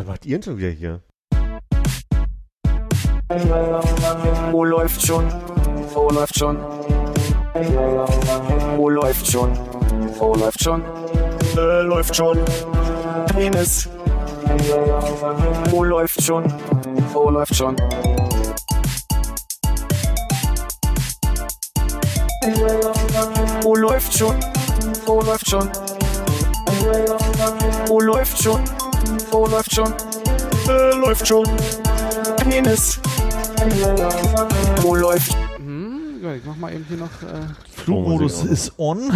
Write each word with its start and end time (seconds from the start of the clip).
Was 0.00 0.06
macht 0.06 0.24
ihr 0.24 0.38
denn 0.38 0.42
schon 0.42 0.56
wieder 0.56 0.70
hier? 0.70 1.02
Wo 4.50 4.64
läuft 4.64 5.06
schon? 5.06 5.28
Wo 5.92 6.08
läuft 6.08 6.38
schon? 6.38 6.56
Wo 8.78 8.88
läuft 8.88 9.30
schon? 9.30 9.50
Wo 10.18 10.34
läuft 10.36 10.62
schon? 10.62 10.82
Äh, 11.54 11.82
läuft 11.82 12.16
schon. 12.16 12.38
Penis. 13.34 13.90
Wo 15.68 15.84
läuft 15.84 16.22
schon? 16.22 16.44
Wo 17.12 17.28
läuft 17.28 17.54
schon? 17.54 17.76
Wo 23.60 23.74
läuft 23.76 24.16
schon? 24.16 24.40
Wo 25.04 25.20
läuft 25.20 25.46
schon? 25.46 25.70
Wo 27.86 28.00
läuft 28.00 28.42
schon? 28.42 28.79
Wo 29.30 29.46
läuft 29.46 29.72
schon? 29.74 29.92
Äh, 30.68 30.96
läuft 30.98 31.26
schon. 31.26 31.46
Penis. 32.38 33.00
Wo 34.82 34.94
läuft? 34.94 35.36
Hm, 35.56 36.18
ich 36.36 36.44
mach 36.44 36.56
mal 36.56 36.72
eben 36.72 36.84
hier 36.88 36.96
noch. 36.98 37.06
Äh, 37.22 37.46
Flugmodus 37.74 38.44
ist 38.44 38.72
on. 38.78 39.10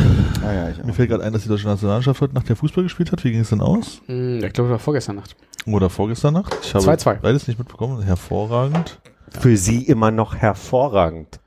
Ah, 0.44 0.52
ja, 0.52 0.68
ich 0.70 0.80
auch. 0.80 0.84
Mir 0.84 0.92
fällt 0.92 1.10
gerade 1.10 1.24
ein, 1.24 1.32
dass 1.32 1.42
die 1.42 1.48
deutsche 1.48 1.66
Nationalmannschaft 1.66 2.20
heute 2.20 2.34
Nacht 2.34 2.48
der 2.48 2.56
Fußball 2.56 2.84
gespielt 2.84 3.12
hat. 3.12 3.24
Wie 3.24 3.30
ging 3.32 3.40
es 3.40 3.50
denn 3.50 3.60
aus? 3.60 4.00
hm, 4.06 4.36
ich 4.44 4.52
glaube, 4.52 4.68
das 4.68 4.72
war 4.72 4.78
vorgestern 4.78 5.16
Nacht. 5.16 5.36
Oder 5.66 5.90
vorgestern 5.90 6.34
Nacht? 6.34 6.56
Ich 6.62 6.74
habe 6.74 6.84
2-2. 6.84 7.14
beides 7.20 7.48
nicht 7.48 7.58
mitbekommen. 7.58 8.02
Hervorragend. 8.02 9.00
Für 9.30 9.56
sie 9.56 9.82
immer 9.82 10.10
noch 10.10 10.36
hervorragend. 10.36 11.40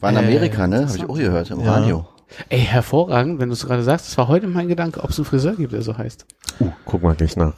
War 0.00 0.10
in 0.10 0.16
Äh, 0.16 0.20
Amerika, 0.20 0.66
ne? 0.66 0.86
Habe 0.86 0.96
ich 0.96 1.04
auch 1.08 1.16
gehört 1.16 1.50
im 1.50 1.60
Ja. 1.60 1.72
Radio. 1.74 2.06
Ey, 2.48 2.60
hervorragend, 2.60 3.40
wenn 3.40 3.48
du 3.48 3.52
es 3.54 3.66
gerade 3.66 3.82
sagst. 3.82 4.06
Das 4.08 4.16
war 4.18 4.28
heute 4.28 4.46
mein 4.46 4.68
Gedanke, 4.68 5.02
ob 5.02 5.10
es 5.10 5.18
einen 5.18 5.26
Friseur 5.26 5.54
gibt, 5.54 5.72
der 5.72 5.82
so 5.82 5.96
heißt. 5.98 6.24
Uh, 6.60 6.70
guck 6.86 7.02
mal 7.02 7.14
gleich 7.14 7.36
nach. 7.36 7.54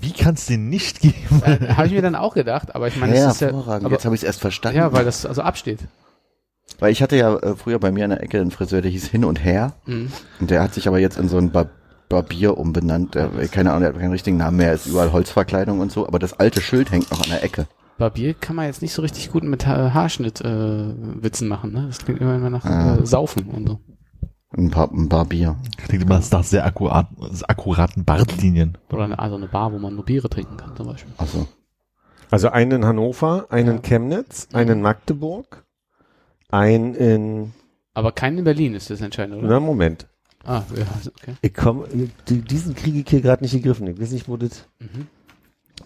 Wie 0.00 0.12
kann 0.12 0.34
es 0.34 0.46
den 0.46 0.68
nicht 0.68 1.00
geben? 1.00 1.14
Äh, 1.44 1.74
Habe 1.74 1.86
ich 1.88 1.92
mir 1.92 2.02
dann 2.02 2.14
auch 2.14 2.34
gedacht, 2.34 2.74
aber 2.74 2.88
ich 2.88 2.96
meine, 2.96 3.16
Ja, 3.16 3.24
das 3.26 3.34
ist 3.36 3.40
ja. 3.40 3.46
hervorragend. 3.48 3.86
Aber, 3.86 3.94
Jetzt 3.94 4.04
habe 4.04 4.14
ich 4.14 4.22
es 4.22 4.26
erst 4.26 4.40
verstanden. 4.40 4.78
ja, 4.78 4.92
weil 4.92 5.04
das 5.04 5.24
also 5.26 5.42
absteht. 5.42 5.80
Weil 6.78 6.92
ich 6.92 7.02
hatte 7.02 7.16
ja 7.16 7.36
äh, 7.36 7.54
früher 7.56 7.78
bei 7.78 7.92
mir 7.92 8.04
in 8.04 8.10
der 8.10 8.22
Ecke 8.22 8.40
einen 8.40 8.50
Friseur, 8.50 8.82
der 8.82 8.90
hieß 8.90 9.06
Hin 9.08 9.24
und 9.24 9.42
Her. 9.44 9.74
Mhm. 9.86 10.10
Und 10.40 10.50
der 10.50 10.62
hat 10.62 10.74
sich 10.74 10.88
aber 10.88 10.98
jetzt 10.98 11.18
in 11.18 11.28
so 11.28 11.36
einen 11.38 11.50
Bar 11.50 11.68
Barbier 12.10 12.58
umbenannt. 12.58 13.14
Der, 13.14 13.28
keine 13.48 13.70
Ahnung, 13.70 13.80
der 13.82 13.92
hat 13.94 13.98
keinen 13.98 14.12
richtigen 14.12 14.36
Namen 14.36 14.58
mehr. 14.58 14.74
Ist 14.74 14.86
überall 14.86 15.10
Holzverkleidung 15.12 15.80
und 15.80 15.90
so. 15.90 16.06
Aber 16.06 16.18
das 16.18 16.34
alte 16.38 16.60
Schild 16.60 16.90
hängt 16.90 17.10
noch 17.10 17.22
an 17.22 17.30
der 17.30 17.42
Ecke. 17.42 17.66
Barbier 17.96 18.34
kann 18.34 18.56
man 18.56 18.66
jetzt 18.66 18.82
nicht 18.82 18.92
so 18.92 19.00
richtig 19.02 19.30
gut 19.32 19.42
mit 19.42 19.66
ha 19.66 19.94
Haarschnitt 19.94 20.40
äh, 20.42 20.44
Witzen 21.22 21.48
machen, 21.48 21.72
ne? 21.72 21.84
Das 21.86 22.04
klingt 22.04 22.20
immer 22.20 22.38
nach 22.50 22.64
Ah. 22.64 22.96
äh, 22.98 23.06
Saufen 23.06 23.44
und 23.46 23.68
so. 23.68 23.80
Ein, 24.56 24.70
Bar 24.70 24.90
ein 24.92 25.08
Barbier. 25.08 25.56
Klingt 25.78 26.04
immer 26.04 26.20
nach 26.30 26.44
sehr 26.44 26.64
akkurat, 26.64 27.08
akkuraten 27.48 28.04
Bartlinien. 28.04 28.78
Oder 28.90 29.04
eine, 29.04 29.18
also 29.18 29.36
eine 29.36 29.48
Bar, 29.48 29.72
wo 29.72 29.78
man 29.78 29.94
nur 29.94 30.04
Biere 30.04 30.28
trinken 30.28 30.56
kann, 30.56 30.76
zum 30.76 30.86
Beispiel. 30.86 31.12
Also 31.18 31.46
Also 32.30 32.48
einen 32.50 32.70
in 32.72 32.84
Hannover, 32.84 33.46
einen 33.50 33.68
in 33.68 33.76
Ja. 33.76 33.82
Chemnitz, 33.82 34.48
einen 34.52 34.70
in 34.70 34.82
Magdeburg, 34.82 35.64
einen 36.50 36.94
in, 36.94 37.52
Aber 37.94 38.12
kein 38.12 38.38
in 38.38 38.44
Berlin 38.44 38.74
ist 38.74 38.90
das 38.90 39.00
entscheidend, 39.00 39.38
oder? 39.38 39.48
na 39.48 39.60
Moment, 39.60 40.06
Ah, 40.46 40.62
ja, 40.76 40.84
okay. 41.08 41.34
ich 41.40 41.54
komm, 41.54 41.84
die, 42.28 42.42
diesen 42.42 42.74
kriege 42.74 42.98
ich 42.98 43.08
hier 43.08 43.22
gerade 43.22 43.42
nicht 43.42 43.52
gegriffen. 43.52 43.86
Ich 43.86 43.98
weiß 43.98 44.10
nicht, 44.10 44.28
wo 44.28 44.36
das, 44.36 44.66
Mhm. 44.78 45.06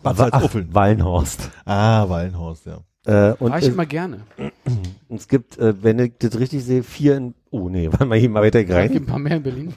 Bad 0.02 0.14
Ach, 0.14 0.30
Salzuffeln. 0.30 0.74
Wallenhorst. 0.74 1.50
Ah, 1.64 2.08
Wallenhorst, 2.08 2.66
ja. 2.66 2.78
Äh, 3.06 3.34
und 3.38 3.50
War 3.52 3.58
ich 3.58 3.66
es, 3.66 3.72
immer 3.72 3.86
gerne. 3.86 4.20
es 5.08 5.28
gibt, 5.28 5.58
äh, 5.58 5.82
wenn 5.82 5.98
ich 6.00 6.14
das 6.18 6.38
richtig 6.38 6.64
sehe, 6.64 6.82
vier 6.82 7.16
in, 7.16 7.34
oh 7.50 7.68
nee, 7.68 7.88
warte 7.90 8.04
mal 8.06 8.18
hier 8.18 8.30
mal 8.30 8.42
weiter 8.42 8.60
rein. 8.68 8.92
ein 8.94 9.06
paar 9.06 9.18
mehr 9.18 9.36
in 9.36 9.42
Berlin. 9.42 9.74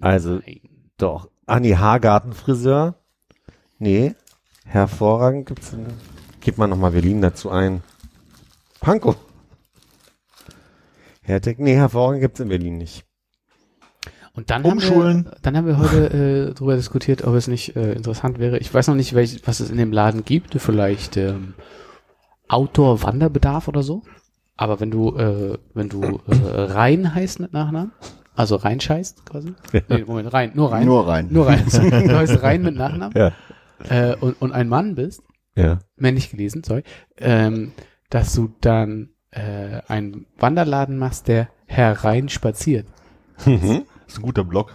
Also- 0.00 0.36
Nein. 0.36 0.60
Doch. 0.98 1.28
Ah 1.46 1.60
nee, 1.60 1.76
Haargartenfriseur. 1.76 2.94
Nee, 3.78 4.14
hervorragend 4.64 5.46
gibt's, 5.46 5.74
einen- 5.74 5.92
gib 6.40 6.56
mal 6.58 6.66
nochmal 6.66 6.92
Berlin 6.92 7.20
dazu 7.20 7.50
ein. 7.50 7.82
Pankow. 8.80 9.16
Herteg, 11.22 11.58
nee, 11.58 11.74
hervorragend 11.74 12.22
gibt's 12.22 12.40
in 12.40 12.48
Berlin 12.48 12.78
nicht. 12.78 13.04
Und 14.32 14.50
dann 14.50 14.64
Umschulen. 14.64 15.16
haben 15.18 15.24
wir, 15.24 15.36
dann 15.42 15.56
haben 15.56 15.66
wir 15.66 15.78
heute 15.78 16.10
äh, 16.50 16.54
darüber 16.54 16.76
diskutiert, 16.76 17.24
ob 17.24 17.34
es 17.34 17.48
nicht 17.48 17.74
äh, 17.74 17.92
interessant 17.94 18.38
wäre. 18.38 18.58
Ich 18.58 18.72
weiß 18.72 18.88
noch 18.88 18.94
nicht, 18.94 19.14
welch, 19.14 19.40
was 19.46 19.60
es 19.60 19.70
in 19.70 19.78
dem 19.78 19.92
Laden 19.92 20.24
gibt. 20.24 20.54
Vielleicht 20.60 21.16
ähm, 21.16 21.54
Outdoor-Wanderbedarf 22.48 23.66
oder 23.68 23.82
so. 23.82 24.02
Aber 24.56 24.80
wenn 24.80 24.90
du, 24.90 25.16
äh, 25.16 25.58
wenn 25.74 25.88
du 25.88 26.20
äh, 26.28 26.34
rein 26.72 27.14
heißt 27.14 27.40
mit 27.40 27.52
Nachnamen, 27.52 27.92
also 28.34 28.56
rein 28.56 28.80
scheißt 28.80 29.26
quasi. 29.26 29.54
Nee, 29.88 30.04
Moment, 30.06 30.32
rein, 30.32 30.52
nur 30.54 30.72
rein. 30.72 30.86
nur 30.86 31.06
rein. 31.06 31.28
Nur 31.30 31.46
rein. 31.46 31.64
du 31.70 32.16
heißt 32.16 32.42
rein 32.42 32.62
mit 32.62 32.74
Nachnamen 32.76 33.14
Ja. 33.16 33.32
äh, 33.88 34.14
und, 34.16 34.40
und 34.40 34.52
ein 34.52 34.68
Mann 34.68 34.94
bist, 34.94 35.22
Ja. 35.56 35.78
männlich 35.96 36.30
gelesen, 36.30 36.62
sorry, 36.64 36.84
ähm, 37.18 37.72
dass 38.10 38.34
du 38.34 38.50
dann 38.60 39.10
äh, 39.30 39.80
einen 39.88 40.26
Wanderladen 40.38 40.96
machst, 40.98 41.28
der 41.28 41.48
herein 41.66 42.28
spaziert. 42.28 42.86
Mhm. 43.44 43.82
Das 44.06 44.14
ist 44.14 44.18
ein 44.20 44.22
guter 44.22 44.44
Blog. 44.44 44.72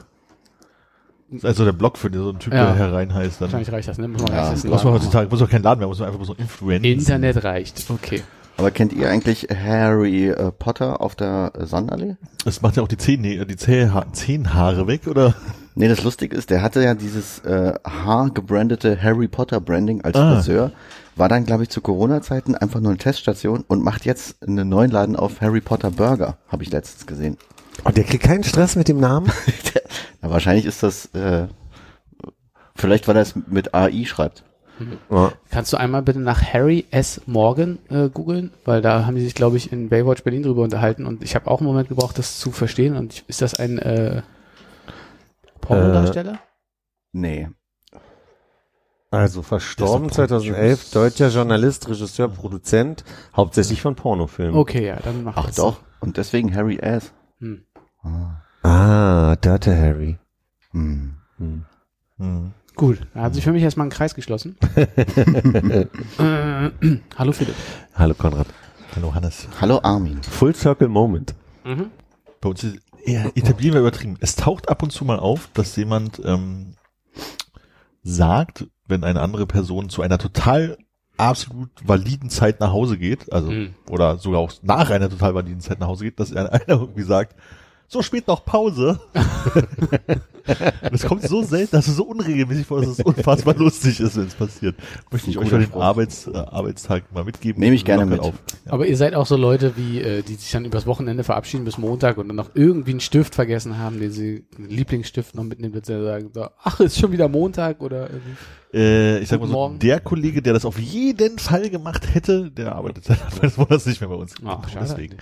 Das 1.29 1.37
ist 1.39 1.45
also 1.45 1.65
der 1.65 1.71
Blog 1.71 1.97
für 1.97 2.11
so 2.13 2.29
einen 2.29 2.39
Typ, 2.39 2.53
Ja. 2.53 2.65
der 2.65 2.75
herein 2.75 3.13
heißt. 3.13 3.39
Dann 3.41 3.47
Wahrscheinlich 3.47 3.71
reicht 3.71 3.87
das, 3.87 3.97
ne? 3.97 4.07
Muss 4.09 4.21
man 4.21 4.33
Ja, 4.33 4.51
muss 4.51 4.83
man 4.83 4.93
heutzutage, 4.93 5.29
muss 5.29 5.41
auch 5.41 5.49
kein 5.49 5.63
Laden 5.63 5.79
mehr, 5.79 5.87
muss 5.87 5.99
man 5.99 6.09
einfach 6.09 6.23
so 6.25 6.33
Influencer. 6.33 6.85
Internet 6.87 7.43
reicht. 7.43 7.89
Okay. 7.89 8.21
Aber 8.57 8.71
kennt 8.71 8.93
ihr 8.93 9.09
eigentlich 9.09 9.47
Harry 9.49 10.29
äh, 10.29 10.51
Potter 10.51 11.01
auf 11.01 11.15
der 11.15 11.51
Sandallee? 11.59 12.15
Das 12.45 12.61
macht 12.61 12.77
ja 12.77 12.83
auch 12.83 12.87
die 12.87 12.97
Zähne, 12.97 13.45
die 13.45 13.55
Zähha 13.55 14.05
Zehenhaare 14.13 14.87
weg, 14.87 15.07
oder? 15.07 15.33
Nee, 15.73 15.87
das 15.87 16.03
Lustige 16.03 16.35
ist, 16.35 16.49
der 16.49 16.61
hatte 16.61 16.83
ja 16.83 16.93
dieses 16.93 17.39
äh, 17.39 17.73
haargebrandete 17.85 19.01
Harry 19.01 19.27
Potter 19.27 19.61
Branding 19.61 20.01
als 20.01 20.15
Ah. 20.17 20.35
Friseur, 20.35 20.71
war 21.15 21.29
dann, 21.29 21.45
glaube 21.45 21.63
ich, 21.63 21.69
zu 21.69 21.81
Corona-Zeiten 21.81 22.55
einfach 22.55 22.81
nur 22.81 22.89
eine 22.91 22.97
Teststation 22.97 23.63
und 23.67 23.83
macht 23.83 24.05
jetzt 24.05 24.43
einen 24.43 24.67
neuen 24.69 24.91
Laden 24.91 25.15
auf 25.15 25.41
Harry 25.41 25.61
Potter 25.61 25.89
Burger, 25.91 26.37
habe 26.47 26.63
ich 26.63 26.71
letztens 26.71 27.07
gesehen. 27.07 27.37
Und 27.83 27.97
der 27.97 28.03
kriegt 28.03 28.23
keinen 28.23 28.43
Stress 28.43 28.75
mit 28.75 28.89
dem 28.89 28.99
Namen? 28.99 29.31
Na, 30.21 30.29
wahrscheinlich 30.29 30.65
ist 30.65 30.83
das, 30.83 31.05
äh, 31.15 31.47
vielleicht 32.75 33.07
weil 33.07 33.15
er 33.15 33.21
es 33.23 33.33
mit 33.47 33.73
AI 33.73 34.03
schreibt. 34.05 34.43
Ja. 35.09 35.31
Kannst 35.49 35.71
du 35.73 35.77
einmal 35.77 36.01
bitte 36.01 36.19
nach 36.19 36.41
Harry 36.41 36.85
S. 36.91 37.21
Morgan 37.25 37.77
äh, 37.89 38.09
googeln? 38.09 38.51
Weil 38.65 38.81
da 38.81 39.05
haben 39.05 39.15
die 39.15 39.21
sich, 39.21 39.35
glaube 39.35 39.57
ich, 39.57 39.71
in 39.71 39.89
Baywatch 39.89 40.23
Berlin 40.23 40.43
drüber 40.43 40.63
unterhalten 40.63 41.05
und 41.05 41.23
ich 41.23 41.35
habe 41.35 41.49
auch 41.49 41.59
einen 41.59 41.67
Moment 41.67 41.89
gebraucht, 41.89 42.17
das 42.17 42.39
zu 42.39 42.51
verstehen. 42.51 42.95
Und 42.95 43.13
ich, 43.13 43.23
ist 43.27 43.41
das 43.41 43.53
ein 43.53 43.77
äh, 43.79 44.23
Pornodarsteller? 45.61 46.39
Nee. 47.11 47.49
Also 49.11 49.41
verstorben 49.41 50.07
Der 50.07 50.23
ist 50.23 50.31
doch 50.31 50.39
2011, 50.39 50.91
deutscher 50.91 51.27
Journalist, 51.27 51.89
Regisseur, 51.89 52.29
Produzent, 52.29 53.03
hauptsächlich 53.35 53.81
von 53.81 53.95
Pornofilmen. 53.95 54.55
Okay, 54.55 54.87
ja, 54.87 54.95
dann 55.03 55.25
mach 55.25 55.35
Ach 55.35 55.47
das. 55.47 55.55
doch. 55.55 55.81
Und 55.99 56.15
deswegen 56.15 56.55
Harry 56.55 56.77
S. 56.77 57.11
Hm. 57.39 57.65
Ah, 58.63 59.35
Dirty 59.35 59.71
Harry. 59.71 60.17
Hm. 60.71 61.17
Hm. 61.37 61.65
Hm. 62.17 62.53
Gut, 62.75 62.99
da 63.13 63.21
hat 63.23 63.35
sich 63.35 63.43
für 63.43 63.51
mich 63.51 63.63
erstmal 63.63 63.87
ein 63.87 63.91
Kreis 63.91 64.15
geschlossen. 64.15 64.55
äh, 64.75 65.85
hallo 67.17 67.31
Philipp. 67.31 67.55
Hallo 67.95 68.13
Konrad. 68.13 68.47
Hallo 68.95 69.13
Hannes. 69.13 69.47
Hallo 69.59 69.79
Armin. 69.83 70.21
Full 70.23 70.55
Circle 70.55 70.87
Moment. 70.87 71.35
Mhm. 71.63 71.87
Bei 72.39 72.49
uns 72.49 72.63
ist 72.63 72.79
eher 73.05 73.31
etablieren 73.35 73.73
wir 73.75 73.81
übertrieben. 73.81 74.17
Es 74.19 74.35
taucht 74.35 74.69
ab 74.69 74.83
und 74.83 74.91
zu 74.91 75.05
mal 75.05 75.19
auf, 75.19 75.49
dass 75.53 75.75
jemand 75.75 76.21
ähm, 76.25 76.75
sagt, 78.03 78.67
wenn 78.87 79.03
eine 79.03 79.21
andere 79.21 79.45
Person 79.45 79.89
zu 79.89 80.01
einer 80.01 80.17
total 80.17 80.77
absolut 81.17 81.69
validen 81.83 82.29
Zeit 82.29 82.59
nach 82.59 82.71
Hause 82.71 82.97
geht, 82.97 83.31
also 83.31 83.51
Mhm. 83.51 83.75
oder 83.89 84.17
sogar 84.17 84.39
auch 84.39 84.51
nach 84.63 84.89
einer 84.89 85.09
total 85.09 85.35
validen 85.35 85.59
Zeit 85.61 85.79
nach 85.79 85.87
Hause 85.87 86.05
geht, 86.05 86.19
dass 86.19 86.33
einer 86.35 86.67
irgendwie 86.67 87.03
sagt, 87.03 87.35
so 87.91 88.01
spät 88.01 88.25
noch 88.25 88.45
Pause. 88.45 89.01
das 90.81 91.03
kommt 91.03 91.23
so 91.23 91.43
selten, 91.43 91.75
das 91.75 91.89
ist 91.89 91.97
so 91.97 92.05
unregelmäßig 92.05 92.65
vor, 92.65 92.79
dass 92.79 92.91
es 92.91 92.99
unfassbar 93.01 93.53
lustig 93.55 93.99
ist, 93.99 94.15
wenn 94.15 94.27
es 94.27 94.33
passiert. 94.33 94.77
Möchte 95.11 95.29
ich 95.29 95.37
euch 95.37 95.49
für 95.49 95.59
den. 95.59 95.73
Arbeits, 95.73 96.25
äh, 96.27 96.37
Arbeitstag 96.37 97.11
mal 97.13 97.25
mitgeben. 97.25 97.59
Nehme 97.59 97.75
ich 97.75 97.83
gerne 97.83 98.05
mit. 98.05 98.23
Ja. 98.23 98.31
Aber 98.67 98.87
ihr 98.87 98.95
seid 98.95 99.13
auch 99.13 99.25
so 99.25 99.35
Leute, 99.35 99.73
wie 99.75 99.99
äh, 99.99 100.21
die 100.21 100.35
sich 100.35 100.51
dann 100.51 100.63
übers 100.63 100.85
Wochenende 100.85 101.25
verabschieden 101.25 101.65
bis 101.65 101.77
Montag 101.77 102.17
und 102.17 102.29
dann 102.29 102.37
noch 102.37 102.51
irgendwie 102.53 102.91
einen 102.91 103.01
Stift 103.01 103.35
vergessen 103.35 103.77
haben, 103.77 103.99
den 103.99 104.11
sie 104.11 104.45
einen 104.57 104.69
Lieblingsstift 104.69 105.35
noch 105.35 105.43
mitnehmen, 105.43 105.73
wird 105.73 105.85
sie 105.85 106.01
sagen, 106.01 106.29
so, 106.33 106.47
ach, 106.63 106.79
ist 106.79 106.97
schon 106.97 107.11
wieder 107.11 107.27
Montag 107.27 107.81
oder 107.81 108.09
irgendwie. 108.09 108.37
Äh, 108.73 109.19
ich 109.19 109.27
sag 109.27 109.39
mal 109.41 109.47
so, 109.47 109.53
Morgen. 109.53 109.79
der 109.79 109.99
Kollege, 109.99 110.41
der 110.41 110.53
das 110.53 110.63
auf 110.63 110.79
jeden 110.79 111.39
Fall 111.39 111.69
gemacht 111.69 112.13
hätte, 112.13 112.49
der 112.51 112.73
arbeitet 112.75 113.03
seit 113.05 113.21
Anfang 113.21 113.41
des 113.41 113.57
Monats 113.57 113.85
nicht 113.85 113.99
mehr 113.99 114.09
bei 114.09 114.15
uns. 114.15 114.33
Ach, 114.45 114.69
schade. 114.69 114.85
Deswegen. 114.87 115.17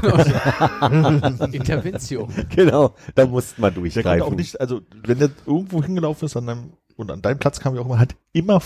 Genau. 0.00 1.44
Intervention. 1.52 2.32
Genau, 2.54 2.94
da 3.14 3.26
musste 3.26 3.60
man 3.60 3.74
Der 3.74 3.82
konnte 3.82 3.92
durchgreifen. 3.92 4.22
auch 4.22 4.34
nicht, 4.34 4.60
also 4.60 4.80
wenn 5.04 5.18
der 5.18 5.30
irgendwo 5.46 5.82
hingelaufen 5.82 6.26
ist 6.26 6.36
an 6.36 6.46
deinem, 6.46 6.72
und 6.96 7.10
an 7.10 7.22
deinem 7.22 7.38
Platz 7.38 7.60
kam 7.60 7.74
ja 7.74 7.80
auch 7.82 7.86
immer, 7.86 7.98
hat 7.98 8.14
immer 8.32 8.60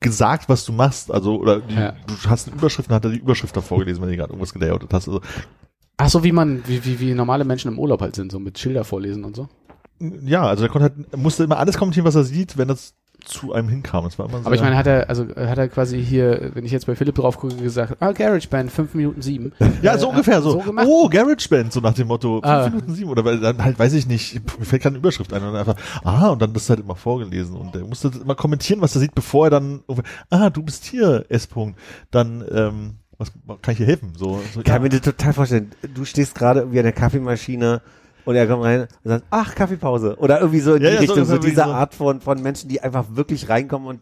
gesagt, 0.00 0.48
was 0.48 0.64
du 0.64 0.72
machst, 0.72 1.10
also, 1.12 1.36
oder 1.38 1.60
die, 1.60 1.74
Ja. 1.74 1.94
du 2.06 2.14
hast 2.28 2.48
eine 2.48 2.56
Überschrift, 2.56 2.90
dann 2.90 2.96
hat 2.96 3.04
er 3.04 3.10
die 3.12 3.18
Überschrift 3.18 3.56
davor 3.56 3.78
gelesen, 3.78 4.02
wenn 4.02 4.08
du 4.10 4.16
gerade 4.16 4.32
irgendwas 4.32 4.52
gelayoutet 4.52 4.92
hast, 4.92 5.08
also, 5.08 5.20
Ach 5.98 6.10
so, 6.10 6.22
wie 6.24 6.32
man, 6.32 6.62
wie, 6.66 6.84
wie, 6.84 7.00
wie 7.00 7.14
normale 7.14 7.44
Menschen 7.44 7.72
im 7.72 7.78
Urlaub 7.78 8.02
halt 8.02 8.16
sind, 8.16 8.30
so 8.30 8.38
mit 8.38 8.58
Schilder 8.58 8.84
vorlesen 8.84 9.24
und 9.24 9.34
so. 9.36 9.48
ja, 9.98 10.42
also 10.46 10.64
der 10.64 10.70
konnte 10.70 10.94
halt, 10.94 11.06
er 11.10 11.18
musste 11.18 11.44
immer 11.44 11.56
alles 11.58 11.78
kommentieren, 11.78 12.04
was 12.06 12.14
er 12.14 12.24
sieht, 12.24 12.58
wenn 12.58 12.68
das 12.68 12.92
zu 13.26 13.52
einem 13.52 13.68
hinkam. 13.68 14.04
Das 14.04 14.18
war 14.18 14.28
immer 14.28 14.38
Aber 14.44 14.54
ich 14.54 14.60
meine, 14.60 14.76
hat 14.76 14.86
er, 14.86 15.08
also 15.08 15.26
hat 15.28 15.58
er 15.58 15.68
quasi 15.68 16.02
hier, 16.02 16.50
wenn 16.54 16.64
ich 16.64 16.72
jetzt 16.72 16.86
bei 16.86 16.94
Philipp 16.94 17.16
drauf 17.16 17.38
gucke, 17.38 17.56
gesagt, 17.56 17.96
ah, 18.00 18.12
GarageBand, 18.12 18.70
5 18.70 18.94
Minuten 18.94 19.22
7. 19.22 19.52
Ja, 19.82 19.98
so 19.98 20.08
ungefähr 20.08 20.40
so. 20.40 20.52
so 20.52 20.58
gemacht? 20.58 20.86
oh, 20.88 21.08
GarageBand, 21.08 21.72
so 21.72 21.80
nach 21.80 21.94
dem 21.94 22.08
Motto, 22.08 22.40
fünf 22.40 22.46
Ah. 22.46 22.68
Minuten 22.68 22.94
sieben 22.94 23.10
oder 23.10 23.24
weil 23.24 23.40
dann 23.40 23.62
halt, 23.62 23.78
weiß 23.78 23.92
ich 23.92 24.06
nicht, 24.06 24.40
mir 24.58 24.64
fällt 24.64 24.82
keine 24.82 24.96
Überschrift 24.98 25.32
ein 25.32 25.42
und 25.42 25.52
dann 25.52 25.56
einfach, 25.56 25.76
ah, 26.04 26.28
und 26.28 26.40
dann 26.40 26.52
das 26.52 26.70
halt 26.70 26.80
immer 26.80 26.96
vorgelesen 26.96 27.56
und 27.56 27.74
er 27.74 27.84
musste 27.84 28.10
immer 28.20 28.34
kommentieren, 28.34 28.80
was 28.80 28.94
er 28.94 29.00
sieht, 29.00 29.14
bevor 29.14 29.46
er 29.46 29.50
dann, 29.50 29.80
ah, 30.30 30.50
du 30.50 30.62
bist 30.62 30.84
hier, 30.84 31.26
S. 31.28 31.48
-Punkt. 31.50 31.74
Dann, 32.10 32.44
ähm, 32.50 32.94
was 33.18 33.32
kann 33.62 33.72
ich 33.72 33.78
dir 33.78 33.86
helfen? 33.86 34.12
So, 34.16 34.40
so 34.52 34.62
Kann 34.62 34.76
ja. 34.76 34.78
mir 34.80 34.88
das 34.90 35.00
total 35.00 35.32
vorstellen. 35.32 35.70
Du 35.94 36.04
stehst 36.04 36.34
gerade 36.34 36.60
irgendwie 36.60 36.78
an 36.78 36.84
der 36.84 36.92
Kaffeemaschine 36.92 37.80
und 38.26 38.36
er 38.36 38.46
kommt 38.46 38.64
rein 38.64 38.82
und 38.82 39.08
sagt, 39.08 39.24
ach, 39.30 39.54
Kaffeepause. 39.54 40.16
Oder 40.18 40.40
irgendwie 40.40 40.60
so 40.60 40.74
in 40.74 40.82
Ja, 40.82 40.90
die 40.90 40.94
ja, 40.96 41.00
so 41.00 41.12
Richtung, 41.14 41.24
so, 41.24 41.32
irgendwie 41.34 41.50
diese 41.50 41.62
so. 41.64 41.70
Art 41.70 41.94
von, 41.94 42.20
von 42.20 42.42
Menschen, 42.42 42.68
die 42.68 42.82
einfach 42.82 43.06
wirklich 43.10 43.48
reinkommen 43.48 43.88
und 43.88 44.00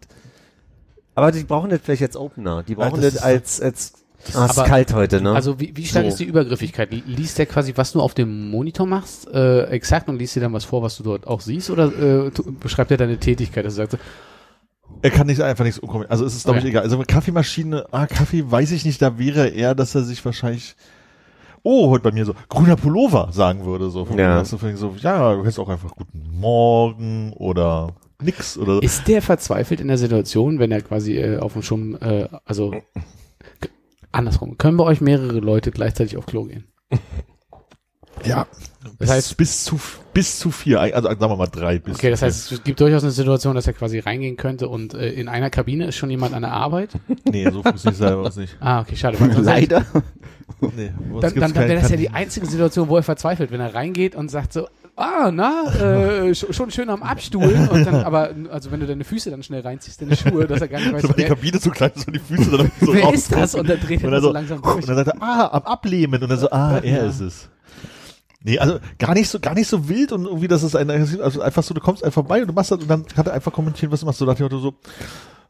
aber 1.14 1.30
die 1.30 1.44
brauchen 1.44 1.70
das 1.70 1.80
vielleicht 1.84 2.02
als 2.02 2.16
Opener. 2.16 2.64
Die 2.64 2.74
brauchen 2.74 3.00
das 3.00 3.14
das, 3.14 3.14
ist- 3.14 3.22
als, 3.22 3.60
als 3.60 3.92
ah, 4.34 4.46
ist 4.46 4.58
aber- 4.58 4.68
kalt 4.68 4.92
heute, 4.94 5.20
ne? 5.20 5.32
Also 5.32 5.60
wie, 5.60 5.72
wie 5.76 5.84
stark 5.86 6.04
So. 6.06 6.08
ist 6.08 6.18
die 6.18 6.24
Übergriffigkeit? 6.24 6.90
Liest 7.06 7.38
der 7.38 7.46
quasi, 7.46 7.72
was 7.76 7.92
du 7.92 8.00
auf 8.00 8.14
dem 8.14 8.50
Monitor 8.50 8.84
machst, 8.86 9.28
äh, 9.28 9.64
exakt 9.66 10.08
und 10.08 10.18
liest 10.18 10.34
dir 10.34 10.40
dann 10.40 10.52
was 10.52 10.64
vor, 10.64 10.82
was 10.82 10.96
du 10.96 11.04
dort 11.04 11.26
auch 11.28 11.40
siehst? 11.40 11.70
Oder 11.70 11.86
äh, 12.26 12.30
beschreibt 12.58 12.90
er 12.90 12.96
deine 12.96 13.18
Tätigkeit? 13.18 13.64
dass 13.64 13.74
er 13.74 13.86
sagt, 13.86 13.92
so, 13.92 13.98
Er 15.02 15.10
kann 15.12 15.28
nicht 15.28 15.40
einfach 15.40 15.64
nichts 15.64 15.78
umkommen. 15.78 16.06
Also 16.10 16.24
es 16.24 16.34
ist, 16.34 16.44
glaube 16.44 16.58
Okay. 16.58 16.66
ich, 16.68 16.72
egal. 16.72 16.82
Also 16.82 17.00
Kaffeemaschine, 17.06 17.86
ah, 17.92 18.06
Kaffee, 18.08 18.50
weiß 18.50 18.72
ich 18.72 18.84
nicht, 18.84 19.00
da 19.00 19.16
wäre 19.18 19.46
er, 19.48 19.76
dass 19.76 19.94
er 19.94 20.02
sich 20.02 20.24
wahrscheinlich, 20.24 20.74
oh, 21.64 21.90
heute 21.90 22.04
bei 22.04 22.12
mir 22.12 22.24
so, 22.24 22.34
grüner 22.48 22.76
Pullover 22.76 23.28
sagen 23.32 23.64
würde, 23.64 23.90
so. 23.90 24.04
Von 24.04 24.18
Ja. 24.18 24.44
vielleicht 24.44 24.78
so, 24.78 24.94
ja, 24.98 25.34
du 25.34 25.40
hättest 25.40 25.58
auch 25.58 25.68
einfach 25.68 25.90
guten 25.90 26.38
Morgen 26.38 27.32
oder 27.32 27.94
nix 28.22 28.56
oder 28.56 28.82
Ist 28.82 29.08
der 29.08 29.22
verzweifelt 29.22 29.80
in 29.80 29.88
der 29.88 29.98
Situation, 29.98 30.58
wenn 30.60 30.70
er 30.70 30.82
quasi 30.82 31.16
äh, 31.16 31.38
auf 31.38 31.54
dem 31.54 31.62
Schirm, 31.62 31.96
äh, 32.00 32.28
also 32.44 32.72
andersrum, 34.12 34.58
können 34.58 34.76
bei 34.76 34.84
euch 34.84 35.00
mehrere 35.00 35.40
Leute 35.40 35.72
gleichzeitig 35.72 36.16
auf 36.16 36.26
Klo 36.26 36.44
gehen? 36.44 36.64
Ja. 38.24 38.46
Das 38.98 39.10
heißt- 39.10 39.36
bis 39.36 39.64
zu 39.64 39.80
bis 40.12 40.38
zu 40.38 40.50
vier, 40.52 40.80
also 40.80 41.08
sagen 41.08 41.20
wir 41.20 41.36
mal 41.36 41.46
drei 41.48 41.78
bis. 41.80 41.96
Okay, 41.96 42.10
das 42.10 42.22
heißt, 42.22 42.52
es 42.52 42.62
gibt 42.62 42.78
durchaus 42.80 43.02
eine 43.02 43.10
Situation, 43.10 43.54
dass 43.56 43.66
er 43.66 43.72
quasi 43.72 43.98
reingehen 43.98 44.36
könnte 44.36 44.68
und 44.68 44.94
äh, 44.94 45.10
in 45.10 45.28
einer 45.28 45.50
Kabine 45.50 45.86
ist 45.86 45.96
schon 45.96 46.10
jemand 46.10 46.34
an 46.34 46.42
der 46.42 46.52
Arbeit. 46.52 46.90
nee, 47.24 47.44
so 47.50 47.62
funktioniert 47.62 47.94
es 47.94 48.00
leider 48.00 48.18
uns 48.20 48.36
nicht. 48.36 48.56
Ah, 48.60 48.80
okay, 48.82 48.94
schade. 48.94 49.16
Leider. 49.40 49.84
Nee, 50.76 50.92
Dann, 51.20 51.34
dann, 51.34 51.52
dann 51.54 51.68
wäre 51.68 51.80
das 51.80 51.90
ja 51.90 51.96
die 51.96 52.10
einzige 52.10 52.46
Situation, 52.46 52.88
wo 52.88 52.96
er 52.96 53.02
verzweifelt, 53.02 53.50
wenn 53.50 53.60
er 53.60 53.74
reingeht 53.74 54.14
und 54.14 54.30
sagt 54.30 54.52
so, 54.52 54.68
ah, 54.94 55.30
na, 55.32 55.64
äh, 55.80 56.30
sch- 56.30 56.52
schon 56.52 56.70
schön 56.70 56.90
am 56.90 57.02
Abstuhlen 57.02 57.68
und 57.68 57.84
dann, 57.86 57.96
aber, 58.04 58.30
also 58.50 58.70
wenn 58.70 58.78
du 58.80 58.86
deine 58.86 59.02
Füße 59.04 59.30
dann 59.30 59.42
schnell 59.42 59.62
reinziehst, 59.62 60.00
deine 60.00 60.14
Schuhe, 60.16 60.46
dass 60.46 60.60
er 60.60 60.68
gar 60.68 60.78
nicht 60.80 60.92
weiß, 60.92 61.02
so, 61.02 61.08
weil 61.08 61.16
die 61.16 61.22
wer, 61.22 61.28
Kabine 61.30 61.58
so 61.58 61.70
klein 61.70 61.90
ist 61.94 62.06
und 62.06 62.14
die 62.14 62.20
Füße 62.20 62.50
dann 62.56 62.70
so 62.80 62.94
wer 62.94 63.12
ist 63.12 63.32
das? 63.32 63.54
Und 63.56 63.68
dann 63.68 63.80
dreht 63.80 64.02
er 64.02 64.08
Und 64.12 64.14
so 64.16 64.20
so, 64.28 64.32
langsam 64.32 64.58
und 64.60 64.74
durch. 64.74 64.84
dann 64.86 64.96
sagt 64.96 65.08
er, 65.08 65.22
ah, 65.22 65.48
am 65.56 65.62
Ablehnen. 65.62 66.22
Und 66.22 66.28
dann 66.28 66.38
so, 66.38 66.50
ah, 66.50 66.78
er 66.78 66.84
Ja. 66.84 67.06
ist 67.08 67.20
es. 67.20 67.48
Nee, 68.46 68.58
also 68.58 68.78
gar 68.98 69.14
nicht 69.14 69.28
so, 69.30 69.40
gar 69.40 69.54
nicht 69.54 69.68
so 69.68 69.88
wild 69.88 70.12
und 70.12 70.26
irgendwie, 70.26 70.48
dass 70.48 70.62
es 70.62 70.76
ein, 70.76 70.90
also 70.90 71.40
einfach 71.40 71.62
so, 71.62 71.72
du 71.74 71.80
kommst 71.80 72.04
einfach 72.04 72.22
vorbei 72.22 72.42
und 72.42 72.48
du 72.48 72.52
machst 72.52 72.70
das 72.70 72.78
und 72.80 72.88
dann 72.88 73.04
hat 73.16 73.26
er 73.26 73.32
einfach 73.32 73.52
kommentiert, 73.52 73.90
was 73.90 74.00
du 74.00 74.06
machst. 74.06 74.18
So 74.18 74.26
dem 74.32 74.42
Motto 74.44 74.58
so, 74.58 74.74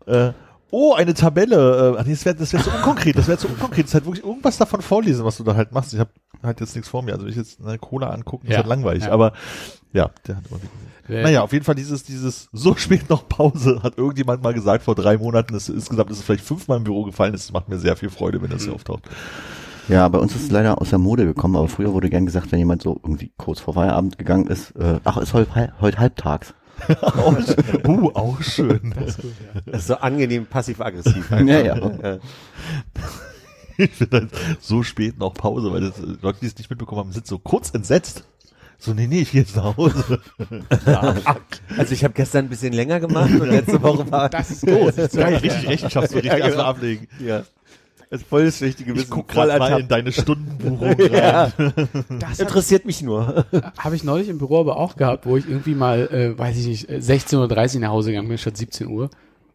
äh, 0.06 0.32
oh, 0.70 0.94
eine 0.94 1.12
Tabelle. 1.12 1.96
Äh, 1.98 2.04
das 2.08 2.24
wäre 2.24 2.36
das 2.36 2.52
wär 2.52 2.62
zu 2.62 2.70
unkonkret, 2.70 3.18
das 3.18 3.26
wäre 3.26 3.36
zu 3.38 3.48
unkonkret. 3.48 3.84
Das 3.84 3.90
ist 3.90 3.94
halt 3.94 4.06
wirklich 4.06 4.24
irgendwas 4.24 4.56
davon 4.58 4.80
vorlesen, 4.80 5.24
was 5.24 5.36
du 5.38 5.42
da 5.44 5.56
halt 5.56 5.72
machst. 5.72 5.92
Ich 5.92 5.98
habe 5.98 6.10
halt 6.42 6.60
jetzt 6.60 6.76
nichts 6.76 6.88
vor 6.88 7.02
mir. 7.02 7.12
Also 7.14 7.24
wenn 7.24 7.30
ich 7.32 7.36
jetzt 7.36 7.60
eine 7.60 7.78
Cola 7.78 8.10
angucken, 8.10 8.46
ist 8.46 8.52
Ja, 8.52 8.58
halt 8.58 8.68
langweilig. 8.68 9.04
ja. 9.04 9.10
Aber 9.10 9.32
ja, 9.92 10.10
der 10.26 10.36
hat 10.36 10.44
immer 10.48 10.60
naja, 11.06 11.42
auf 11.42 11.52
jeden 11.52 11.64
Fall 11.66 11.74
dieses, 11.74 12.02
dieses 12.04 12.48
so 12.52 12.74
spät 12.76 13.10
noch 13.10 13.28
Pause, 13.28 13.80
hat 13.82 13.98
irgendjemand 13.98 14.42
mal 14.42 14.54
gesagt 14.54 14.84
vor 14.84 14.94
drei 14.94 15.18
Monaten, 15.18 15.52
das 15.52 15.68
insgesamt 15.68 16.10
ist 16.10 16.18
es 16.18 16.24
vielleicht 16.24 16.44
fünfmal 16.44 16.78
im 16.78 16.84
Büro 16.84 17.02
gefallen, 17.04 17.32
das 17.32 17.52
macht 17.52 17.68
mir 17.68 17.78
sehr 17.78 17.94
viel 17.96 18.08
Freude, 18.08 18.40
wenn 18.40 18.48
das 18.50 18.62
Mhm. 18.62 18.66
hier 18.66 18.74
auftaucht. 18.76 19.02
Ja, 19.88 20.08
bei 20.08 20.18
uns 20.18 20.34
ist 20.34 20.44
es 20.44 20.50
leider 20.50 20.80
aus 20.80 20.90
der 20.90 20.98
Mode 20.98 21.26
gekommen, 21.26 21.56
aber 21.56 21.68
früher 21.68 21.92
wurde 21.92 22.08
gern 22.10 22.24
gesagt, 22.26 22.50
wenn 22.52 22.58
jemand 22.58 22.82
so 22.82 22.98
irgendwie 23.02 23.32
kurz 23.36 23.60
vor 23.60 23.74
Feierabend 23.74 24.18
gegangen 24.18 24.46
ist, 24.46 24.70
äh, 24.76 24.98
ach, 25.04 25.18
ist 25.18 25.34
heute, 25.34 25.72
heute 25.80 25.98
halbtags. 25.98 26.54
auch, 27.02 27.36
uh, 27.86 28.10
auch 28.14 28.40
schön. 28.42 28.94
Das 28.98 29.10
ist 29.10 29.22
gut, 29.22 29.32
ja. 29.54 29.60
Das 29.66 29.82
ist 29.82 29.86
so 29.88 29.96
angenehm 29.96 30.46
passiv-aggressiv. 30.46 31.30
Ja, 31.30 31.60
ja. 31.60 31.74
Äh, 31.76 32.18
Ich 33.76 33.90
finde 33.90 34.20
halt 34.20 34.30
so 34.60 34.82
spät 34.84 35.18
noch 35.18 35.34
Pause, 35.34 35.72
weil 35.72 35.80
das, 35.80 35.98
äh, 35.98 36.16
Leute, 36.22 36.38
die 36.40 36.46
es 36.46 36.56
nicht 36.56 36.70
mitbekommen 36.70 37.00
haben, 37.00 37.12
sind 37.12 37.26
so 37.26 37.38
kurz 37.38 37.70
entsetzt. 37.74 38.24
So, 38.78 38.92
nee, 38.92 39.06
nee, 39.06 39.20
ich 39.20 39.32
gehe 39.32 39.42
jetzt 39.42 39.56
nach 39.56 39.76
Hause. 39.76 40.20
Also 41.76 41.92
ich 41.92 42.04
habe 42.04 42.12
gestern 42.14 42.46
ein 42.46 42.48
bisschen 42.48 42.72
länger 42.72 43.00
gemacht 43.00 43.30
und 43.30 43.48
letzte 43.48 43.80
Woche 43.82 44.10
war 44.10 44.28
Das 44.28 44.50
ist 44.50 44.60
gut. 44.66 44.94
Geil, 44.96 45.36
richtig 45.36 45.68
Rechenschaft, 45.68 46.08
so 46.10 46.14
richtig 46.16 46.24
Ja, 46.32 46.34
genau. 46.34 46.46
erstmal 46.46 46.66
ablegen. 46.66 47.08
ja. 47.24 47.42
Das 48.14 48.20
ist 48.22 48.28
voll 48.28 48.44
das 48.44 48.58
schlechte 48.58 48.84
Gewissen. 48.84 49.06
Ich 49.06 49.10
guck 49.10 49.26
gerade 49.26 49.48
mal 49.58 49.64
ertappt. 49.64 49.80
in 49.80 49.88
deine 49.88 50.12
Stundenbuchung 50.12 50.78
rein. 51.00 51.10
Ja, 51.12 51.52
Das 52.20 52.38
interessiert 52.38 52.84
mich 52.84 53.02
nur. 53.02 53.44
habe 53.76 53.96
ich 53.96 54.04
neulich 54.04 54.28
im 54.28 54.38
Büro 54.38 54.60
aber 54.60 54.76
auch 54.76 54.94
gehabt, 54.94 55.26
wo 55.26 55.36
ich 55.36 55.48
irgendwie 55.48 55.74
mal, 55.74 56.06
äh, 56.12 56.38
weiß 56.38 56.56
ich 56.58 56.66
nicht, 56.68 56.88
äh, 56.88 56.98
16.30 56.98 57.74
Uhr 57.74 57.80
nach 57.80 57.88
Hause 57.88 58.10
gegangen 58.12 58.28
bin, 58.28 58.38
statt 58.38 58.56
17 58.56 58.86
Uhr. 58.86 59.10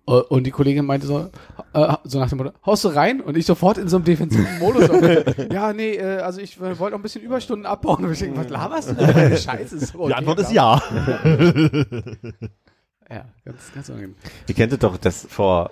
Äh, 0.08 0.12
Und 0.12 0.44
die 0.44 0.52
Kollegin 0.52 0.86
meinte 0.86 1.08
so, 1.08 1.30
äh, 1.72 1.94
so 2.04 2.20
nach 2.20 2.28
dem 2.28 2.40
Motto, 2.40 2.52
haust 2.66 2.84
du 2.84 2.90
rein? 2.90 3.22
Und 3.22 3.38
ich 3.38 3.46
sofort 3.46 3.78
in 3.78 3.88
so 3.88 3.96
einem 3.96 4.04
defensiven 4.04 4.60
Modus. 4.60 4.90
ja, 5.54 5.72
nee, 5.72 5.94
äh, 5.96 6.18
also 6.18 6.42
ich 6.42 6.58
äh, 6.60 6.78
wollte 6.80 6.96
auch 6.98 7.00
ein 7.00 7.04
bisschen 7.04 7.22
Überstunden 7.24 7.66
abbauen. 7.66 8.04
Und 8.04 8.12
ich 8.12 8.20
denke, 8.20 8.40
was 8.42 8.50
laberst 8.50 8.90
du? 8.90 8.96
denn? 8.96 9.38
Scheiße. 9.38 9.78
Ist 9.78 9.94
so 9.94 10.06
Die 10.06 10.14
Antwort 10.14 10.40
ist 10.40 10.52
ja. 10.52 10.82
Ja, 13.10 13.26
ganz, 13.46 13.72
ganz 13.74 13.88
unangenehm. 13.88 14.16
Ihr 14.48 14.54
kennt 14.56 14.74
es 14.74 14.80
doch, 14.80 14.98
dass 14.98 15.26
vor 15.30 15.72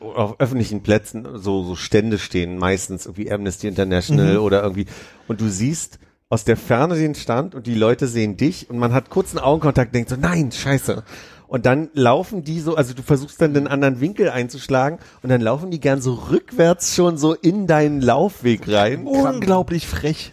auf 0.00 0.40
öffentlichen 0.40 0.82
Plätzen 0.82 1.26
so, 1.38 1.62
so 1.62 1.76
Stände 1.76 2.18
stehen, 2.18 2.58
meistens 2.58 3.06
irgendwie 3.06 3.30
Amnesty 3.30 3.68
International 3.68 4.38
oder 4.38 4.62
irgendwie. 4.62 4.86
Und 5.28 5.40
du 5.40 5.48
siehst 5.48 5.98
aus 6.28 6.44
der 6.44 6.56
Ferne 6.56 6.94
den 6.94 7.14
Stand 7.14 7.54
und 7.54 7.66
die 7.66 7.74
Leute 7.74 8.06
sehen 8.06 8.36
dich 8.36 8.70
und 8.70 8.78
man 8.78 8.92
hat 8.92 9.10
kurzen 9.10 9.38
Augenkontakt, 9.38 9.94
denkt 9.94 10.10
so, 10.10 10.16
nein, 10.16 10.52
scheiße. 10.52 11.02
Und 11.48 11.66
dann 11.66 11.90
laufen 11.94 12.44
die 12.44 12.60
so, 12.60 12.76
also 12.76 12.94
du 12.94 13.02
versuchst 13.02 13.42
dann 13.42 13.54
den 13.54 13.66
anderen 13.66 14.00
Winkel 14.00 14.30
einzuschlagen 14.30 15.00
und 15.22 15.30
dann 15.30 15.40
laufen 15.40 15.72
die 15.72 15.80
gern 15.80 16.00
so 16.00 16.14
rückwärts 16.14 16.94
schon 16.94 17.18
so 17.18 17.34
in 17.34 17.66
deinen 17.66 18.00
Laufweg 18.00 18.68
rein. 18.68 19.04
Unglaublich 19.04 19.88
frech. 19.88 20.32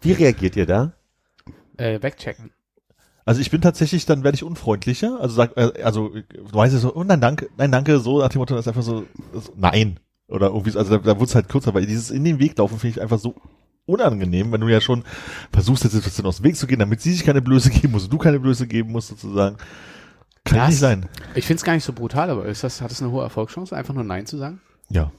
Wie 0.00 0.12
reagiert 0.12 0.54
ihr 0.54 0.66
da? 0.66 0.92
Äh, 1.76 2.00
wegchecken. 2.00 2.52
Also 3.26 3.40
ich 3.40 3.50
bin 3.50 3.60
tatsächlich, 3.62 4.04
dann 4.06 4.22
werde 4.24 4.36
ich 4.36 4.44
unfreundlicher. 4.44 5.18
Also 5.20 5.34
sag, 5.34 5.56
äh, 5.56 5.82
also 5.82 6.10
du 6.10 6.24
weißt 6.52 6.74
ja 6.74 6.80
so, 6.80 6.94
oh 6.94 7.04
nein, 7.04 7.20
danke, 7.20 7.48
nein, 7.56 7.72
danke, 7.72 7.98
so 8.00 8.20
nach 8.20 8.28
dem 8.28 8.38
Motto, 8.40 8.54
das 8.54 8.64
ist 8.64 8.68
einfach 8.68 8.82
so, 8.82 9.04
so 9.32 9.52
nein. 9.56 9.98
Oder 10.28 10.48
irgendwie, 10.48 10.70
so, 10.70 10.78
also 10.78 10.96
da, 10.98 11.02
da 11.02 11.14
wurde 11.16 11.24
es 11.28 11.34
halt 11.34 11.48
kürzer, 11.48 11.72
weil 11.74 11.86
dieses 11.86 12.10
in 12.10 12.24
den 12.24 12.38
Weg 12.38 12.56
laufen 12.58 12.78
finde 12.78 12.96
ich 12.96 13.02
einfach 13.02 13.18
so 13.18 13.34
unangenehm, 13.86 14.50
wenn 14.52 14.60
du 14.60 14.68
ja 14.68 14.80
schon 14.80 15.04
versuchst, 15.52 15.84
der 15.84 15.90
Situation 15.90 16.26
aus 16.26 16.36
dem 16.38 16.44
Weg 16.44 16.56
zu 16.56 16.66
gehen, 16.66 16.78
damit 16.78 17.00
sie 17.02 17.12
sich 17.12 17.24
keine 17.24 17.42
Blöße 17.42 17.70
geben 17.70 17.92
muss 17.92 18.04
und 18.04 18.12
du 18.12 18.18
keine 18.18 18.40
Blöße 18.40 18.66
geben 18.66 18.92
musst, 18.92 19.08
sozusagen. 19.08 19.56
Kann 20.44 20.58
Das- 20.58 20.68
nicht 20.70 20.78
sein. 20.78 21.06
Ich 21.34 21.46
finde 21.46 21.58
es 21.58 21.64
gar 21.64 21.74
nicht 21.74 21.84
so 21.84 21.92
brutal, 21.92 22.30
aber 22.30 22.44
ist 22.46 22.64
das, 22.64 22.80
hat 22.80 22.90
es 22.90 23.00
eine 23.02 23.10
hohe 23.10 23.22
Erfolgschance, 23.22 23.74
einfach 23.76 23.94
nur 23.94 24.04
Nein 24.04 24.26
zu 24.26 24.36
sagen? 24.38 24.60
Ja. 24.90 25.10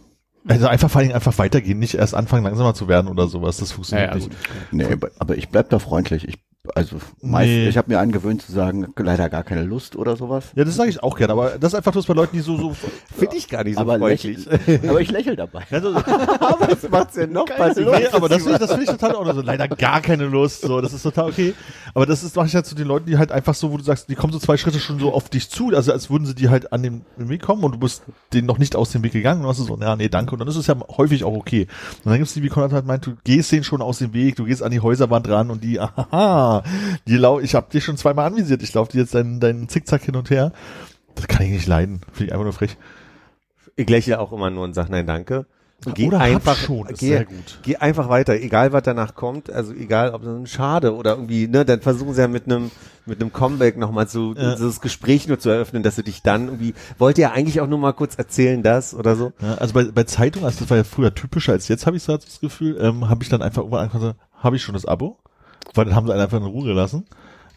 Also 0.47 0.67
einfach 0.67 0.91
vor 0.91 1.01
allem 1.01 1.11
einfach 1.11 1.35
weitergehen, 1.39 1.79
nicht 1.79 1.95
erst 1.95 2.13
anfangen, 2.13 2.43
langsamer 2.43 2.75
zu 2.75 2.87
werden 2.87 3.07
oder 3.07 3.27
sowas. 3.27 3.57
Das 3.57 3.71
funktioniert 3.71 4.13
nicht. 4.13 4.29
Nee, 4.71 4.85
aber- 4.85 5.09
aber 5.17 5.35
ich 5.37 5.49
bleib 5.49 5.69
da 5.71 5.79
freundlich. 5.79 6.27
Ich, 6.27 6.35
also 6.73 6.97
meist, 7.21 7.47
Nee. 7.49 7.67
ich 7.67 7.77
habe 7.77 7.91
mir 7.91 7.99
angewöhnt 7.99 8.41
zu 8.41 8.51
sagen, 8.51 8.87
leider 8.97 9.29
gar 9.29 9.43
keine 9.43 9.63
Lust 9.63 9.95
oder 9.95 10.15
sowas. 10.15 10.45
Ja, 10.55 10.63
das 10.63 10.75
sage 10.75 10.89
ich 10.89 11.03
auch 11.03 11.17
gerne, 11.17 11.33
aber 11.33 11.51
das 11.59 11.73
ist 11.73 11.75
einfach 11.75 11.91
bloß 11.91 12.05
bei 12.05 12.13
Leuten, 12.13 12.35
die 12.35 12.41
so, 12.41 12.57
so, 12.57 12.75
Finde 13.17 13.35
ich 13.35 13.47
gar 13.49 13.63
nicht 13.63 13.75
so 13.75 13.81
aber, 13.81 13.97
freundlich. 13.97 14.45
lächel, 14.45 14.79
aber 14.89 15.01
ich 15.01 15.11
lächel 15.11 15.35
dabei. 15.35 15.63
also, 15.69 15.95
aber 16.39 16.67
das 16.67 16.89
macht's 16.89 17.15
ja 17.15 17.27
noch 17.27 17.45
Nee, 17.47 18.07
aber 18.11 18.29
das 18.29 18.43
finde 18.43 18.53
ich, 18.53 18.59
das 18.59 18.69
finde 18.71 18.83
ich 18.83 18.89
total 18.89 19.15
auch 19.15 19.33
so. 19.33 19.41
Leider 19.41 19.67
gar 19.67 20.01
keine 20.01 20.25
Lust. 20.25 20.61
So, 20.61 20.81
das 20.81 20.93
ist 20.93 21.03
total 21.03 21.29
okay. 21.29 21.53
Aber 21.93 22.05
das 22.05 22.23
ist 22.23 22.35
mache 22.35 22.47
ich 22.47 22.55
halt 22.55 22.65
zu 22.65 22.75
den 22.75 22.87
Leuten, 22.87 23.05
die 23.07 23.17
halt 23.17 23.31
einfach 23.31 23.53
so, 23.53 23.71
wo 23.71 23.77
du 23.77 23.83
sagst, 23.83 24.09
die 24.09 24.15
kommen 24.15 24.33
so 24.33 24.39
zwei 24.39 24.57
Schritte 24.57 24.79
schon 24.79 24.99
so 24.99 25.13
auf 25.13 25.29
dich 25.29 25.49
zu, 25.49 25.69
also 25.73 25.91
als 25.91 26.09
würden 26.09 26.25
sie 26.25 26.35
die 26.35 26.49
halt 26.49 26.71
an 26.73 26.83
den 26.83 27.01
Weg 27.17 27.41
kommen 27.41 27.63
und 27.63 27.73
du 27.73 27.79
bist 27.79 28.03
denen 28.33 28.47
noch 28.47 28.57
nicht 28.57 28.75
aus 28.75 28.91
dem 28.91 29.03
Weg 29.03 29.13
gegangen 29.13 29.41
und 29.41 29.47
hast 29.47 29.59
du 29.59 29.63
so, 29.63 29.77
ja, 29.79 29.95
nee, 29.95 30.09
danke. 30.09 30.33
Und 30.33 30.39
dann 30.39 30.47
ist 30.47 30.55
es 30.55 30.67
ja 30.67 30.75
häufig 30.97 31.23
auch 31.23 31.33
okay. 31.33 31.67
Und 32.03 32.11
dann 32.11 32.17
gibt's 32.17 32.33
die, 32.33 32.43
wie 32.43 32.49
Konrad 32.49 32.73
halt 32.73 32.85
meint, 32.85 33.05
du 33.05 33.13
gehst 33.23 33.51
denen 33.51 33.63
schon 33.63 33.81
aus 33.81 33.99
dem 33.99 34.13
Weg, 34.13 34.35
du 34.35 34.45
gehst 34.45 34.61
an 34.63 34.71
die 34.71 34.79
Häuserwand 34.79 35.27
ran 35.29 35.49
und 35.49 35.63
die, 35.63 35.79
aha, 35.79 36.54
die 37.07 37.17
lau 37.17 37.39
ich 37.39 37.55
habe 37.55 37.69
dich 37.71 37.83
schon 37.83 37.97
zweimal 37.97 38.27
anvisiert, 38.27 38.61
ich 38.63 38.73
laufe 38.73 38.91
dir 38.91 38.99
jetzt 38.99 39.15
deinen, 39.15 39.39
deinen 39.39 39.69
Zickzack 39.69 40.03
hin 40.03 40.15
und 40.15 40.29
her. 40.29 40.51
Das 41.15 41.27
kann 41.27 41.45
ich 41.45 41.51
nicht 41.51 41.67
leiden. 41.67 42.01
Finde 42.11 42.25
ich 42.25 42.31
einfach 42.33 42.43
nur 42.43 42.53
frech. 42.53 42.77
Ich 43.75 43.89
lächle 43.89 44.19
auch 44.19 44.31
immer 44.31 44.49
nur 44.49 44.63
und 44.63 44.73
sag 44.73 44.89
nein, 44.89 45.05
danke. 45.07 45.45
Und 45.85 45.93
geh 45.93 46.07
Oder 46.07 46.19
einfach, 46.21 46.55
schon, 46.55 46.87
ist 46.87 46.99
geh, 46.99 47.09
sehr 47.09 47.25
gut. 47.25 47.59
geh 47.61 47.75
einfach 47.75 48.07
weiter, 48.09 48.33
egal 48.33 48.71
was 48.71 48.83
danach 48.83 49.13
kommt, 49.13 49.51
also 49.51 49.73
egal 49.73 50.11
ob 50.13 50.23
das 50.23 50.31
ein 50.33 50.47
Schade 50.47 50.95
oder 50.95 51.11
irgendwie, 51.11 51.47
ne, 51.47 51.65
dann 51.65 51.81
versuchen 51.81 52.13
sie 52.13 52.21
ja 52.21 52.27
mit 52.29 52.45
einem 52.45 52.71
mit 53.05 53.21
einem 53.21 53.31
Comeback 53.31 53.77
nochmal 53.77 54.07
zu 54.07 54.33
Ja. 54.35 54.55
das 54.55 54.81
Gespräch 54.81 55.27
nur 55.27 55.37
zu 55.37 55.49
eröffnen, 55.49 55.83
dass 55.83 55.97
du 55.97 56.01
dich 56.03 56.23
dann 56.23 56.45
irgendwie, 56.45 56.73
wollt 56.97 57.17
ihr 57.19 57.33
eigentlich 57.33 57.59
auch 57.61 57.67
nur 57.67 57.77
mal 57.77 57.91
kurz 57.91 58.15
erzählen 58.15 58.63
das 58.63 58.95
oder 58.95 59.15
so? 59.15 59.33
Ja, 59.41 59.55
also 59.55 59.73
bei, 59.73 59.83
bei 59.83 60.05
Zeitungen, 60.05 60.45
also 60.45 60.61
das 60.61 60.69
war 60.69 60.77
ja 60.77 60.83
früher 60.85 61.13
typischer 61.13 61.51
als 61.51 61.67
jetzt, 61.67 61.85
habe 61.85 61.97
ich 61.97 62.03
so 62.03 62.15
das 62.17 62.39
Gefühl, 62.39 62.77
ähm, 62.81 63.09
habe 63.09 63.21
ich 63.23 63.29
dann 63.29 63.41
einfach 63.43 63.61
irgendwann 63.61 63.81
angefangen, 63.81 64.13
habe 64.33 64.55
ich 64.55 64.63
schon 64.63 64.73
das 64.73 64.85
Abo, 64.85 65.19
weil 65.75 65.85
dann 65.85 65.95
haben 65.95 66.07
sie 66.07 66.13
einen 66.13 66.21
einfach 66.21 66.37
in 66.37 66.45
Ruhe 66.45 66.65
gelassen. 66.65 67.05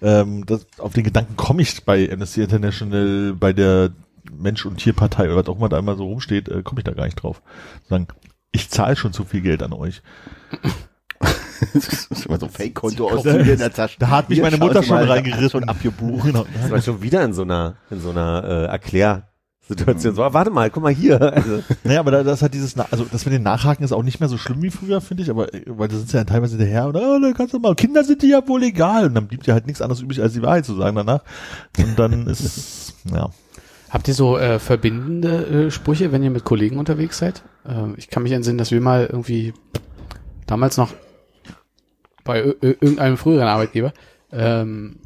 ähm, 0.02 0.46
das, 0.46 0.66
auf 0.78 0.92
den 0.92 1.04
Gedanken 1.04 1.36
komme 1.36 1.62
ich 1.62 1.84
bei 1.84 2.10
Amnesty 2.10 2.42
International, 2.42 3.34
bei 3.34 3.52
der 3.52 3.90
Mensch- 4.30 4.66
und 4.66 4.76
Tierpartei 4.76 5.26
oder 5.26 5.36
was 5.36 5.48
auch 5.48 5.56
immer 5.56 5.68
da 5.68 5.78
immer 5.78 5.96
so 5.96 6.04
rumsteht, 6.04 6.48
äh, 6.48 6.62
komme 6.62 6.80
ich 6.80 6.84
da 6.84 6.92
gar 6.92 7.04
nicht 7.04 7.16
drauf. 7.22 7.42
Sagen, 7.88 8.08
ich 8.52 8.70
zahle 8.70 8.96
schon 8.96 9.12
zu 9.12 9.24
viel 9.24 9.40
Geld 9.40 9.62
an 9.62 9.72
euch. 9.72 10.02
das 11.74 12.06
ist 12.06 12.26
immer 12.26 12.38
so 12.38 12.46
ein 12.46 12.52
Fake-Konto 12.52 13.10
aus 13.10 13.24
in 13.24 13.58
der 13.58 13.72
Tasche. 13.72 13.96
Da 13.98 14.08
hat 14.08 14.28
mich 14.28 14.36
Hier, 14.36 14.44
meine 14.44 14.58
Mutter 14.58 14.82
schon 14.82 14.98
hat 14.98 15.50
Schon 15.50 15.64
abgebucht. 15.64 16.26
Genau. 16.26 16.46
Das 16.60 16.70
war 16.70 16.80
schon 16.80 17.02
wieder 17.02 17.24
in 17.24 17.32
so 17.32 17.42
einer, 17.42 17.76
in 17.90 18.00
so 18.00 18.10
einer 18.10 18.44
äh, 18.44 18.64
Erklärsituation. 18.66 19.37
So, 19.68 20.22
ah, 20.22 20.32
warte 20.32 20.50
mal, 20.50 20.70
guck 20.70 20.82
mal 20.82 20.94
hier. 20.94 21.20
Also, 21.20 21.62
Naja, 21.84 22.00
aber 22.00 22.10
da, 22.10 22.22
das 22.22 22.40
hat 22.40 22.54
dieses, 22.54 22.78
also 22.78 23.04
das 23.10 23.26
mit 23.26 23.34
den 23.34 23.42
Nachhaken 23.42 23.84
ist 23.84 23.92
auch 23.92 24.02
nicht 24.02 24.18
mehr 24.18 24.28
so 24.28 24.38
schlimm 24.38 24.62
wie 24.62 24.70
früher, 24.70 25.00
finde 25.02 25.22
ich, 25.22 25.30
aber 25.30 25.52
äh, 25.52 25.62
weil 25.66 25.88
da 25.88 25.96
sind 25.96 26.12
ja 26.12 26.24
teilweise 26.24 26.56
hinterher 26.56 26.88
oder 26.88 27.00
oh, 27.00 27.18
da 27.20 27.32
kannst 27.32 27.52
du 27.52 27.58
mal, 27.58 27.74
Kinder 27.74 28.02
sind 28.02 28.22
dir 28.22 28.30
ja 28.30 28.48
wohl 28.48 28.62
egal 28.62 29.06
und 29.06 29.14
dann 29.14 29.28
blieb 29.28 29.42
dir 29.42 29.52
halt 29.52 29.66
nichts 29.66 29.82
anderes 29.82 30.00
übrig, 30.00 30.22
als 30.22 30.32
die 30.32 30.42
Wahrheit 30.42 30.64
zu 30.64 30.74
sagen 30.74 30.96
danach. 30.96 31.22
Und 31.78 31.98
dann 31.98 32.26
ist, 32.28 32.94
ja. 33.12 33.30
Habt 33.90 34.08
ihr 34.08 34.14
so 34.14 34.38
äh, 34.38 34.58
verbindende 34.58 35.66
äh, 35.66 35.70
Sprüche, 35.70 36.12
wenn 36.12 36.22
ihr 36.22 36.30
mit 36.30 36.44
Kollegen 36.44 36.78
unterwegs 36.78 37.18
seid? 37.18 37.42
Äh, 37.66 37.92
ich 37.96 38.08
kann 38.08 38.22
mich 38.22 38.32
entsinnen, 38.32 38.58
dass 38.58 38.70
wir 38.70 38.80
mal 38.80 39.06
irgendwie 39.06 39.52
damals 40.46 40.78
noch 40.78 40.94
bei 42.24 42.40
irgendeinem 42.60 43.16
früheren 43.16 43.48
Arbeitgeber 43.48 43.92
ähm, 44.32 44.96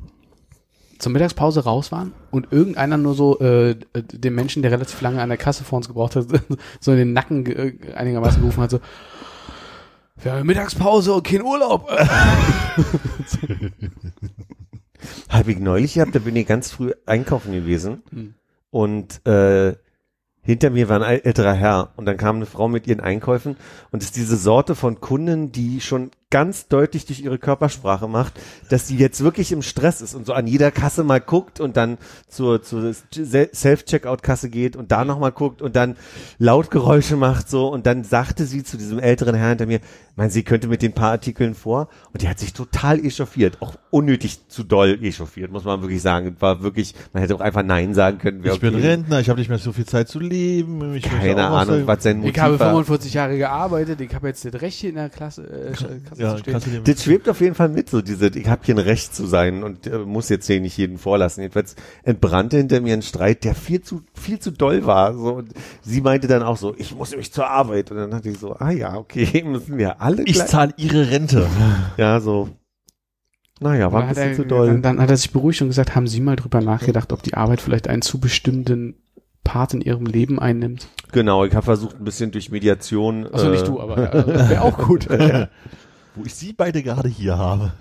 zur 1.02 1.12
Mittagspause 1.12 1.64
raus 1.64 1.92
waren 1.92 2.12
und 2.30 2.52
irgendeiner 2.52 2.96
nur 2.96 3.14
so 3.14 3.38
äh, 3.40 3.76
dem 3.94 4.34
Menschen, 4.34 4.62
der 4.62 4.70
relativ 4.70 5.00
lange 5.00 5.20
an 5.20 5.28
der 5.28 5.38
Kasse 5.38 5.64
vor 5.64 5.76
uns 5.78 5.88
gebraucht 5.88 6.16
hat, 6.16 6.26
so 6.80 6.92
in 6.92 6.98
den 6.98 7.12
Nacken 7.12 7.44
äh, 7.46 7.74
einigermaßen 7.94 8.40
gerufen 8.40 8.62
hat, 8.62 8.70
so 8.70 8.80
wir 10.22 10.32
haben 10.32 10.46
Mittagspause 10.46 11.14
und 11.14 11.24
kein 11.26 11.42
Urlaub. 11.42 11.90
Hab 15.28 15.48
ich 15.48 15.58
neulich 15.58 15.94
gehabt, 15.94 16.14
da 16.14 16.20
bin 16.20 16.36
ich 16.36 16.46
ganz 16.46 16.70
früh 16.70 16.92
einkaufen 17.06 17.52
gewesen 17.52 18.02
Hm. 18.10 18.34
und 18.70 19.26
äh, 19.26 19.74
hinter 20.42 20.70
mir 20.70 20.88
war 20.88 21.02
ein 21.02 21.20
älterer 21.20 21.54
Herr 21.54 21.90
und 21.96 22.04
dann 22.06 22.16
kam 22.16 22.36
eine 22.36 22.46
Frau 22.46 22.68
mit 22.68 22.86
ihren 22.86 23.00
Einkäufen 23.00 23.56
und 23.90 24.02
es 24.02 24.10
ist 24.10 24.16
diese 24.16 24.36
Sorte 24.36 24.76
von 24.76 25.00
Kunden, 25.00 25.50
die 25.50 25.80
schon 25.80 26.12
ganz 26.32 26.66
deutlich 26.66 27.04
durch 27.04 27.20
ihre 27.20 27.38
Körpersprache 27.38 28.08
macht, 28.08 28.32
dass 28.70 28.88
sie 28.88 28.96
jetzt 28.96 29.22
wirklich 29.22 29.52
im 29.52 29.60
Stress 29.60 30.00
ist 30.00 30.14
und 30.14 30.26
so 30.26 30.32
an 30.32 30.46
jeder 30.46 30.70
Kasse 30.70 31.04
mal 31.04 31.20
guckt 31.20 31.60
und 31.60 31.76
dann 31.76 31.98
zur, 32.26 32.62
zur 32.62 32.94
Self-Checkout-Kasse 33.12 34.48
geht 34.48 34.74
und 34.74 34.90
da 34.90 35.04
nochmal 35.04 35.30
guckt 35.30 35.60
und 35.60 35.76
dann 35.76 35.94
Lautgeräusche 36.38 37.16
macht 37.16 37.50
so 37.50 37.68
und 37.68 37.86
dann 37.86 38.02
sagte 38.02 38.46
sie 38.46 38.64
zu 38.64 38.78
diesem 38.78 38.98
älteren 38.98 39.34
Herrn 39.34 39.50
hinter 39.50 39.66
mir, 39.66 39.80
mein, 40.14 40.28
sie 40.28 40.42
könnte 40.42 40.68
mit 40.68 40.82
den 40.82 40.92
paar 40.92 41.12
Artikeln 41.12 41.54
vor 41.54 41.88
und 42.12 42.22
die 42.22 42.28
hat 42.28 42.38
sich 42.38 42.52
total 42.52 43.02
echauffiert, 43.02 43.58
auch 43.60 43.76
unnötig 43.90 44.48
zu 44.48 44.62
doll 44.62 44.98
echauffiert, 45.02 45.50
muss 45.50 45.64
man 45.64 45.80
wirklich 45.80 46.02
sagen. 46.02 46.36
War 46.40 46.62
wirklich, 46.62 46.94
man 47.12 47.22
hätte 47.22 47.34
auch 47.34 47.40
einfach 47.40 47.62
Nein 47.62 47.94
sagen 47.94 48.18
können. 48.18 48.44
Ich 48.44 48.60
bin 48.60 48.74
okay. 48.74 48.86
Rentner, 48.86 49.20
ich 49.20 49.30
habe 49.30 49.38
nicht 49.38 49.48
mehr 49.48 49.58
so 49.58 49.72
viel 49.72 49.86
Zeit 49.86 50.08
zu 50.08 50.18
leben. 50.18 51.00
Keine 51.00 51.46
Ahnung, 51.46 51.86
was 51.86 52.02
sein 52.02 52.18
Motiv 52.18 52.34
Ich 52.34 52.40
habe 52.40 52.58
war. 52.58 52.68
45 52.68 53.14
Jahre 53.14 53.38
gearbeitet, 53.38 54.00
ich 54.00 54.14
habe 54.14 54.28
jetzt 54.28 54.44
das 54.44 54.60
Recht 54.60 54.80
hier 54.80 54.90
in 54.90 54.96
der 54.96 55.08
Klasse, 55.08 55.44
äh, 55.44 55.72
Kasse 56.08 56.21
Ja, 56.22 56.36
dir 56.36 56.80
Das 56.80 57.02
schwebt 57.02 57.28
auf 57.28 57.40
jeden 57.40 57.54
Fall 57.54 57.68
mit, 57.68 57.90
so 57.90 58.02
diese, 58.02 58.28
ich 58.28 58.48
habe 58.48 58.62
hier 58.64 58.74
ein 58.74 58.78
Recht 58.78 59.14
zu 59.14 59.26
sein 59.26 59.62
und 59.62 59.86
äh, 59.86 59.98
muss 59.98 60.28
jetzt 60.28 60.46
hier 60.46 60.60
nicht 60.60 60.76
jeden 60.76 60.98
vorlassen. 60.98 61.42
Jedenfalls 61.42 61.76
entbrannte 62.02 62.56
hinter 62.56 62.80
mir 62.80 62.94
ein 62.94 63.02
Streit, 63.02 63.44
der 63.44 63.54
viel 63.54 63.82
zu, 63.82 64.02
viel 64.14 64.38
zu 64.38 64.50
doll 64.50 64.86
war. 64.86 65.14
So, 65.14 65.34
und 65.34 65.52
sie 65.82 66.00
meinte 66.00 66.28
dann 66.28 66.42
auch 66.42 66.56
so, 66.56 66.74
ich 66.76 66.94
muss 66.94 67.10
nämlich 67.10 67.32
zur 67.32 67.48
Arbeit. 67.48 67.90
Und 67.90 67.96
dann 67.96 68.10
dachte 68.10 68.28
ich 68.28 68.38
so, 68.38 68.54
ah 68.54 68.70
ja, 68.70 68.96
okay, 68.96 69.42
müssen 69.46 69.78
wir 69.78 70.00
alle 70.00 70.22
ich 70.22 70.44
zahle 70.46 70.72
ihre 70.76 71.10
Rente. 71.10 71.46
Ja, 71.96 72.20
so. 72.20 72.48
Naja, 73.60 73.92
war 73.92 74.02
ein 74.02 74.08
dann, 74.08 74.08
hat 74.08 74.16
bisschen 74.16 74.30
er, 74.30 74.36
zu 74.36 74.44
doll. 74.44 74.66
Dann, 74.66 74.82
dann 74.82 75.00
hat 75.00 75.10
er 75.10 75.16
sich 75.16 75.30
beruhigt 75.30 75.62
und 75.62 75.68
gesagt, 75.68 75.94
haben 75.94 76.06
Sie 76.06 76.20
mal 76.20 76.36
drüber 76.36 76.60
nachgedacht, 76.60 77.12
ob 77.12 77.22
die 77.22 77.34
Arbeit 77.34 77.60
vielleicht 77.60 77.88
einen 77.88 78.02
zu 78.02 78.18
bestimmten 78.18 78.96
Part 79.44 79.74
in 79.74 79.80
Ihrem 79.80 80.06
Leben 80.06 80.38
einnimmt? 80.38 80.88
Genau, 81.12 81.44
ich 81.44 81.54
habe 81.54 81.64
versucht, 81.64 81.98
ein 81.98 82.04
bisschen 82.04 82.30
durch 82.30 82.50
Mediation. 82.50 83.26
Also 83.26 83.48
äh, 83.48 83.50
nicht 83.50 83.66
du, 83.66 83.80
aber 83.80 83.98
ja, 84.14 84.50
wäre 84.50 84.62
auch 84.62 84.78
gut. 84.78 85.08
Wo 86.14 86.24
ich 86.24 86.34
sie 86.34 86.52
beide 86.52 86.82
gerade 86.82 87.08
hier 87.08 87.38
habe. 87.38 87.72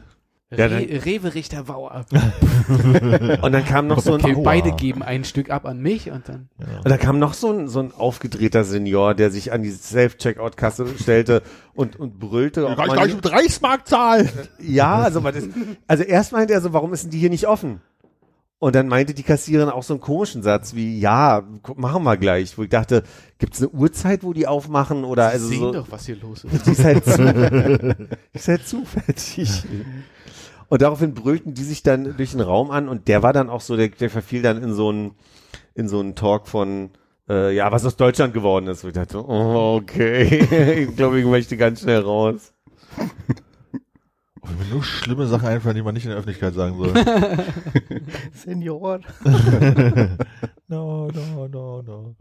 Ja, 0.54 0.66
Re 0.66 1.06
Rewe 1.06 1.34
Richter 1.34 1.64
Bauer. 1.64 2.06
Und 3.42 3.52
dann 3.54 3.64
kam 3.64 3.88
noch 3.88 4.00
so 4.00 4.16
ein, 4.16 4.22
Okay, 4.22 4.36
beide 4.44 4.74
geben 4.74 5.02
ein 5.02 5.24
Stück 5.24 5.50
ab 5.50 5.66
an 5.66 5.80
mich 5.80 6.12
und 6.12 6.28
dann. 6.28 6.50
Und 6.58 6.90
da 6.90 6.98
kam 6.98 7.20
noch 7.20 7.34
so 7.34 7.52
ein, 7.52 7.70
so 7.70 7.80
ein 7.80 7.94
aufgedrehter 7.94 8.66
Senior, 8.66 9.14
der 9.14 9.32
sich 9.32 9.54
an 9.54 9.64
die 9.64 9.72
Self-Checkout-Kasse 9.72 10.88
stellte 11.00 11.42
und, 11.74 11.98
und 11.98 12.20
brüllte. 12.20 12.68
ob 12.68 12.76
Kann 12.76 12.88
ich 12.88 12.94
gleich 12.94 13.16
mit 13.16 13.32
Reichsmark 13.32 13.88
zahlen? 13.88 14.30
Ja, 14.60 14.96
also, 14.96 15.24
was 15.24 15.38
ist, 15.38 15.50
also 15.88 16.04
erst 16.04 16.34
meinte 16.34 16.54
er 16.54 16.60
so, 16.60 16.74
warum 16.74 16.92
ist 16.94 17.04
denn 17.04 17.12
die 17.12 17.20
hier 17.20 17.30
nicht 17.30 17.48
offen? 17.48 17.80
Und 18.62 18.76
dann 18.76 18.88
meinte 18.88 19.16
die 19.16 19.24
Kassiererin 19.24 19.70
auch 19.70 19.82
so 19.82 19.96
einen 19.96 20.02
komischen 20.02 20.44
Satz 20.44 20.76
wie, 20.76 21.00
ja, 21.00 21.42
machen 21.78 22.04
wir 22.04 22.16
gleich. 22.16 22.60
Wo 22.60 22.62
ich 22.62 22.70
dachte, 22.70 23.02
gibt's 23.40 23.60
eine 23.60 23.70
Uhrzeit, 23.70 24.22
wo 24.22 24.34
die 24.34 24.46
aufmachen? 24.46 25.04
Oder 25.04 25.30
also 25.30 25.48
sehen 25.48 25.60
so, 25.62 25.72
doch, 25.72 25.88
was 25.90 26.06
hier 26.06 26.18
los 26.18 26.44
ist. 26.44 26.66
die 26.68 26.72
ist 26.74 26.84
halt 26.84 27.04
zu, 27.04 28.08
ist 28.34 28.48
halt 28.48 28.68
zufällig. 28.68 29.64
Und 30.70 30.84
daraufhin 30.84 31.16
brüllten 31.16 31.56
die 31.56 31.64
sich 31.64 31.82
dann 31.82 32.16
durch 32.16 32.34
den 32.34 32.42
Raum 32.42 32.70
an 32.70 32.88
und 32.88 33.08
der 33.08 33.24
war 33.24 33.34
dann 33.34 33.50
auch 33.50 33.62
so, 33.62 33.76
der, 33.76 33.90
der 33.90 34.12
verfiel 34.12 34.44
dann 34.44 34.62
in 34.62 34.76
so 34.76 34.90
einen, 34.90 35.16
in 35.74 35.88
so 35.90 36.00
einen 36.00 36.14
Talk 36.14 36.48
von, 36.48 36.92
äh, 37.28 37.56
ja, 37.56 37.72
was 37.72 37.84
aus 37.84 37.96
Deutschland 37.96 38.32
geworden 38.32 38.68
ist. 38.68 38.84
Wo 38.84 38.90
ich 38.90 38.94
dachte, 38.94 39.28
oh, 39.28 39.80
okay, 39.82 40.86
ich 40.88 40.96
glaube, 40.96 41.20
ich 41.20 41.26
möchte 41.26 41.58
ganz 41.58 41.82
schnell 41.82 42.02
raus. 42.02 42.54
Oh, 44.44 44.48
mir 44.58 44.74
nur 44.74 44.84
schlimme 44.84 45.28
Sachen 45.28 45.48
einfallen, 45.48 45.76
die 45.76 45.82
man 45.84 45.94
nicht 45.94 46.04
in 46.06 46.10
der 46.10 46.18
Öffentlichkeit 46.18 46.54
sagen 46.56 46.78
soll. 46.78 46.94
Senior. 48.34 49.00
no, 50.68 51.08
no, 51.12 51.48
no, 51.48 51.82
no. 51.82 52.16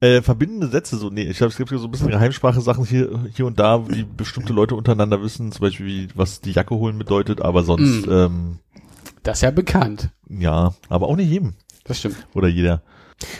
Äh, 0.00 0.20
verbindende 0.22 0.66
Sätze, 0.66 0.96
so, 0.96 1.10
nee, 1.10 1.22
ich 1.22 1.36
glaube, 1.36 1.52
es 1.52 1.56
gibt 1.56 1.70
so 1.70 1.84
ein 1.84 1.90
bisschen 1.90 2.08
Geheimsprache-Sachen 2.10 2.84
hier, 2.84 3.20
hier 3.32 3.46
und 3.46 3.60
da, 3.60 3.78
die 3.78 4.02
bestimmte 4.02 4.52
Leute 4.52 4.74
untereinander 4.74 5.22
wissen, 5.22 5.52
zum 5.52 5.60
Beispiel, 5.60 5.86
wie, 5.86 6.08
was 6.16 6.40
die 6.40 6.50
Jacke 6.50 6.74
holen 6.74 6.98
bedeutet, 6.98 7.40
aber 7.40 7.62
sonst, 7.62 8.06
Mm. 8.06 8.10
ähm, 8.12 8.58
Das 9.22 9.38
ist 9.38 9.42
ja 9.42 9.52
bekannt. 9.52 10.10
ja, 10.28 10.74
aber 10.88 11.06
auch 11.06 11.14
nicht 11.16 11.30
jedem. 11.30 11.54
Das 11.84 11.98
stimmt. 12.00 12.16
Oder 12.34 12.48
jeder. 12.48 12.82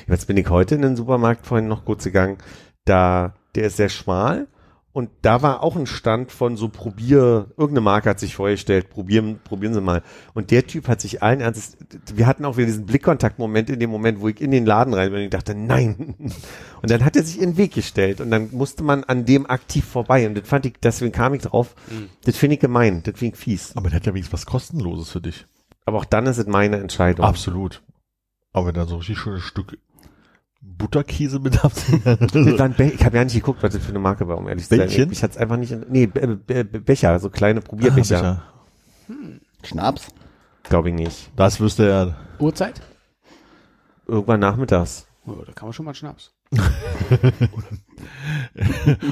Jetzt 0.07 0.29
bin 0.29 0.37
ich 0.37 0.49
heute 0.49 0.77
in 0.77 0.83
den 0.83 0.95
Supermarkt 0.97 1.47
vorhin 1.47 1.67
noch 1.67 1.85
kurz 1.85 2.05
gegangen. 2.05 2.39
Da, 2.85 3.35
der 3.57 3.65
ist 3.65 3.77
sehr 3.79 3.89
schmal 3.89 4.47
und 4.95 5.09
da 5.23 5.41
war 5.41 5.63
auch 5.63 5.75
ein 5.75 5.87
Stand 5.87 6.33
von 6.33 6.59
so 6.59 6.69
Probier, 6.69 7.47
irgendeine 7.57 7.81
Marke 7.81 8.11
hat 8.11 8.21
sich 8.21 8.35
vorgestellt, 8.35 8.91
probieren, 8.91 9.41
probieren 9.43 9.73
Sie 9.73 9.81
mal. 9.81 10.03
Und 10.35 10.51
der 10.51 10.67
Typ 10.67 10.87
hat 10.87 11.01
sich 11.01 11.23
allen 11.23 11.41
Ernstes, 11.41 11.79
wir 12.15 12.27
hatten 12.27 12.45
auch 12.45 12.59
wieder 12.59 12.67
diesen 12.67 12.85
Blickkontaktmoment 12.85 13.71
in 13.71 13.81
dem 13.81 13.89
Moment, 13.89 14.21
wo 14.21 14.29
ich 14.29 14.41
in 14.43 14.51
den 14.51 14.67
Laden 14.67 14.93
rein 14.93 15.11
bin 15.11 15.21
und 15.21 15.25
ich 15.25 15.31
dachte, 15.31 15.55
nein. 15.55 16.15
Und 16.83 16.91
dann 16.91 17.05
hat 17.05 17.15
er 17.15 17.23
sich 17.23 17.41
in 17.41 17.53
den 17.53 17.57
Weg 17.59 17.75
gestellt 17.75 18.21
und 18.21 18.33
dann 18.33 18.49
musste 18.51 18.83
man 18.83 19.05
an 19.05 19.25
dem 19.25 19.49
aktiv 19.49 19.85
vorbei 19.85 20.27
und 20.27 20.37
das 20.37 20.49
fand 20.49 20.67
ich, 20.67 20.75
deswegen 20.83 21.13
kam 21.13 21.33
ich 21.33 21.43
drauf. 21.43 21.77
Das 22.25 22.37
finde 22.37 22.55
ich 22.55 22.61
gemein, 22.61 23.05
das 23.05 23.17
finde 23.21 23.37
ich 23.37 23.41
fies. 23.41 23.77
Aber 23.77 23.89
der 23.89 24.01
hat 24.01 24.07
ja 24.07 24.13
wenigstens 24.15 24.33
was 24.33 24.47
Kostenloses 24.47 25.09
für 25.09 25.21
dich. 25.21 25.47
Aber 25.85 25.99
auch 25.99 26.05
dann 26.05 26.27
ist 26.27 26.39
es 26.39 26.47
meine 26.49 26.79
Entscheidung. 26.79 27.25
Absolut. 27.25 27.85
Aber 28.53 28.67
wenn 28.67 28.75
da 28.75 28.87
so 28.87 28.97
richtig 28.97 29.19
schönes 29.19 29.45
Stück 29.45 29.79
Butterkäse 30.63 31.41
mit 31.41 31.61
Be 32.77 32.93
ich 32.95 33.05
habe 33.05 33.17
ja 33.17 33.25
nicht 33.25 33.35
geguckt, 33.35 33.63
was 33.63 33.75
das 33.75 33.83
für 33.83 33.91
eine 33.91 33.99
Marke 33.99 34.29
war, 34.29 34.39
um 34.39 34.49
ehrlich 34.49 34.65
zu 34.65 34.71
sein. 34.71 34.87
Bällchen? 34.87 35.13
Ich 35.13 35.23
hatte 35.23 35.33
es 35.33 35.37
einfach 35.39 35.57
nicht. 35.57 35.73
In, 35.73 35.87
nee, 35.91 36.07
Be 36.07 36.37
Be 36.37 36.65
Be 36.65 36.81
Becher, 36.81 37.19
so 37.19 37.31
kleine 37.31 37.61
Probierbecher. 37.61 38.43
Ah, 39.09 39.15
Schnaps? 39.65 40.09
Glaube 40.63 40.91
ich 40.91 40.95
nicht. 40.95 41.31
Das 41.37 41.61
wüsste 41.61 41.89
er. 41.89 42.17
Uhrzeit? 42.39 42.81
Irgendwann 44.07 44.41
nachmittags. 44.41 45.07
Oh, 45.27 45.43
da 45.47 45.53
kann 45.53 45.67
man 45.67 45.73
schon 45.73 45.85
mal 45.85 45.95
Schnaps. 45.95 46.33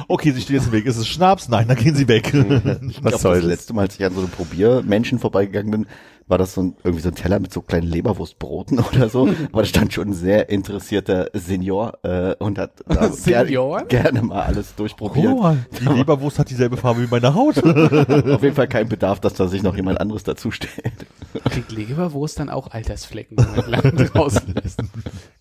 Okay, 0.09 0.33
sie 0.33 0.41
steht 0.41 0.57
jetzt 0.57 0.67
im 0.67 0.73
Weg. 0.73 0.87
Ist 0.87 0.97
es 0.97 1.07
Schnaps? 1.07 1.49
Nein, 1.49 1.69
dann 1.69 1.77
gehen 1.77 1.95
sie 1.95 2.09
weg. 2.09 2.35
Ich 2.35 3.03
Was 3.05 3.23
soll 3.23 3.37
das 3.37 3.43
das? 3.43 3.51
letzte 3.51 3.73
Mal, 3.73 3.83
als 3.83 3.95
ich 3.99 4.05
an 4.05 4.13
so 4.15 4.21
einem 4.21 4.31
Probiermenschen 4.31 5.19
vorbeigegangen 5.19 5.71
bin, 5.71 5.87
war 6.31 6.39
das 6.39 6.55
so 6.55 6.63
ein, 6.63 6.77
irgendwie 6.85 7.03
so 7.03 7.09
ein 7.09 7.15
Teller 7.15 7.41
mit 7.41 7.53
so 7.53 7.61
kleinen 7.61 7.89
Leberwurstbroten 7.89 8.79
oder 8.93 9.09
so. 9.09 9.29
Aber 9.53 9.63
da 9.63 9.67
stand 9.67 9.93
schon 9.93 10.09
ein 10.09 10.13
sehr 10.15 10.49
interessierter 10.49 11.31
Senior 11.35 11.99
äh, 12.03 12.35
und 12.39 12.59
hat 12.59 12.73
da 12.87 13.09
Senior? 13.13 13.85
Gerne, 13.85 14.13
gerne 14.13 14.23
mal 14.23 14.43
alles 14.43 14.75
durchprobiert. 14.75 15.35
Oh, 15.37 15.55
die 15.79 15.85
Leberwurst 15.85 16.39
hat 16.39 16.51
dieselbe 16.51 16.77
Farbe 16.77 17.03
wie 17.03 17.09
meine 17.11 17.35
Haut. 17.35 17.59
Auf 17.65 18.43
jeden 18.43 18.55
Fall 18.55 18.69
kein 18.69 18.89
Bedarf, 18.89 19.21
dass 19.21 19.35
da 19.35 19.49
sich 19.49 19.63
noch 19.63 19.77
jemand 19.77 20.01
anderes 20.01 20.23
dazu 20.23 20.51
stellt. 20.51 21.07
Kriegt 21.51 21.73
Leberwurst 21.73 22.39
dann 22.39 22.49
auch 22.49 22.71
Altersflecken, 22.71 23.37
wenn 23.37 23.71
man 23.71 23.97
draußen 23.97 24.55
lässt? 24.55 24.81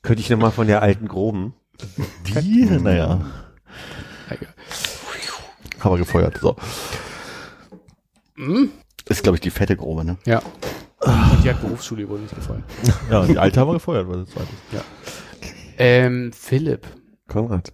Könnte 0.01 0.22
ich 0.22 0.29
nochmal 0.29 0.51
von 0.51 0.67
der 0.67 0.81
alten 0.81 1.08
Groben. 1.08 1.53
Die? 2.27 2.65
Naja, 2.65 3.22
haben 5.79 5.93
wir 5.93 5.98
gefeuert. 6.00 6.38
So. 6.41 6.55
Ist, 9.10 9.24
glaube 9.24 9.36
ich, 9.38 9.42
die 9.42 9.50
fette 9.50 9.75
Grobe, 9.75 10.06
ne? 10.06 10.18
Ja. 10.25 10.42
Und 11.00 11.44
die 11.44 11.50
hat 11.50 11.62
Berufsschule 11.62 12.08
wohl 12.08 12.20
nicht 12.20 12.36
gefallen. 12.36 12.63
Ja, 13.10 13.25
die 13.25 13.38
alte 13.38 13.60
haben 13.60 13.70
wir 13.70 13.74
gefeuert, 13.74 14.08
war 14.08 14.18
das 14.18 14.30
zweite. 14.30 14.48
Ähm, 15.78 16.32
Philipp, 16.34 16.86
Konrad. 17.28 17.74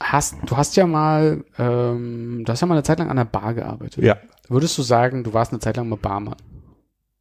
hast, 0.00 0.36
du 0.44 0.56
hast 0.56 0.76
ja 0.76 0.86
mal, 0.86 1.44
ähm, 1.58 2.42
du 2.44 2.52
hast 2.52 2.60
ja 2.60 2.66
mal 2.66 2.74
eine 2.74 2.82
Zeit 2.82 2.98
lang 2.98 3.08
an 3.08 3.16
der 3.16 3.24
Bar 3.24 3.54
gearbeitet. 3.54 4.02
Ja. 4.04 4.16
Würdest 4.48 4.76
du 4.76 4.82
sagen, 4.82 5.24
du 5.24 5.32
warst 5.32 5.52
eine 5.52 5.60
Zeit 5.60 5.76
lang 5.76 5.88
mal 5.88 5.96
Barmann? 5.96 6.36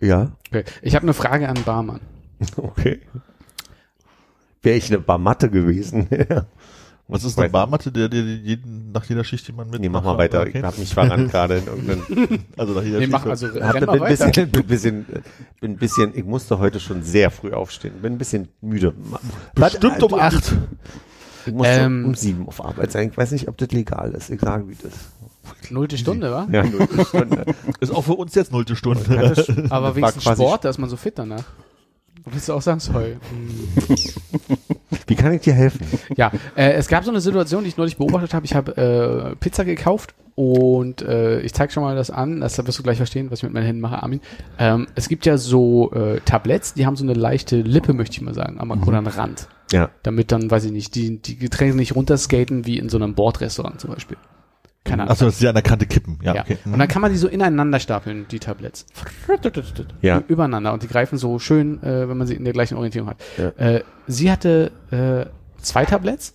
Ja, 0.01 0.35
Okay. 0.49 0.65
Ich 0.81 0.95
habe 0.95 1.03
eine 1.03 1.13
Frage 1.13 1.47
an 1.47 1.55
den 1.55 1.63
Barmann. 1.63 2.01
okay. 2.57 3.01
Wäre 4.61 4.77
ich 4.77 4.87
eine 4.89 4.99
Barmatte 4.99 5.49
gewesen. 5.49 6.07
Was 7.13 7.23
ist 7.23 7.37
eine 7.39 7.49
Barmatte, 7.49 7.91
der 7.91 8.09
dir 8.09 8.21
jeden, 8.23 8.91
nach 8.91 9.05
jeder 9.05 9.23
Schicht 9.23 9.47
jemand 9.47 9.71
mit? 9.71 9.79
nee, 9.81 9.89
mach 9.89 10.03
mal 10.03 10.17
weiter. 10.17 10.41
Okay. 10.41 10.57
Ich 10.57 10.63
hab 10.63 10.77
mich 10.77 10.93
verrannt 10.93 11.31
gerade 11.31 11.57
in 11.57 11.65
irgendeinen 11.67 12.43
Also 12.57 12.73
nach 12.73 12.83
jeder 12.83 12.97
Nee, 12.99 13.05
Schicht. 13.05 13.11
mach 13.11 13.25
also 13.25 13.47
Hab, 13.47 13.73
bin, 13.73 13.85
mal 13.85 13.93
ein 13.93 13.99
weiter. 14.01 14.25
bisschen, 14.27 14.49
bin 14.51 14.61
ein 14.61 14.67
bisschen, 14.67 15.05
bin 15.61 15.71
ein 15.71 15.77
bisschen, 15.77 16.11
ich 16.17 16.25
musste 16.25 16.59
heute 16.59 16.79
schon 16.79 17.03
sehr 17.03 17.29
früh 17.31 17.53
aufstehen. 17.53 17.93
Bin 18.01 18.13
ein 18.13 18.17
bisschen 18.17 18.47
müde. 18.61 18.93
Bestimmt 19.55 20.01
um 20.03 20.11
Warte, 20.13 20.37
acht. 20.37 20.53
Ich 21.45 21.53
musste 21.53 21.73
Ähm, 21.73 22.05
um 22.05 22.15
sieben 22.15 22.47
auf 22.47 22.63
Arbeit 22.63 22.91
sein. 22.91 23.09
Ich 23.09 23.17
weiß 23.17 23.31
nicht, 23.31 23.47
ob 23.47 23.57
das 23.57 23.71
legal 23.71 24.11
ist. 24.13 24.29
Ich 24.29 24.39
sage, 24.41 24.67
wie 24.69 24.75
das 24.75 24.85
ist. 24.93 25.71
Nullte 25.71 25.97
Stunde, 25.97 26.31
wa? 26.31 26.47
Ja, 26.51 26.61
eine 26.61 27.05
Stunde. 27.05 27.45
Ist 27.81 27.93
auch 27.93 28.03
für 28.03 28.13
uns 28.13 28.33
jetzt 28.33 28.51
nullte 28.53 28.75
Stunde. 28.77 29.03
Aber 29.69 29.91
quasi- 29.93 30.21
Sport, 30.21 30.63
da 30.65 30.69
ist 30.69 30.77
man 30.77 30.89
so 30.89 30.95
fit 30.95 31.17
danach. 31.19 31.43
Willst 32.25 32.49
du 32.49 32.53
auch 32.53 32.61
sagen, 32.61 32.79
sorry. 32.79 33.17
Wie 35.07 35.15
kann 35.15 35.33
ich 35.33 35.41
dir 35.41 35.53
helfen? 35.53 35.85
Ja, 36.15 36.31
äh, 36.55 36.71
es 36.73 36.87
gab 36.87 37.03
so 37.03 37.11
eine 37.11 37.21
Situation, 37.21 37.63
die 37.63 37.69
ich 37.69 37.77
neulich 37.77 37.97
beobachtet 37.97 38.33
habe. 38.33 38.45
Ich 38.45 38.55
habe 38.55 39.33
äh, 39.33 39.35
Pizza 39.35 39.65
gekauft 39.65 40.13
und 40.35 41.01
äh, 41.01 41.41
ich 41.41 41.53
zeig 41.53 41.71
schon 41.71 41.83
mal 41.83 41.95
das 41.95 42.09
an, 42.09 42.39
das 42.39 42.57
wirst 42.65 42.79
du 42.79 42.83
gleich 42.83 42.97
verstehen, 42.97 43.29
was 43.29 43.39
ich 43.39 43.43
mit 43.43 43.53
meinen 43.53 43.65
Händen 43.65 43.81
mache, 43.81 44.01
Armin. 44.01 44.21
Ähm, 44.57 44.87
es 44.95 45.09
gibt 45.09 45.25
ja 45.25 45.37
so 45.37 45.91
äh, 45.91 46.21
Tabletts, 46.21 46.73
die 46.73 46.85
haben 46.85 46.95
so 46.95 47.03
eine 47.03 47.13
leichte 47.13 47.61
Lippe, 47.61 47.93
möchte 47.93 48.15
ich 48.15 48.21
mal 48.21 48.33
sagen, 48.33 48.59
am 48.59 48.71
oder 48.71 48.97
einen 48.97 49.07
Rand. 49.07 49.47
Ja. 49.71 49.89
Damit 50.03 50.31
dann, 50.31 50.49
weiß 50.49 50.65
ich 50.65 50.71
nicht, 50.71 50.95
die, 50.95 51.19
die 51.19 51.37
Getränke 51.37 51.75
nicht 51.75 51.95
runterskaten 51.95 52.65
wie 52.65 52.77
in 52.77 52.89
so 52.89 52.97
einem 52.97 53.15
Bordrestaurant 53.15 53.79
zum 53.79 53.91
Beispiel. 53.91 54.17
Keine 54.83 55.03
Ahnung. 55.03 55.11
Achso, 55.11 55.25
das 55.25 55.35
ist 55.35 55.41
ja 55.41 55.49
an 55.49 55.55
der 55.55 55.63
Kante 55.63 55.85
kippen. 55.85 56.19
Ja, 56.21 56.35
Ja. 56.35 56.41
okay. 56.41 56.57
Und 56.65 56.77
dann 56.77 56.87
kann 56.87 57.01
man 57.01 57.11
die 57.11 57.17
so 57.17 57.27
ineinander 57.27 57.79
stapeln, 57.79 58.25
die 58.29 58.39
Tabletts. 58.39 58.85
Ja. 60.01 60.21
Übereinander. 60.27 60.73
Und 60.73 60.83
die 60.83 60.87
greifen 60.87 61.17
so 61.17 61.39
schön, 61.39 61.81
äh, 61.83 62.07
wenn 62.09 62.17
man 62.17 62.27
sie 62.27 62.35
in 62.35 62.43
der 62.43 62.53
gleichen 62.53 62.75
Orientierung 62.75 63.09
hat. 63.09 63.17
Ja. 63.37 63.49
Äh, 63.49 63.83
sie 64.07 64.29
hatte 64.31 64.71
äh, 64.91 65.25
zwei 65.61 65.85
Tabletts. 65.85 66.33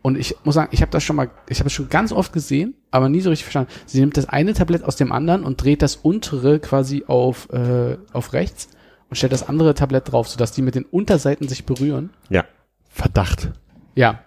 Und 0.00 0.16
ich 0.16 0.36
muss 0.44 0.54
sagen, 0.54 0.68
ich 0.70 0.80
habe 0.80 0.92
das 0.92 1.02
schon 1.02 1.16
mal, 1.16 1.28
ich 1.48 1.58
habe 1.58 1.66
es 1.66 1.72
schon 1.72 1.88
ganz 1.88 2.12
oft 2.12 2.32
gesehen, 2.32 2.74
aber 2.92 3.08
nie 3.08 3.20
so 3.20 3.30
richtig 3.30 3.44
verstanden. 3.46 3.72
Sie 3.84 3.98
nimmt 4.00 4.16
das 4.16 4.28
eine 4.28 4.54
Tablett 4.54 4.84
aus 4.84 4.94
dem 4.94 5.10
anderen 5.10 5.42
und 5.42 5.62
dreht 5.62 5.82
das 5.82 5.96
untere 5.96 6.60
quasi 6.60 7.04
auf, 7.08 7.50
äh, 7.52 7.98
auf 8.12 8.32
rechts 8.32 8.68
und 9.10 9.16
stellt 9.16 9.32
das 9.32 9.48
andere 9.48 9.74
Tablett 9.74 10.12
drauf, 10.12 10.28
sodass 10.28 10.52
die 10.52 10.62
mit 10.62 10.76
den 10.76 10.84
Unterseiten 10.84 11.48
sich 11.48 11.66
berühren. 11.66 12.10
Ja. 12.30 12.44
Verdacht. 12.88 13.50
Ja, 13.96 14.20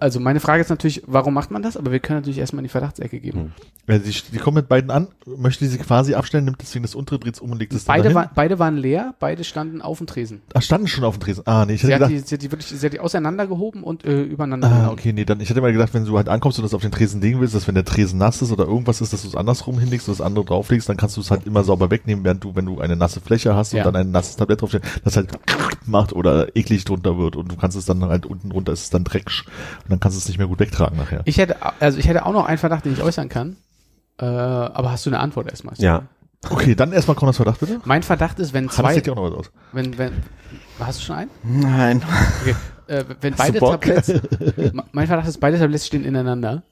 also 0.00 0.20
meine 0.20 0.40
Frage 0.40 0.60
ist 0.60 0.70
natürlich, 0.70 1.02
warum 1.06 1.34
macht 1.34 1.50
man 1.50 1.62
das? 1.62 1.76
Aber 1.76 1.92
wir 1.92 2.00
können 2.00 2.18
natürlich 2.20 2.38
erstmal 2.38 2.60
in 2.60 2.64
die 2.64 2.70
Verdachtsecke 2.70 3.20
geben. 3.20 3.52
Ja, 3.88 3.98
sie, 4.00 4.12
die 4.32 4.38
kommt 4.38 4.56
mit 4.56 4.68
beiden 4.68 4.90
an, 4.90 5.08
möchte 5.24 5.66
sie 5.66 5.78
quasi 5.78 6.14
abstellen, 6.14 6.44
nimmt 6.44 6.60
deswegen 6.60 6.82
das 6.82 6.94
untere, 6.94 7.18
dreht 7.20 7.40
um 7.40 7.52
und 7.52 7.58
legt 7.58 7.72
es 7.72 7.84
Beide, 7.84 8.14
war, 8.14 8.30
beide 8.34 8.58
waren 8.58 8.76
leer, 8.76 9.14
beide 9.20 9.44
standen 9.44 9.80
auf 9.80 9.98
dem 9.98 10.06
Tresen. 10.06 10.42
Ach, 10.54 10.62
standen 10.62 10.88
schon 10.88 11.04
auf 11.04 11.16
dem 11.16 11.20
Tresen. 11.22 11.42
Ah, 11.46 11.64
nee, 11.64 11.74
ich 11.74 11.82
hätte 11.82 11.86
Sie 11.88 11.92
hat, 11.94 11.98
gedacht, 12.00 12.10
die, 12.12 12.28
sie 12.28 12.34
hat 12.34 12.42
die 12.42 12.50
wirklich, 12.52 12.66
sie 12.68 12.84
hat 12.86 12.92
die 12.92 13.00
auseinandergehoben 13.00 13.82
und 13.84 14.04
äh, 14.04 14.22
übereinander. 14.22 14.68
Ah, 14.68 14.90
okay, 14.90 15.12
nee, 15.12 15.24
dann, 15.24 15.40
ich 15.40 15.48
hätte 15.48 15.60
mal 15.60 15.72
gedacht, 15.72 15.94
wenn 15.94 16.04
du 16.04 16.16
halt 16.16 16.28
ankommst 16.28 16.58
und 16.58 16.64
das 16.64 16.74
auf 16.74 16.82
den 16.82 16.90
Tresen 16.90 17.20
legen 17.20 17.40
willst, 17.40 17.54
dass 17.54 17.66
wenn 17.68 17.74
der 17.76 17.84
Tresen 17.84 18.18
nass 18.18 18.42
ist 18.42 18.50
oder 18.52 18.64
irgendwas 18.64 19.00
ist, 19.00 19.12
dass 19.12 19.22
du 19.22 19.28
es 19.28 19.36
andersrum 19.36 19.78
hinlegst 19.78 20.08
und 20.08 20.18
das 20.18 20.26
andere 20.26 20.44
drauflegst, 20.44 20.88
dann 20.88 20.96
kannst 20.96 21.16
du 21.16 21.20
es 21.20 21.30
halt 21.30 21.46
immer 21.46 21.62
sauber 21.64 21.90
wegnehmen, 21.90 22.24
während 22.24 22.42
du, 22.42 22.54
wenn 22.56 22.66
du 22.66 22.80
eine 22.80 22.96
nasse 22.96 23.20
Fläche 23.20 23.54
hast 23.54 23.72
Ja. 23.72 23.86
und 23.86 23.94
dann 23.94 23.96
ein 24.06 24.10
nasses 24.10 24.36
Tablett 24.36 24.60
draufstellst, 24.60 25.00
das 25.04 25.16
halt 25.16 25.30
macht 25.86 26.12
oder 26.12 26.54
eklig 26.56 26.84
drunter 26.84 27.16
wird 27.18 27.36
und 27.36 27.50
du 27.52 27.56
kannst 27.56 27.76
es 27.76 27.84
dann 27.86 28.02
halt 28.04 28.26
unten 28.26 28.50
runter, 28.50 28.72
ist 28.72 28.82
es 28.82 28.90
dann 28.90 29.04
drecksch 29.04 29.44
und 29.84 29.90
dann 29.90 30.00
kannst 30.00 30.16
du 30.16 30.20
es 30.20 30.28
nicht 30.28 30.38
mehr 30.38 30.46
gut 30.46 30.60
wegtragen 30.60 30.96
nachher. 30.98 31.22
Ich 31.24 31.38
hätte, 31.38 31.56
also 31.80 31.98
ich 31.98 32.06
hätte 32.08 32.26
auch 32.26 32.32
noch 32.32 32.46
einen 32.46 32.58
Verdacht, 32.58 32.84
den 32.84 32.92
ich 32.92 33.02
äußern 33.02 33.28
kann. 33.28 33.56
Äh, 34.18 34.24
aber 34.24 34.90
hast 34.92 35.04
du 35.06 35.10
eine 35.10 35.20
Antwort 35.20 35.48
erstmal? 35.50 35.74
Ja. 35.78 36.02
Okay, 36.48 36.74
dann 36.74 36.92
erstmal 36.92 37.16
Konrads 37.16 37.36
Verdacht 37.38 37.60
bitte. 37.60 37.80
Mein 37.84 38.02
Verdacht 38.02 38.38
ist, 38.38 38.52
wenn 38.52 38.64
Hannes 38.64 38.76
zwei, 38.76 38.94
ja 38.98 39.12
auch 39.12 39.16
noch 39.16 39.24
was 39.30 39.34
aus. 39.34 39.50
wenn, 39.72 39.98
wenn, 39.98 40.12
hast 40.78 41.00
du 41.00 41.04
schon 41.04 41.16
einen? 41.16 41.30
Nein. 41.42 42.02
Okay. 42.42 42.54
Äh, 42.88 43.04
wenn 43.20 43.34
beide? 43.34 43.58
Tabletts, 43.58 44.12
mein 44.92 45.06
Verdacht 45.08 45.26
ist, 45.28 45.40
beide 45.40 45.58
Tabletts 45.58 45.86
stehen 45.86 46.04
ineinander. 46.04 46.62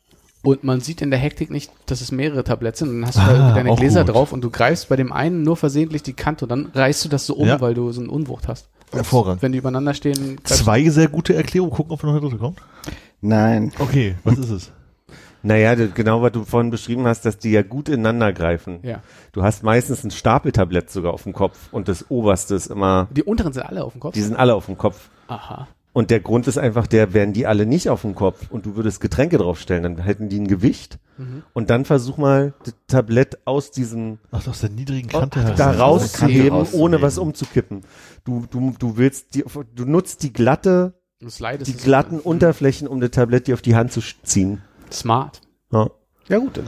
Und 0.42 0.62
man 0.62 0.80
sieht 0.80 1.00
in 1.00 1.10
der 1.10 1.18
Hektik 1.18 1.50
nicht, 1.50 1.72
dass 1.86 2.02
es 2.02 2.12
mehrere 2.12 2.44
Tabletts 2.44 2.78
sind. 2.80 2.90
Und 2.90 3.00
dann 3.00 3.08
hast 3.08 3.16
du 3.16 3.22
Ah, 3.22 3.48
da 3.48 3.54
deine 3.54 3.70
auch 3.70 3.78
Gläser 3.78 4.04
gut. 4.04 4.14
drauf 4.14 4.32
und 4.32 4.42
du 4.44 4.50
greifst 4.50 4.90
bei 4.90 4.96
dem 4.96 5.10
einen 5.12 5.42
nur 5.42 5.56
versehentlich 5.56 6.02
die 6.02 6.12
Kante 6.12 6.44
und 6.44 6.50
dann 6.50 6.66
reißt 6.74 7.02
du 7.04 7.08
das 7.08 7.26
so 7.26 7.34
um, 7.34 7.48
Ja. 7.48 7.60
weil 7.62 7.72
du 7.74 7.90
so 7.92 8.02
eine 8.02 8.10
Unwucht 8.10 8.46
hast. 8.46 8.68
Hervorragend. 8.94 9.42
Wenn 9.42 9.52
die 9.52 9.58
übereinander 9.58 9.94
stehen, 9.94 10.38
Zwei 10.44 10.88
sehr 10.88 11.08
gute 11.08 11.34
Erklärungen, 11.34 11.72
gucken, 11.72 11.92
ob 11.92 12.02
noch 12.02 12.10
eine 12.12 12.20
dritte 12.20 12.36
kommt. 12.38 12.58
Nein. 13.20 13.72
Okay, 13.78 14.16
was 14.24 14.38
ist 14.38 14.50
es? 14.50 14.72
Naja, 15.42 15.74
genau, 15.74 16.22
was 16.22 16.32
du 16.32 16.44
vorhin 16.44 16.70
beschrieben 16.70 17.06
hast, 17.06 17.26
dass 17.26 17.36
die 17.36 17.50
ja 17.50 17.62
gut 17.62 17.88
ineinander 17.90 18.32
greifen. 18.32 18.80
du, 18.82 18.88
ja. 18.88 19.02
Du 19.32 19.42
hast 19.42 19.62
meistens 19.62 20.02
ein 20.02 20.10
Stapeltablett 20.10 20.90
sogar 20.90 21.12
auf 21.12 21.24
dem 21.24 21.34
Kopf 21.34 21.58
und 21.70 21.88
das 21.88 22.10
oberste 22.10 22.54
ist 22.54 22.68
immer, 22.68 23.08
Die 23.10 23.22
unteren 23.22 23.52
sind 23.52 23.64
alle 23.66 23.84
auf 23.84 23.92
dem 23.92 24.00
Kopf. 24.00 24.14
die 24.14 24.22
sind 24.22 24.36
alle 24.36 24.54
auf 24.54 24.66
dem 24.66 24.78
Kopf. 24.78 25.10
Aha. 25.28 25.68
Und 25.92 26.10
der 26.10 26.18
Grund 26.20 26.48
ist 26.48 26.58
einfach 26.58 26.86
der, 26.88 27.12
wären 27.12 27.32
die 27.34 27.46
alle 27.46 27.66
nicht 27.66 27.88
auf 27.88 28.00
dem 28.00 28.14
Kopf 28.16 28.50
und 28.50 28.66
du 28.66 28.74
würdest 28.74 29.00
Getränke 29.00 29.36
draufstellen, 29.38 29.82
dann 29.82 29.98
hätten 29.98 30.28
die 30.28 30.40
ein 30.40 30.48
Gewicht. 30.48 30.98
Und 31.52 31.70
dann 31.70 31.84
versuch 31.84 32.16
mal 32.16 32.54
das 32.64 32.74
Tablett 32.88 33.38
aus 33.44 33.70
diesem 33.70 34.18
Ach, 34.32 34.44
aus 34.48 34.62
der 34.62 34.70
niedrigen 34.70 35.08
Kante 35.08 35.54
da 35.56 35.70
rauszuheben. 35.70 36.66
ohne 36.72 37.00
was 37.02 37.18
umzukippen. 37.18 37.82
Du, 38.24 38.46
du, 38.50 38.74
du 38.78 38.96
willst 38.96 39.34
die, 39.34 39.44
du 39.74 39.84
nutzt 39.84 40.22
die 40.22 40.32
glatte, 40.32 40.94
die 41.20 41.74
glatten. 41.76 42.18
Unterflächen, 42.20 42.88
um 42.88 43.00
das 43.00 43.10
Tablett 43.10 43.46
dir 43.46 43.54
auf 43.54 43.62
die 43.62 43.76
Hand 43.76 43.92
zu 43.92 44.00
ziehen. 44.22 44.62
Smart. 44.90 45.40
Ja. 45.70 45.90
Ja 46.28 46.38
gut. 46.38 46.58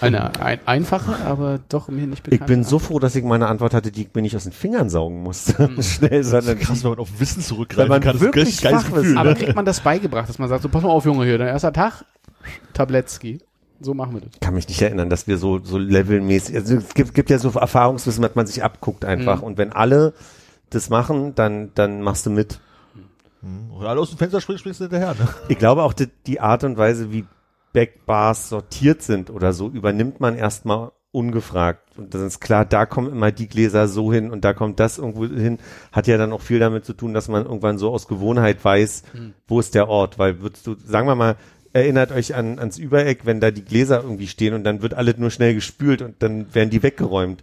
Eine 0.00 0.40
ein, 0.40 0.60
einfache, 0.66 1.16
aber 1.26 1.58
doch 1.68 1.88
mir 1.88 2.06
nicht 2.06 2.20
Ich 2.28 2.30
bekannte. 2.30 2.44
bin 2.52 2.64
so 2.64 2.78
froh, 2.78 3.00
dass 3.00 3.16
ich 3.16 3.24
meine 3.24 3.48
Antwort 3.48 3.74
hatte, 3.74 3.90
die 3.90 4.02
ich 4.02 4.08
mir 4.14 4.22
nicht 4.22 4.36
aus 4.36 4.44
den 4.44 4.52
Fingern 4.52 4.88
saugen 4.88 5.22
musste. 5.22 5.68
Schnell, 5.82 6.22
sondern 6.22 6.58
Krass, 6.60 6.84
wenn 6.84 6.90
man 6.90 7.00
auf 7.00 7.18
Wissen 7.18 7.38
Wenn 7.38 7.44
zurückgreifen 7.44 7.88
man 7.88 8.00
kann. 8.00 8.12
Das 8.12 8.22
wirklich 8.22 8.48
ist 8.50 8.62
geiles 8.62 8.84
Gefühl. 8.86 9.18
Aber 9.18 9.30
Ne? 9.30 9.34
kriegt 9.34 9.56
man 9.56 9.64
das 9.64 9.80
beigebracht, 9.80 10.28
dass 10.28 10.38
man 10.38 10.48
sagt, 10.48 10.62
so 10.62 10.68
pass 10.68 10.82
mal 10.84 10.90
auf, 10.90 11.04
Junge, 11.04 11.24
hier, 11.24 11.38
dein 11.38 11.48
erster 11.48 11.72
Tag, 11.72 12.04
Tabletski. 12.72 13.40
So 13.80 13.94
machen 13.94 14.14
wir 14.14 14.20
das. 14.20 14.30
kann 14.40 14.54
mich 14.54 14.68
nicht 14.68 14.80
erinnern, 14.80 15.08
dass 15.10 15.26
wir 15.26 15.38
so, 15.38 15.58
so 15.58 15.78
levelmäßig, 15.78 16.54
also 16.54 16.76
es 16.76 16.92
gibt, 16.94 17.14
gibt 17.14 17.30
ja 17.30 17.38
so 17.38 17.50
Erfahrungswissen, 17.50 18.22
was 18.22 18.34
man 18.34 18.46
sich 18.46 18.62
abguckt 18.62 19.04
einfach. 19.04 19.38
Mhm. 19.38 19.44
Und 19.44 19.58
wenn 19.58 19.72
alle 19.72 20.12
das 20.70 20.90
machen, 20.90 21.34
dann, 21.34 21.72
dann 21.74 22.02
machst 22.02 22.26
du 22.26 22.30
mit. 22.30 22.60
Und 23.42 23.86
alle 23.86 24.00
aus 24.00 24.10
dem 24.10 24.18
Fenster 24.18 24.40
springst, 24.40 24.60
springst 24.60 24.80
du 24.80 24.84
hinterher. 24.84 25.14
Ne? 25.14 25.28
Ich 25.48 25.58
glaube 25.58 25.82
auch, 25.82 25.92
die, 25.92 26.08
die 26.26 26.40
Art 26.40 26.64
und 26.64 26.76
Weise, 26.76 27.12
wie 27.12 27.24
Backbars 27.72 28.48
sortiert 28.48 29.02
sind 29.02 29.30
oder 29.30 29.52
so, 29.52 29.68
übernimmt 29.68 30.20
man 30.20 30.36
erstmal 30.36 30.92
ungefragt. 31.12 31.98
Und 31.98 32.14
das 32.14 32.20
ist 32.22 32.40
klar, 32.40 32.64
da 32.64 32.86
kommen 32.86 33.10
immer 33.10 33.32
die 33.32 33.48
Gläser 33.48 33.88
so 33.88 34.12
hin 34.12 34.30
und 34.30 34.44
da 34.44 34.52
kommt 34.52 34.78
das 34.78 34.98
irgendwo 34.98 35.26
hin. 35.26 35.58
Hat 35.90 36.06
ja 36.06 36.18
dann 36.18 36.32
auch 36.32 36.40
viel 36.40 36.58
damit 36.58 36.84
zu 36.84 36.92
tun, 36.92 37.14
dass 37.14 37.28
man 37.28 37.44
irgendwann 37.44 37.78
so 37.78 37.90
aus 37.90 38.06
Gewohnheit 38.06 38.64
weiß, 38.64 39.04
wo 39.48 39.58
ist 39.58 39.74
der 39.74 39.88
Ort. 39.88 40.18
Weil 40.18 40.40
würdest 40.40 40.66
du, 40.66 40.76
sagen 40.84 41.08
wir 41.08 41.16
mal, 41.16 41.36
erinnert 41.72 42.12
euch 42.12 42.34
an, 42.34 42.58
ans 42.58 42.78
Übereck, 42.78 43.26
wenn 43.26 43.40
da 43.40 43.50
die 43.50 43.64
Gläser 43.64 44.02
irgendwie 44.02 44.28
stehen 44.28 44.54
und 44.54 44.64
dann 44.64 44.82
wird 44.82 44.94
alles 44.94 45.16
nur 45.18 45.30
schnell 45.30 45.54
gespült 45.54 46.02
und 46.02 46.22
dann 46.22 46.54
werden 46.54 46.70
die 46.70 46.82
weggeräumt. 46.82 47.42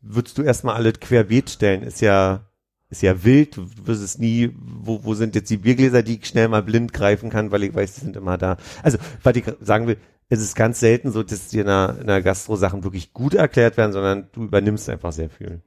Würdest 0.00 0.38
du 0.38 0.42
erstmal 0.42 0.76
alles 0.76 1.00
querbeet 1.00 1.50
stellen, 1.50 1.82
ist 1.82 2.00
ja, 2.00 2.47
ist 2.90 3.02
ja 3.02 3.22
wild, 3.24 3.56
du 3.56 3.68
wirst 3.84 4.02
es 4.02 4.18
nie, 4.18 4.50
wo, 4.56 5.04
wo 5.04 5.14
sind 5.14 5.34
jetzt 5.34 5.50
die 5.50 5.58
Biergläser, 5.58 6.02
die 6.02 6.18
ich 6.18 6.26
schnell 6.26 6.48
mal 6.48 6.62
blind 6.62 6.92
greifen 6.92 7.28
kann, 7.30 7.50
weil 7.50 7.64
ich 7.64 7.74
weiß, 7.74 7.94
die 7.94 8.00
sind 8.00 8.16
immer 8.16 8.38
da. 8.38 8.56
Also, 8.82 8.98
was 9.22 9.36
ich 9.36 9.44
sagen 9.60 9.86
will, 9.86 9.98
es 10.30 10.40
ist 10.40 10.56
ganz 10.56 10.80
selten 10.80 11.10
so, 11.10 11.22
dass 11.22 11.48
dir 11.48 11.62
in 11.62 11.68
einer, 11.68 11.96
in 12.00 12.08
einer 12.08 12.22
Gastro 12.22 12.56
Sachen 12.56 12.84
wirklich 12.84 13.12
gut 13.12 13.34
erklärt 13.34 13.76
werden, 13.76 13.92
sondern 13.92 14.28
du 14.32 14.44
übernimmst 14.44 14.88
einfach 14.88 15.12
sehr 15.12 15.30
viel. 15.30 15.62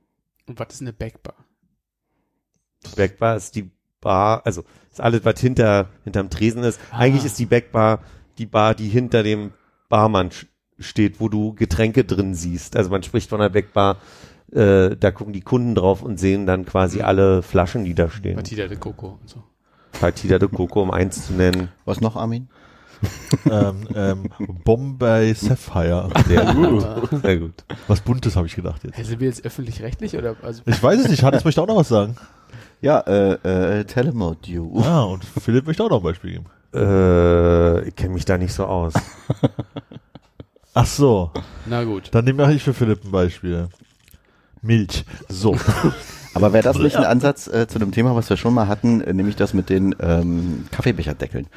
Und 0.48 0.60
was 0.60 0.74
ist 0.74 0.82
eine 0.82 0.94
Backbar? 0.94 1.36
Backbar 2.96 3.38
ist 3.38 3.56
die 3.56 3.72
Bar, 4.00 4.42
also 4.46 4.64
ist 4.92 5.02
alles, 5.02 5.24
was 5.24 5.40
hinter, 5.40 5.90
hinterm 6.04 6.30
Tresen 6.30 6.64
ist. 6.64 6.80
Eigentlich 6.92 7.26
ist 7.26 7.38
die 7.38 7.46
Backbar 7.46 8.04
die 8.38 8.48
Bar, 8.48 8.74
die 8.74 8.88
hinter 8.88 9.22
dem 9.22 9.52
Barmann 9.90 10.32
steht, 10.80 11.20
wo 11.20 11.30
du 11.30 11.54
Getränke 11.54 12.04
drin 12.04 12.34
siehst. 12.34 12.76
Also 12.76 12.90
man 12.90 13.04
spricht 13.04 13.30
von 13.30 13.40
einer 13.40 13.52
Backbar, 13.52 13.98
äh, 14.52 14.96
da 14.98 15.12
gucken 15.12 15.34
die 15.34 15.42
Kunden 15.42 15.76
drauf 15.76 16.02
und 16.02 16.20
sehen 16.20 16.46
dann 16.46 16.66
quasi 16.66 17.02
alle 17.02 17.42
Flaschen, 17.42 17.86
die 17.86 17.94
da 17.94 18.10
stehen. 18.10 18.36
Partida 18.36 18.68
de 18.68 18.78
Coco 18.78 19.18
und 19.22 19.30
so. 19.30 19.44
Partida 20.00 20.40
de 20.40 20.50
Coco, 20.50 20.82
um 20.82 20.92
eins 20.92 21.28
zu 21.28 21.34
nennen. 21.34 21.70
Was 21.86 22.02
noch, 22.02 22.16
Armin? 22.16 22.48
ähm, 23.50 23.88
ähm, 23.96 24.30
Bombay 24.64 25.34
Sapphire. 25.34 26.10
Sehr 26.28 26.54
gut. 26.54 26.86
Sehr 27.24 27.38
gut. 27.38 27.64
Was 27.88 28.02
Buntes 28.02 28.36
habe 28.36 28.46
ich 28.48 28.56
gedacht 28.56 28.84
jetzt. 28.84 28.96
Hey, 28.96 29.06
sind 29.06 29.20
wir 29.20 29.28
jetzt 29.28 29.44
öffentlich-rechtlich 29.44 30.16
oder? 30.16 30.36
Also, 30.44 30.62
Ich 30.66 30.82
weiß 30.82 31.00
es 31.00 31.10
nicht. 31.10 31.24
Hannes 31.24 31.44
möchte 31.44 31.62
auch 31.62 31.68
noch 31.68 31.78
was 31.78 31.90
sagen. 31.90 32.16
Ja, 32.80 33.00
äh, 33.02 33.80
äh, 33.80 33.84
Telemodule. 33.86 34.86
Ah, 34.86 35.04
und 35.04 35.24
Philipp 35.24 35.66
möchte 35.66 35.84
auch 35.84 35.90
noch 35.90 35.98
ein 35.98 36.04
Beispiel 36.04 36.32
geben. 36.34 36.46
Äh, 36.74 37.88
ich 37.88 37.96
kenne 37.96 38.14
mich 38.14 38.26
da 38.26 38.38
nicht 38.38 38.54
so 38.54 38.66
aus. 38.66 38.94
Ach 40.74 40.86
so, 40.86 41.32
na 41.66 41.84
gut. 41.84 42.10
dann 42.12 42.24
nehme 42.24 42.54
ich 42.54 42.64
für 42.64 42.74
Philipp 42.74 43.04
ein 43.04 43.12
Beispiel. 43.12 43.68
Milch. 44.62 45.06
So. 45.30 45.58
Aber 46.34 46.54
wäre 46.54 46.63
das 46.63 46.78
nicht 46.78 46.95
ein 46.95 47.04
Ansatz 47.04 47.47
äh, 47.47 47.67
zu 47.67 47.78
dem 47.78 47.91
Thema, 47.91 48.15
was 48.15 48.30
wir 48.30 48.38
schon 48.38 48.54
mal 48.54 48.67
hatten, 48.67 49.02
äh, 49.02 49.13
nämlich 49.13 49.36
das 49.36 49.54
mit 49.54 49.69
den 49.69 49.95
ähm, 50.00 50.65
Kaffeebecherdeckeln? 50.71 51.47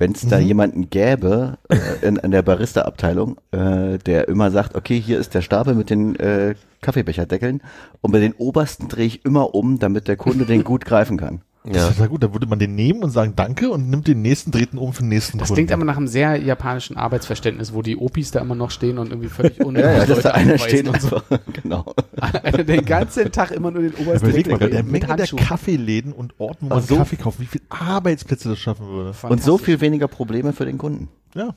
wenn 0.00 0.12
es 0.12 0.26
da 0.26 0.38
jemanden 0.38 0.88
gäbe 0.88 1.58
äh, 1.68 1.76
in, 2.00 2.16
in 2.16 2.30
der 2.30 2.42
Barista-Abteilung, 2.42 3.36
äh, 3.52 3.98
der 3.98 4.28
immer 4.28 4.50
sagt, 4.50 4.74
okay, 4.74 4.98
hier 4.98 5.20
ist 5.20 5.34
der 5.34 5.42
Stapel 5.42 5.74
mit 5.74 5.90
den 5.90 6.16
äh, 6.16 6.54
Kaffeebecherdeckeln 6.80 7.60
und 8.00 8.10
bei 8.10 8.18
den 8.18 8.32
obersten 8.32 8.88
drehe 8.88 9.06
ich 9.06 9.24
immer 9.26 9.54
um, 9.54 9.78
damit 9.78 10.08
der 10.08 10.16
Kunde 10.16 10.46
den 10.46 10.64
gut 10.64 10.86
greifen 10.86 11.18
kann. 11.18 11.42
Das 11.62 11.76
Ja. 11.76 11.88
ist 11.88 11.94
total 11.96 12.08
gut. 12.08 12.22
Da 12.22 12.32
würde 12.32 12.46
man 12.46 12.58
den 12.58 12.74
nehmen 12.74 13.04
und 13.04 13.10
sagen 13.10 13.34
Danke 13.36 13.70
und 13.70 13.90
nimmt 13.90 14.06
den 14.08 14.22
nächsten, 14.22 14.50
dreht 14.50 14.72
ihn 14.72 14.78
um 14.78 14.94
für 14.94 15.02
den 15.02 15.10
nächsten 15.10 15.36
Das 15.38 15.48
Kunden. 15.48 15.56
klingt 15.58 15.72
aber 15.72 15.84
nach 15.84 15.96
einem 15.98 16.06
sehr 16.08 16.36
japanischen 16.36 16.96
Arbeitsverständnis, 16.96 17.74
wo 17.74 17.82
die 17.82 17.96
Opis 17.98 18.30
da 18.30 18.40
immer 18.40 18.54
noch 18.54 18.70
stehen 18.70 18.96
und 18.98 19.10
irgendwie 19.10 19.28
völlig 19.28 19.60
unnötig 19.64 19.90
Ja, 19.90 19.98
ja, 19.98 20.06
dass 20.06 20.20
da 20.22 20.30
einer 20.30 20.56
steht 20.58 20.88
und 20.88 21.00
so. 21.02 21.20
genau. 21.62 21.84
Einer 22.18 22.64
den 22.64 22.84
ganzen 22.86 23.30
Tag 23.30 23.50
immer 23.50 23.70
nur 23.70 23.82
den 23.82 23.94
obersten 23.94 24.28
Überleg 24.28 24.48
mal, 24.50 24.58
der 24.58 24.82
mit 24.82 24.92
Menge 24.92 25.06
der 25.06 25.08
Handschuhen. 25.18 25.42
Kaffeeläden 25.44 26.12
und 26.14 26.40
Orten, 26.40 26.66
wo 26.70 26.74
man 26.76 26.82
so. 26.82 26.96
Kaffee 26.96 27.16
kauft, 27.16 27.40
wie 27.40 27.46
viel 27.46 27.60
Arbeitsplätze 27.68 28.48
das 28.48 28.58
schaffen 28.58 28.86
würde. 28.88 29.14
Und 29.28 29.42
so 29.42 29.58
viel 29.58 29.80
weniger 29.82 30.08
Probleme 30.08 30.52
für 30.54 30.64
den 30.64 30.78
Kunden. 30.78 31.08
Ja. 31.34 31.54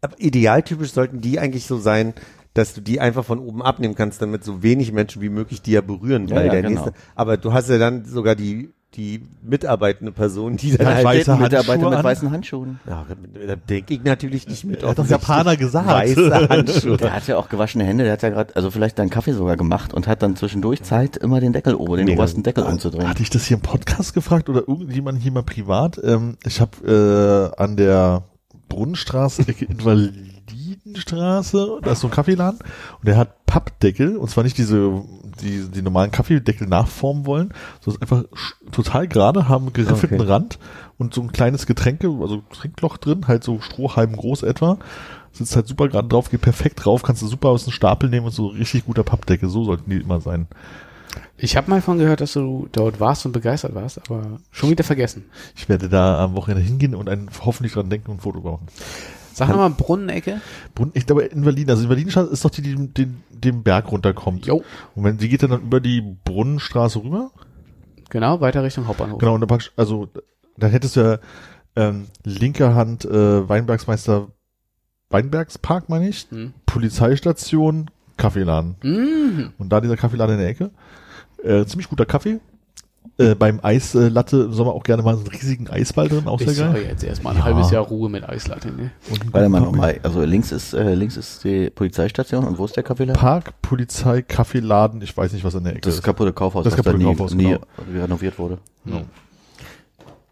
Aber 0.00 0.14
idealtypisch 0.20 0.92
sollten 0.92 1.20
die 1.20 1.40
eigentlich 1.40 1.66
so 1.66 1.78
sein, 1.78 2.14
dass 2.54 2.74
du 2.74 2.80
die 2.80 3.00
einfach 3.00 3.24
von 3.24 3.40
oben 3.40 3.62
abnehmen 3.62 3.94
kannst, 3.96 4.22
damit 4.22 4.44
so 4.44 4.62
wenig 4.62 4.92
Menschen 4.92 5.20
wie 5.22 5.30
möglich 5.30 5.62
die 5.62 5.72
ja 5.72 5.80
berühren, 5.80 6.28
Ja, 6.28 6.36
weil 6.36 6.46
ja, 6.46 6.52
der 6.52 6.62
genau. 6.62 6.84
nächste. 6.84 6.92
Aber 7.16 7.36
du 7.38 7.52
hast 7.52 7.68
ja 7.70 7.78
dann 7.78 8.04
sogar 8.04 8.36
die 8.36 8.70
die 8.94 9.22
mitarbeitende 9.42 10.12
Person, 10.12 10.58
die 10.58 10.76
dann 10.76 10.86
halt 10.86 11.04
weiße 11.04 11.34
Mitarbeiter 11.36 11.90
mit 11.90 12.04
weißen 12.04 12.30
Handschuhen. 12.30 12.78
Ja, 12.86 13.06
da 13.46 13.56
denke 13.56 13.94
ich 13.94 14.04
natürlich 14.04 14.46
nicht 14.46 14.64
mit. 14.64 14.82
Er 14.82 14.90
hat 14.90 14.98
das. 14.98 15.08
Japaner 15.08 15.56
gesagt. 15.56 15.88
Weiße 15.88 16.48
Handschuhe. 16.50 16.98
Der 16.98 17.14
hat 17.14 17.26
ja 17.26 17.38
auch 17.38 17.48
gewaschene 17.48 17.84
Hände, 17.84 18.04
der 18.04 18.12
hat 18.14 18.22
ja 18.22 18.28
gerade, 18.28 18.54
also 18.54 18.70
vielleicht 18.70 18.98
dann 18.98 19.08
Kaffee 19.08 19.32
sogar 19.32 19.56
gemacht 19.56 19.94
und 19.94 20.06
hat 20.06 20.22
dann 20.22 20.36
zwischendurch 20.36 20.82
Zeit, 20.82 21.16
immer 21.16 21.40
den 21.40 21.54
Deckel 21.54 21.74
oben, 21.74 21.96
den 21.96 22.04
Mega. 22.04 22.18
obersten 22.18 22.42
Deckel 22.42 22.64
umzudrehen. 22.64 23.08
Hatte 23.08 23.22
ich 23.22 23.30
das 23.30 23.46
hier 23.46 23.56
im 23.56 23.62
Podcast 23.62 24.12
gefragt 24.12 24.50
oder 24.50 24.68
irgendjemand 24.68 25.22
hier 25.22 25.32
mal 25.32 25.42
privat? 25.42 25.98
Ähm, 26.04 26.36
ich 26.44 26.60
habe 26.60 27.52
äh, 27.56 27.60
an 27.60 27.76
der 27.76 28.24
Brunnenstraße, 28.68 29.44
Invalidenstraße, 29.68 31.78
da 31.82 31.92
ist 31.92 32.00
so 32.00 32.08
ein 32.08 32.10
Kaffeeladen 32.10 32.58
und 32.58 33.08
der 33.08 33.16
hat 33.16 33.46
Pappdeckel 33.46 34.16
und 34.16 34.28
zwar 34.30 34.44
nicht 34.44 34.58
diese 34.58 35.02
die, 35.40 35.68
die 35.68 35.82
normalen 35.82 36.10
Kaffeedeckel 36.10 36.66
nachformen 36.66 37.26
wollen, 37.26 37.54
sondern 37.80 38.02
einfach 38.02 38.24
total 38.70 39.08
gerade, 39.08 39.48
haben 39.48 39.72
geriffelten 39.72 40.20
Okay. 40.20 40.30
Rand 40.30 40.58
und 40.98 41.14
so 41.14 41.22
ein 41.22 41.32
kleines 41.32 41.66
Getränke, 41.66 42.08
also 42.20 42.42
Trinkloch 42.52 42.96
drin, 42.98 43.26
halt 43.28 43.44
so 43.44 43.60
strohhalm 43.60 44.16
groß 44.16 44.42
etwa. 44.42 44.78
Sitzt 45.32 45.56
halt 45.56 45.66
super 45.66 45.88
gerade 45.88 46.08
drauf, 46.08 46.30
geht 46.30 46.42
perfekt 46.42 46.84
drauf, 46.84 47.02
kannst 47.02 47.22
du 47.22 47.26
super 47.26 47.48
aus 47.48 47.64
dem 47.64 47.72
Stapel 47.72 48.10
nehmen 48.10 48.26
und 48.26 48.32
so 48.32 48.48
richtig 48.48 48.84
guter 48.84 49.02
Pappdeckel, 49.02 49.48
so 49.48 49.64
sollten 49.64 49.90
die 49.90 49.96
immer 49.96 50.20
sein. 50.20 50.46
Ich 51.36 51.56
habe 51.56 51.70
mal 51.70 51.82
von 51.82 51.98
gehört, 51.98 52.20
dass 52.20 52.34
du 52.34 52.68
dort 52.72 53.00
warst 53.00 53.26
und 53.26 53.32
begeistert 53.32 53.74
warst, 53.74 53.98
aber 53.98 54.38
schon 54.50 54.70
wieder 54.70 54.84
vergessen. 54.84 55.24
Ich 55.56 55.68
werde 55.68 55.88
da 55.88 56.22
am 56.22 56.34
Wochenende 56.34 56.62
hingehen 56.62 56.94
und 56.94 57.08
ein, 57.08 57.28
hoffentlich 57.44 57.72
dran 57.72 57.90
denken 57.90 58.10
und 58.10 58.18
ein 58.18 58.20
Foto 58.20 58.40
machen. 58.40 58.66
Sag 59.34 59.48
nochmal 59.48 59.70
Brunnenecke. 59.70 60.40
Brunnen, 60.74 60.92
ich 60.94 61.06
glaube 61.06 61.24
Invaliden, 61.24 61.70
also 61.70 61.82
Invalidenstraße 61.84 62.30
ist 62.32 62.44
doch 62.44 62.50
die, 62.50 62.62
die 62.62 62.88
den, 62.88 63.22
den 63.30 63.62
Berg 63.62 63.90
runterkommt. 63.90 64.46
Jo. 64.46 64.62
Und 64.94 65.04
wenn 65.04 65.18
die 65.18 65.28
geht 65.28 65.42
dann, 65.42 65.52
über 65.62 65.80
die 65.80 66.00
Brunnenstraße 66.24 67.02
rüber, 67.02 67.30
Genau, 68.10 68.40
weiter 68.42 68.62
Richtung 68.62 68.86
Hauptbahnhof. 68.86 69.18
genau, 69.18 69.34
und 69.34 69.40
dann 69.40 69.48
packst, 69.48 69.72
also 69.76 70.08
dann 70.58 70.70
hättest 70.70 70.96
du 70.96 71.00
ja 71.00 71.18
ähm, 71.76 72.08
linker 72.24 72.74
Hand 72.74 73.06
äh, 73.06 73.48
Weinbergsmeister 73.48 74.28
Weinbergspark, 75.08 75.88
meine 75.88 76.08
ich, 76.08 76.26
Hm. 76.30 76.52
Polizeistation, 76.66 77.90
Kaffeeladen. 78.18 78.76
Mhm. 78.82 79.52
Und 79.58 79.70
da 79.70 79.80
dieser 79.80 79.96
Kaffeeladen 79.96 80.34
in 80.34 80.40
der 80.40 80.48
Ecke. 80.50 80.70
Äh, 81.42 81.64
ziemlich 81.64 81.88
guter 81.88 82.06
Kaffee. 82.06 82.38
Äh, 83.18 83.34
beim 83.34 83.60
Eislatte 83.62 84.44
im 84.44 84.52
Sommer 84.54 84.72
auch 84.72 84.84
gerne 84.84 85.02
mal 85.02 85.14
so 85.14 85.20
einen 85.20 85.28
riesigen 85.28 85.68
Eisball 85.68 86.08
drin, 86.08 86.26
auch 86.26 86.40
Ich 86.40 86.46
sehr 86.46 86.54
sage 86.54 86.72
geil. 86.80 86.86
jetzt 86.88 87.04
erstmal 87.04 87.34
ein 87.34 87.40
Ja. 87.40 87.44
halbes 87.44 87.70
Jahr 87.70 87.84
Ruhe 87.84 88.08
mit 88.08 88.26
Eislatte. 88.26 88.68
Ne? 88.72 88.90
Warte 89.30 89.48
mal 89.50 89.60
nochmal, 89.60 90.00
also 90.02 90.22
links 90.24 90.50
ist, 90.50 90.72
äh, 90.72 90.94
links 90.94 91.18
ist 91.18 91.44
die 91.44 91.68
Polizeistation 91.68 92.44
und 92.44 92.56
wo 92.56 92.64
ist 92.64 92.74
der 92.74 92.82
Kaffeeladen? 92.82 93.20
Park, 93.20 93.52
Polizei, 93.60 94.22
Kaffeeladen, 94.22 95.02
ich 95.02 95.14
weiß 95.14 95.32
nicht, 95.34 95.44
was 95.44 95.54
in 95.54 95.64
der 95.64 95.74
Ecke 95.74 95.82
Das 95.82 95.96
ist. 95.96 96.02
kaputte 96.02 96.32
Kaufhaus, 96.32 96.64
Das 96.64 96.72
was 96.72 96.78
da 96.78 96.82
kaputte 96.84 97.04
nie, 97.04 97.10
Kaufhaus, 97.10 97.34
nie 97.34 97.44
genau. 97.44 97.60
renoviert 98.02 98.38
wurde. 98.38 98.58
Genau. 98.86 99.02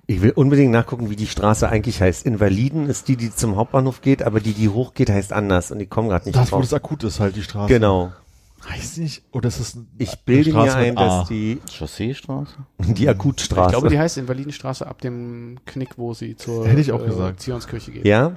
Ich 0.07 0.23
will 0.23 0.31
unbedingt 0.31 0.73
nachgucken, 0.73 1.09
wie 1.11 1.17
die 1.17 1.27
Straße 1.29 1.69
eigentlich 1.69 2.01
heißt. 2.01 2.27
Invaliden 2.27 2.89
ist 2.89 3.07
die, 3.09 3.17
die 3.17 3.31
zum 3.33 3.57
Hauptbahnhof 3.57 4.01
geht, 4.01 4.23
aber 4.25 4.41
die, 4.41 4.55
die 4.55 4.69
hochgeht, 4.69 5.09
heißt 5.11 5.33
anders 5.33 5.71
und 5.71 5.79
ich 5.81 5.89
komme 5.89 6.09
gerade 6.09 6.25
nicht 6.25 6.35
Das, 6.37 6.51
wo 6.51 6.57
drauf. 6.57 6.63
das 6.65 6.75
akut 6.75 7.05
ist, 7.05 7.21
halt 7.21 7.37
die 7.37 7.43
Straße. 7.43 7.73
Genau. 7.73 8.11
Heißt 8.68 8.99
nicht, 8.99 9.23
oder 9.33 9.49
ist 9.49 9.59
das 9.59 9.75
ein, 9.75 9.88
Ich 9.99 10.14
bilde 10.25 10.51
eine 10.51 10.59
mir 10.61 10.70
Straße 10.70 10.87
ein, 10.87 10.94
dass 10.96 11.29
die, 11.29 11.61
Chausseestraße? 11.70 12.55
die 12.79 13.09
Akutstraße. 13.09 13.68
Ich 13.68 13.73
glaube, 13.73 13.88
die 13.88 13.99
heißt 13.99 14.18
Invalidenstraße 14.18 14.87
ab 14.87 15.01
dem 15.01 15.59
Knick, 15.64 15.96
wo 15.96 16.12
sie 16.12 16.37
zur 16.37 16.66
Hätte 16.68 16.81
ich 16.81 16.92
auch 16.92 17.05
gesagt. 17.05 17.40
Zionskirche 17.40 17.90
geht. 17.92 18.05
ja? 18.05 18.33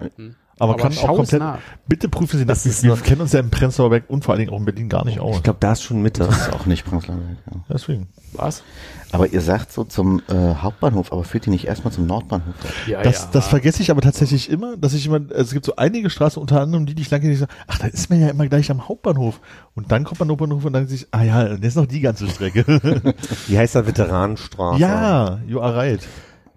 Aber, 0.59 0.73
aber 0.73 0.81
kann 0.81 0.97
auch 0.97 1.15
komplett, 1.15 1.39
nach. 1.39 1.57
bitte 1.87 2.09
prüfen 2.09 2.37
Sie 2.37 2.45
das. 2.45 2.63
Das 2.63 2.71
ist 2.71 2.83
Wir 2.83 2.95
kennen 2.97 3.21
uns 3.21 3.33
ja 3.33 3.39
im 3.39 3.49
Prenzlauer 3.49 3.89
Berg 3.89 4.03
und 4.07 4.23
vor 4.23 4.33
allen 4.33 4.39
Dingen 4.39 4.51
auch 4.53 4.59
in 4.59 4.65
Berlin 4.65 4.87
gar 4.87 5.03
nicht 5.05 5.19
aus. 5.19 5.37
Ich 5.37 5.43
glaube, 5.43 5.57
da 5.59 5.71
ist 5.73 5.83
schon 5.83 6.01
Mitte. 6.01 6.23
Das 6.25 6.47
ist 6.47 6.53
auch 6.53 6.65
nicht 6.65 6.85
Prenzlauer 6.85 7.17
Berg, 7.17 7.37
ja. 7.51 7.61
Deswegen. 7.69 8.07
Was? 8.33 8.63
Aber 9.11 9.27
ihr 9.27 9.41
sagt 9.41 9.71
so 9.71 9.83
zum 9.83 10.21
äh, 10.27 10.55
Hauptbahnhof, 10.55 11.11
aber 11.11 11.23
führt 11.23 11.45
die 11.45 11.51
nicht 11.51 11.65
erstmal 11.65 11.93
zum 11.93 12.07
Nordbahnhof? 12.07 12.53
Ja, 12.87 13.01
Das, 13.03 13.29
das 13.29 13.47
vergesse 13.47 13.81
ich 13.81 13.91
aber 13.91 14.01
tatsächlich 14.01 14.49
immer, 14.49 14.75
dass 14.75 14.93
ich 14.93 15.05
immer, 15.05 15.17
also 15.17 15.41
es 15.41 15.51
gibt 15.53 15.65
so 15.65 15.75
einige 15.75 16.09
Straßen, 16.09 16.41
unter 16.41 16.61
anderem 16.61 16.85
die, 16.85 16.95
die 16.95 17.03
ich 17.03 17.11
lange 17.11 17.27
nicht 17.27 17.39
sage, 17.39 17.51
ach, 17.67 17.77
da 17.79 17.87
ist 17.87 18.09
man 18.09 18.19
ja 18.19 18.29
immer 18.29 18.47
gleich 18.47 18.71
am 18.71 18.87
Hauptbahnhof. 18.87 19.39
Und 19.75 19.91
dann 19.91 20.03
kommt 20.03 20.19
man 20.19 20.27
am 20.29 20.31
Hauptbahnhof 20.31 20.65
und 20.65 20.73
dann 20.73 20.87
sich, 20.87 21.07
ah 21.11 21.23
ja, 21.23 21.41
und 21.45 21.63
jetzt 21.63 21.75
noch 21.77 21.85
die 21.85 22.01
ganze 22.01 22.27
Strecke. 22.27 22.63
Die 23.47 23.57
heißt 23.57 23.75
da 23.75 23.85
Veteranenstraße. 23.85 24.79
ja, 24.79 25.39
you 25.47 25.61
are 25.61 25.75
right. 25.75 26.07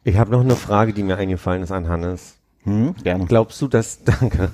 Ich 0.04 0.16
habe 0.16 0.30
noch 0.30 0.40
eine 0.40 0.56
Frage, 0.56 0.92
die 0.92 1.02
mir 1.02 1.16
eingefallen 1.16 1.62
ist 1.62 1.72
an 1.72 1.88
Hannes. 1.88 2.35
Hm, 2.66 2.94
gerne. 3.02 3.24
Glaubst 3.26 3.62
du, 3.62 3.68
dass, 3.68 4.02
danke, 4.04 4.50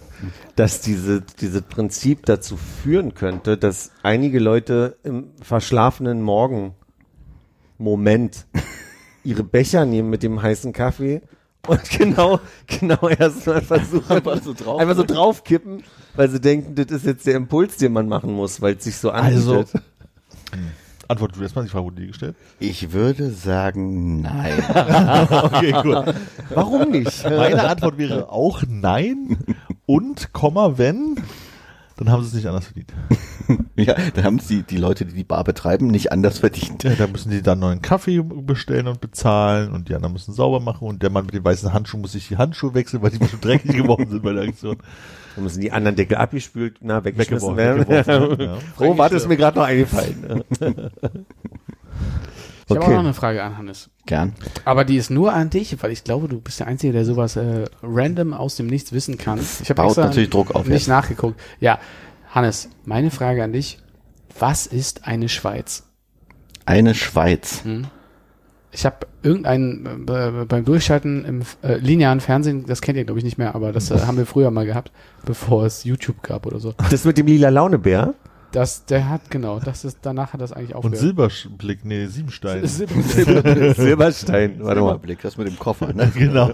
dass 0.54 0.80
diese, 0.80 1.22
dieses 1.40 1.62
Prinzip 1.62 2.26
dazu 2.26 2.56
führen 2.56 3.14
könnte, 3.14 3.56
dass 3.58 3.90
einige 4.02 4.38
Leute 4.38 4.96
im 5.02 5.30
verschlafenen 5.40 6.22
Morgen 6.22 6.74
Moment 7.78 8.46
ihre 9.24 9.42
Becher 9.42 9.86
nehmen 9.86 10.10
mit 10.10 10.22
dem 10.22 10.40
heißen 10.42 10.72
Kaffee 10.72 11.22
und 11.66 11.80
genau, 11.98 12.38
genau 12.66 13.08
erstmal 13.08 13.62
versuchen, 13.62 14.10
Einfach 14.10 14.42
so 14.42 14.52
drauf- 14.52 14.80
einfach 14.80 14.96
so 14.96 15.04
draufkippen, 15.04 15.82
weil 16.14 16.28
sie 16.28 16.40
denken, 16.40 16.74
das 16.74 16.90
ist 16.90 17.06
jetzt 17.06 17.26
der 17.26 17.34
Impuls, 17.36 17.76
den 17.78 17.92
man 17.92 18.08
machen 18.08 18.32
muss, 18.34 18.60
weil 18.60 18.74
es 18.76 18.84
sich 18.84 18.96
so 18.96 19.10
Also, 19.10 19.60
anbietet. 19.60 19.82
Antwort 21.12 21.36
du 21.36 21.42
erstmal, 21.42 21.64
die 21.64 21.70
Frage 21.70 21.84
wurde 21.84 22.00
dir 22.02 22.08
gestellt. 22.08 22.36
Ich 22.58 22.92
würde 22.92 23.30
sagen, 23.30 24.20
nein. 24.22 24.62
Okay, 25.30 25.72
gut. 25.82 26.14
Warum 26.54 26.90
nicht? 26.90 27.24
Meine 27.24 27.68
Antwort 27.68 27.98
wäre 27.98 28.28
auch 28.30 28.62
nein 28.68 29.38
und, 29.86 30.32
Komma, 30.32 30.78
wenn, 30.78 31.16
dann 32.02 32.12
haben 32.12 32.22
sie 32.22 32.28
es 32.28 32.34
nicht 32.34 32.46
anders 32.46 32.66
verdient. 32.66 32.92
ja, 33.76 33.94
da 34.14 34.22
haben 34.24 34.38
sie 34.38 34.62
die 34.62 34.76
Leute, 34.76 35.04
die 35.04 35.14
die 35.14 35.24
Bar 35.24 35.44
betreiben, 35.44 35.86
nicht 35.86 36.12
anders 36.12 36.38
verdient. 36.38 36.82
Ja, 36.84 36.94
da 36.94 37.06
müssen 37.06 37.30
die 37.30 37.42
dann 37.42 37.58
neuen 37.58 37.82
Kaffee 37.82 38.22
bestellen 38.22 38.88
und 38.88 39.00
bezahlen 39.00 39.72
und 39.72 39.88
die 39.88 39.94
anderen 39.94 40.12
müssen 40.12 40.32
sauber 40.32 40.60
machen 40.60 40.86
und 40.86 41.02
der 41.02 41.10
Mann 41.10 41.26
mit 41.26 41.34
den 41.34 41.44
weißen 41.44 41.72
Handschuhen 41.72 42.02
muss 42.02 42.12
sich 42.12 42.28
die 42.28 42.36
Handschuhe 42.36 42.74
wechseln, 42.74 43.02
weil 43.02 43.10
die 43.10 43.26
schon 43.26 43.40
dreckig 43.40 43.76
geworden 43.76 44.08
sind 44.08 44.22
bei 44.22 44.32
der 44.32 44.44
Aktion. 44.44 44.78
Da 45.36 45.42
müssen 45.42 45.60
die 45.60 45.72
anderen 45.72 45.96
Deckel 45.96 46.16
abgespült, 46.16 46.78
na, 46.80 47.04
weggeschmissen 47.04 47.56
Weggeworfen, 47.56 47.88
werden. 47.88 48.38
weggeworfen, 48.38 48.40
ja. 48.40 48.58
Oh, 48.86 48.98
warte, 48.98 49.16
ist 49.16 49.28
mir 49.28 49.36
gerade 49.36 49.58
noch 49.58 49.66
eingefallen. 49.66 50.44
Ich 52.66 52.70
habe 52.70 52.80
auch 52.80 52.84
Okay. 52.86 52.94
noch 52.94 53.00
eine 53.04 53.14
Frage 53.14 53.42
an 53.42 53.58
Hannes. 53.58 53.90
Gern. 54.06 54.32
Aber 54.64 54.84
die 54.84 54.96
ist 54.96 55.10
nur 55.10 55.32
an 55.32 55.50
dich, 55.50 55.76
weil 55.82 55.90
ich 55.92 56.04
glaube, 56.04 56.28
du 56.28 56.40
bist 56.40 56.60
der 56.60 56.66
Einzige, 56.66 56.92
der 56.92 57.04
sowas 57.04 57.36
äh, 57.36 57.64
random 57.82 58.34
aus 58.34 58.56
dem 58.56 58.66
Nichts 58.66 58.92
wissen 58.92 59.18
kann. 59.18 59.38
Ich 59.62 59.68
habe 59.70 59.82
baut 59.82 59.96
natürlich 59.96 60.30
Druck 60.30 60.54
auf 60.54 60.66
nicht 60.66 60.72
jetzt. 60.82 60.88
nachgeguckt. 60.88 61.38
Ja, 61.60 61.78
Hannes, 62.30 62.68
meine 62.84 63.10
Frage 63.10 63.42
an 63.44 63.52
dich. 63.52 63.78
Was 64.38 64.66
ist 64.66 65.06
eine 65.06 65.28
Schweiz? 65.28 65.84
Eine 66.64 66.94
Schweiz. 66.94 67.62
Ich 68.70 68.86
habe 68.86 69.06
irgendeinen 69.22 70.06
äh, 70.08 70.44
beim 70.46 70.64
Durchschalten 70.64 71.24
im 71.24 71.42
äh, 71.62 71.76
linearen 71.76 72.20
Fernsehen, 72.20 72.64
das 72.66 72.80
kennt 72.80 72.96
ihr 72.96 73.04
glaube 73.04 73.18
ich 73.18 73.24
nicht 73.24 73.36
mehr, 73.36 73.54
aber 73.54 73.72
das 73.72 73.90
äh, 73.90 74.00
haben 74.00 74.16
wir 74.16 74.24
früher 74.26 74.50
mal 74.50 74.64
gehabt, 74.64 74.90
bevor 75.26 75.66
es 75.66 75.84
YouTube 75.84 76.22
gab 76.22 76.46
oder 76.46 76.58
so. 76.58 76.72
Das 76.90 77.04
mit 77.04 77.18
dem 77.18 77.26
lila 77.26 77.50
Launebär? 77.50 78.14
Das, 78.52 78.84
der 78.84 79.08
hat 79.08 79.30
genau, 79.30 79.58
das 79.60 79.84
ist 79.84 79.98
danach 80.02 80.32
hat 80.34 80.40
das 80.40 80.52
eigentlich 80.52 80.74
Und 80.74 80.94
aufgehört. 80.94 80.98
Silberblick, 80.98 81.84
nee, 81.84 82.06
Siebenstein. 82.06 82.62
Silber- 82.66 83.02
Silber- 83.02 83.74
Silberstein, 83.76 84.56
warte 84.62 84.80
mal. 84.82 84.90
Überblick, 84.90 85.22
das 85.22 85.36
mit 85.38 85.48
dem 85.48 85.58
Koffer, 85.58 85.92
ne? 85.94 86.12
genau. 86.18 86.52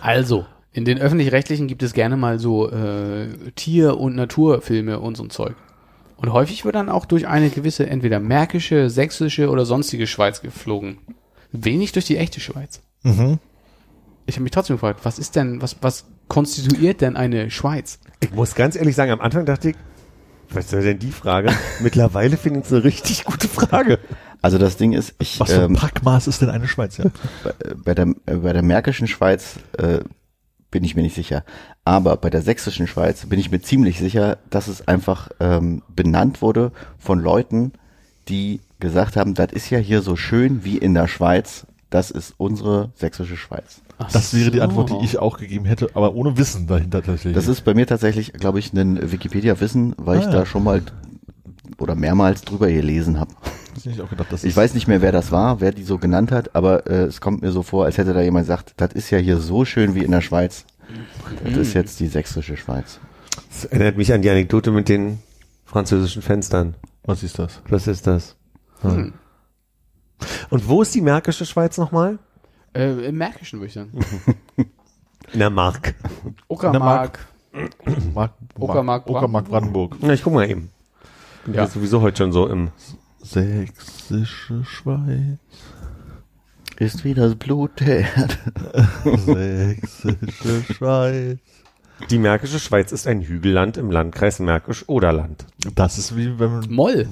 Also, 0.00 0.44
in 0.72 0.84
den 0.84 0.98
öffentlich-rechtlichen 0.98 1.66
gibt 1.68 1.82
es 1.82 1.94
gerne 1.94 2.16
mal 2.16 2.38
so 2.38 2.70
äh, 2.70 3.28
Tier- 3.54 3.98
und 3.98 4.14
Naturfilme 4.16 5.00
und 5.00 5.16
so 5.16 5.24
ein 5.24 5.30
Zeug. 5.30 5.54
Und 6.18 6.32
häufig 6.32 6.64
wird 6.64 6.74
dann 6.74 6.88
auch 6.88 7.04
durch 7.06 7.26
eine 7.26 7.50
gewisse, 7.50 7.86
entweder 7.88 8.20
märkische, 8.20 8.88
sächsische 8.90 9.50
oder 9.50 9.64
sonstige 9.66 10.06
Schweiz 10.06 10.40
geflogen. 10.42 10.98
Wenig 11.52 11.92
durch 11.92 12.04
die 12.06 12.16
echte 12.18 12.40
Schweiz. 12.40 12.82
Mhm. 13.02 13.38
Ich 14.26 14.34
habe 14.36 14.42
mich 14.42 14.52
trotzdem 14.52 14.76
gefragt, 14.76 15.00
was 15.04 15.18
ist 15.18 15.36
denn, 15.36 15.62
was, 15.62 15.76
was 15.82 16.06
konstituiert 16.28 17.00
denn 17.00 17.16
eine 17.16 17.50
Schweiz? 17.50 18.00
Ich 18.20 18.32
muss 18.32 18.54
ganz 18.54 18.76
ehrlich 18.76 18.96
sagen, 18.96 19.12
am 19.12 19.20
Anfang 19.20 19.46
dachte 19.46 19.70
ich, 19.70 19.76
Was 20.50 20.70
soll 20.70 20.82
denn 20.82 20.98
die 20.98 21.12
Frage? 21.12 21.50
Mittlerweile 21.80 22.36
finde 22.36 22.60
ich 22.60 22.66
es 22.66 22.72
eine 22.72 22.84
richtig 22.84 23.24
gute 23.24 23.48
Frage. 23.48 23.98
Also 24.42 24.58
das 24.58 24.76
Ding 24.76 24.92
ist, 24.92 25.14
ich 25.18 25.40
Was 25.40 25.50
für 25.52 25.64
ein 25.64 25.70
ähm, 25.70 25.76
Packmaß 25.76 26.26
ist 26.26 26.42
denn 26.42 26.50
eine 26.50 26.68
Schweiz? 26.68 26.98
Ja? 26.98 27.06
bei, 27.42 27.52
bei 27.84 27.94
der 27.94 28.06
bei 28.24 28.52
der 28.52 28.62
märkischen 28.62 29.08
Schweiz 29.08 29.56
äh, 29.78 30.00
bin 30.70 30.84
ich 30.84 30.94
mir 30.94 31.02
nicht 31.02 31.14
sicher, 31.14 31.44
aber 31.84 32.16
bei 32.16 32.30
der 32.30 32.42
sächsischen 32.42 32.86
Schweiz 32.86 33.26
bin 33.26 33.38
ich 33.38 33.50
mir 33.50 33.60
ziemlich 33.60 33.98
sicher, 33.98 34.38
dass 34.50 34.68
es 34.68 34.86
einfach 34.86 35.30
ähm, 35.40 35.82
benannt 35.88 36.42
wurde 36.42 36.72
von 36.98 37.20
Leuten, 37.20 37.72
die 38.28 38.60
gesagt 38.80 39.16
haben, 39.16 39.34
das 39.34 39.52
ist 39.52 39.70
ja 39.70 39.78
hier 39.78 40.02
so 40.02 40.16
schön 40.16 40.64
wie 40.64 40.76
in 40.76 40.94
der 40.94 41.08
Schweiz. 41.08 41.66
Das 41.88 42.10
ist 42.10 42.34
unsere 42.36 42.90
sächsische 42.96 43.36
Schweiz. 43.36 43.80
Ach 43.98 44.10
Das 44.12 44.34
wäre 44.34 44.50
die 44.50 44.58
so. 44.58 44.64
Antwort, 44.64 44.90
die 44.90 45.04
ich 45.04 45.18
auch 45.18 45.38
gegeben 45.38 45.64
hätte, 45.64 45.88
aber 45.94 46.14
ohne 46.14 46.36
Wissen 46.36 46.66
dahinter 46.66 47.02
tatsächlich. 47.02 47.34
Das 47.34 47.48
ist 47.48 47.62
bei 47.62 47.74
mir 47.74 47.86
tatsächlich, 47.86 48.32
glaube 48.34 48.58
ich, 48.58 48.72
ein 48.72 49.10
Wikipedia-Wissen, 49.10 49.94
weil 49.96 50.20
ich 50.20 50.26
Ah, 50.26 50.30
da 50.32 50.38
ja. 50.40 50.46
schon 50.46 50.64
mal 50.64 50.82
oder 51.78 51.94
mehrmals 51.94 52.42
drüber 52.42 52.68
gelesen 52.68 53.18
habe. 53.18 53.32
Ich 53.84 54.00
auch 54.00 54.08
gedacht, 54.08 54.28
das 54.32 54.44
Ich 54.44 54.56
weiß 54.56 54.74
nicht 54.74 54.86
mehr, 54.88 55.02
wer 55.02 55.12
das 55.12 55.30
war, 55.32 55.60
wer 55.60 55.70
die 55.72 55.82
so 55.82 55.98
genannt 55.98 56.32
hat, 56.32 56.54
aber 56.56 56.86
äh, 56.86 57.04
es 57.04 57.20
kommt 57.20 57.42
mir 57.42 57.52
so 57.52 57.62
vor, 57.62 57.84
als 57.84 57.98
hätte 57.98 58.14
da 58.14 58.20
jemand 58.22 58.44
gesagt, 58.44 58.74
das 58.78 58.92
ist 58.94 59.10
ja 59.10 59.18
hier 59.18 59.38
so 59.38 59.64
schön 59.64 59.94
wie 59.94 60.02
in 60.02 60.10
der 60.10 60.22
Schweiz. 60.22 60.64
Das 61.44 61.56
ist 61.56 61.74
jetzt 61.74 62.00
die 62.00 62.06
sächsische 62.06 62.56
Schweiz. 62.56 63.00
Das 63.50 63.64
erinnert 63.66 63.96
mich 63.96 64.12
an 64.12 64.22
die 64.22 64.30
Anekdote 64.30 64.70
mit 64.70 64.88
den 64.88 65.18
französischen 65.64 66.22
Fenstern. 66.22 66.74
Was 67.04 67.22
ist 67.22 67.38
das? 67.38 67.60
Was 67.68 67.86
ist 67.86 68.06
das? 68.06 68.36
Hm. 68.80 69.12
Und 70.50 70.68
wo 70.68 70.82
ist 70.82 70.94
die 70.94 71.00
märkische 71.02 71.44
Schweiz 71.44 71.76
nochmal? 71.76 72.18
Äh, 72.76 73.06
Im 73.08 73.16
Märkischen 73.16 73.58
würde 73.60 73.68
ich 73.68 73.72
sagen. 73.74 73.92
In 75.32 75.38
der 75.38 75.50
Mark. 75.50 75.94
Uckermark. 76.48 77.18
Mark, 78.14 78.32
Uckermark, 78.58 79.08
Uckermark 79.08 79.48
Brandenburg. 79.48 79.96
Na, 80.00 80.12
ich 80.12 80.22
guck 80.22 80.34
mal 80.34 80.48
eben. 80.48 80.70
Bin 81.46 81.54
Ja. 81.54 81.66
sowieso 81.66 82.02
heute 82.02 82.18
schon 82.18 82.32
so 82.32 82.46
im. 82.48 82.70
Sächsische 83.22 84.64
Schweiz. 84.64 85.38
Ist 86.78 87.04
wie 87.04 87.14
das 87.14 87.34
Blut 87.34 87.80
der 87.80 88.00
Erde. 88.00 88.36
Sächsische 89.24 90.74
Schweiz. 90.74 91.38
Die 92.10 92.18
märkische 92.18 92.58
Schweiz 92.60 92.92
ist 92.92 93.06
ein 93.06 93.22
Hügelland 93.22 93.78
im 93.78 93.90
Landkreis 93.90 94.38
Märkisch-Oderland. 94.38 95.46
Das 95.74 95.96
ist 95.96 96.14
wie 96.14 96.38
wenn 96.38 96.52
man 96.52 96.70
Moll. 96.70 97.08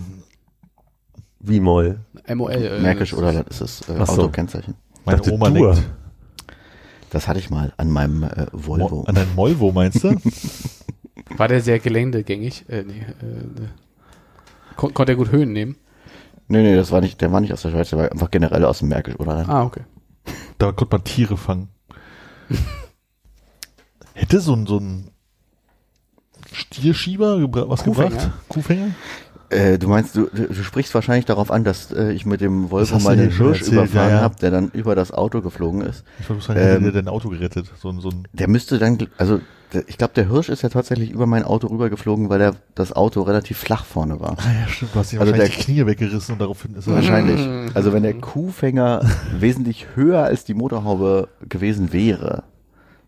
Wie 1.40 1.60
Moll. 1.60 2.00
MOL. 2.34 2.52
Äh, 2.52 2.80
Märkisch 2.80 3.10
das- 3.10 3.18
oder 3.18 3.42
das 3.44 3.60
ist 3.60 3.88
äh. 3.88 3.98
Autokennzeichen. 3.98 4.74
Meine 5.04 5.18
dachte, 5.18 5.32
Oma 5.32 5.50
Dur. 5.50 5.74
nickt. 5.74 5.86
Das 7.10 7.28
hatte 7.28 7.38
ich 7.38 7.50
mal 7.50 7.72
an 7.76 7.90
meinem 7.90 8.24
äh, 8.24 8.46
Volvo. 8.52 8.88
Mo- 8.88 9.04
An 9.04 9.16
ein 9.16 9.34
Molvo 9.34 9.70
meinst 9.72 10.02
du? 10.02 10.16
War 11.36 11.48
der 11.48 11.60
sehr 11.60 11.78
geländegängig? 11.78 12.68
Äh, 12.68 12.82
nee, 12.82 13.04
äh, 13.22 13.24
ne. 13.60 13.70
Kon 14.76 14.92
konnte 14.92 15.12
er 15.12 15.16
gut 15.16 15.30
Höhen 15.30 15.52
nehmen? 15.52 15.76
Nee, 16.48 16.62
nee, 16.62 16.74
das 16.76 16.90
war 16.90 17.00
nicht, 17.00 17.20
der 17.20 17.32
war 17.32 17.40
nicht 17.40 17.52
aus 17.52 17.62
der 17.62 17.70
Schweiz, 17.70 17.88
der 17.90 17.98
war 18.00 18.10
einfach 18.12 18.30
generell 18.30 18.64
aus 18.64 18.80
dem 18.80 18.88
Märkisch 18.88 19.18
oder 19.18 19.48
Ah, 19.48 19.62
okay. 19.64 19.82
Da 20.58 20.72
konnte 20.72 20.96
man 20.96 21.04
Tiere 21.04 21.36
fangen. 21.36 21.68
Hätte 24.14 24.40
so 24.40 24.54
ein, 24.54 24.66
so 24.66 24.78
ein 24.78 25.10
Stierschieber 26.52 27.38
was 27.68 27.82
Kuhfänger? 27.84 28.10
gebracht? 28.10 28.30
Kuhfänger? 28.48 28.90
Äh, 29.50 29.78
du 29.78 29.88
meinst, 29.88 30.16
du, 30.16 30.26
du 30.32 30.54
sprichst 30.64 30.94
wahrscheinlich 30.94 31.24
darauf 31.26 31.50
an, 31.50 31.64
dass 31.64 31.92
äh, 31.92 32.12
ich 32.12 32.26
mit 32.26 32.40
dem 32.40 32.70
Volvo 32.70 32.98
mal 32.98 33.16
den 33.16 33.30
Hirsch 33.30 33.62
überfahren 33.62 34.10
ja, 34.10 34.16
ja. 34.16 34.22
habe, 34.22 34.36
der 34.40 34.50
dann 34.50 34.70
über 34.72 34.94
das 34.94 35.12
Auto 35.12 35.40
geflogen 35.42 35.82
ist. 35.82 36.04
Ich 36.20 36.28
wollte 36.28 36.42
sagen, 36.44 36.60
hätte 36.60 36.76
Ähm, 36.76 36.82
der 36.84 36.92
dein 36.92 37.08
Auto 37.08 37.28
gerettet. 37.28 37.66
So 37.80 37.88
ein, 37.90 38.00
so 38.00 38.08
ein 38.08 38.26
Der 38.32 38.48
müsste 38.48 38.78
dann, 38.78 38.98
also 39.18 39.40
der, 39.72 39.84
ich 39.88 39.98
glaube, 39.98 40.14
der 40.14 40.28
Hirsch 40.30 40.48
ist 40.48 40.62
ja 40.62 40.68
tatsächlich 40.68 41.10
über 41.10 41.26
mein 41.26 41.42
Auto 41.44 41.66
rübergeflogen, 41.66 42.28
weil 42.30 42.38
der, 42.38 42.54
das 42.74 42.92
Auto 42.92 43.22
relativ 43.22 43.58
flach 43.58 43.84
vorne 43.84 44.20
war. 44.20 44.36
Ah 44.38 44.60
ja, 44.62 44.68
stimmt, 44.68 44.94
du 44.94 44.98
hast 44.98 45.12
ihm 45.12 45.20
Also 45.20 45.32
wahrscheinlich 45.32 45.56
der- 45.56 45.64
die 45.66 45.72
Knie 45.72 45.86
weggerissen 45.86 46.32
und 46.34 46.38
daraufhin 46.40 46.74
ist 46.74 46.86
er 46.86 46.94
Wahrscheinlich. 46.94 47.40
Also 47.74 47.92
wenn 47.92 48.02
der 48.02 48.14
Kuhfänger 48.14 49.04
wesentlich 49.38 49.86
höher 49.94 50.22
als 50.24 50.44
die 50.44 50.54
Motorhaube 50.54 51.28
gewesen 51.48 51.92
wäre, 51.92 52.44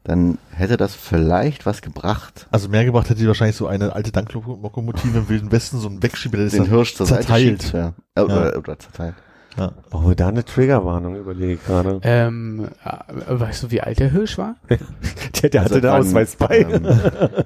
dann 0.07 0.38
hätte 0.53 0.77
das 0.77 0.95
vielleicht 0.95 1.66
was 1.66 1.83
gebracht. 1.83 2.47
Also 2.53 2.69
mehr 2.69 2.85
gebracht 2.85 3.11
hätte 3.11 3.19
die 3.21 3.27
wahrscheinlich 3.27 3.57
so 3.57 3.66
eine 3.66 3.92
alte 3.92 4.12
Danklokomotive 4.12 5.19
im 5.19 5.29
Wilden 5.29 5.51
Westen, 5.51 5.79
so 5.79 5.88
ein 5.88 6.01
Wegschieber, 6.03 6.37
der 6.37 6.47
ist 6.47 6.53
Den 6.53 6.62
dann 6.62 6.71
Hirsch 6.71 6.95
zur 6.95 7.07
Seite 7.07 7.23
zerteilt. 7.27 7.62
schiebt. 7.62 7.73
Ja. 7.73 7.92
Äh, 8.14 8.21
Oder, 8.21 8.57
oder 8.57 8.79
zerteilt. 8.79 9.14
Ja. 9.59 9.73
Oh, 9.90 10.12
da 10.14 10.29
eine 10.29 10.45
Triggerwarnung 10.45 11.16
überlege 11.16 11.55
ich 11.55 11.64
gerade. 11.64 11.99
Ähm, 12.03 12.69
äh, 12.85 13.40
weißt 13.40 13.64
du, 13.64 13.71
wie 13.71 13.81
alt 13.81 13.99
der 13.99 14.11
Hirsch 14.11 14.38
war? 14.38 14.57
Der, 15.42 15.51
der 15.51 15.64
hatte 15.64 15.75
Also 15.75 15.81
den 15.81 15.90
waren, 15.90 16.01
Ausweis 16.03 16.37
bei. 16.37 16.59
Ähm, 16.61 16.87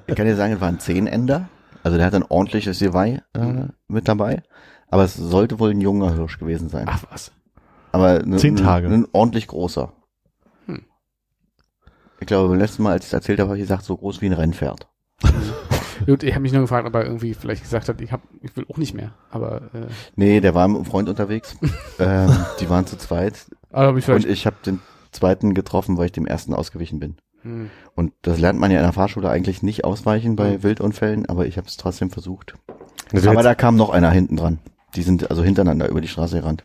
ich 0.07 0.15
kann 0.15 0.25
dir 0.25 0.35
sagen, 0.35 0.53
es 0.53 0.61
war 0.61 0.67
ein 0.69 0.79
Zehnender. 0.79 1.49
Also 1.83 1.97
der 1.97 2.05
hat 2.05 2.13
ein 2.13 2.23
ordentliches 2.27 2.79
Geweih 2.79 3.21
äh, 3.33 3.65
mit 3.87 4.07
dabei. 4.07 4.43
Aber 4.89 5.03
es 5.03 5.15
sollte 5.15 5.57
wohl 5.59 5.71
ein 5.71 5.81
junger 5.81 6.13
Hirsch 6.13 6.37
gewesen 6.37 6.69
sein. 6.69 6.85
Ach 6.87 7.03
was. 7.09 7.31
Aber 7.91 8.23
ne, 8.23 8.37
Zehn 8.37 8.55
Tage. 8.55 8.87
Ein, 8.87 8.93
ein 8.93 9.07
ordentlich 9.13 9.47
großer. 9.47 9.91
Hm. 12.21 12.23
Ich 12.23 12.27
glaube, 12.27 12.49
beim 12.49 12.59
letzten 12.59 12.83
Mal, 12.83 12.91
als 12.93 13.05
ich 13.05 13.09
es 13.09 13.13
erzählt 13.13 13.39
habe, 13.39 13.49
habe 13.49 13.57
ich 13.57 13.63
gesagt, 13.63 13.83
so 13.83 13.97
groß 13.97 14.21
wie 14.21 14.27
ein 14.27 14.33
Rennpferd. 14.33 14.87
Gut, 16.05 16.23
ich 16.23 16.31
habe 16.33 16.41
mich 16.41 16.51
nur 16.51 16.61
gefragt, 16.61 16.87
ob 16.87 16.95
er 16.95 17.03
irgendwie 17.05 17.33
vielleicht 17.33 17.61
gesagt 17.63 17.87
hat, 17.89 18.01
ich 18.01 18.11
hab, 18.11 18.21
ich 18.41 18.55
will 18.57 18.65
auch 18.71 18.77
nicht 18.77 18.93
mehr. 18.95 19.13
Aber, 19.29 19.57
äh, 19.73 19.87
Nee, 20.15 20.39
der 20.41 20.55
war 20.55 20.67
mit 20.67 20.77
einem 20.77 20.85
Freund 20.85 21.09
unterwegs. 21.09 21.55
ähm, 21.99 22.35
die 22.59 22.69
waren 22.69 22.87
zu 22.87 22.97
zweit. 22.97 23.45
aber 23.71 23.87
hab 23.89 23.97
ich 23.97 24.09
Und 24.09 24.25
ich 24.25 24.45
habe 24.45 24.55
den 24.65 24.79
zweiten 25.11 25.53
getroffen, 25.53 25.97
weil 25.97 26.05
ich 26.07 26.11
dem 26.11 26.25
ersten 26.25 26.53
ausgewichen 26.53 26.99
bin. 26.99 27.17
Hm. 27.43 27.69
Und 27.95 28.13
das 28.23 28.39
lernt 28.39 28.59
man 28.59 28.71
ja 28.71 28.77
in 28.77 28.83
der 28.83 28.93
Fahrschule 28.93 29.29
eigentlich 29.29 29.61
nicht 29.63 29.83
ausweichen 29.83 30.35
bei 30.35 30.57
Mhm. 30.57 30.63
Wildunfällen, 30.63 31.27
aber 31.27 31.45
ich 31.47 31.57
habe 31.57 31.67
es 31.67 31.77
trotzdem 31.77 32.09
versucht. 32.11 32.53
Also 33.11 33.29
aber 33.29 33.43
da 33.43 33.55
kam 33.55 33.75
noch 33.75 33.89
einer 33.89 34.11
hinten 34.11 34.37
dran. 34.37 34.59
Die 34.95 35.01
sind 35.03 35.29
also 35.29 35.43
hintereinander 35.43 35.89
über 35.89 36.01
die 36.01 36.07
Straße 36.07 36.39
gerannt. 36.39 36.63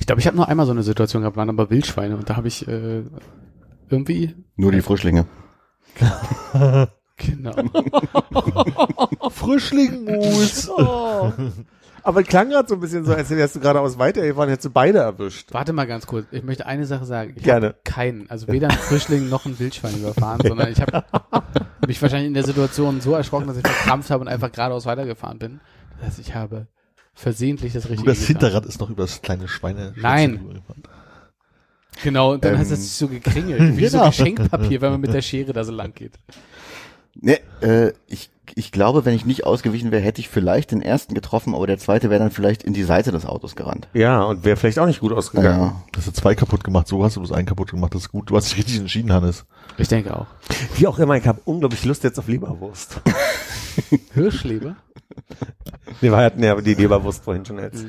Ich 0.00 0.06
glaube, 0.06 0.20
ich 0.20 0.26
habe 0.26 0.36
nur 0.36 0.48
einmal 0.48 0.66
so 0.66 0.72
eine 0.72 0.82
Situation 0.82 1.22
gehabt, 1.22 1.36
waren 1.36 1.48
aber 1.48 1.70
Wildschweine 1.70 2.16
und 2.16 2.28
da 2.30 2.36
habe 2.36 2.48
ich 2.48 2.66
äh, 2.68 3.02
irgendwie 3.90 4.34
Nur 4.56 4.72
die 4.72 4.80
Frischlinge. 4.82 5.26
genau. 7.16 7.54
Frischlingmus. 9.30 10.68
Oh. 10.70 11.32
Aber 12.02 12.22
klang 12.22 12.48
gerade 12.48 12.68
so 12.68 12.74
ein 12.74 12.80
bisschen 12.80 13.04
so, 13.04 13.12
als 13.12 13.28
wärst 13.30 13.56
du 13.56 13.60
gerade 13.60 13.80
aus 13.80 13.98
weitergefahren, 13.98 14.48
hättest 14.48 14.66
du 14.66 14.70
beide 14.70 14.98
erwischt. 15.00 15.52
Warte 15.52 15.72
mal 15.72 15.86
ganz 15.86 16.06
kurz. 16.06 16.26
Ich 16.30 16.42
möchte 16.42 16.64
eine 16.66 16.86
Sache 16.86 17.04
sagen. 17.04 17.34
Ich 17.36 17.42
Gerne. 17.42 17.74
keinen, 17.84 18.30
also 18.30 18.48
weder 18.48 18.68
einen 18.68 18.78
Frischling 18.78 19.28
noch 19.28 19.44
ein 19.44 19.58
Wildschwein 19.58 19.98
überfahren, 19.98 20.40
sondern 20.46 20.72
ich 20.72 20.80
habe 20.80 21.04
mich 21.86 22.00
wahrscheinlich 22.00 22.28
in 22.28 22.34
der 22.34 22.44
Situation 22.44 23.00
so 23.00 23.14
erschrocken, 23.14 23.48
dass 23.48 23.56
ich 23.56 23.66
verkrampft 23.66 24.10
habe 24.10 24.22
und 24.22 24.28
einfach 24.28 24.50
geradeaus 24.52 24.86
weitergefahren 24.86 25.38
bin. 25.38 25.60
Das 25.98 26.08
heißt, 26.08 26.18
ich 26.20 26.34
habe 26.34 26.68
versehentlich 27.14 27.72
das 27.72 27.88
Richtige 27.88 28.08
das 28.08 28.20
getan. 28.20 28.40
Hinterrad 28.40 28.66
ist 28.66 28.80
noch 28.80 28.90
über 28.90 29.02
das 29.02 29.20
kleine 29.20 29.48
Schweine. 29.48 29.92
Nein. 29.96 30.62
Genau, 32.02 32.32
und 32.32 32.44
dann 32.44 32.54
Ähm, 32.54 32.58
hat 32.60 32.66
es 32.70 32.82
sich 32.82 32.92
so 32.92 33.08
gekringelt, 33.08 33.76
wie 33.76 33.86
so 33.86 33.98
Genau. 33.98 34.10
Geschenkpapier, 34.10 34.80
wenn 34.80 34.92
man 34.92 35.00
mit 35.00 35.12
der 35.12 35.22
Schere 35.22 35.52
da 35.52 35.64
so 35.64 35.72
lang 35.72 35.94
geht. 35.94 36.12
Ne, 37.20 37.40
äh, 37.62 37.92
ich, 38.06 38.30
ich 38.54 38.70
glaube, 38.70 39.04
wenn 39.04 39.14
ich 39.14 39.24
nicht 39.26 39.44
ausgewichen 39.44 39.90
wäre, 39.90 40.02
hätte 40.02 40.20
ich 40.20 40.28
vielleicht 40.28 40.70
den 40.70 40.80
ersten 40.82 41.14
getroffen, 41.14 41.52
aber 41.54 41.66
der 41.66 41.78
zweite 41.78 42.10
wäre 42.10 42.20
dann 42.20 42.30
vielleicht 42.30 42.62
in 42.62 42.74
die 42.74 42.84
Seite 42.84 43.10
des 43.10 43.26
Autos 43.26 43.56
gerannt. 43.56 43.88
Ja, 43.92 44.22
und 44.22 44.44
wäre 44.44 44.56
vielleicht 44.56 44.78
auch 44.78 44.86
nicht 44.86 45.00
gut 45.00 45.12
ausgegangen. 45.12 45.60
Ja. 45.60 45.82
Du 45.90 45.98
hast 45.98 46.06
du 46.06 46.12
zwei 46.12 46.36
kaputt 46.36 46.62
gemacht, 46.62 46.86
so 46.86 47.02
hast 47.04 47.16
du 47.16 47.20
bloß 47.20 47.32
einen 47.32 47.46
kaputt 47.46 47.72
gemacht, 47.72 47.92
das 47.94 48.02
ist 48.02 48.08
gut. 48.10 48.30
Du 48.30 48.36
hast 48.36 48.48
dich 48.50 48.58
richtig 48.58 48.78
entschieden, 48.78 49.12
Hannes. 49.12 49.46
Ich 49.78 49.88
denke 49.88 50.16
auch. 50.16 50.26
Wie 50.76 50.86
auch 50.86 50.98
immer, 51.00 51.16
ich 51.16 51.26
habe 51.26 51.40
unglaublich 51.44 51.84
Lust 51.84 52.04
jetzt 52.04 52.18
auf 52.20 52.28
Leberwurst. 52.28 53.00
Hirschleber? 54.14 54.76
Nee, 56.00 56.10
wir 56.10 56.16
hatten 56.18 56.42
ja 56.42 56.60
die 56.60 56.74
Leberwurst 56.74 57.24
vorhin 57.24 57.44
schon 57.44 57.58
als. 57.58 57.84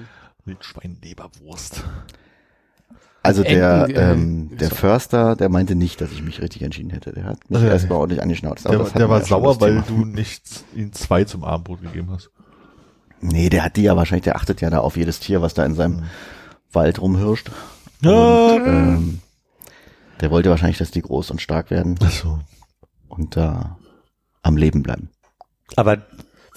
Die 0.46 0.56
Schweinleberwurst. 0.60 1.84
Also 3.22 3.44
der, 3.44 3.88
äh, 3.90 4.12
ähm, 4.12 4.56
der. 4.58 4.70
Förster, 4.70 5.36
der 5.36 5.50
meinte 5.50 5.76
nicht, 5.76 6.00
dass 6.00 6.12
ich 6.12 6.24
mich 6.24 6.42
richtig 6.42 6.62
entschieden 6.62 6.90
hätte. 6.90 7.12
Der 7.12 7.26
hat 7.26 7.50
mich 7.50 7.62
erstmal 7.62 8.00
ordentlich 8.00 8.22
angeschnauzt. 8.22 8.66
aber 8.66 8.78
Der, 8.78 8.84
das 8.86 8.94
der 8.94 9.10
war 9.10 9.20
ja 9.20 9.26
sauer, 9.26 9.60
weil 9.60 9.84
du 9.88 10.06
nicht 10.06 10.44
ihm 10.74 10.94
zwei 10.94 11.26
zum 11.26 11.44
Abendbrot 11.44 11.82
gegeben 11.82 12.10
hast. 12.12 12.32
Nee, 13.22 13.50
der 13.50 13.66
hat 13.66 13.76
die 13.76 13.84
ja 13.84 13.98
wahrscheinlich, 13.98 14.24
der 14.24 14.38
achtet 14.38 14.62
ja 14.62 14.70
da 14.70 14.80
auf 14.80 14.96
jedes 14.96 15.20
Tier, 15.20 15.42
was 15.42 15.54
da 15.54 15.66
in 15.66 15.76
seinem 15.76 16.04
Wald 16.72 17.02
rumhirscht. 17.02 17.52
Ja. 18.02 18.12
Und, 18.56 18.68
ähm, 18.68 19.20
der 20.22 20.32
wollte 20.32 20.50
wahrscheinlich, 20.50 20.78
dass 20.78 20.92
die 20.92 21.02
groß 21.02 21.32
und 21.32 21.42
stark 21.42 21.72
werden 21.72 21.96
Ach 22.02 22.12
so. 22.12 22.40
und 23.10 23.36
da 23.36 23.78
am 24.42 24.56
Leben 24.56 24.84
bleiben. 24.84 25.10
Aber 25.76 25.98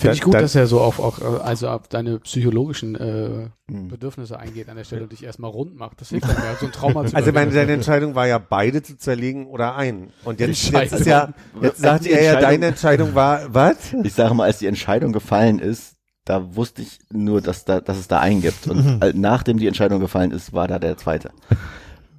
Finde 0.02 0.16
ich 0.16 0.22
gut, 0.22 0.34
da- 0.34 0.40
dass 0.40 0.54
er 0.54 0.66
so 0.66 0.80
auf, 0.80 1.00
auch, 1.00 1.18
äh, 1.20 1.40
also 1.42 1.68
auf 1.68 1.88
deine 1.88 2.18
psychologischen 2.20 2.94
äh, 2.94 3.48
Hm. 3.70 3.88
Bedürfnisse 3.88 4.38
eingeht 4.38 4.68
an 4.68 4.76
der 4.76 4.84
Stelle 4.84 5.04
und 5.04 5.12
dich 5.12 5.24
erstmal 5.24 5.50
rund 5.50 5.76
macht. 5.76 6.00
Das 6.00 6.10
hilft 6.10 6.26
mir, 6.26 6.34
so 6.60 6.66
ein 6.66 6.72
Trauma 6.72 7.06
zu 7.06 7.14
Also 7.16 7.32
meine, 7.32 7.50
deine 7.52 7.72
Entscheidung 7.72 8.14
war 8.14 8.26
ja 8.26 8.38
beide 8.38 8.82
zu 8.82 8.98
zerlegen 8.98 9.46
oder 9.46 9.76
einen. 9.76 10.12
Und 10.24 10.40
jetzt, 10.40 10.70
jetzt 10.70 10.92
ist 10.92 11.06
ja, 11.06 11.32
jetzt 11.62 11.78
sagt 11.80 12.06
er 12.06 12.22
ja, 12.22 12.38
deine 12.40 12.66
Entscheidung 12.66 13.14
war, 13.14 13.42
was? 13.54 13.76
Ich 14.02 14.12
sage 14.14 14.34
mal, 14.34 14.44
als 14.44 14.58
die 14.58 14.66
Entscheidung 14.66 15.12
gefallen 15.12 15.58
ist, 15.58 15.94
da 16.24 16.54
wusste 16.54 16.82
ich 16.82 16.98
nur, 17.10 17.40
dass, 17.40 17.64
da, 17.64 17.80
dass 17.80 17.96
es 17.98 18.08
da 18.08 18.20
einen 18.20 18.42
gibt. 18.42 18.66
Und 18.68 19.02
äh, 19.02 19.12
nachdem 19.14 19.58
die 19.58 19.66
Entscheidung 19.66 20.00
gefallen 20.00 20.30
ist, 20.32 20.52
war 20.52 20.68
da 20.68 20.78
der 20.78 20.96
zweite. 20.98 21.30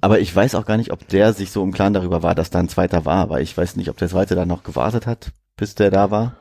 Aber 0.00 0.20
ich 0.20 0.34
weiß 0.34 0.54
auch 0.56 0.66
gar 0.66 0.76
nicht, 0.76 0.92
ob 0.92 1.08
der 1.08 1.32
sich 1.32 1.50
so 1.50 1.62
im 1.62 1.72
Klaren 1.72 1.94
darüber 1.94 2.22
war, 2.22 2.34
dass 2.34 2.50
da 2.50 2.58
ein 2.58 2.68
zweiter 2.68 3.04
war, 3.06 3.30
weil 3.30 3.42
ich 3.42 3.56
weiß 3.56 3.76
nicht, 3.76 3.88
ob 3.88 3.96
der 3.96 4.08
zweite 4.10 4.34
dann 4.34 4.48
noch 4.48 4.62
gewartet 4.62 5.06
hat, 5.06 5.32
bis 5.56 5.74
der 5.74 5.90
da 5.90 6.10
war. 6.10 6.34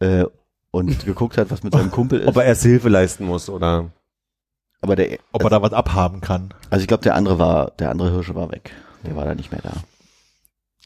Äh, 0.00 0.24
und 0.72 1.04
geguckt 1.06 1.38
hat, 1.38 1.52
was 1.52 1.62
mit 1.62 1.72
seinem 1.72 1.92
Kumpel 1.92 2.20
ist. 2.20 2.26
Ob 2.28 2.36
er 2.36 2.44
erst 2.44 2.62
Hilfe 2.62 2.88
leisten 2.88 3.24
muss 3.24 3.48
oder. 3.48 3.90
aber 4.80 4.96
der, 4.96 5.18
Ob 5.30 5.44
er 5.44 5.50
da 5.50 5.62
was 5.62 5.72
abhaben 5.72 6.20
kann. 6.20 6.52
also 6.70 6.82
ich 6.82 6.88
glaube, 6.88 7.04
der 7.04 7.14
andere 7.14 7.38
war, 7.38 7.70
der 7.78 7.90
andere 7.90 8.10
Hirsche 8.10 8.34
war 8.34 8.50
weg. 8.50 8.72
Der 9.04 9.14
war 9.14 9.24
da 9.24 9.36
nicht 9.36 9.52
mehr 9.52 9.60
da. 9.62 9.72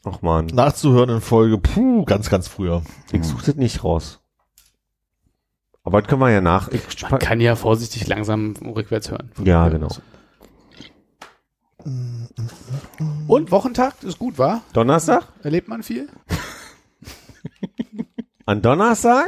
Ach 0.03 0.21
man, 0.21 0.45
Nachzuhören 0.47 1.09
in 1.09 1.21
Folge, 1.21 1.57
puh, 1.57 2.05
ganz, 2.05 2.29
ganz 2.29 2.47
früher. 2.47 2.83
ich 3.11 3.23
such 3.23 3.41
das 3.41 3.55
nicht 3.55 3.83
raus. 3.83 4.19
Aber 5.83 6.01
das 6.01 6.09
können 6.09 6.21
wir 6.21 6.29
ja 6.31 6.41
nach. 6.41 6.69
Ich, 6.69 6.81
Man 7.09 7.19
kann 7.19 7.39
ja 7.39 7.55
vorsichtig 7.55 8.07
langsam 8.07 8.55
rückwärts 8.57 9.09
hören. 9.09 9.31
Ja, 9.43 9.69
genau. 9.69 9.87
Und 13.27 13.51
Wochentag 13.51 14.03
ist 14.03 14.19
gut, 14.19 14.37
war? 14.37 14.61
Donnerstag? 14.73 15.23
Erlebt 15.43 15.69
man 15.69 15.83
viel? 15.83 16.09
An 18.47 18.61
Donnerstag? 18.61 19.27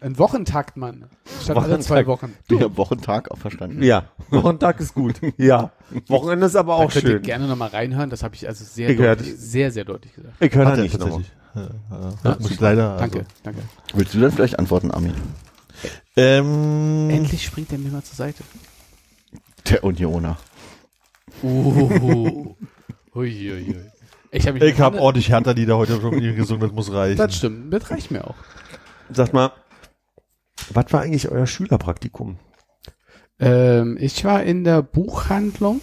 Ein 0.00 0.18
Wochentakt, 0.18 0.78
Mann. 0.78 1.04
Statt 1.42 1.50
alle 1.50 1.66
Wochentakt. 1.66 1.82
zwei 1.84 2.06
Wochen. 2.06 2.34
Ich 2.50 2.60
habe 2.62 2.76
Wochentag 2.78 3.30
auch 3.30 3.36
verstanden. 3.36 3.82
Ja. 3.82 4.04
Wochentag 4.30 4.80
ist 4.80 4.94
gut. 4.94 5.16
Ja. 5.36 5.70
Wochenende 6.06 6.46
ist 6.46 6.56
aber 6.56 6.78
Da 6.78 6.84
auch 6.84 6.90
könnt 6.90 7.04
ihr 7.04 7.10
schön. 7.10 7.22
gerne 7.22 7.46
nochmal 7.46 7.68
reinhören. 7.68 8.08
Das 8.08 8.22
habe 8.22 8.34
ich 8.34 8.48
also 8.48 8.64
sehr, 8.64 8.88
Ich 8.88 8.96
deutlich, 8.96 9.34
sehr, 9.36 9.70
sehr 9.70 9.84
deutlich 9.84 10.14
gesagt. 10.14 10.34
Ich 10.40 10.54
höre 10.54 10.64
da 10.64 10.76
nicht 10.76 10.94
noch. 10.98 11.04
tatsächlich. 11.04 11.30
Ja, 11.54 11.60
ja, 11.90 12.14
Ja, 12.24 12.36
muss 12.40 12.50
ich 12.50 12.60
leider. 12.60 12.96
Danke, 12.96 13.18
Also. 13.18 13.30
danke. 13.42 13.60
Willst 13.94 14.14
du 14.14 14.20
dann 14.20 14.32
vielleicht 14.32 14.58
antworten, 14.58 14.90
Armin? 14.92 15.12
Ähm, 16.16 17.10
Endlich 17.10 17.44
springt 17.44 17.70
er 17.72 17.78
mir 17.78 17.90
mal 17.90 18.02
zur 18.02 18.16
Seite. 18.16 18.42
Der 19.68 19.84
Unioner. 19.84 20.38
Uh. 21.42 22.54
Ui, 23.14 23.52
ui, 23.52 23.52
ui. 23.52 23.76
Ich 24.30 24.46
habe 24.46 24.58
ich 24.58 24.80
habe 24.80 25.00
ordentlich 25.00 25.30
Hertha-Lieder 25.30 25.76
heute 25.78 26.00
schon 26.00 26.14
mit 26.14 26.22
ihm 26.22 26.36
gesungen, 26.36 26.60
das 26.62 26.72
muss 26.72 26.92
reichen. 26.92 27.16
Das 27.16 27.34
stimmt, 27.36 27.72
das 27.72 27.90
reicht 27.90 28.10
mir 28.10 28.26
auch. 28.26 28.34
Sagt 29.10 29.32
mal, 29.32 29.52
was 30.70 30.92
war 30.92 31.00
eigentlich 31.00 31.30
euer 31.30 31.46
Schülerpraktikum? 31.46 32.38
Ähm, 33.40 33.96
ich 34.00 34.24
war 34.24 34.42
in 34.42 34.64
der 34.64 34.82
Buchhandlung 34.82 35.80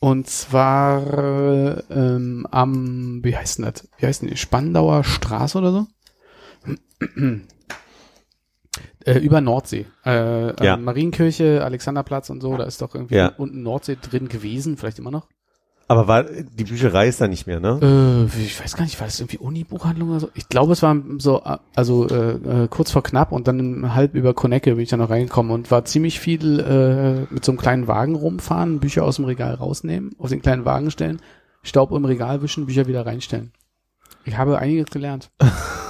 und 0.00 0.28
zwar 0.28 1.80
ähm, 1.90 2.46
am, 2.50 3.20
wie 3.22 3.36
heißt 3.36 3.58
denn 3.58 3.66
das? 3.66 3.88
Wie 3.98 4.06
heißt 4.06 4.22
denn 4.22 4.30
die? 4.30 4.36
Spandauer 4.36 5.04
Straße 5.04 5.58
oder 5.58 5.72
so? 5.72 5.86
äh, 9.04 9.18
über 9.18 9.40
Nordsee. 9.40 9.86
Äh, 10.04 10.64
Ja. 10.64 10.74
äh, 10.74 10.76
Marienkirche, 10.76 11.62
Alexanderplatz 11.64 12.30
und 12.30 12.40
so, 12.40 12.56
da 12.56 12.64
ist 12.64 12.82
doch 12.82 12.94
irgendwie 12.94 13.14
Ja. 13.16 13.28
unten 13.36 13.62
Nordsee 13.62 13.96
drin 14.00 14.28
gewesen, 14.28 14.76
vielleicht 14.76 14.98
immer 14.98 15.10
noch. 15.12 15.28
Aber 15.88 16.08
war, 16.08 16.24
die 16.24 16.64
Bücherei 16.64 17.06
ist 17.06 17.20
da 17.20 17.28
nicht 17.28 17.46
mehr, 17.46 17.60
ne? 17.60 17.78
Äh, 17.80 18.42
ich 18.42 18.60
weiß 18.60 18.76
gar 18.76 18.84
nicht, 18.84 18.98
war 18.98 19.06
das 19.06 19.20
irgendwie 19.20 19.38
Uni-Buchhandlung 19.38 20.10
oder 20.10 20.20
so? 20.20 20.30
Ich 20.34 20.48
glaube, 20.48 20.72
es 20.72 20.82
war 20.82 20.96
so, 21.18 21.42
also 21.76 22.08
äh, 22.08 22.64
äh, 22.64 22.68
kurz 22.68 22.90
vor 22.90 23.04
knapp 23.04 23.30
und 23.30 23.46
dann 23.46 23.94
halb 23.94 24.14
über 24.14 24.34
Konecke 24.34 24.74
bin 24.74 24.82
ich 24.82 24.88
da 24.88 24.96
noch 24.96 25.10
reingekommen 25.10 25.52
und 25.52 25.70
war 25.70 25.84
ziemlich 25.84 26.18
viel 26.18 26.58
äh, 26.58 27.32
mit 27.32 27.44
so 27.44 27.52
einem 27.52 27.58
kleinen 27.58 27.86
Wagen 27.86 28.16
rumfahren, 28.16 28.80
Bücher 28.80 29.04
aus 29.04 29.16
dem 29.16 29.26
Regal 29.26 29.54
rausnehmen, 29.54 30.16
auf 30.18 30.30
den 30.30 30.42
kleinen 30.42 30.64
Wagen 30.64 30.90
stellen, 30.90 31.20
Staub 31.62 31.92
im 31.92 32.04
Regal 32.04 32.42
wischen, 32.42 32.66
Bücher 32.66 32.88
wieder 32.88 33.06
reinstellen. 33.06 33.52
Ich 34.24 34.36
habe 34.36 34.58
einiges 34.58 34.90
gelernt. 34.90 35.30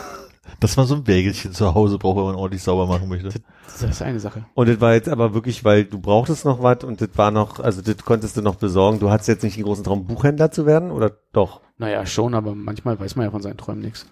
Dass 0.61 0.77
man 0.77 0.87
so 0.87 0.95
ein 0.95 1.07
Wägelchen 1.07 1.53
zu 1.53 1.75
Hause 1.75 1.99
braucht, 1.99 2.17
wenn 2.17 2.25
man 2.25 2.35
ordentlich 2.35 2.63
sauber 2.63 2.87
machen 2.87 3.09
möchte. 3.09 3.31
Das 3.67 3.83
ist 3.83 4.03
eine 4.03 4.21
Sache. 4.21 4.47
Und 4.55 4.69
das 4.69 4.81
war 4.81 4.95
jetzt 4.95 5.09
aber 5.09 5.35
wirklich, 5.35 5.65
weil 5.65 5.85
du 5.85 5.99
brauchtest 5.99 6.45
noch 6.45 6.63
was 6.63 6.83
und 6.83 7.01
das 7.01 7.11
war 7.17 7.31
noch, 7.31 7.61
also 7.61 7.83
das 7.83 7.99
konntest 7.99 8.37
du 8.37 8.43
noch 8.43 8.55
besorgen. 8.55 8.99
Du 8.99 9.11
hattest 9.11 9.29
jetzt 9.29 9.43
nicht 9.43 9.57
den 9.57 9.65
großen 9.65 9.85
Traum, 9.85 10.07
Buchhändler 10.07 10.51
zu 10.51 10.65
werden, 10.65 10.91
oder 10.91 11.13
doch? 11.33 11.61
Naja, 11.77 12.07
schon, 12.07 12.35
aber 12.35 12.55
manchmal 12.55 12.99
weiß 12.99 13.17
man 13.17 13.27
ja 13.27 13.31
von 13.31 13.43
seinen 13.43 13.59
Träumen 13.59 13.83
nichts. 13.83 14.07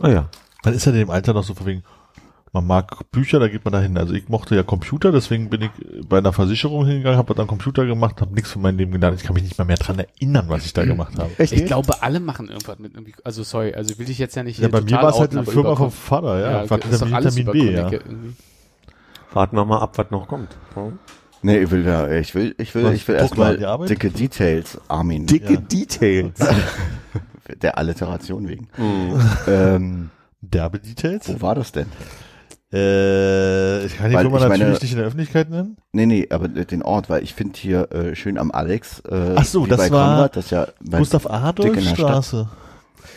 Ah 0.00 0.08
ja. 0.08 0.28
Man 0.64 0.74
ist 0.74 0.86
ja 0.86 0.92
in 0.92 0.98
dem 0.98 1.10
Alter 1.10 1.34
noch 1.34 1.44
so 1.44 1.54
von 1.54 1.66
wegen, 1.66 1.84
man 2.52 2.66
mag 2.66 3.10
Bücher, 3.10 3.38
da 3.38 3.48
geht 3.48 3.64
man 3.64 3.72
dahin. 3.72 3.98
Also 3.98 4.14
ich 4.14 4.28
mochte 4.28 4.54
ja 4.54 4.62
Computer, 4.62 5.12
deswegen 5.12 5.50
bin 5.50 5.62
ich 5.62 5.70
bei 6.08 6.18
einer 6.18 6.32
Versicherung 6.32 6.86
hingegangen, 6.86 7.18
habe 7.18 7.34
dann 7.34 7.46
Computer 7.46 7.84
gemacht, 7.84 8.20
habe 8.20 8.34
nichts 8.34 8.50
von 8.52 8.62
meinem 8.62 8.78
Leben 8.78 8.92
gelernt. 8.92 9.18
Ich 9.20 9.26
kann 9.26 9.34
mich 9.34 9.42
nicht 9.42 9.58
mal 9.58 9.64
mehr 9.64 9.76
dran 9.76 9.98
erinnern, 9.98 10.46
was 10.48 10.64
ich 10.64 10.72
da 10.72 10.84
gemacht 10.84 11.18
habe. 11.18 11.30
Echt? 11.38 11.52
Ich 11.52 11.66
glaube, 11.66 12.02
alle 12.02 12.20
machen 12.20 12.48
irgendwas 12.48 12.78
mit 12.78 12.94
irgendwie, 12.94 13.14
also 13.24 13.42
sorry, 13.42 13.74
also 13.74 13.92
ich 13.92 13.98
will 13.98 14.06
dich 14.06 14.18
jetzt 14.18 14.36
ja 14.36 14.42
nicht 14.42 14.58
Ja, 14.58 14.68
bei 14.68 14.80
mir 14.80 14.96
war 14.96 15.10
es 15.10 15.18
halt 15.18 15.32
eine 15.32 15.44
Firma 15.44 15.76
vom 15.76 15.90
Vater, 15.90 16.40
ja. 16.40 16.62
ja, 16.62 16.70
war 16.70 16.78
ist 16.84 17.02
doch 17.02 17.12
alles 17.12 17.36
Vitamin 17.36 17.66
B, 17.66 17.72
ja. 17.72 17.90
Warten 19.32 19.56
wir 19.56 19.64
mal 19.64 19.80
ab, 19.80 19.98
was 19.98 20.10
noch 20.10 20.26
kommt. 20.26 20.56
Hm? 20.74 20.98
Nee, 21.42 21.58
ich 21.58 21.70
will 21.70 21.84
da, 21.84 22.10
ich 22.10 22.34
will, 22.34 22.54
ich 22.58 22.74
will, 22.74 22.84
Was, 22.84 22.94
ich 22.94 23.06
will 23.06 23.16
erstmal 23.16 23.56
dicke 23.86 24.10
Details, 24.10 24.80
Armin. 24.88 25.26
Dicke 25.26 25.54
Ja. 25.54 25.60
Details. 25.60 26.38
Der 27.62 27.78
Alliteration 27.78 28.48
wegen. 28.48 28.68
Hm. 28.74 29.20
ähm, 29.46 30.10
Derbe 30.40 30.80
Details? 30.80 31.28
wo 31.28 31.40
war 31.42 31.54
das 31.54 31.70
denn? 31.70 31.86
Äh, 32.76 33.86
ich 33.86 33.96
kann 33.96 34.10
die 34.10 34.16
Weil 34.16 34.22
Firma 34.24 34.36
ich 34.38 34.42
meine- 34.48 34.58
natürlich 34.64 34.82
nicht 34.82 34.92
in 34.92 34.98
der 34.98 35.06
Öffentlichkeit 35.06 35.50
nennen. 35.50 35.76
Nee, 35.92 36.06
nee, 36.06 36.26
aber 36.30 36.48
den 36.48 36.82
Ort, 36.82 37.08
weil 37.08 37.22
ich 37.22 37.34
finde 37.34 37.58
hier 37.58 37.90
äh, 37.92 38.14
schön 38.14 38.38
am 38.38 38.50
Alex, 38.50 39.00
äh, 39.08 39.34
Ach 39.36 39.44
so, 39.44 39.66
das 39.66 39.78
war 39.90 40.06
Konrad, 40.08 40.36
das 40.36 40.50
ja 40.50 40.68
Gustav 40.90 41.22
dick 41.22 41.30
Adolf 41.32 41.68
in 41.68 41.74
der 41.74 41.80
Stadt. 41.82 41.96
Straße. 41.98 42.48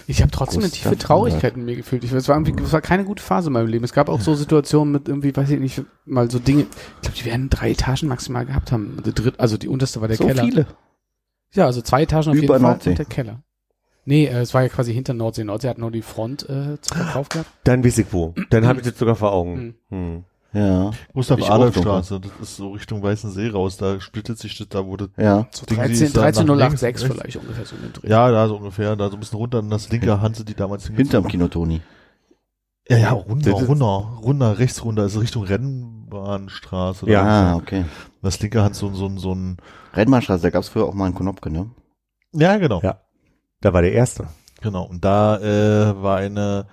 Ich 0.08 0.22
habe 0.22 0.32
trotzdem 0.32 0.62
eine 0.62 0.70
Gustav 0.70 0.92
tiefe 0.92 0.98
Traurigkeit 0.98 1.56
in 1.56 1.66
mir 1.66 1.76
gefühlt. 1.76 2.04
Ich, 2.04 2.12
es, 2.12 2.28
war 2.28 2.36
irgendwie, 2.36 2.64
es 2.64 2.74
war 2.74 2.82
keine 2.82 3.04
gute 3.04 3.22
Phase 3.22 3.48
in 3.48 3.54
meinem 3.54 3.68
Leben. 3.68 3.84
Es 3.86 3.94
gab 3.94 4.10
auch 4.10 4.22
so 4.22 4.34
Situationen 4.34 4.92
mit 4.92 5.08
irgendwie, 5.08 5.36
weiß 5.36 5.50
ich 5.52 5.60
nicht, 5.60 5.84
mal 6.06 6.32
so 6.32 6.40
Dinge. 6.40 6.62
Ich 6.62 7.02
glaube, 7.02 7.18
die 7.18 7.26
werden 7.26 7.50
drei 7.52 7.72
Etagen 7.72 8.08
maximal 8.08 8.46
gehabt 8.46 8.72
haben. 8.72 8.98
Die 9.06 9.14
dritt, 9.14 9.40
also 9.40 9.58
die 9.58 9.68
unterste 9.68 10.02
war 10.02 10.08
der 10.08 10.18
so 10.18 10.26
Keller. 10.26 10.44
viele. 10.44 10.66
Ja, 11.54 11.66
also 11.66 11.82
zwei 11.82 12.04
Etagen 12.04 12.30
auf 12.30 12.36
Über 12.36 12.42
jeden 12.42 12.48
Fall 12.54 12.60
Nordsee. 12.62 12.90
und 12.92 12.98
der 12.98 13.06
Keller. 13.06 13.44
Nee, 14.10 14.26
äh, 14.26 14.40
es 14.40 14.56
war 14.56 14.64
ja 14.64 14.70
quasi 14.70 14.92
hinter 14.92 15.14
Nordsee. 15.14 15.44
Nordsee 15.44 15.70
hat 15.70 15.78
nur 15.78 15.92
die 15.92 16.02
Front 16.02 16.50
äh, 16.50 16.82
zu 16.82 16.96
Verkauf 16.96 17.30
gehabt. 17.30 17.48
Dann 17.64 17.86
weiß 17.86 18.00
ich 18.00 18.08
wo. 18.12 18.34
Dann 18.50 18.66
habe 18.66 18.80
ich 18.80 18.88
das 18.88 18.98
sogar 18.98 19.16
vor 19.16 19.32
Augen. 19.32 19.76
Hm. 19.90 20.24
Ja, 20.52 20.90
Gustav 21.14 21.48
Adolf 21.48 21.78
Straße. 21.78 22.20
Das 22.20 22.32
ist 22.42 22.56
so 22.56 22.72
Richtung 22.72 23.04
Weißen 23.04 23.30
See 23.30 23.50
raus. 23.50 23.78
Da 23.78 24.02
splittet 24.02 24.40
sich 24.40 24.58
das 24.58 24.68
da, 24.70 24.82
das, 24.82 25.10
ja. 25.16 25.48
So 25.52 25.68
Ding, 25.68 25.78
die 25.78 25.90
13, 25.90 26.08
ist 26.08 26.18
da 26.18 26.22
nach 26.22 26.32
13086 26.32 26.82
links, 26.82 26.84
rechts. 26.84 27.04
vielleicht 27.04 27.36
ungefähr 27.36 27.66
so 27.66 27.76
in 27.76 27.82
dem 27.84 27.94
Dreh. 27.94 28.10
ja, 28.10 28.32
da 28.32 28.48
so 28.48 28.56
ungefähr, 28.56 28.96
da 28.96 29.10
so 29.12 29.16
ein 29.16 29.20
bisschen 29.20 29.38
runter 29.38 29.60
an 29.60 29.70
das 29.70 29.92
linke 29.92 30.20
Hanse, 30.20 30.44
die 30.44 30.56
damals 30.56 30.88
Hinterm 30.88 31.28
Kino 31.28 31.48
Toni. 31.48 31.82
Ja, 32.88 32.98
ja, 32.98 33.12
runter, 33.12 33.52
runter, 33.52 33.86
runter, 34.24 34.58
rechts 34.58 34.84
runter, 34.84 35.06
ist 35.06 35.22
Richtung 35.22 35.44
Rennbahnstraße. 35.44 37.08
Ja. 37.08 37.52
Da. 37.52 37.56
Okay. 37.58 37.86
Das 38.24 38.40
linke 38.42 38.64
Hand 38.64 38.76
so, 38.76 38.92
so, 38.92 39.08
so 39.18 39.36
ein, 39.36 39.58
Rennbahnstraße, 39.94 40.42
da 40.42 40.50
gab's 40.50 40.70
früher 40.70 40.86
auch 40.86 40.96
mal 40.96 41.06
einen 41.06 41.14
Konopke, 41.14 41.52
ne? 41.52 41.70
ja, 42.34 42.58
genau, 42.58 42.82
Ja. 42.82 43.02
Da 43.62 43.74
war 43.74 43.82
der 43.82 43.94
Erste. 43.94 44.28
genau. 44.62 44.84
Und 44.84 45.04
da 45.04 45.38
äh, 45.38 46.02
war 46.02 46.18
eine 46.18 46.68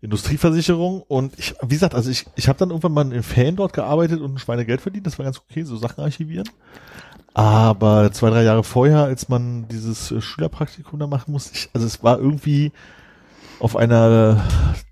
Industrieversicherung 0.00 1.02
und 1.02 1.38
ich, 1.38 1.54
wie 1.62 1.74
gesagt, 1.74 1.94
also 1.94 2.10
ich, 2.10 2.26
ich 2.36 2.48
habe 2.48 2.58
dann 2.58 2.70
irgendwann 2.70 2.92
mal 2.92 3.12
in 3.12 3.22
Fan 3.22 3.56
dort 3.56 3.72
gearbeitet 3.72 4.20
und 4.20 4.34
ein 4.34 4.38
Schweinegeld 4.38 4.80
verdient, 4.80 5.06
das 5.06 5.18
war 5.18 5.24
ganz 5.24 5.38
okay, 5.38 5.62
so 5.62 5.76
Sachen 5.76 6.02
archivieren. 6.02 6.48
Aber 7.34 8.10
zwei, 8.12 8.30
drei 8.30 8.44
Jahre 8.44 8.64
vorher, 8.64 9.04
als 9.04 9.28
man 9.28 9.68
dieses 9.68 10.14
Schülerpraktikum 10.22 10.98
da 10.98 11.06
machen 11.06 11.32
musste, 11.32 11.54
ich, 11.54 11.68
also 11.74 11.86
es 11.86 12.02
war 12.02 12.18
irgendwie 12.18 12.72
auf 13.58 13.76
einer 13.76 14.42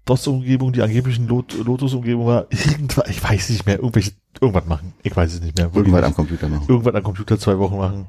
DOS-Umgebung, 0.04 0.72
die 0.72 0.82
angeblich 0.82 1.18
eine 1.18 1.28
Lot 1.28 1.54
Lotus-Umgebung 1.54 2.26
war, 2.26 2.46
irgendwas, 2.50 3.08
ich 3.08 3.22
weiß 3.22 3.50
nicht 3.50 3.66
mehr, 3.66 3.76
irgendwelche, 3.76 4.12
irgendwas 4.40 4.66
machen. 4.66 4.94
Ich 5.02 5.14
weiß 5.14 5.34
es 5.34 5.40
nicht 5.40 5.56
mehr. 5.56 5.70
Irgendwann 5.72 6.04
am. 6.04 6.14
Computer 6.14 6.48
machen. 6.48 6.64
Irgendwas 6.68 6.94
am 6.94 7.02
Computer 7.02 7.38
zwei 7.38 7.58
Wochen 7.58 7.76
machen. 7.76 8.06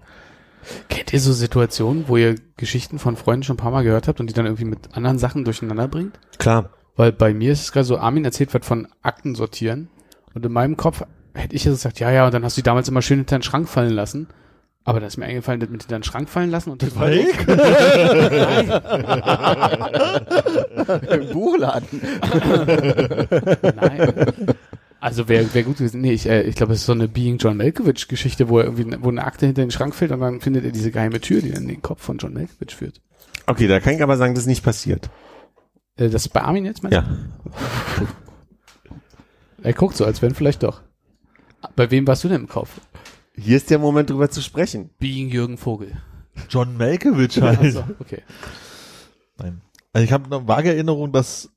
Kennt 0.89 1.13
ihr 1.13 1.19
so 1.19 1.33
Situationen, 1.33 2.07
wo 2.07 2.17
ihr 2.17 2.35
Geschichten 2.57 2.99
von 2.99 3.15
Freunden 3.15 3.43
schon 3.43 3.55
ein 3.55 3.57
paar 3.57 3.71
Mal 3.71 3.83
gehört 3.83 4.07
habt 4.07 4.19
und 4.19 4.27
die 4.27 4.33
dann 4.33 4.45
irgendwie 4.45 4.65
mit 4.65 4.95
anderen 4.95 5.19
Sachen 5.19 5.45
durcheinander 5.45 5.87
bringt? 5.87 6.19
Klar. 6.37 6.69
Weil 6.95 7.11
bei 7.11 7.33
mir 7.33 7.51
ist 7.51 7.61
es 7.61 7.71
gerade 7.71 7.85
so, 7.85 7.97
Armin 7.97 8.25
erzählt 8.25 8.53
was 8.53 8.65
von 8.65 8.87
Akten 9.01 9.35
sortieren. 9.35 9.89
Und 10.33 10.45
in 10.45 10.51
meinem 10.51 10.77
Kopf 10.77 11.03
hätte 11.33 11.55
ich 11.55 11.65
jetzt 11.65 11.75
gesagt, 11.75 11.99
ja, 11.99 12.11
ja, 12.11 12.25
und 12.25 12.33
dann 12.33 12.43
hast 12.43 12.57
du 12.57 12.61
die 12.61 12.65
damals 12.65 12.87
immer 12.87 13.01
schön 13.01 13.19
hinter 13.19 13.37
den 13.37 13.43
Schrank 13.43 13.67
fallen 13.67 13.93
lassen. 13.93 14.27
Aber 14.87 14.99
da 14.99 15.07
ist 15.07 15.17
mir 15.17 15.25
eingefallen, 15.25 15.59
das 15.59 15.69
mit 15.69 15.81
hinter 15.81 15.97
den 15.97 16.03
Schrank 16.03 16.29
fallen 16.29 16.51
lassen 16.51 16.69
und 16.69 16.83
das 16.83 16.95
war 16.95 17.09
Im 21.11 21.33
Buchladen. 21.33 22.01
Nein. 23.75 24.13
Also 24.99 25.27
wäre 25.27 25.53
wär 25.53 25.63
gut 25.63 25.77
gewesen. 25.77 26.01
Nee, 26.01 26.13
ich, 26.13 26.27
äh, 26.27 26.41
ich 26.43 26.55
glaube, 26.55 26.73
es 26.73 26.79
ist 26.79 26.85
so 26.85 26.93
eine 26.93 27.07
Being 27.07 27.37
John 27.37 27.57
Malkovich 27.57 28.07
Geschichte, 28.07 28.49
wo 28.49 28.59
er 28.59 28.65
irgendwie, 28.65 28.97
wo 29.01 29.09
eine 29.09 29.23
Akte 29.23 29.45
hinter 29.45 29.61
den 29.61 29.71
Schrank 29.71 29.93
fällt 29.93 30.11
und 30.11 30.19
dann 30.21 30.41
findet 30.41 30.65
er 30.65 30.71
diese 30.71 30.91
geheime 30.91 31.19
Tür, 31.21 31.41
die 31.41 31.51
dann 31.51 31.63
in 31.63 31.67
den 31.69 31.81
Kopf 31.81 32.01
von 32.01 32.17
John 32.17 32.33
Malkovich 32.33 32.75
führt. 32.75 33.01
Okay, 33.45 33.67
da 33.67 33.79
kann 33.79 33.93
ich 33.93 34.01
aber 34.01 34.17
sagen, 34.17 34.33
das 34.33 34.43
ist 34.43 34.47
nicht 34.49 34.63
passiert. 34.63 35.09
Äh, 35.97 36.09
das 36.09 36.25
ist 36.25 36.29
bei 36.29 36.41
Armin 36.41 36.65
jetzt, 36.65 36.81
meinst 36.83 36.95
Ja. 36.95 37.01
du? 37.97 38.07
Er 39.63 39.73
guckt 39.73 39.95
so, 39.97 40.05
als 40.05 40.21
wenn 40.21 40.35
vielleicht 40.35 40.61
doch. 40.61 40.81
Bei 41.75 41.89
wem 41.89 42.05
warst 42.05 42.23
du 42.23 42.27
denn 42.27 42.41
im 42.41 42.47
Kopf? 42.47 42.69
Hier 43.35 43.57
ist 43.57 43.71
der 43.71 43.79
Moment, 43.79 44.11
drüber 44.11 44.29
zu 44.29 44.41
sprechen. 44.41 44.91
Being 44.99 45.29
Jürgen 45.29 45.57
Vogel. 45.57 45.91
John 46.49 46.77
Malkovich 46.77 47.41
halt. 47.41 47.59
Also, 47.59 47.83
okay. 47.99 48.21
Nein. 49.39 49.61
Also 49.91 50.05
ich 50.05 50.11
habe 50.11 50.25
eine 50.25 50.47
vage 50.47 50.69
Erinnerung, 50.69 51.11
dass 51.11 51.49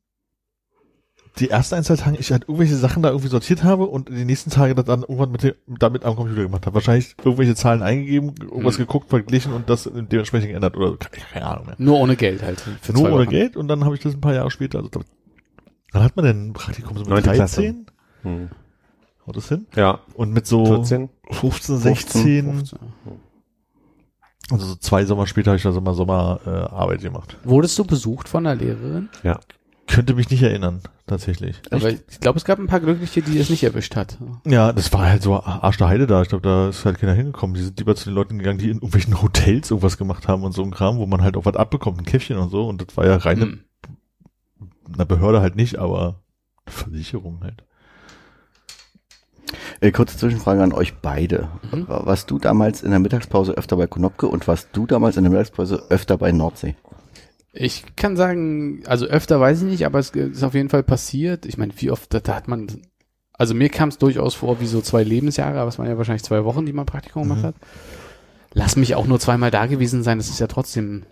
die 1.39 1.51
ersten 1.51 1.77
ein, 1.77 1.85
zwei 1.85 1.97
Tage 1.97 2.17
ich 2.19 2.33
halt 2.33 2.43
irgendwelche 2.45 2.77
Sachen 2.77 3.03
da 3.03 3.11
irgendwie 3.11 3.29
sortiert 3.29 3.63
habe 3.65 3.87
und 3.87 4.09
die 4.09 4.25
nächsten 4.25 4.51
Tage 4.51 4.75
das 4.75 4.85
dann 4.85 5.01
irgendwann 5.03 5.31
mit 5.33 5.43
dem, 5.43 5.55
damit 5.67 6.05
am 6.05 6.17
Computer 6.17 6.43
gemacht 6.43 6.67
habe. 6.67 6.75
Wahrscheinlich 6.75 7.15
irgendwelche 7.23 7.55
Zahlen 7.55 7.83
eingegeben, 7.83 8.35
irgendwas 8.41 8.77
Mhm. 8.79 8.83
geguckt, 8.83 9.09
verglichen 9.11 9.53
und 9.53 9.69
das 9.71 9.85
dementsprechend 9.93 10.49
geändert 10.51 10.77
oder 10.77 10.97
keine, 10.97 11.47
Ahnung 11.47 11.67
mehr. 11.67 11.75
Nur 11.79 11.99
ohne 11.99 12.17
Geld 12.17 12.43
halt. 12.43 12.61
Für 12.61 12.93
Nur 12.93 13.05
ohne 13.05 13.13
Wochen. 13.25 13.31
Geld 13.31 13.57
und 13.57 13.69
dann 13.69 13.85
habe 13.85 13.95
ich 13.95 14.01
das 14.03 14.15
ein 14.15 14.21
paar 14.21 14.35
Jahre 14.35 14.51
später, 14.51 14.79
also 14.79 14.91
Wann 15.93 16.03
hat 16.03 16.17
man 16.17 16.25
denn 16.27 16.49
ein 16.49 16.53
Praktikum? 16.53 16.95
So 16.99 17.01
mit 17.05 17.11
Neunte 17.11 17.31
13? 17.31 17.87
Hm. 18.23 18.51
Haut 19.27 19.37
das 19.37 19.49
hin? 19.49 19.67
Ja, 19.75 20.01
Und 20.15 20.33
mit 20.33 20.47
so 20.47 20.65
14. 20.67 21.09
15, 21.31 21.77
16, 21.79 22.63
also 24.51 24.65
so 24.67 24.75
zwei 24.77 25.05
Sommer 25.05 25.27
später 25.27 25.51
habe 25.51 25.57
ich 25.59 25.63
da 25.63 25.73
so 25.73 25.81
mal 25.81 25.95
Sommerarbeit 25.95 26.47
äh, 26.47 26.75
Arbeit 26.75 27.01
gemacht. 27.03 27.37
Wurdest 27.45 27.79
du 27.79 27.85
besucht 27.85 28.29
von 28.29 28.47
einer 28.47 28.59
Lehrerin? 28.59 29.09
Ja. 29.23 29.39
Könnte 29.89 30.15
mich 30.15 30.31
nicht 30.31 30.43
erinnern, 30.43 30.83
tatsächlich. 31.07 31.61
Aber 31.71 31.89
ich 31.91 32.21
glaube, 32.21 32.37
es 32.39 32.45
gab 32.45 32.59
ein 32.59 32.67
paar 32.67 32.79
Glückliche, 32.81 33.23
die 33.23 33.39
es 33.39 33.49
nicht 33.51 33.65
erwischt 33.65 33.97
hat. 33.97 34.19
Ja, 34.47 34.73
das 34.73 34.93
war 34.93 35.09
halt 35.09 35.23
so 35.23 35.35
Arsch 35.35 35.79
der 35.79 35.89
Heide 35.89 36.07
da. 36.07 36.21
Ich 36.23 36.29
glaube, 36.29 36.43
da 36.47 36.69
ist 36.69 36.85
halt 36.85 36.99
keiner 36.99 37.15
hingekommen. 37.15 37.55
Die 37.55 37.63
sind 37.63 37.79
lieber 37.79 37.97
zu 37.97 38.05
den 38.05 38.15
Leuten 38.15 38.39
gegangen, 38.39 38.59
die 38.59 38.67
in 38.71 38.77
irgendwelchen 38.77 39.21
Hotels 39.23 39.71
irgendwas 39.71 39.97
gemacht 39.97 40.29
haben 40.29 40.45
und 40.45 40.53
so 40.53 40.63
ein 40.63 40.71
Kram, 40.71 40.99
wo 40.99 41.07
man 41.07 41.23
halt 41.23 41.37
auch 41.37 41.47
was 41.47 41.57
abbekommt, 41.57 41.99
ein 41.99 42.05
Käffchen 42.05 42.37
und 42.37 42.51
so. 42.51 42.69
Und 42.69 42.87
das 42.87 42.97
war 42.97 43.07
ja 43.07 43.17
reine, 43.17 43.43
Hm. 43.43 43.61
eine 44.93 45.07
Behörde 45.07 45.41
halt 45.41 45.57
nicht, 45.57 45.79
aber 45.79 46.21
eine 46.67 46.75
Versicherung 46.75 47.41
halt. 47.43 47.65
Äh, 49.81 49.93
kurze 49.93 50.19
Zwischenfrage 50.19 50.63
an 50.63 50.73
euch 50.73 50.97
beide. 51.01 51.49
Mhm. 51.73 51.87
Warst 51.89 52.31
du 52.31 52.39
damals 52.39 52.83
in 52.83 52.91
der 52.91 52.99
Mittagspause 52.99 53.53
öfter 53.53 53.77
bei 53.77 53.87
Konopke 53.87 54.27
und 54.27 54.47
warst 54.47 54.69
du 54.73 54.87
damals 54.87 55.17
in 55.17 55.23
der 55.25 55.31
Mittagspause 55.31 55.85
öfter 55.89 56.19
bei 56.19 56.33
Nordsee? 56.33 56.77
Ich 57.53 57.85
kann 57.97 58.17
sagen, 58.17 58.83
also 58.87 59.07
öfter 59.07 59.41
weiß 59.41 59.63
ich 59.63 59.69
nicht, 59.69 59.87
aber 59.87 59.99
es 59.99 60.11
ist 60.11 60.43
auf 60.45 60.55
jeden 60.55 60.69
Fall 60.69 60.83
passiert. 60.83 61.47
Ich 61.47 61.57
meine, 61.59 61.73
wie 61.77 61.91
oft, 61.91 62.13
da, 62.13 62.21
da 62.21 62.35
hat 62.37 62.47
man, 62.49 62.67
also 63.33 63.55
mir 63.55 63.69
kam 63.69 63.89
es 63.89 63.99
durchaus 63.99 64.35
vor 64.35 64.61
wie 64.61 64.67
so 64.67 64.81
zwei 64.81 65.03
Lebensjahre, 65.03 65.59
aber 65.59 65.69
es 65.69 65.79
waren 65.79 65.89
ja 65.89 65.97
wahrscheinlich 65.99 66.25
zwei 66.25 66.45
Wochen, 66.45 66.67
die 66.67 66.73
man 66.73 66.87
Praktikum 66.87 67.23
gemacht 67.25 67.41
Mhm. 67.43 67.47
hat. 67.47 67.55
Lass 68.53 68.77
mich 68.77 68.95
auch 68.95 69.07
nur 69.07 69.19
zweimal 69.21 69.51
da 69.51 69.67
gewesen 69.67 70.03
sein, 70.03 70.19
das 70.19 70.29
ist 70.29 70.39
ja 70.41 70.47
trotzdem 70.47 71.05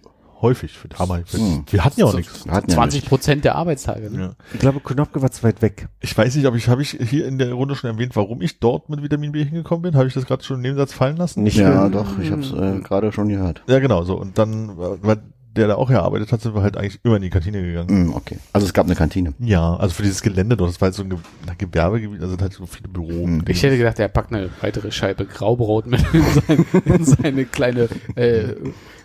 Häufig 0.43 0.73
für 0.77 0.87
damals. 0.89 1.33
Hm. 1.33 1.65
Wir 1.71 1.83
hatten 1.83 1.99
ja 1.99 2.05
auch 2.05 2.11
So- 2.11 2.19
nichts. 2.19 2.45
Wir 2.45 2.53
hatten 2.53 2.69
ja 2.71 2.75
20 2.77 3.01
nicht. 3.01 3.09
Prozent 3.09 3.43
der 3.47 3.55
Arbeitstage. 3.55 4.11
Ne? 4.11 4.21
Ja. 4.21 4.33
Ich 4.53 4.61
glaube, 4.61 4.81
Konopke 4.81 5.23
war 5.23 5.31
zu 5.31 5.43
weit 5.45 5.63
weg. 5.63 5.89
Ich 6.01 6.17
weiß 6.17 6.37
nicht, 6.37 6.45
ob 6.47 6.55
ich, 6.55 6.69
habe 6.69 6.83
ich 6.83 6.91
hier 6.91 7.27
in 7.27 7.39
der 7.39 7.55
Runde 7.55 7.75
schon 7.75 7.89
erwähnt, 7.91 8.15
warum 8.17 8.43
ich 8.43 8.61
dort 8.61 8.91
mit 8.91 9.03
Vitamin 9.03 9.33
B 9.33 9.43
hingekommen 9.45 9.81
bin? 9.81 9.97
Habe 9.97 10.09
ich 10.09 10.13
das 10.13 10.27
gerade 10.27 10.45
schon 10.45 10.57
im 10.57 10.63
Nebensatz 10.63 10.93
fallen 10.93 11.17
lassen? 11.17 11.43
Nicht 11.43 11.57
Ja, 11.57 11.81
schlimm. 11.89 11.93
doch, 11.93 12.19
ich 12.19 12.31
habe 12.31 12.43
es 12.43 12.53
äh, 12.53 12.81
gerade 12.83 13.13
schon 13.13 13.29
gehört. 13.31 13.63
Ja, 13.67 13.79
genau, 13.79 14.03
so. 14.03 14.15
Und 14.21 14.37
dann, 14.37 14.69
äh, 14.73 14.75
weil 15.01 15.23
der 15.57 15.69
da 15.69 15.75
auch 15.77 15.89
gearbeitet 15.89 16.33
hat, 16.33 16.41
sind 16.41 16.55
wir 16.55 16.63
halt 16.63 16.77
eigentlich 16.77 16.99
immer 17.03 17.17
in 17.17 17.23
die 17.23 17.31
Kantine 17.31 17.63
gegangen. 17.63 17.89
Hm, 17.89 18.15
okay. 18.15 18.39
Also 18.53 18.67
es 18.67 18.73
gab 18.73 18.87
eine 18.87 18.95
Kantine. 18.95 19.35
Ja, 19.39 19.77
also 19.77 19.95
für 19.95 20.03
dieses 20.03 20.23
Gelände 20.23 20.57
dort, 20.57 20.71
das 20.71 20.81
war 20.81 20.87
halt 20.87 20.95
so 20.95 21.03
ein 21.03 21.11
Ge 21.11 21.19
ein 21.47 21.59
Gewerbegebiet, 21.59 22.23
also 22.23 22.37
halt 22.39 22.53
so 22.53 22.67
viele 22.67 22.89
Büro. 22.89 23.25
Hm. 23.25 23.45
Ich 23.49 23.63
hätte 23.63 23.77
gedacht, 23.79 23.99
er 23.99 24.09
packt 24.09 24.33
eine 24.33 24.51
weitere 24.61 24.91
Scheibe 24.91 25.25
Graubrot 25.25 25.87
mit 25.87 26.05
in, 26.13 26.25
sein, 26.25 26.67
in 26.85 27.05
seine 27.05 27.45
kleine, 27.45 27.89
äh, 28.15 28.55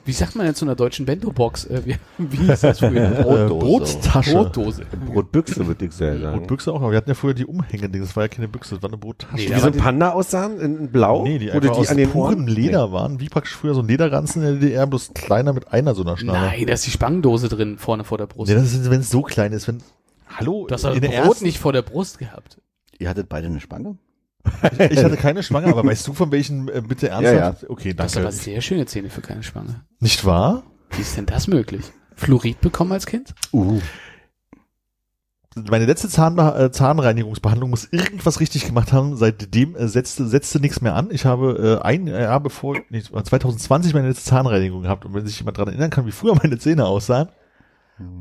wie 0.05 0.11
sagt 0.11 0.35
man 0.35 0.45
denn 0.45 0.55
zu 0.55 0.65
einer 0.65 0.75
deutschen 0.75 1.05
Bento-Box? 1.05 1.65
Äh, 1.65 1.81
wie, 1.85 1.95
wie 2.17 2.37
hieß 2.37 2.61
das 2.61 2.79
früher? 2.79 3.19
äh, 3.19 3.23
Brotdose. 3.23 3.97
Brottasche. 3.97 4.33
Brotdose. 4.33 4.85
Brotbüchse, 5.05 5.67
würde 5.67 5.85
ich 5.85 5.93
sagen. 5.93 6.21
Brotbüchse 6.21 6.71
auch, 6.71 6.81
aber 6.81 6.91
wir 6.91 6.97
hatten 6.97 7.09
ja 7.09 7.13
früher 7.13 7.33
die 7.33 7.45
Umhänge-Ding, 7.45 8.01
das 8.01 8.15
war 8.15 8.23
ja 8.23 8.27
keine 8.27 8.47
Büchse, 8.47 8.75
das 8.75 8.83
war 8.83 8.89
eine 8.89 8.97
Brottasche. 8.97 9.35
Nee, 9.35 9.55
Wie 9.55 9.59
so 9.59 9.67
ein 9.67 9.73
Panda 9.73 10.11
aussahen, 10.11 10.59
in 10.59 10.91
Blau? 10.91 11.23
Nee, 11.23 11.39
die 11.39 11.49
Oder 11.49 11.55
einfach 11.55 11.73
die 11.73 11.79
aus 11.79 11.89
an 11.89 11.97
den 11.97 12.09
purem 12.09 12.39
Ohren? 12.39 12.47
Leder 12.47 12.91
waren, 12.91 13.19
wie 13.19 13.29
praktisch 13.29 13.55
früher 13.55 13.73
so 13.73 13.81
ein 13.81 13.87
Lederranzen 13.87 14.41
in 14.41 14.47
der 14.47 14.59
DDR, 14.59 14.87
bloß 14.87 15.11
kleiner 15.13 15.53
mit 15.53 15.71
einer 15.71 15.93
so 15.95 16.01
einer 16.03 16.17
Schnalle. 16.17 16.47
Nein, 16.47 16.67
da 16.67 16.73
ist 16.73 16.85
die 16.85 16.91
Spangdose 16.91 17.49
drin, 17.49 17.77
vorne 17.77 18.03
vor 18.03 18.17
der 18.17 18.27
Brust. 18.27 18.49
Nee, 18.49 18.55
das 18.55 18.73
ist, 18.73 18.89
wenn 18.89 19.01
es 19.01 19.09
so 19.09 19.21
klein 19.21 19.53
ist, 19.53 19.67
wenn, 19.67 19.83
hallo, 20.27 20.65
du 20.67 20.73
hast 20.73 20.83
das 20.83 20.95
in 20.95 21.01
der 21.01 21.09
Brot 21.09 21.27
ersten, 21.27 21.45
nicht 21.45 21.59
vor 21.59 21.73
der 21.73 21.81
Brust 21.83 22.19
gehabt. 22.19 22.59
Ihr 22.97 23.09
hattet 23.09 23.29
beide 23.29 23.47
eine 23.47 23.59
Spange? 23.59 23.97
Ich 24.89 25.03
hatte 25.03 25.17
keine 25.17 25.43
Schwange, 25.43 25.67
aber 25.67 25.83
weißt 25.83 26.07
du 26.07 26.13
von 26.13 26.31
welchen, 26.31 26.67
äh, 26.69 26.81
bitte 26.85 27.09
ernsthaft? 27.09 27.69
Okay, 27.69 27.93
Das 27.93 28.13
danke. 28.13 28.27
aber 28.27 28.31
sehr 28.35 28.61
schöne 28.61 28.85
Zähne 28.85 29.09
für 29.09 29.21
keine 29.21 29.43
Spange. 29.43 29.81
Nicht 29.99 30.25
wahr? 30.25 30.63
Wie 30.91 31.01
ist 31.01 31.17
denn 31.17 31.25
das 31.25 31.47
möglich? 31.47 31.85
Fluorid 32.15 32.61
bekommen 32.61 32.91
als 32.91 33.05
Kind? 33.05 33.33
Uh. 33.53 33.79
meine 35.69 35.85
letzte 35.85 36.07
Zahn, 36.09 36.37
äh, 36.37 36.71
Zahnreinigungsbehandlung 36.71 37.69
muss 37.69 37.87
irgendwas 37.91 38.39
richtig 38.39 38.65
gemacht 38.65 38.93
haben. 38.93 39.15
Seitdem 39.17 39.75
äh, 39.75 39.87
setzte, 39.87 40.27
setzte 40.27 40.59
nichts 40.59 40.81
mehr 40.81 40.95
an. 40.95 41.09
Ich 41.11 41.25
habe 41.25 41.79
äh, 41.81 41.85
ein 41.85 42.07
Jahr 42.07 42.39
bevor, 42.39 42.77
nee, 42.89 43.01
2020 43.01 43.93
meine 43.93 44.09
letzte 44.09 44.29
Zahnreinigung 44.29 44.83
gehabt. 44.83 45.05
Und 45.05 45.13
wenn 45.13 45.25
sich 45.25 45.39
jemand 45.39 45.57
daran 45.57 45.69
erinnern 45.69 45.89
kann, 45.89 46.05
wie 46.05 46.11
früher 46.11 46.35
meine 46.35 46.57
Zähne 46.57 46.85
aussahen, 46.85 47.29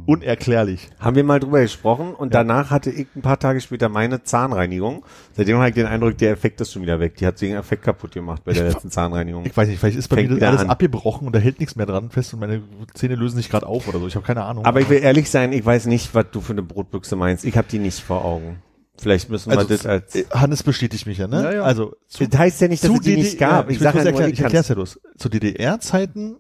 unerklärlich. 0.06 0.88
Haben 0.98 1.16
wir 1.16 1.24
mal 1.24 1.40
drüber 1.40 1.60
gesprochen 1.60 2.14
und 2.14 2.34
danach 2.34 2.70
hatte 2.70 2.90
ich 2.90 3.06
ein 3.14 3.22
paar 3.22 3.38
Tage 3.38 3.60
später 3.60 3.88
meine 3.88 4.22
Zahnreinigung. 4.22 5.04
Seitdem 5.36 5.58
habe 5.58 5.68
ich 5.68 5.74
den 5.74 5.86
Eindruck, 5.86 6.18
der 6.18 6.32
Effekt 6.32 6.60
ist 6.60 6.72
schon 6.72 6.82
wieder 6.82 7.00
weg. 7.00 7.16
Die 7.16 7.26
hat 7.26 7.40
den 7.40 7.56
Effekt 7.56 7.84
kaputt 7.84 8.12
gemacht 8.12 8.42
bei 8.44 8.52
der 8.52 8.64
letzten 8.68 8.90
Zahnreinigung. 8.90 9.44
Ich 9.46 9.56
weiß 9.56 9.68
nicht, 9.68 9.78
vielleicht 9.78 9.98
ist 9.98 10.08
bei 10.08 10.16
Fängt 10.16 10.30
mir 10.30 10.48
alles 10.48 10.62
an. 10.62 10.70
abgebrochen 10.70 11.26
und 11.26 11.34
da 11.34 11.38
hält 11.38 11.60
nichts 11.60 11.76
mehr 11.76 11.86
dran 11.86 12.10
fest 12.10 12.34
und 12.34 12.40
meine 12.40 12.62
Zähne 12.94 13.14
lösen 13.14 13.36
sich 13.36 13.48
gerade 13.48 13.66
auf 13.66 13.88
oder 13.88 13.98
so. 13.98 14.06
Ich 14.06 14.16
habe 14.16 14.26
keine 14.26 14.44
Ahnung. 14.44 14.64
Aber 14.64 14.80
ich 14.80 14.88
will 14.88 14.98
ehrlich 14.98 15.30
sein, 15.30 15.52
ich 15.52 15.64
weiß 15.64 15.86
nicht, 15.86 16.14
was 16.14 16.26
du 16.32 16.40
für 16.40 16.52
eine 16.52 16.62
Brotbüchse 16.62 17.16
meinst. 17.16 17.44
Ich 17.44 17.56
habe 17.56 17.68
die 17.70 17.78
nicht 17.78 18.00
vor 18.00 18.24
Augen. 18.24 18.62
Vielleicht 18.98 19.30
müssen 19.30 19.50
wir 19.50 19.56
also, 19.58 19.68
das 19.68 19.86
als... 19.86 20.14
äh, 20.14 20.24
Hannes 20.30 20.62
bestätigt 20.62 21.06
mich 21.06 21.16
ja, 21.16 21.26
ne? 21.26 21.42
Ja, 21.42 21.52
ja. 21.54 21.62
Also 21.62 21.96
zu, 22.06 22.28
Das 22.28 22.38
heißt 22.38 22.60
ja 22.60 22.68
nicht, 22.68 22.84
dass 22.84 22.90
es 22.90 23.00
die 23.00 23.16
nicht 23.16 23.38
gab. 23.38 23.70
ich, 23.70 23.76
Ich 23.76 23.82
sage 23.82 23.98
ja 23.98 24.04
erklären, 24.04 24.28
ich 24.30 24.38
ich 24.38 24.44
erklär's 24.44 24.68
ja 24.68 24.74
bloß. 24.74 25.00
Zu 25.16 25.28
DDR-Zeiten, 25.30 26.36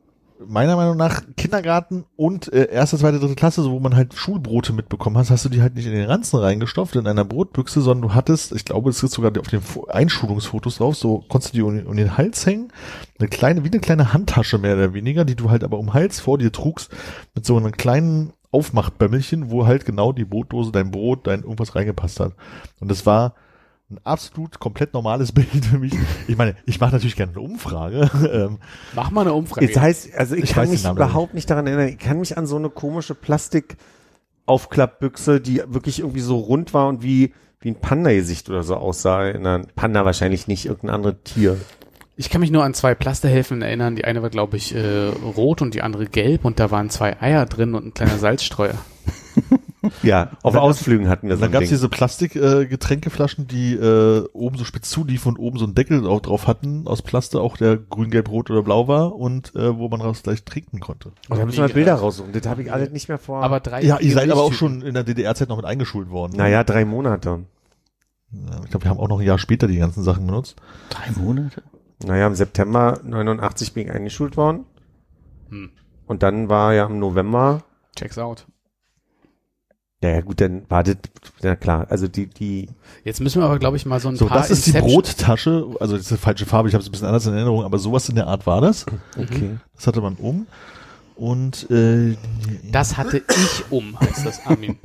meiner 0.46 0.76
Meinung 0.76 0.96
nach, 0.96 1.22
Kindergarten 1.36 2.04
und 2.16 2.52
äh, 2.52 2.70
erste, 2.70 2.98
zweite, 2.98 3.18
dritte 3.18 3.34
Klasse, 3.34 3.62
so 3.62 3.72
wo 3.72 3.80
man 3.80 3.94
halt 3.94 4.14
Schulbrote 4.14 4.72
mitbekommen 4.72 5.16
hast, 5.18 5.30
hast 5.30 5.44
du 5.44 5.48
die 5.48 5.62
halt 5.62 5.74
nicht 5.74 5.86
in 5.86 5.92
den 5.92 6.06
Ranzen 6.06 6.38
reingestopft 6.38 6.96
in 6.96 7.06
einer 7.06 7.24
Brotbüchse, 7.24 7.80
sondern 7.80 8.08
du 8.08 8.14
hattest, 8.14 8.52
ich 8.52 8.64
glaube, 8.64 8.90
es 8.90 9.02
ist 9.02 9.12
sogar 9.12 9.32
auf 9.38 9.48
den 9.48 9.60
Fo- 9.60 9.86
Einschulungsfotos 9.88 10.78
drauf, 10.78 10.96
so 10.96 11.24
konntest 11.28 11.52
du 11.52 11.56
die 11.58 11.62
um, 11.62 11.86
um 11.86 11.96
den 11.96 12.16
Hals 12.16 12.46
hängen, 12.46 12.72
eine 13.18 13.28
kleine, 13.28 13.64
wie 13.64 13.70
eine 13.70 13.80
kleine 13.80 14.12
Handtasche 14.12 14.58
mehr 14.58 14.74
oder 14.74 14.94
weniger, 14.94 15.24
die 15.24 15.36
du 15.36 15.50
halt 15.50 15.64
aber 15.64 15.78
um 15.78 15.94
Hals 15.94 16.20
vor 16.20 16.38
dir 16.38 16.52
trugst, 16.52 16.90
mit 17.34 17.44
so 17.44 17.56
einem 17.56 17.72
kleinen 17.72 18.32
Aufmachbämmelchen, 18.50 19.50
wo 19.50 19.66
halt 19.66 19.84
genau 19.84 20.12
die 20.12 20.24
Brotdose, 20.24 20.72
dein 20.72 20.90
Brot, 20.90 21.26
dein 21.26 21.42
irgendwas 21.42 21.76
reingepasst 21.76 22.18
hat. 22.18 22.32
Und 22.80 22.90
das 22.90 23.06
war 23.06 23.34
ein 23.90 23.98
absolut 24.04 24.60
komplett 24.60 24.94
normales 24.94 25.32
Bild 25.32 25.64
für 25.64 25.78
mich. 25.78 25.92
Ich 26.28 26.36
meine, 26.36 26.54
ich 26.66 26.78
mache 26.80 26.92
natürlich 26.92 27.16
gerne 27.16 27.32
eine 27.32 27.40
Umfrage. 27.40 28.08
ähm, 28.32 28.58
Mach 28.94 29.10
mal 29.10 29.22
eine 29.22 29.32
Umfrage. 29.32 29.66
Das 29.66 29.76
heißt, 29.80 30.14
also 30.14 30.34
ich, 30.36 30.44
Ich 30.44 30.52
kann 30.52 30.64
weiß 30.64 30.70
mich 30.70 30.84
überhaupt 30.84 31.34
nicht 31.34 31.50
daran 31.50 31.66
erinnern. 31.66 31.88
Ich 31.88 31.98
kann 31.98 32.20
mich 32.20 32.36
an 32.38 32.46
so 32.46 32.56
eine 32.56 32.70
komische 32.70 33.14
Plastikaufklappbüchse, 33.14 35.40
die 35.40 35.62
wirklich 35.66 36.00
irgendwie 36.00 36.20
so 36.20 36.38
rund 36.38 36.74
war 36.74 36.88
und 36.88 37.02
wie 37.02 37.32
wie 37.60 37.70
ein 37.70 37.80
Panda-Gesicht 37.80 38.48
oder 38.48 38.62
so 38.62 38.76
aussah. 38.76 39.24
erinnern. 39.24 39.66
Panda 39.76 40.04
wahrscheinlich 40.04 40.48
nicht, 40.48 40.66
irgendein 40.66 40.94
anderes 40.94 41.16
Tier. 41.24 41.58
Ich 42.16 42.30
kann 42.30 42.40
mich 42.40 42.50
nur 42.50 42.64
an 42.64 42.74
zwei 42.74 42.94
Plasterhelfen 42.94 43.62
erinnern. 43.62 43.96
Die 43.96 44.04
eine 44.04 44.22
war, 44.22 44.30
glaube 44.30 44.56
ich, 44.56 44.74
äh, 44.74 45.06
rot 45.08 45.62
und 45.62 45.74
die 45.74 45.82
andere 45.82 46.06
gelb 46.06 46.44
und 46.44 46.60
da 46.60 46.70
waren 46.70 46.90
zwei 46.90 47.20
Eier 47.20 47.46
drin 47.46 47.74
und 47.74 47.86
ein 47.86 47.94
kleiner 47.94 48.18
Salzstreuer. 48.18 48.74
Ja, 50.02 50.30
auf 50.42 50.54
dann- 50.54 50.62
Ausflügen 50.62 51.08
hatten 51.08 51.28
wir 51.28 51.36
so 51.36 51.42
dann 51.42 51.52
gab 51.52 51.62
es 51.62 51.68
diese 51.70 51.88
Plastik-Getränkeflaschen, 51.88 52.62
äh, 52.64 52.66
Getränkeflaschen, 52.66 53.46
die 53.46 53.74
äh, 53.74 54.28
oben 54.32 54.58
so 54.58 54.64
spitz 54.64 54.90
zuliefen 54.90 55.32
und 55.32 55.38
oben 55.38 55.58
so 55.58 55.64
einen 55.64 55.74
Deckel 55.74 56.06
auch 56.06 56.20
drauf 56.20 56.46
hatten, 56.46 56.86
aus 56.86 57.02
Plaster, 57.02 57.40
auch 57.40 57.56
der 57.56 57.76
grün, 57.76 58.10
gelb, 58.10 58.30
rot 58.30 58.50
oder 58.50 58.62
blau 58.62 58.88
war 58.88 59.16
und 59.16 59.54
äh, 59.54 59.76
wo 59.78 59.88
man 59.88 60.00
raus 60.00 60.22
gleich 60.22 60.44
trinken 60.44 60.80
konnte. 60.80 61.12
Und 61.28 61.38
da 61.38 61.46
müssen 61.46 61.66
wir 61.66 61.72
Bilder 61.72 61.94
raussuchen. 61.94 62.32
Das 62.32 62.46
habe 62.46 62.62
ich 62.62 62.72
alles 62.72 62.90
nicht 62.90 63.08
mehr 63.08 63.18
vor. 63.18 63.42
Aber 63.42 63.60
drei. 63.60 63.82
Ja, 63.82 63.98
ihr 63.98 64.12
seid 64.12 64.30
aber 64.30 64.42
auch 64.42 64.52
schon 64.52 64.82
in 64.82 64.94
der 64.94 65.04
DDR-Zeit 65.04 65.48
noch 65.48 65.56
mit 65.56 65.64
eingeschult 65.66 66.10
worden. 66.10 66.36
naja, 66.36 66.64
drei 66.64 66.84
Monate. 66.84 67.44
Ich 68.32 68.70
glaube, 68.70 68.84
wir 68.84 68.90
haben 68.90 69.00
auch 69.00 69.08
noch 69.08 69.18
ein 69.18 69.26
Jahr 69.26 69.38
später 69.38 69.66
die 69.66 69.78
ganzen 69.78 70.04
Sachen 70.04 70.26
benutzt. 70.26 70.56
Drei 70.90 71.10
Monate? 71.20 71.62
Naja, 72.04 72.26
im 72.28 72.34
September 72.34 73.00
89 73.04 73.74
bin 73.74 73.86
ich 73.86 73.92
eingeschult 73.92 74.36
worden. 74.36 74.64
Hm. 75.48 75.70
Und 76.06 76.22
dann 76.22 76.48
war 76.48 76.72
ja 76.74 76.86
im 76.86 76.98
November, 76.98 77.62
Checks 77.96 78.18
out. 78.18 78.46
Ja, 80.02 80.08
ja 80.10 80.20
gut, 80.22 80.40
dann 80.40 80.62
war 80.68 80.82
das, 80.82 80.96
ja 81.42 81.56
klar, 81.56 81.86
also 81.90 82.08
die, 82.08 82.26
die, 82.26 82.68
Jetzt 83.04 83.20
müssen 83.20 83.40
wir 83.40 83.46
aber, 83.46 83.58
glaube 83.58 83.76
ich, 83.76 83.84
mal 83.86 84.00
so 84.00 84.08
ein 84.08 84.16
So, 84.16 84.26
paar 84.26 84.38
das 84.38 84.50
ist 84.50 84.66
die 84.66 84.70
Inception- 84.70 84.94
Brottasche, 84.94 85.66
also 85.80 85.96
das 85.96 86.06
ist 86.06 86.12
eine 86.12 86.18
falsche 86.18 86.46
Farbe, 86.46 86.68
ich 86.68 86.74
habe 86.74 86.82
es 86.82 86.88
ein 86.88 86.92
bisschen 86.92 87.06
anders 87.06 87.26
in 87.26 87.34
Erinnerung, 87.34 87.64
aber 87.64 87.78
sowas 87.78 88.08
in 88.08 88.14
der 88.14 88.26
Art 88.26 88.46
war 88.46 88.60
das. 88.60 88.86
okay. 89.18 89.58
Das 89.76 89.86
hatte 89.86 90.00
man 90.00 90.14
um. 90.14 90.46
Und 91.16 91.70
äh, 91.70 92.16
Das 92.72 92.96
hatte 92.96 93.18
ich 93.28 93.64
um, 93.70 93.98
heißt 94.00 94.24
das, 94.24 94.46
Armin. 94.46 94.78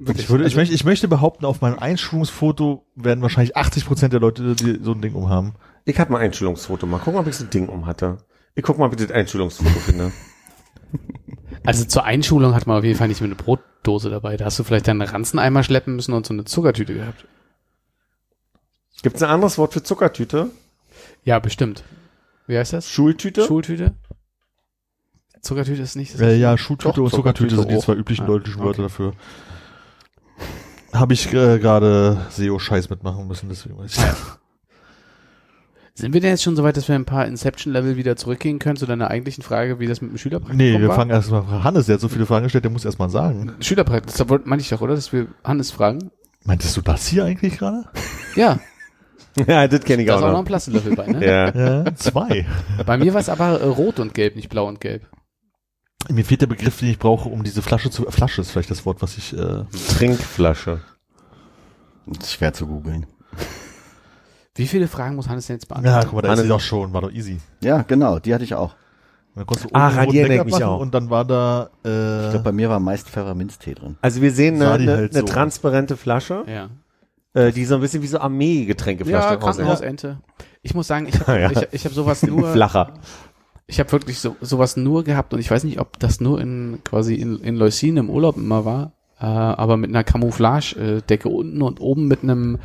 Wirklich. 0.00 0.24
ich, 0.24 0.30
würde, 0.30 0.42
ich, 0.42 0.46
Also, 0.50 0.56
möchte, 0.56 0.74
ich 0.74 0.84
möchte 0.84 1.06
behaupten, 1.06 1.44
auf 1.44 1.60
meinem 1.60 1.78
Einschulungsfoto 1.78 2.84
werden 2.96 3.22
wahrscheinlich 3.22 3.56
80 3.56 3.86
Prozent 3.86 4.12
der 4.12 4.18
Leute, 4.18 4.56
die 4.56 4.80
so 4.82 4.90
ein 4.92 5.00
Ding 5.00 5.14
umhaben. 5.14 5.52
Ich 5.84 5.96
hatte 6.00 6.10
mal 6.10 6.18
ein 6.18 6.24
Einschulungsfoto. 6.24 6.86
Mal 6.86 6.98
gucken, 6.98 7.20
ob 7.20 7.28
ich 7.28 7.36
so 7.36 7.44
ein 7.44 7.50
Ding 7.50 7.68
um 7.68 7.86
hatte. 7.86 8.18
Ich 8.56 8.64
guck 8.64 8.78
mal, 8.78 8.86
ob 8.86 8.98
ich 9.00 9.06
das 9.06 9.14
Einschulungsfoto 9.14 9.70
finde. 9.78 10.10
also 11.64 11.84
zur 11.84 12.04
Einschulung 12.04 12.54
hat 12.54 12.66
man 12.66 12.78
auf 12.78 12.84
jeden 12.84 12.98
Fall 12.98 13.08
nicht 13.08 13.20
mehr 13.20 13.28
eine 13.28 13.34
Brotdose 13.34 14.10
dabei. 14.10 14.36
Da 14.36 14.46
hast 14.46 14.58
du 14.58 14.64
vielleicht 14.64 14.88
deinen 14.88 15.02
Ranzeneimer 15.02 15.62
schleppen 15.62 15.96
müssen 15.96 16.12
und 16.12 16.26
so 16.26 16.34
eine 16.34 16.44
Zuckertüte 16.44 16.94
gehabt. 16.94 17.26
Gibt 19.02 19.16
es 19.16 19.22
ein 19.22 19.30
anderes 19.30 19.58
Wort 19.58 19.72
für 19.72 19.82
Zuckertüte? 19.82 20.50
Ja, 21.24 21.38
bestimmt. 21.38 21.84
Wie 22.46 22.56
heißt 22.58 22.72
das? 22.72 22.88
Schultüte? 22.88 23.44
Schultüte? 23.46 23.94
Zuckertüte 25.40 25.82
ist 25.82 25.94
nicht 25.94 26.14
das 26.14 26.20
Äh, 26.20 26.36
ja, 26.36 26.58
Schuhtüte 26.58 26.94
Doch, 26.94 27.04
und 27.04 27.10
Zuckertüte 27.10 27.54
Zuckertüte 27.54 27.56
sind 27.56 27.70
die 27.70 27.84
zwei 27.84 27.94
üblichen 27.94 28.24
Ah, 28.24 28.26
deutschen 28.28 28.58
Wörter 28.58 28.70
okay. 28.70 28.82
dafür. 28.82 29.12
Habe 30.92 31.12
ich 31.14 31.26
äh, 31.32 31.58
gerade 31.58 32.26
SEO-Scheiß 32.30 32.90
mitmachen 32.90 33.28
müssen, 33.28 33.48
deswegen 33.48 33.78
weiß 33.78 33.96
ich. 33.96 34.02
Sind 35.98 36.12
wir 36.14 36.20
denn 36.20 36.30
jetzt 36.30 36.44
schon 36.44 36.54
so 36.54 36.62
weit, 36.62 36.76
dass 36.76 36.86
wir 36.86 36.94
ein 36.94 37.04
paar 37.04 37.26
Inception-Level 37.26 37.96
wieder 37.96 38.14
zurückgehen 38.14 38.60
können 38.60 38.76
zu 38.76 38.86
deiner 38.86 39.10
eigentlichen 39.10 39.42
Frage, 39.42 39.80
wie 39.80 39.86
das 39.88 40.00
mit 40.00 40.12
dem 40.12 40.18
Schülerpraktikum 40.18 40.56
Nee, 40.56 40.78
wir 40.80 40.88
war? 40.88 40.94
fangen 40.96 41.10
erst 41.10 41.30
mal. 41.32 41.64
Hannes, 41.64 41.86
der 41.86 41.94
hat 41.94 42.00
so 42.00 42.08
viele 42.08 42.24
Fragen 42.24 42.44
gestellt, 42.44 42.62
der 42.64 42.70
muss 42.70 42.84
erst 42.84 43.00
mal 43.00 43.10
sagen. 43.10 43.52
Schülerpraktikum, 43.60 44.16
das 44.16 44.28
wollte- 44.28 44.48
meinte 44.48 44.62
ich 44.62 44.68
doch, 44.68 44.80
oder? 44.80 44.94
Dass 44.94 45.12
wir 45.12 45.26
Hannes 45.42 45.72
fragen? 45.72 46.10
Meintest 46.44 46.76
du 46.76 46.82
das 46.82 47.06
hier 47.08 47.24
eigentlich 47.24 47.58
gerade? 47.58 47.84
Ja, 48.36 48.60
ja, 49.46 49.66
das 49.66 49.80
kenne 49.80 50.02
ich 50.02 50.08
da 50.08 50.14
auch 50.14 50.18
ist 50.18 50.24
auch 50.24 50.32
noch 50.32 50.38
ein 50.38 50.44
Plastelöffel 50.44 50.94
bei, 50.94 51.06
ne? 51.08 51.26
Ja. 51.26 51.82
Ja, 51.84 51.94
zwei. 51.96 52.46
Bei 52.86 52.96
mir 52.96 53.12
war 53.12 53.20
es 53.20 53.28
aber 53.28 53.60
äh, 53.60 53.64
rot 53.66 53.98
und 53.98 54.14
gelb, 54.14 54.36
nicht 54.36 54.48
blau 54.48 54.66
und 54.68 54.80
gelb. 54.80 55.02
Mir 56.08 56.24
fehlt 56.24 56.40
der 56.42 56.46
Begriff, 56.46 56.78
den 56.78 56.90
ich 56.90 56.98
brauche, 57.00 57.28
um 57.28 57.42
diese 57.42 57.60
Flasche 57.60 57.90
zu. 57.90 58.04
Flasche 58.08 58.40
ist 58.40 58.52
vielleicht 58.52 58.70
das 58.70 58.86
Wort, 58.86 59.02
was 59.02 59.18
ich. 59.18 59.36
Äh, 59.36 59.64
Trinkflasche. 59.96 60.80
Schwer 62.24 62.52
zu 62.52 62.66
googeln. 62.68 63.06
Wie 64.58 64.66
viele 64.66 64.88
Fragen 64.88 65.16
muss 65.16 65.28
Hannes 65.28 65.46
denn 65.46 65.56
jetzt 65.56 65.68
beantworten? 65.68 65.96
ja, 65.96 66.04
guck 66.04 66.12
mal, 66.14 66.22
da 66.22 66.28
ist 66.28 66.32
Hannes- 66.32 66.42
sie 66.42 66.48
doch 66.48 66.60
schon, 66.60 66.92
war 66.92 67.00
doch 67.02 67.12
easy. 67.12 67.38
Ja, 67.62 67.82
genau, 67.82 68.18
die 68.18 68.34
hatte 68.34 68.44
ich 68.44 68.54
auch. 68.54 68.72
Und 69.34 69.40
dann 69.42 69.46
konntest 69.46 69.70
du 69.70 70.04
ich 70.06 70.12
Deckel 70.28 70.44
mich 70.44 70.64
auch. 70.64 70.80
Und 70.80 70.94
dann 70.94 71.10
war 71.10 71.24
da. 71.24 71.70
Äh, 71.84 72.24
Ich 72.24 72.30
glaube, 72.30 72.44
bei 72.44 72.52
mir 72.52 72.68
war 72.68 72.80
meist 72.80 73.08
Pfefferminztee 73.08 73.74
drin. 73.74 73.96
Also 74.02 74.20
wir 74.20 74.32
sehen 74.32 74.56
eine, 74.56 74.72
eine, 74.72 74.96
halt 74.96 75.12
eine 75.12 75.20
so. 75.20 75.26
transparente 75.26 75.96
Flasche, 75.96 76.44
Ja. 76.46 76.68
äh, 77.40 77.52
die 77.52 77.64
so 77.64 77.76
ein 77.76 77.80
bisschen 77.80 78.02
wie 78.02 78.06
so 78.08 78.18
Armee-Getränkeflasche 78.18 79.28
Ja. 79.34 79.36
Krankenhausente. 79.36 80.18
Ich 80.62 80.74
muss 80.74 80.88
sagen, 80.88 81.06
ich 81.08 81.20
habe 81.20 81.40
Ja. 81.40 81.50
ich, 81.52 81.68
ich 81.70 81.84
hab 81.84 81.92
sowas 81.92 82.24
nur, 82.24 82.48
Flacher. 82.52 82.94
ich 83.68 83.78
habe 83.78 83.92
wirklich 83.92 84.18
so, 84.18 84.34
sowas 84.40 84.76
nur 84.76 85.04
gehabt 85.04 85.32
und 85.32 85.38
ich 85.40 85.50
weiß 85.50 85.62
nicht, 85.64 85.78
ob 85.78 85.98
das 86.00 86.20
nur 86.20 86.40
in 86.40 86.80
quasi 86.84 87.14
in, 87.14 87.38
in 87.40 87.54
Leucin 87.54 87.96
im 87.96 88.10
Urlaub 88.10 88.36
immer 88.38 88.64
war, 88.64 88.92
äh, 89.20 89.24
aber 89.26 89.76
mit 89.76 89.90
einer 89.90 90.02
Camouflage-Decke 90.04 91.28
unten 91.28 91.62
und 91.62 91.80
oben 91.80 92.08
mit 92.08 92.22
einem 92.24 92.58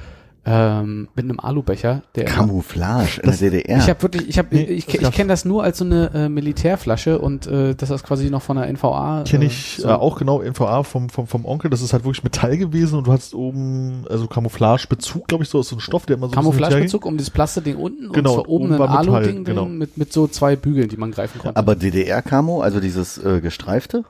ähm, 0.45 1.07
mit 1.15 1.25
einem 1.25 1.39
Alubecher. 1.39 2.03
Der 2.15 2.25
Camouflage 2.25 3.21
in 3.21 3.29
der 3.29 3.37
DDR. 3.39 3.77
Ich 3.77 3.89
habe 3.89 4.01
wirklich, 4.01 4.27
ich 4.27 4.37
habe, 4.37 4.49
Nee, 4.51 4.63
ich, 4.63 4.87
ich 4.93 4.99
gab's. 4.99 5.15
kenne 5.15 5.29
das 5.29 5.45
nur 5.45 5.63
als 5.63 5.77
so 5.77 5.85
eine 5.85 6.11
äh, 6.13 6.29
Militärflasche 6.29 7.19
und 7.19 7.47
äh, 7.47 7.75
das 7.75 7.89
ist 7.89 8.03
quasi 8.03 8.29
noch 8.29 8.41
von 8.41 8.57
der 8.57 8.67
NVA. 8.71 9.23
Kenne 9.25 9.45
äh, 9.45 9.47
ich 9.47 9.77
so. 9.79 9.87
äh, 9.87 9.91
auch 9.91 10.17
genau 10.17 10.41
NVA 10.41 10.83
vom, 10.83 11.09
vom, 11.09 11.27
vom 11.27 11.45
Onkel. 11.45 11.69
Das 11.69 11.81
ist 11.81 11.93
halt 11.93 12.03
wirklich 12.03 12.23
Metall 12.23 12.57
gewesen 12.57 12.97
und 12.97 13.07
du 13.07 13.13
hattest 13.13 13.33
oben 13.33 14.05
also 14.09 14.27
Camouflagebezug, 14.27 15.27
glaube 15.27 15.43
ich, 15.45 15.49
so 15.49 15.59
aus 15.59 15.69
so 15.69 15.77
ein 15.77 15.79
Stoff, 15.79 16.05
der 16.05 16.17
immer 16.17 16.27
so 16.27 16.33
ein 16.33 16.35
bisschen 16.35 16.51
Camouflagebezug 16.51 17.05
um 17.05 17.17
das 17.17 17.29
Plasterding 17.29 17.77
unten 17.77 18.11
Genau, 18.11 18.31
und 18.31 18.35
zwar 18.35 18.49
oben 18.49 18.73
oben 18.73 18.81
ein 18.81 18.89
Alu-Ding 18.89 19.43
genau. 19.45 19.63
drin 19.63 19.77
mit, 19.77 19.97
mit 19.97 20.11
so 20.11 20.27
zwei 20.27 20.55
Bügeln, 20.55 20.89
die 20.89 20.97
man 20.97 21.11
greifen 21.11 21.39
konnte. 21.39 21.55
aber 21.57 21.75
DDR-Camo, 21.75 22.61
also 22.61 22.79
dieses 22.81 23.17
äh, 23.17 23.39
gestreifte, 23.41 24.03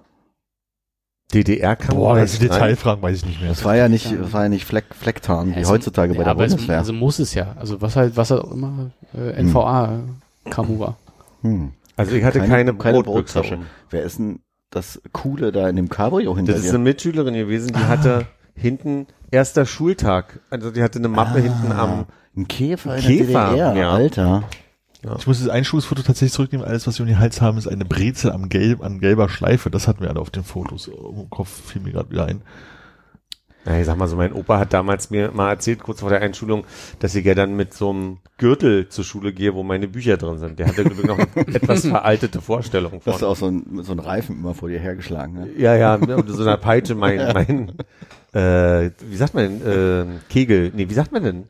DDR 1.34 1.76
kann 1.76 1.96
Boah, 1.96 2.16
das 2.18 2.34
sind 2.34 2.44
Detailfragen, 2.44 3.02
weiß 3.02 3.18
ich 3.18 3.26
nicht 3.26 3.40
mehr. 3.40 3.50
das 3.50 3.64
war 3.66 3.76
ja 3.76 3.90
nicht, 3.90 4.06
das 4.20 4.34
war 4.34 4.44
ja 4.44 4.50
nicht 4.50 4.66
Fleck, 4.66 4.86
Flecktarn, 4.94 5.50
wie 5.52 5.56
Ja, 5.56 5.62
es- 5.62 5.70
heutzutage 5.70 6.14
bei 6.14 6.20
ja, 6.20 6.24
der 6.26 6.32
aber 6.32 6.46
es, 6.46 6.52
Bundeswehr. 6.52 6.78
also 6.78 6.94
muss 6.94 7.18
es 7.20 7.34
ja. 7.34 7.56
Also 7.60 7.82
was 7.82 7.96
halt, 7.96 8.16
was 8.18 8.30
halt 8.32 8.42
auch 8.42 8.52
immer 8.52 8.92
äh, 9.16 9.42
NVA 9.42 10.00
Camu 10.50 10.80
war. 10.80 10.98
hm. 11.42 11.72
Also 11.96 12.16
ich 12.16 12.24
hatte 12.24 12.40
keine, 12.40 12.74
Brotbüchse. 12.74 13.40
Brottasche. 13.42 13.60
Wer 13.92 14.02
ist 14.04 14.18
denn 14.18 14.40
das 14.72 15.00
Coole 15.12 15.52
da 15.52 15.70
in 15.70 15.76
dem 15.76 15.90
Cabrio 15.90 16.36
hinter 16.36 16.54
Das 16.54 16.62
ist 16.62 16.70
dir? 16.72 16.76
eine 16.76 16.84
Mitschülerin 16.84 17.36
gewesen, 17.36 17.68
die 17.74 17.80
hatte 17.86 18.26
hinten 18.56 19.06
erster 19.30 19.66
Schultag. 19.68 20.40
Also 20.50 20.72
die 20.72 20.82
hatte 20.82 20.98
eine 21.00 21.08
Mappe 21.10 21.40
hinten 21.40 21.72
am 21.72 22.06
Ein 22.36 22.48
Käfer 22.48 22.96
in 22.98 23.02
Käfer, 23.04 23.26
der 23.32 23.50
DDR, 23.52 23.76
ja. 23.76 23.92
Alter. 23.92 24.44
Ich 25.20 25.28
muss 25.28 25.40
das 25.40 25.50
Einschulungsfoto 25.50 26.02
tatsächlich 26.02 26.34
zurücknehmen. 26.34 26.66
Alles, 26.66 26.88
was 26.88 26.98
wir 26.98 27.04
um 27.04 27.08
den 27.08 27.20
Hals 27.20 27.42
haben, 27.42 27.58
ist 27.58 27.68
eine 27.68 27.86
Brezel 27.86 28.32
am 28.32 28.48
gelb, 28.48 28.82
an 28.84 29.00
gelber 29.00 29.28
Schleife. 29.28 29.70
Das 29.70 29.88
hatten 29.88 30.02
wir 30.02 30.10
alle 30.10 30.20
auf 30.20 30.30
den 30.30 30.44
Fotos. 30.44 30.88
Im 30.88 31.30
Kopf 31.30 31.50
fiel 31.50 31.82
mir 31.82 31.92
gerade 31.92 32.10
wieder 32.10 32.26
ein. 32.26 32.42
Na, 33.66 33.80
ich 33.80 33.86
sag 33.86 33.98
mal 33.98 34.08
so, 34.08 34.18
mein 34.18 34.34
Opa 34.34 34.60
hat 34.60 34.74
damals 34.74 35.10
mir 35.10 35.32
mal 35.32 35.50
erzählt, 35.52 35.84
kurz 35.84 36.02
vor 36.02 36.10
der 36.10 36.22
Einschulung, 36.22 36.66
dass 37.00 37.16
ich 37.16 37.26
ja 37.26 37.34
dann 37.34 37.56
mit 37.56 37.74
so 37.74 37.92
einem 37.92 38.18
Gürtel 38.38 38.90
zur 38.90 39.06
Schule 39.06 39.32
gehe, 39.32 39.54
wo 39.54 39.64
meine 39.64 39.88
Bücher 39.88 40.18
drin 40.18 40.38
sind. 40.38 40.60
Der 40.60 40.68
hatte 40.68 40.84
glaub 40.84 41.00
ich, 41.00 41.06
noch 41.06 41.18
eine 41.18 41.48
etwas 41.56 41.86
veraltete 41.86 42.42
Vorstellung 42.42 43.00
Du 43.04 43.12
hast 43.12 43.20
von. 43.20 43.28
auch 43.30 43.36
so 43.38 43.48
ein, 43.48 43.84
so 43.84 43.94
ein 43.94 44.00
Reifen 44.00 44.38
immer 44.38 44.54
vor 44.54 44.68
dir 44.68 44.80
hergeschlagen. 44.80 45.34
Ne? 45.34 45.50
Ja, 45.58 45.76
ja, 45.76 45.98
mit 45.98 46.28
so 46.30 46.42
einer 46.42 46.58
Peitsche 46.58 46.96
mein, 46.96 47.18
mein, 47.34 47.72
äh, 48.34 48.92
wie 49.00 49.16
sagt 49.16 49.34
man 49.34 49.62
denn, 49.62 49.66
äh, 49.66 50.06
Kegel, 50.30 50.72
nee, 50.76 50.90
wie 50.90 50.94
sagt 50.94 51.14
man 51.14 51.24
denn? 51.24 51.44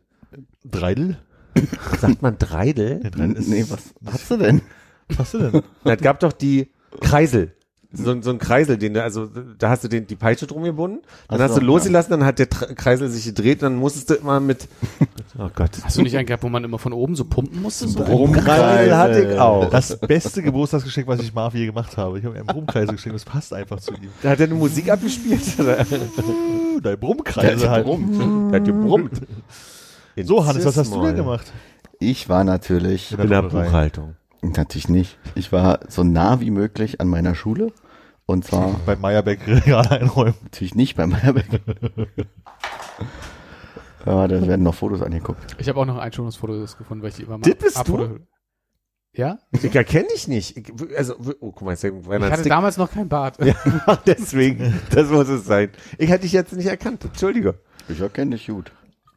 Dreidel? 0.64 1.18
Sagt 2.00 2.22
man 2.22 2.38
Dreidel? 2.38 3.00
Nee, 3.04 3.10
Dreidel 3.10 3.36
ist, 3.38 3.48
Nee, 3.48 3.66
was 3.70 3.94
hast 4.12 4.32
du 4.32 4.38
denn? 4.38 4.62
was 5.10 5.20
hast 5.20 5.34
du 5.36 5.38
denn? 5.40 5.64
Na, 5.84 5.94
es 5.94 6.02
gab 6.02 6.20
doch 6.20 6.32
die 6.34 6.70
Kreisel. 7.02 7.54
So, 7.96 8.20
so 8.24 8.32
ein 8.32 8.40
Kreisel, 8.40 8.80
den 8.80 8.96
du, 8.96 9.04
also 9.04 9.28
da 9.60 9.70
hast 9.70 9.84
du 9.84 9.88
den, 9.88 10.08
die 10.08 10.16
Peitsche 10.16 10.48
drum 10.48 10.64
gebunden, 10.64 11.02
dann 11.28 11.40
Ach 11.40 11.44
hast 11.44 11.54
so, 11.54 11.60
du 11.60 11.68
losgelassen, 11.68 12.10
dann 12.10 12.26
hat 12.26 12.40
der 12.40 12.50
Tra- 12.50 12.74
Kreisel 12.74 13.08
sich 13.08 13.24
gedreht, 13.26 13.62
dann 13.62 13.76
musstest 13.76 14.10
du 14.10 14.16
immer 14.16 14.40
mit, 14.40 14.68
oh 15.38 15.48
Gott. 15.54 15.70
Hast 15.84 15.98
du 15.98 16.02
nicht 16.02 16.18
einen 16.18 16.26
gehabt, 16.26 16.42
wo 16.42 16.50
man 16.50 16.64
immer 16.64 16.80
von 16.80 16.92
oben 16.92 17.16
so 17.16 17.24
pumpen 17.24 17.62
musste? 17.62 17.88
So? 17.88 18.04
Brummkreisel 18.04 18.98
hatte 18.98 19.22
ich 19.34 19.40
auch. 19.40 19.70
Das 19.70 19.96
beste 20.00 20.42
Geburtstagsgeschenk, 20.42 21.06
was 21.08 21.20
ich 21.22 21.36
Marv 21.36 21.54
je 21.54 21.68
gemacht 21.68 21.96
habe. 21.96 22.18
Ich 22.18 22.26
habe 22.26 22.34
ihm 22.34 22.40
einen 22.40 22.48
Brummkreisel 22.48 22.96
geschenkt, 22.96 23.14
das 23.16 23.26
passt 23.26 23.54
einfach 23.54 23.80
zu 23.80 23.94
ihm. 23.94 24.10
Da 24.24 24.32
hat 24.32 24.40
er 24.40 24.48
eine 24.48 24.56
Musik 24.56 24.90
abgespielt. 24.90 25.42
Oder? 25.60 25.82
Uh, 25.82 26.80
Dein 26.80 26.82
Der 26.82 26.98
Brummkreisel 26.98 27.70
hat 27.70 27.76
halt. 27.76 27.86
gebrummt. 27.86 28.52
Der 28.52 28.60
hat 28.60 28.66
gebrummt. 28.66 29.22
So, 30.22 30.46
Hannes, 30.46 30.66
was 30.66 30.78
hast 30.78 30.94
du 30.94 31.02
denn 31.04 31.16
gemacht? 31.16 31.52
Ich 32.00 32.30
war 32.30 32.44
natürlich, 32.44 33.18
In 33.18 33.30
der. 33.30 33.42
Buchhaltung. 33.44 34.16
natürlich 34.42 34.90
nicht. 34.90 35.18
Ich 35.36 35.52
war 35.52 35.80
so 35.88 36.04
nah 36.04 36.40
wie 36.40 36.52
möglich 36.52 37.00
an 37.02 37.08
meiner 37.08 37.34
Schule. 37.36 37.72
Und 38.26 38.46
zwar 38.46 38.76
Bei 38.86 38.96
Meyerbeck 38.96 39.42
Regal 39.48 39.88
einräumen. 39.88 40.36
natürlich 40.44 40.76
nicht 40.76 40.96
bei 40.96 41.06
Meyerbeck. 41.08 41.46
ja, 44.06 44.28
da 44.28 44.48
werden 44.48 44.64
noch 44.64 44.76
Fotos 44.76 45.02
angeguckt. 45.02 45.56
Ich 45.60 45.68
habe 45.70 45.80
auch 45.80 45.86
noch 45.86 45.98
Einschulungsfotos 45.98 46.78
gefunden, 46.78 47.02
weil 47.04 47.10
ich 47.10 47.16
die 47.16 47.24
immer 47.24 47.38
mal 47.38 47.42
Das 47.50 47.56
bist 47.56 47.78
du? 47.88 47.96
abfoto- 47.98 48.20
Ja? 49.14 49.40
Ich 49.52 49.76
erkenne 49.76 50.08
dich 50.14 50.28
nicht. 50.28 50.56
Ich, 50.58 50.72
also, 50.98 51.16
oh, 51.42 51.52
guck 51.52 51.62
mal, 51.64 51.72
jetzt 51.72 51.84
Ich 51.84 51.92
hatte 51.94 52.34
Stick. 52.40 52.50
damals 52.50 52.78
noch 52.78 52.92
kein 52.92 53.10
Bart. 53.10 53.38
Ja, 53.46 53.56
deswegen. 54.06 54.80
Das 54.92 55.10
muss 55.10 55.28
es 55.28 55.46
sein. 55.46 55.70
Ich 55.98 56.10
hatte 56.12 56.22
dich 56.22 56.32
jetzt 56.32 56.54
nicht 56.54 56.68
erkannt. 56.68 57.04
Entschuldige. 57.06 57.60
Ich 57.90 58.00
erkenne 58.00 58.36
dich 58.38 58.48
gut. 58.48 58.72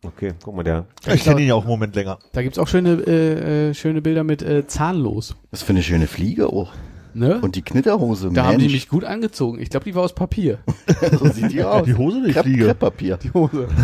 Okay, 0.07 0.33
guck 0.43 0.55
mal, 0.55 0.63
der. 0.63 0.87
Ich 1.13 1.25
kenne 1.25 1.41
ihn 1.41 1.49
ja 1.49 1.55
auch 1.55 1.63
einen 1.63 1.71
Moment 1.71 1.95
länger. 1.95 2.19
Da 2.33 2.43
gibt's 2.43 2.59
auch 2.59 2.69
schöne, 2.69 2.93
äh, 3.07 3.71
äh, 3.71 3.75
schöne 3.75 4.03
Bilder 4.03 4.25
mit 4.25 4.43
äh, 4.43 4.67
zahnlos. 4.67 5.37
Was 5.51 5.63
für 5.63 5.71
eine 5.71 5.83
schöne 5.83 6.07
Fliege 6.07 6.49
auch. 6.49 6.73
Ne? 7.15 7.41
Und 7.41 7.57
die 7.57 7.63
Knitterhose, 7.63 8.31
da 8.31 8.45
haben 8.45 8.59
die 8.59 8.65
Mensch. 8.65 8.75
mich 8.75 8.89
gut 8.89 9.05
angezogen. 9.05 9.59
Ich 9.59 9.71
glaube, 9.71 9.85
die 9.85 9.95
war 9.95 10.03
aus 10.03 10.15
Papier. 10.15 10.59
so 11.19 11.29
sieht 11.29 11.51
die 11.53 11.65
aus. 11.65 11.87
Die 11.87 11.95
Hose 11.95 12.19
oder 12.19 12.27
die 12.27 12.33
Krepp, 12.35 12.45
Fliege? 12.45 12.65
Krepppapier. 12.67 13.17
Die 13.17 13.33
Hose. 13.33 13.69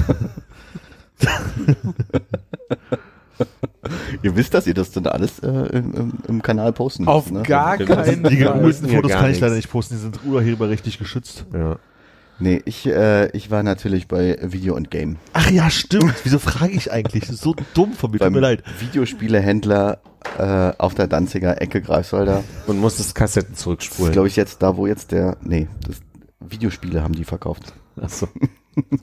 Ihr 4.22 4.36
wisst, 4.36 4.54
dass 4.54 4.66
ihr 4.66 4.74
das 4.74 4.90
dann 4.92 5.06
alles 5.06 5.38
äh, 5.40 5.48
im, 5.48 5.94
im, 5.94 6.12
im 6.28 6.42
Kanal 6.42 6.72
posten 6.72 7.08
Auf 7.08 7.30
müsst, 7.30 7.42
ne? 7.42 7.48
gar 7.48 7.76
keinen 7.78 8.22
Die 8.24 8.36
Fall. 8.36 8.60
geulten 8.60 8.86
mir 8.86 8.96
Fotos 8.96 9.12
kann 9.12 9.30
ich 9.30 9.40
leider 9.40 9.56
nicht 9.56 9.70
posten, 9.70 9.94
die 9.94 10.00
sind 10.00 10.20
urheberrechtlich 10.24 10.98
geschützt. 10.98 11.46
Ja. 11.52 11.78
Nee, 12.42 12.60
ich, 12.64 12.88
äh, 12.88 13.30
ich 13.36 13.52
war 13.52 13.62
natürlich 13.62 14.08
bei 14.08 14.36
Video 14.42 14.74
und 14.74 14.90
Game. 14.90 15.16
Ach 15.32 15.48
ja, 15.48 15.70
stimmt. 15.70 16.12
Wieso 16.24 16.40
frage 16.40 16.72
ich 16.72 16.90
eigentlich? 16.90 17.22
Das 17.22 17.36
ist 17.36 17.42
so 17.42 17.54
dumm 17.72 17.92
von 17.92 18.10
mir. 18.10 18.18
Tut 18.18 18.26
Beim 18.26 18.32
mir 18.32 18.40
leid. 18.40 18.64
Videospielehändler 18.80 20.00
äh, 20.38 20.72
auf 20.76 20.94
der 20.94 21.06
Danziger 21.06 21.62
Ecke 21.62 21.80
Greifswalder. 21.80 22.42
Und 22.66 22.80
musstest 22.80 23.14
Kassetten 23.14 23.50
Das 23.50 23.58
ist, 23.58 23.62
zurückspulen. 23.62 24.12
glaube 24.12 24.26
ich, 24.26 24.34
jetzt 24.34 24.60
da, 24.60 24.76
wo 24.76 24.88
jetzt 24.88 25.12
der, 25.12 25.36
nee, 25.42 25.68
das 25.86 26.00
Videospiele 26.40 27.00
haben 27.00 27.14
die 27.14 27.22
verkauft. 27.22 27.74
Achso. 28.00 28.26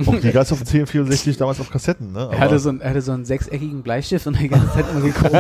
Auch 0.06 0.20
die 0.20 0.32
gab's 0.34 0.52
auf 0.52 0.62
dem 0.62 0.86
CM64 0.86 1.38
damals 1.38 1.62
auf 1.62 1.70
Kassetten, 1.70 2.12
ne? 2.12 2.28
Er 2.34 2.40
hatte, 2.40 2.60
so 2.60 2.68
einen, 2.68 2.82
er 2.82 2.90
hatte 2.90 3.02
so 3.02 3.14
einen 3.14 3.24
sechseckigen 3.24 3.84
Bleistift 3.84 4.28
und 4.28 4.38
die 4.38 4.50
ganze 4.50 4.74
Zeit 4.74 4.86
immer 4.92 5.00
geguckt. 5.00 5.34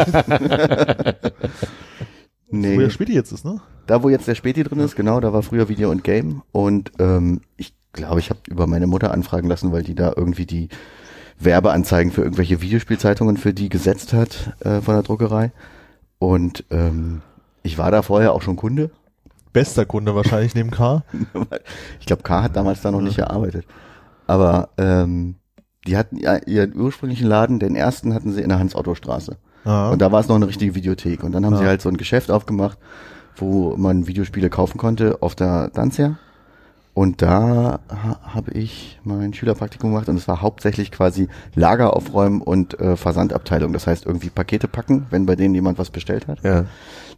wo 2.48 2.56
Nee, 2.58 2.78
der 2.78 2.92
Späti 2.92 3.14
jetzt 3.14 3.34
ist, 3.34 3.44
ne? 3.44 3.60
da, 3.90 4.04
wo 4.04 4.10
jetzt 4.10 4.28
der 4.28 4.36
Späti 4.36 4.64
drin 4.64 4.80
ist, 4.80 4.96
genau, 4.96 5.20
da 5.20 5.34
war 5.34 5.42
früher 5.42 5.68
Video 5.68 5.90
und 5.90 6.04
Game. 6.04 6.44
Und 6.52 6.92
ähm, 7.00 7.42
ich 7.58 7.74
glaube, 7.94 8.20
ich 8.20 8.30
habe 8.30 8.40
über 8.48 8.68
meine 8.68 8.88
Mutter 8.88 9.12
anfragen 9.12 9.48
lassen, 9.48 9.72
weil 9.72 9.84
die 9.84 9.96
da 9.96 10.14
irgendwie 10.16 10.46
die 10.46 10.70
Werbeanzeigen 11.40 12.12
für 12.12 12.22
irgendwelche 12.22 12.62
Videospielzeitungen 12.62 13.38
für 13.38 13.54
die 13.54 13.70
gesetzt 13.70 14.14
hat 14.14 14.54
äh, 14.60 14.82
von 14.82 14.94
der 14.96 15.04
Druckerei. 15.04 15.52
Und 16.20 16.66
ähm, 16.70 17.22
ich 17.64 17.78
war 17.78 17.92
da 17.92 18.02
vorher 18.02 18.34
auch 18.34 18.42
schon 18.42 18.56
Kunde. 18.58 18.92
Bester 19.54 19.86
Kunde 19.86 20.14
wahrscheinlich 20.16 20.54
neben 20.56 20.72
K. 20.72 21.04
Ich 22.00 22.06
glaube, 22.06 22.24
K 22.24 22.44
hat 22.44 22.56
damals 22.56 22.82
da 22.82 22.92
noch 22.92 23.02
nicht 23.02 23.16
gearbeitet. 23.18 23.66
Aber 24.28 24.70
ähm, 24.78 25.36
die 25.88 25.98
hatten 25.98 26.18
ja 26.18 26.38
ihren 26.38 26.76
ursprünglichen 26.76 27.28
Laden, 27.28 27.60
den 27.60 27.76
ersten 27.76 28.14
hatten 28.14 28.32
sie 28.32 28.42
in 28.42 28.50
der 28.50 28.60
Hans-Otto-Straße. 28.60 29.38
Ja. 29.66 29.90
Und 29.90 30.02
da 30.02 30.12
war 30.12 30.20
es 30.20 30.28
noch 30.28 30.36
eine 30.36 30.48
richtige 30.48 30.76
Videothek. 30.76 31.24
Und 31.24 31.32
dann 31.32 31.46
haben 31.46 31.54
Ja. 31.54 31.60
sie 31.60 31.66
halt 31.66 31.82
so 31.82 31.90
ein 31.90 31.98
Geschäft 31.98 32.30
aufgemacht, 32.32 32.78
wo 33.38 33.76
man 33.78 34.08
Videospiele 34.08 34.50
kaufen 34.50 34.78
konnte 34.78 35.18
auf 35.22 35.36
der 35.36 35.70
Danzia. 35.70 36.18
Und 36.94 37.22
da 37.22 37.80
ha 37.90 38.20
habe 38.24 38.52
ich 38.52 39.00
mein 39.04 39.34
Schülerpraktikum 39.34 39.92
gemacht 39.92 40.10
und 40.10 40.18
es 40.18 40.28
war 40.28 40.42
hauptsächlich 40.42 40.92
quasi 40.92 41.28
Lager 41.56 41.96
aufräumen 41.96 42.42
und 42.42 42.80
äh, 42.80 42.98
Versandabteilung. 42.98 43.72
Das 43.74 43.88
heißt 43.88 44.06
irgendwie 44.06 44.30
Pakete 44.30 44.68
packen, 44.68 45.06
wenn 45.10 45.26
bei 45.26 45.36
denen 45.36 45.56
jemand 45.56 45.78
was 45.78 45.92
bestellt 45.92 46.28
hat. 46.28 46.44
Ja. 46.44 46.66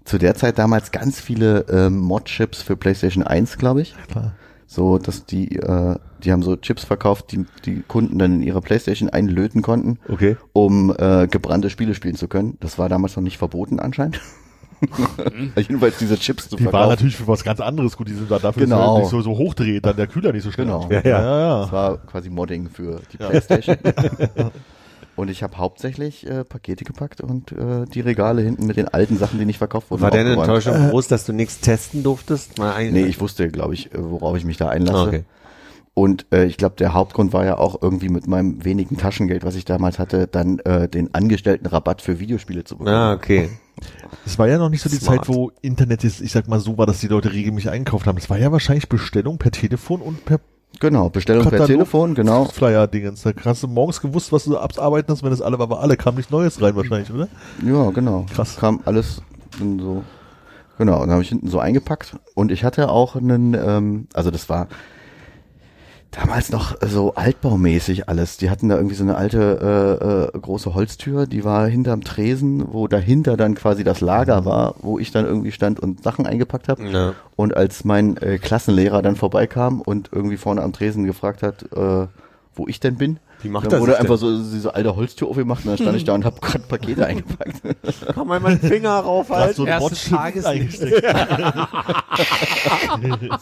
Zu 0.04 0.18
der 0.18 0.36
Zeit 0.36 0.60
damals 0.60 0.92
ganz 0.92 1.20
viele 1.20 1.66
ähm, 1.70 1.98
Mod-Chips 2.00 2.62
für 2.62 2.76
PlayStation 2.76 3.24
1, 3.24 3.58
glaube 3.58 3.82
ich. 3.82 3.96
Klar. 4.10 4.34
So, 4.68 4.98
dass 4.98 5.26
die, 5.26 5.58
äh, 5.58 5.96
die 6.24 6.32
haben 6.32 6.44
so 6.44 6.56
Chips 6.56 6.84
verkauft, 6.86 7.32
die 7.32 7.46
die 7.66 7.84
Kunden 7.88 8.18
dann 8.20 8.36
in 8.36 8.42
ihre 8.42 8.62
Playstation 8.62 9.10
einlöten 9.10 9.62
konnten, 9.62 10.00
Okay. 10.08 10.38
um 10.54 10.96
äh, 10.98 11.28
gebrannte 11.28 11.70
Spiele 11.70 11.94
spielen 11.94 12.16
zu 12.16 12.28
können. 12.28 12.58
Das 12.62 12.78
war 12.78 12.88
damals 12.88 13.16
noch 13.16 13.24
nicht 13.24 13.38
verboten 13.38 13.80
anscheinend. 13.80 14.22
Jedenfalls 15.56 15.98
diese 15.98 16.18
Chips 16.18 16.50
zu 16.50 16.56
Die 16.56 16.64
waren 16.66 16.72
verkaufen. 16.72 16.90
natürlich 16.92 17.16
für 17.16 17.28
was 17.28 17.44
ganz 17.44 17.60
anderes 17.60 17.96
gut. 17.98 18.08
Die 18.08 18.14
sind 18.14 18.30
da 18.32 18.40
dafür, 18.40 18.64
Genau. 18.64 18.96
dass 18.96 19.04
nicht 19.04 19.10
so, 19.12 19.22
so 19.22 19.38
hochdreht, 19.38 19.86
dann 19.86 19.96
der 19.96 20.08
Kühler 20.08 20.34
nicht 20.34 20.44
so 20.44 20.52
schnell 20.52 20.66
Genau. 20.68 20.88
Ja, 20.90 21.02
ja, 21.02 21.40
ja. 21.40 21.62
Das 21.62 21.72
war 21.72 21.98
quasi 22.00 22.30
Modding 22.30 22.70
für 22.70 23.02
die 23.12 23.18
Playstation. 23.18 23.78
und 25.16 25.30
ich 25.30 25.44
habe 25.44 25.58
hauptsächlich 25.58 26.26
äh, 26.28 26.44
Pakete 26.44 26.84
gepackt 26.84 27.22
und 27.22 27.52
äh, 27.52 27.86
die 27.94 28.02
Regale 28.02 28.42
hinten 28.42 28.66
mit 28.66 28.78
den 28.78 28.88
alten 28.88 29.18
Sachen, 29.18 29.40
die 29.40 29.46
nicht 29.46 29.58
verkauft 29.58 29.92
wurden. 29.92 30.02
War 30.02 30.12
deine. 30.12 30.34
Enttäuschung 30.34 30.90
groß, 30.90 31.08
dass 31.08 31.26
du 31.26 31.34
nichts 31.34 31.60
testen 31.60 32.04
durftest? 32.04 32.58
Mal 32.58 32.74
ein 32.74 32.94
Nee, 32.94 33.04
ich 33.06 33.20
wusste, 33.22 33.50
glaube 33.50 33.74
ich, 33.74 33.94
äh, 33.94 33.98
worauf 34.00 34.38
ich 34.38 34.46
mich 34.46 34.58
da 34.58 34.70
einlasse. 34.70 35.08
Okay. 35.08 35.24
Und 35.94 36.26
äh, 36.32 36.46
ich 36.46 36.56
glaube, 36.56 36.76
der 36.78 36.94
Hauptgrund 36.94 37.34
war 37.34 37.44
ja 37.44 37.58
auch 37.58 37.82
irgendwie 37.82 38.08
mit 38.08 38.26
meinem 38.26 38.64
wenigen 38.64 38.96
Taschengeld, 38.98 39.44
was 39.44 39.56
ich 39.56 39.66
damals 39.66 40.00
hatte, 40.00 40.26
dann 40.26 40.60
äh, 40.60 40.88
den 40.88 41.14
Angestelltenrabatt 41.14 42.02
für 42.02 42.18
Videospiele 42.20 42.64
zu 42.64 42.78
bekommen. 42.78 42.96
Ah, 42.96 43.12
okay. 43.14 43.50
Es 44.26 44.38
war 44.40 44.48
ja 44.48 44.58
noch 44.58 44.70
nicht 44.70 44.82
so 44.82 44.90
die 44.90 44.98
Smart. 44.98 45.26
Zeit, 45.26 45.28
wo 45.28 45.52
Internet 45.62 46.04
jetzt, 46.04 46.22
ich 46.22 46.32
sag 46.32 46.48
mal 46.48 46.60
so 46.60 46.78
war, 46.78 46.86
dass 46.86 47.00
die 47.00 47.08
Leute 47.08 47.34
regelmäßig 47.34 47.70
eingekauft 47.70 48.06
haben. 48.08 48.18
Es 48.18 48.30
war 48.30 48.38
ja 48.38 48.52
wahrscheinlich 48.52 48.90
Bestellung 48.90 49.38
per 49.38 49.52
Telefon 49.52 50.02
und 50.02 50.26
per 50.26 50.40
Genau, 50.80 51.10
Bestellung 51.10 51.44
per 51.44 51.52
Katalog. 51.52 51.68
Telefon, 51.68 52.16
genau. 52.16 52.46
Flyer-Dingens. 52.46 53.24
Da 53.24 53.34
hast 53.44 53.62
du 53.62 53.68
morgens 53.68 54.00
gewusst, 54.02 54.32
was 54.32 54.46
du 54.46 54.58
abarbeiten 54.58 55.12
hast, 55.12 55.22
wenn 55.22 55.30
das 55.30 55.42
alle 55.42 55.60
war, 55.60 55.70
war 55.70 55.82
alle, 55.82 55.98
kam 55.98 56.16
nichts 56.16 56.32
Neues 56.32 56.62
rein 56.62 56.76
wahrscheinlich, 56.76 57.12
oder? 57.12 57.28
Ja, 57.64 57.90
genau. 57.92 58.26
Krass. 58.34 58.56
Kam 58.58 58.80
alles 58.86 59.22
so. 59.60 60.04
Genau, 60.78 60.96
und 60.96 61.02
dann 61.02 61.12
habe 61.12 61.22
ich 61.22 61.30
hinten 61.30 61.50
so 61.50 61.60
eingepackt. 61.60 62.16
Und 62.34 62.52
ich 62.52 62.64
hatte 62.64 62.90
auch 62.90 63.16
einen, 63.16 63.54
ähm, 63.54 64.08
also 64.14 64.32
das 64.32 64.50
war 64.50 64.68
damals 66.12 66.50
noch 66.52 66.76
so 66.82 67.16
altbaumäßig 67.16 68.10
alles. 68.10 68.38
Die 68.38 68.50
hatten 68.50 68.70
da 68.70 68.76
irgendwie 68.76 68.96
so 68.96 69.04
eine 69.04 69.16
alte 69.16 70.30
äh, 70.34 70.38
äh, 70.38 70.40
große 70.40 70.74
Holztür, 70.76 71.26
die 71.26 71.44
war 71.44 71.68
hinterm 71.68 72.04
Tresen, 72.04 72.74
wo 72.74 72.88
dahinter 72.88 73.38
dann 73.38 73.56
quasi 73.56 73.84
das 73.84 74.02
Lager 74.02 74.46
war, 74.46 74.76
wo 74.82 75.00
ich 75.00 75.12
dann 75.12 75.26
irgendwie 75.26 75.52
stand 75.52 75.80
und 75.80 76.04
Sachen 76.04 76.26
eingepackt 76.28 76.68
habe. 76.68 76.84
Ja. 76.90 77.14
Und 77.36 77.56
als 77.56 77.86
mein 77.86 78.18
äh, 78.18 78.38
Klassenlehrer 78.38 79.02
dann 79.02 79.16
vorbeikam 79.16 79.80
und 79.82 80.10
irgendwie 80.12 80.38
vorne 80.38 80.62
am 80.62 80.74
Tresen 80.74 81.06
gefragt 81.06 81.44
hat, 81.44 81.64
äh, 81.72 82.08
wo 82.56 82.68
ich 82.68 82.82
denn 82.82 82.98
bin, 82.98 83.20
Wie 83.42 83.48
macht 83.48 83.72
dann 83.72 83.80
wurde 83.80 83.98
einfach 83.98 84.20
denn? 84.20 84.44
so 84.44 84.52
diese 84.52 84.76
alte 84.76 84.94
Holztür 84.98 85.30
aufgemacht 85.30 85.64
und 85.64 85.70
dann 85.72 85.78
stand 85.78 85.96
ich 85.96 86.04
da 86.04 86.14
und 86.14 86.26
habe 86.26 86.42
gerade 86.42 86.66
Pakete 86.68 87.06
eingepackt. 87.08 87.62
Komm 88.14 88.28
mal 88.28 88.42
meinen 88.42 88.60
Finger 88.60 88.92
raufhalten. 89.00 89.56
so 89.56 89.64
ein 89.64 89.70
Erstes 89.70 90.10
Tageslicht. 90.10 90.82
eingesteckt. 90.84 91.06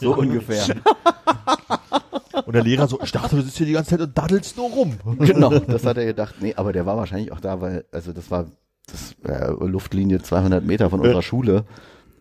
so 0.00 0.14
ungefähr. 0.14 0.64
Und 2.46 2.54
der 2.54 2.62
Lehrer 2.62 2.88
so, 2.88 2.98
ich 3.02 3.12
dachte, 3.12 3.36
du 3.36 3.42
sitzt 3.42 3.56
hier 3.58 3.66
die 3.66 3.72
ganze 3.72 3.90
Zeit 3.90 4.00
und 4.00 4.16
daddelst 4.16 4.56
nur 4.56 4.70
rum. 4.70 4.94
Genau, 5.18 5.50
das 5.58 5.84
hat 5.84 5.96
er 5.96 6.06
gedacht. 6.06 6.36
Nee, 6.40 6.54
aber 6.56 6.72
der 6.72 6.86
war 6.86 6.96
wahrscheinlich 6.96 7.32
auch 7.32 7.40
da, 7.40 7.60
weil, 7.60 7.84
also 7.92 8.12
das 8.12 8.30
war 8.30 8.46
das 8.90 9.14
äh, 9.24 9.50
Luftlinie 9.66 10.20
200 10.22 10.64
Meter 10.64 10.90
von 10.90 11.00
unserer 11.00 11.22
Schule. 11.22 11.64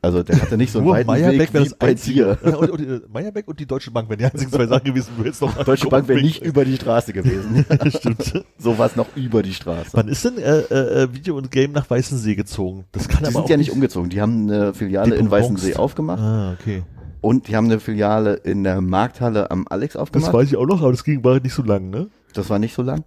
Also 0.01 0.23
der 0.23 0.41
hatte 0.41 0.55
nicht 0.55 0.71
so 0.71 0.79
einen 0.79 0.85
Nur 0.85 0.95
weiten 0.95 1.07
Meyerbeck 1.07 1.39
Weg 1.39 1.53
wäre 1.53 1.65
wie 1.65 1.69
das 1.69 1.77
bei 1.77 1.87
einzige. 1.87 2.37
dir. 2.41 2.49
Ja, 2.51 2.55
und, 2.55 2.69
und, 2.69 2.79
äh, 2.79 3.01
Meyerbeck 3.11 3.47
und 3.49 3.59
die 3.59 3.65
Deutsche 3.65 3.91
Bank 3.91 4.07
wären 4.09 4.19
die 4.19 4.25
einzigen 4.25 4.49
zwei 4.49 4.65
Sachen 4.65 4.85
gewesen, 4.85 5.09
wo 5.17 5.23
jetzt 5.25 5.41
noch 5.41 5.61
Deutsche 5.65 5.87
Bank 5.89 6.07
wäre 6.07 6.21
nicht 6.21 6.41
über. 6.41 6.63
die 6.63 6.75
Straße 6.77 7.11
gewesen. 7.11 7.65
Stimmt. 7.89 8.45
so 8.57 8.77
war 8.77 8.85
es 8.85 8.95
noch 8.95 9.07
über 9.17 9.43
die 9.43 9.53
Straße. 9.53 9.89
Wann 9.91 10.07
ist 10.07 10.23
denn 10.23 10.37
äh, 10.37 10.59
äh, 10.59 11.13
Video 11.13 11.35
und 11.35 11.51
Game 11.51 11.73
nach 11.73 11.89
Weißensee 11.89 12.35
gezogen? 12.35 12.85
Das 12.93 13.09
kann 13.09 13.19
Die 13.19 13.25
aber 13.25 13.31
sind 13.33 13.41
auch 13.43 13.49
ja 13.49 13.57
nicht 13.57 13.71
umgezogen. 13.71 14.09
Die 14.09 14.21
haben 14.21 14.49
eine 14.49 14.73
Filiale 14.73 15.15
in. 15.15 15.29
Weißensee 15.29 15.75
aufgemacht 15.75 16.21
Ah, 16.21 16.55
okay. 16.57 16.83
Und 17.21 17.47
die 17.47 17.55
haben 17.55 17.65
eine 17.65 17.79
Filiale 17.79 18.33
in 18.35 18.63
der 18.63 18.81
Markthalle 18.81 19.51
am 19.51 19.65
Alex 19.69 19.93
Das 19.93 20.01
aufgemacht. 20.01 20.33
weiß 20.33 20.47
ich 20.49 20.57
auch 20.57 20.65
noch, 20.65 20.81
aber 20.81 20.91
das 20.91 21.03
ging 21.03 21.23
war 21.23 21.39
nicht 21.39 21.53
so 21.53 21.63
lang, 21.63 21.89
ne? 21.89 22.07
Das 22.33 22.49
war 22.49 22.59
nicht 22.59 22.73
so 22.75 22.81
lang. 22.81 23.03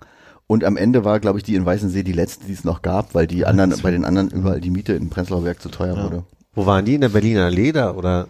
Und 0.46 0.64
am 0.64 0.76
Ende 0.76 1.04
war, 1.04 1.20
glaube 1.20 1.38
ich, 1.38 1.44
die 1.44 1.54
in 1.54 1.64
Weißensee 1.64 2.02
die 2.02 2.12
letzte, 2.12 2.46
die 2.46 2.52
es 2.52 2.64
noch 2.64 2.82
gab, 2.82 3.14
weil 3.14 3.26
die 3.26 3.46
anderen, 3.46 3.74
bei 3.82 3.90
den 3.90 4.04
anderen 4.04 4.28
überall 4.30 4.60
die 4.60 4.70
Miete 4.70 4.92
in 4.92 5.08
Prenzlauer 5.08 5.42
Berg 5.42 5.62
zu 5.62 5.68
teuer 5.70 5.96
wurde. 6.02 6.24
Wo 6.54 6.66
waren 6.66 6.84
die? 6.84 6.94
In 6.94 7.00
der 7.00 7.08
Berliner 7.08 7.48
Leder 7.50 7.96
oder? 7.96 8.26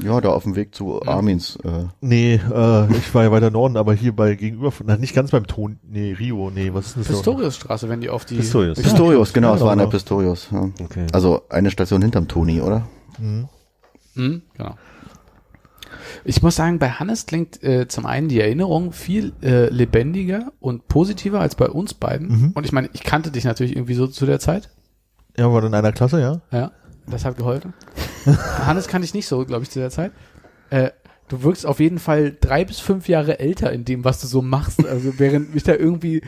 Ja, 0.00 0.20
da 0.20 0.28
auf 0.30 0.44
dem 0.44 0.54
Weg 0.54 0.74
zu 0.74 1.02
Armins. 1.02 1.56
Äh, 1.64 1.86
Nee, 2.00 2.34
äh, 2.34 2.92
ich 2.92 3.12
war 3.14 3.24
ja 3.24 3.32
weiter 3.32 3.50
Norden, 3.50 3.76
aber 3.76 3.94
hier 3.94 4.14
bei 4.14 4.34
gegenüber, 4.36 4.70
von, 4.70 4.86
na, 4.86 4.96
nicht 4.96 5.14
ganz 5.14 5.32
beim 5.32 5.46
Ton, 5.48 5.78
nee, 5.82 6.12
Rio, 6.12 6.50
nee, 6.50 6.72
was 6.72 6.86
ist 6.86 6.96
denn 6.96 7.02
das? 7.02 7.12
Pistoriusstraße, 7.12 7.88
wenn 7.88 8.00
die 8.00 8.08
auf 8.08 8.24
die. 8.24 8.36
Pistorius. 8.36 8.80
Pistorius, 8.80 9.32
genau, 9.32 9.54
es 9.56 9.60
war 9.60 9.72
an 9.72 9.78
der 9.78 9.86
genau. 9.88 9.96
Pistorius. 9.96 10.48
Ja. 10.52 10.70
Okay. 10.84 11.06
Also 11.12 11.42
eine 11.50 11.70
Station 11.72 12.00
hinterm 12.00 12.28
Toni, 12.28 12.60
oder? 12.60 12.86
Hm, 13.18 13.48
genau. 14.14 14.74
Ich 16.24 16.42
muss 16.42 16.56
sagen, 16.56 16.78
bei 16.78 16.90
Hannes 16.90 17.26
klingt 17.26 17.62
äh, 17.62 17.88
zum 17.88 18.06
einen 18.06 18.28
die 18.28 18.40
Erinnerung 18.40 18.92
viel 18.92 19.32
äh, 19.42 19.68
lebendiger 19.68 20.52
und 20.60 20.88
positiver 20.88 21.40
als 21.40 21.54
bei 21.54 21.68
uns 21.68 21.94
beiden. 21.94 22.28
Mhm. 22.28 22.52
Und 22.54 22.64
ich 22.64 22.72
meine, 22.72 22.90
ich 22.92 23.02
kannte 23.04 23.30
dich 23.30 23.44
natürlich 23.44 23.74
irgendwie 23.76 23.94
so 23.94 24.06
zu 24.06 24.26
der 24.26 24.40
Zeit. 24.40 24.70
Ja, 25.36 25.52
war 25.52 25.62
in 25.64 25.74
einer 25.74 25.92
Klasse, 25.92 26.20
ja. 26.20 26.40
Ja, 26.50 26.72
das 27.06 27.24
hat 27.24 27.36
geholfen. 27.36 27.74
Hannes 28.66 28.88
kannte 28.88 29.04
ich 29.04 29.14
nicht 29.14 29.26
so, 29.26 29.44
glaube 29.44 29.62
ich, 29.62 29.70
zu 29.70 29.78
der 29.78 29.90
Zeit. 29.90 30.12
Äh, 30.70 30.90
du 31.28 31.42
wirkst 31.42 31.66
auf 31.66 31.80
jeden 31.80 31.98
Fall 31.98 32.34
drei 32.40 32.64
bis 32.64 32.78
fünf 32.80 33.08
Jahre 33.08 33.38
älter 33.40 33.72
in 33.72 33.84
dem, 33.84 34.04
was 34.04 34.20
du 34.20 34.26
so 34.26 34.42
machst. 34.42 34.86
Also 34.86 35.18
während 35.18 35.54
ich 35.54 35.62
da 35.62 35.74
irgendwie 35.74 36.22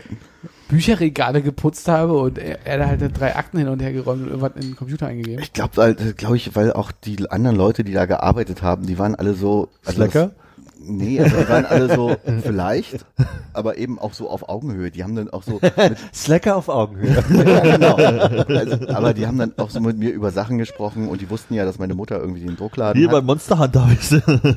Bücherregale 0.69 1.43
geputzt 1.43 1.89
habe 1.89 2.17
und 2.19 2.39
er, 2.39 2.65
er 2.65 2.79
da 2.79 2.87
halt 2.87 3.19
drei 3.19 3.35
Akten 3.35 3.59
hin 3.59 3.69
und 3.69 3.83
her 3.83 3.93
geräumt 3.93 4.23
und 4.23 4.29
irgendwas 4.29 4.53
in 4.55 4.63
den 4.63 4.77
Computer 4.77 5.07
eingegeben. 5.07 5.43
Ich 5.43 5.53
glaube 5.53 5.83
halt, 5.83 6.17
glaube 6.17 6.37
ich, 6.37 6.55
weil 6.55 6.73
auch 6.73 6.93
die 6.93 7.29
anderen 7.31 7.57
Leute, 7.57 7.83
die 7.83 7.93
da 7.93 8.07
gearbeitet 8.07 8.63
haben, 8.63 8.87
die 8.87 8.99
waren 8.99 9.15
alle 9.15 9.35
so. 9.35 9.69
Also 9.85 9.97
Slacker? 9.97 10.27
das- 10.27 10.35
Nee, 10.83 11.21
also 11.21 11.37
die 11.37 11.49
waren 11.49 11.67
alle 11.67 11.95
so 11.95 12.17
vielleicht, 12.43 13.05
aber 13.53 13.77
eben 13.77 13.99
auch 13.99 14.15
so 14.15 14.31
auf 14.31 14.49
Augenhöhe. 14.49 14.91
Die 14.91 15.05
haben 15.05 15.15
dann 15.15 15.29
auch 15.29 15.43
so 15.43 15.61
Slacker 16.15 16.57
auf 16.57 16.69
Augenhöhe. 16.69 17.11
ja, 17.31 17.77
genau. 17.77 17.95
also, 17.97 18.89
aber 18.89 19.13
die 19.13 19.27
haben 19.27 19.39
dann 19.39 19.53
auch 19.59 19.69
so 19.69 19.81
mit 19.81 19.99
mir 19.99 20.11
über 20.11 20.31
Sachen 20.31 20.57
gesprochen 20.57 21.09
und 21.09 21.21
die 21.21 21.29
wussten 21.29 21.55
ja, 21.55 21.65
dass 21.65 21.79
meine 21.79 21.95
Mutter 21.95 22.19
irgendwie 22.19 22.41
den 22.41 22.57
Druckladen 22.57 22.99
Hier 22.99 23.09
hat. 23.09 23.17
bei 23.17 23.21
Monster 23.21 23.59
Hunter 23.59 23.89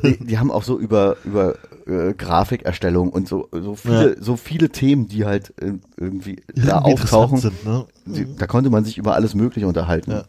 die, 0.04 0.26
die 0.26 0.40
haben 0.40 0.52
auch 0.52 0.64
so 0.64 0.80
über 0.80 1.18
über 1.26 1.56
äh, 1.88 2.14
Grafikerstellung 2.14 3.10
und 3.10 3.28
so 3.28 3.50
so 3.52 3.76
viele 3.76 4.22
so 4.22 4.38
viele 4.38 4.70
Themen, 4.70 5.08
die 5.08 5.26
halt 5.26 5.54
äh, 5.62 5.74
irgendwie 5.98 6.42
da 6.56 6.80
auftauchen. 6.80 7.38
Sind, 7.40 7.66
ne? 7.66 7.86
Die, 8.06 8.36
da 8.38 8.48
konnte 8.48 8.70
man 8.70 8.86
sich 8.86 8.98
über 8.98 9.16
alles 9.16 9.36
Mögliche 9.36 9.68
unterhalten. 9.68 10.12
Ja. 10.12 10.24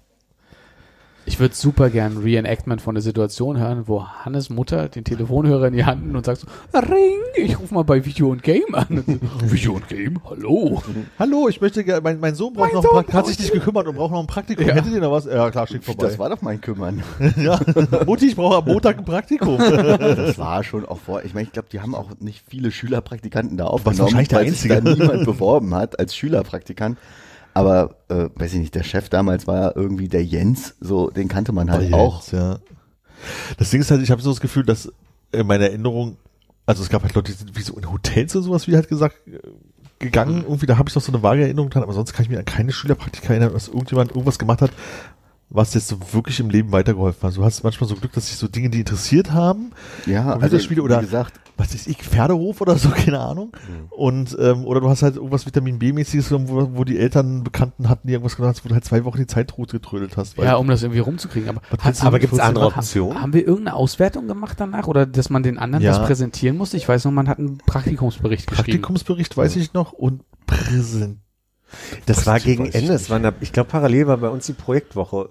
Ich 1.27 1.41
würde 1.41 1.55
super 1.55 1.89
gern 1.89 2.19
Reenactment 2.19 2.83
von 2.83 2.95
der 2.95 3.01
Situation 3.01 3.59
hören, 3.59 3.85
wo 3.87 4.07
Hannes 4.07 4.51
Mutter 4.51 4.91
den 4.91 5.05
Telefonhörer 5.05 5.69
in 5.69 5.73
die 5.73 5.85
Hand 5.87 6.03
nimmt 6.03 6.17
und 6.17 6.27
sagt 6.27 6.41
so, 6.41 6.47
Ring, 6.79 7.19
ich 7.35 7.59
rufe 7.59 7.73
mal 7.73 7.83
bei 7.83 8.05
Video 8.05 8.29
und 8.29 8.43
Game 8.43 8.75
an. 8.75 9.03
Und 9.07 9.07
so, 9.07 9.51
Video 9.51 9.73
und 9.73 9.89
Game? 9.89 10.21
Hallo? 10.29 10.83
Hallo, 11.19 11.49
ich 11.49 11.63
möchte 11.63 11.83
gerne, 11.83 12.03
mein, 12.03 12.21
mein 12.21 12.35
Sohn 12.35 12.53
braucht 12.53 12.67
Mein 12.67 12.75
noch 12.75 12.83
Sohn 12.83 12.91
ein 12.91 12.95
Praktikum, 13.07 13.19
hat 13.19 13.27
sich 13.27 13.39
nicht 13.39 13.53
gekümmert 13.55 13.87
und 13.87 13.97
braucht 13.97 14.13
noch 14.13 14.21
ein 14.21 14.27
Praktikum. 14.27 14.67
Ja. 14.67 14.75
Hättet 14.75 14.93
ihr 14.93 15.01
noch 15.01 15.13
was? 15.13 15.25
Ja, 15.25 15.51
klar, 15.51 15.67
steht 15.67 15.85
vorbei. 15.85 16.09
Das 16.09 16.19
war 16.19 16.29
doch 16.29 16.43
mein 16.43 16.61
Kümmern. 16.61 17.03
ja. 17.39 17.59
Mutti, 18.05 18.27
ich 18.27 18.37
brauche 18.37 18.57
am 18.57 18.67
Montag 18.67 18.99
ein 18.99 19.05
Praktikum. 19.07 19.57
Das 19.57 20.39
war 20.39 20.63
schon 20.63 20.85
auch 20.85 20.99
vor. 20.99 21.25
Ich 21.25 21.33
meine, 21.33 21.47
ich 21.47 21.53
glaube, 21.53 21.69
die 21.73 21.81
haben 21.81 21.95
auch 21.95 22.11
nicht 22.21 22.45
viele 22.47 22.71
Schülerpraktikanten 22.71 23.57
da 23.57 23.65
aufgenommen, 23.65 24.01
wahrscheinlich 24.01 24.29
der 24.29 24.41
weil 24.41 24.51
sich 24.51 24.71
Einzige. 24.71 24.97
da 24.97 25.05
niemand 25.05 25.25
beworben 25.25 25.75
hat 25.75 25.99
als 25.99 26.15
Schülerpraktikant. 26.15 26.99
Aber 27.55 27.97
äh, 28.09 28.29
weiß 28.35 28.53
ich 28.55 28.61
nicht, 28.61 28.75
der 28.75 28.83
Chef 28.83 29.09
damals 29.09 29.47
war 29.47 29.77
irgendwie 29.77 30.09
der 30.09 30.25
Jens, 30.25 30.75
so 30.81 31.09
den 31.11 31.29
kannte 31.29 31.53
man 31.53 31.71
halt 31.71 31.93
Oh, 31.93 31.97
auch. 31.97 32.21
jetzt, 32.23 32.33
Ja. 32.33 32.59
Das 33.57 33.71
Ding 33.71 33.81
ist 33.81 33.91
halt, 33.91 34.03
ich 34.03 34.11
habe 34.11 34.21
so 34.21 34.31
das 34.31 34.41
Gefühl, 34.41 34.65
dass 34.65 34.93
in 35.33 35.47
meiner 35.47 35.67
Erinnerung, 35.67 36.17
also 36.67 36.83
es 36.83 36.91
gab 36.91 37.03
halt 37.05 37.15
Leute, 37.15 37.33
die 37.33 37.39
sind 37.39 37.57
wie 37.57 37.63
so 37.63 37.75
in 37.75 37.91
Hotels 37.91 38.35
oder 38.37 38.45
sowas, 38.45 38.67
wie 38.69 38.75
halt 38.75 38.89
gesagt, 38.89 39.17
äh, 39.29 39.39
gegangen. 40.01 40.43
Irgendwie, 40.43 40.67
da 40.67 40.77
habe 40.79 40.89
ich 40.89 40.95
noch 40.95 41.03
so 41.03 41.13
eine 41.13 41.23
vage 41.23 41.43
Erinnerung 41.43 41.71
dran, 41.71 41.83
aber 41.85 41.93
sonst 41.93 42.13
kann 42.13 42.25
ich 42.25 42.29
mir 42.31 42.39
an 42.39 42.45
keine 42.45 42.73
Schülerpraktika 42.73 43.29
erinnern, 43.33 43.53
dass 43.53 43.69
irgendjemand 43.69 44.11
irgendwas 44.11 44.39
gemacht 44.39 44.61
hat, 44.61 44.73
was 45.55 45.73
jetzt 45.73 45.87
so 45.87 45.97
wirklich 46.13 46.41
im 46.41 46.51
Leben 46.51 46.73
weitergeholfen 46.73 47.29
hat. 47.29 47.37
Du 47.37 47.45
hast 47.45 47.63
manchmal 47.63 47.89
so 47.89 47.95
Glück, 47.95 48.13
dass 48.13 48.27
sich 48.27 48.37
so 48.37 48.49
Dinge, 48.49 48.71
die 48.71 48.81
interessiert 48.81 49.33
haben, 49.33 49.71
Ja, 50.05 50.23
also 50.27 50.33
Computerspiele 50.33 50.83
oder 50.83 50.99
wie 51.01 51.05
gesagt, 51.05 51.41
was 51.57 51.73
weiß 51.73 51.87
ich, 51.87 51.99
Pferdehof 52.03 52.61
oder 52.61 52.77
so, 52.77 52.89
keine 52.95 53.21
Ahnung. 53.21 53.53
Und 53.91 54.37
ähm, 54.41 54.65
oder 54.65 54.81
du 54.81 54.89
hast 54.91 55.03
halt 55.03 55.15
irgendwas 55.15 55.47
Vitamin 55.47 55.79
B-mäßiges, 55.79 56.33
wo, 56.33 56.71
wo 56.75 56.83
die 56.83 56.99
Eltern 56.99 57.45
Bekannten 57.45 57.89
hatten, 57.89 58.09
die 58.09 58.15
irgendwas 58.15 58.35
gemacht 58.35 58.57
hast, 58.57 58.65
wo 58.65 58.69
du 58.69 58.75
halt 58.75 58.85
zwei 58.85 59.05
Wochen 59.05 59.19
die 59.19 59.29
Zeit 59.29 59.49
tot 59.49 59.71
getrödelt 59.71 60.17
hast. 60.17 60.37
weil- 60.37 60.47
Ja, 60.47 60.57
um 60.57 60.67
das 60.67 60.83
irgendwie 60.83 60.99
rumzukriegen. 60.99 61.49
Aber, 61.49 61.61
du 61.71 61.77
Aber 62.07 62.19
gibt's 62.19 62.35
14 62.37 62.41
andere? 62.41 62.67
Optionen? 62.67 63.23
haben 63.23 63.33
wir 63.33 63.47
irgendeine 63.47 63.77
Auswertung 63.77 64.27
gemacht 64.27 64.59
danach 64.59 64.89
oder 64.89 65.07
dass 65.07 65.31
man 65.31 65.45
den 65.45 65.59
anderen 65.59 65.85
Ja. 65.85 65.93
was 65.93 66.05
präsentieren 66.05 66.57
musste? 66.57 66.77
Ich 66.77 66.89
weiß 66.89 67.05
noch, 67.05 67.13
man 67.13 67.29
hat 67.29 67.39
einen 67.39 67.59
Praktikumsbericht 67.59 68.49
geschrieben. 68.49 68.65
Praktikumsbericht 68.83 69.37
weiß 69.37 69.55
ich 69.55 69.73
noch 69.73 69.93
und 69.93 70.25
Präsent. 70.47 71.19
Das 72.07 72.27
war 72.27 72.35
Weiß 72.35 72.45
gegen 72.45 72.67
Ende. 72.67 72.93
Es 72.95 73.11
war 73.11 73.21
ich 73.41 73.53
glaube, 73.53 73.69
parallel 73.71 74.07
war 74.09 74.17
bei 74.19 74.29
uns 74.29 74.47
die 74.47 74.53
Projektwoche. 74.53 75.31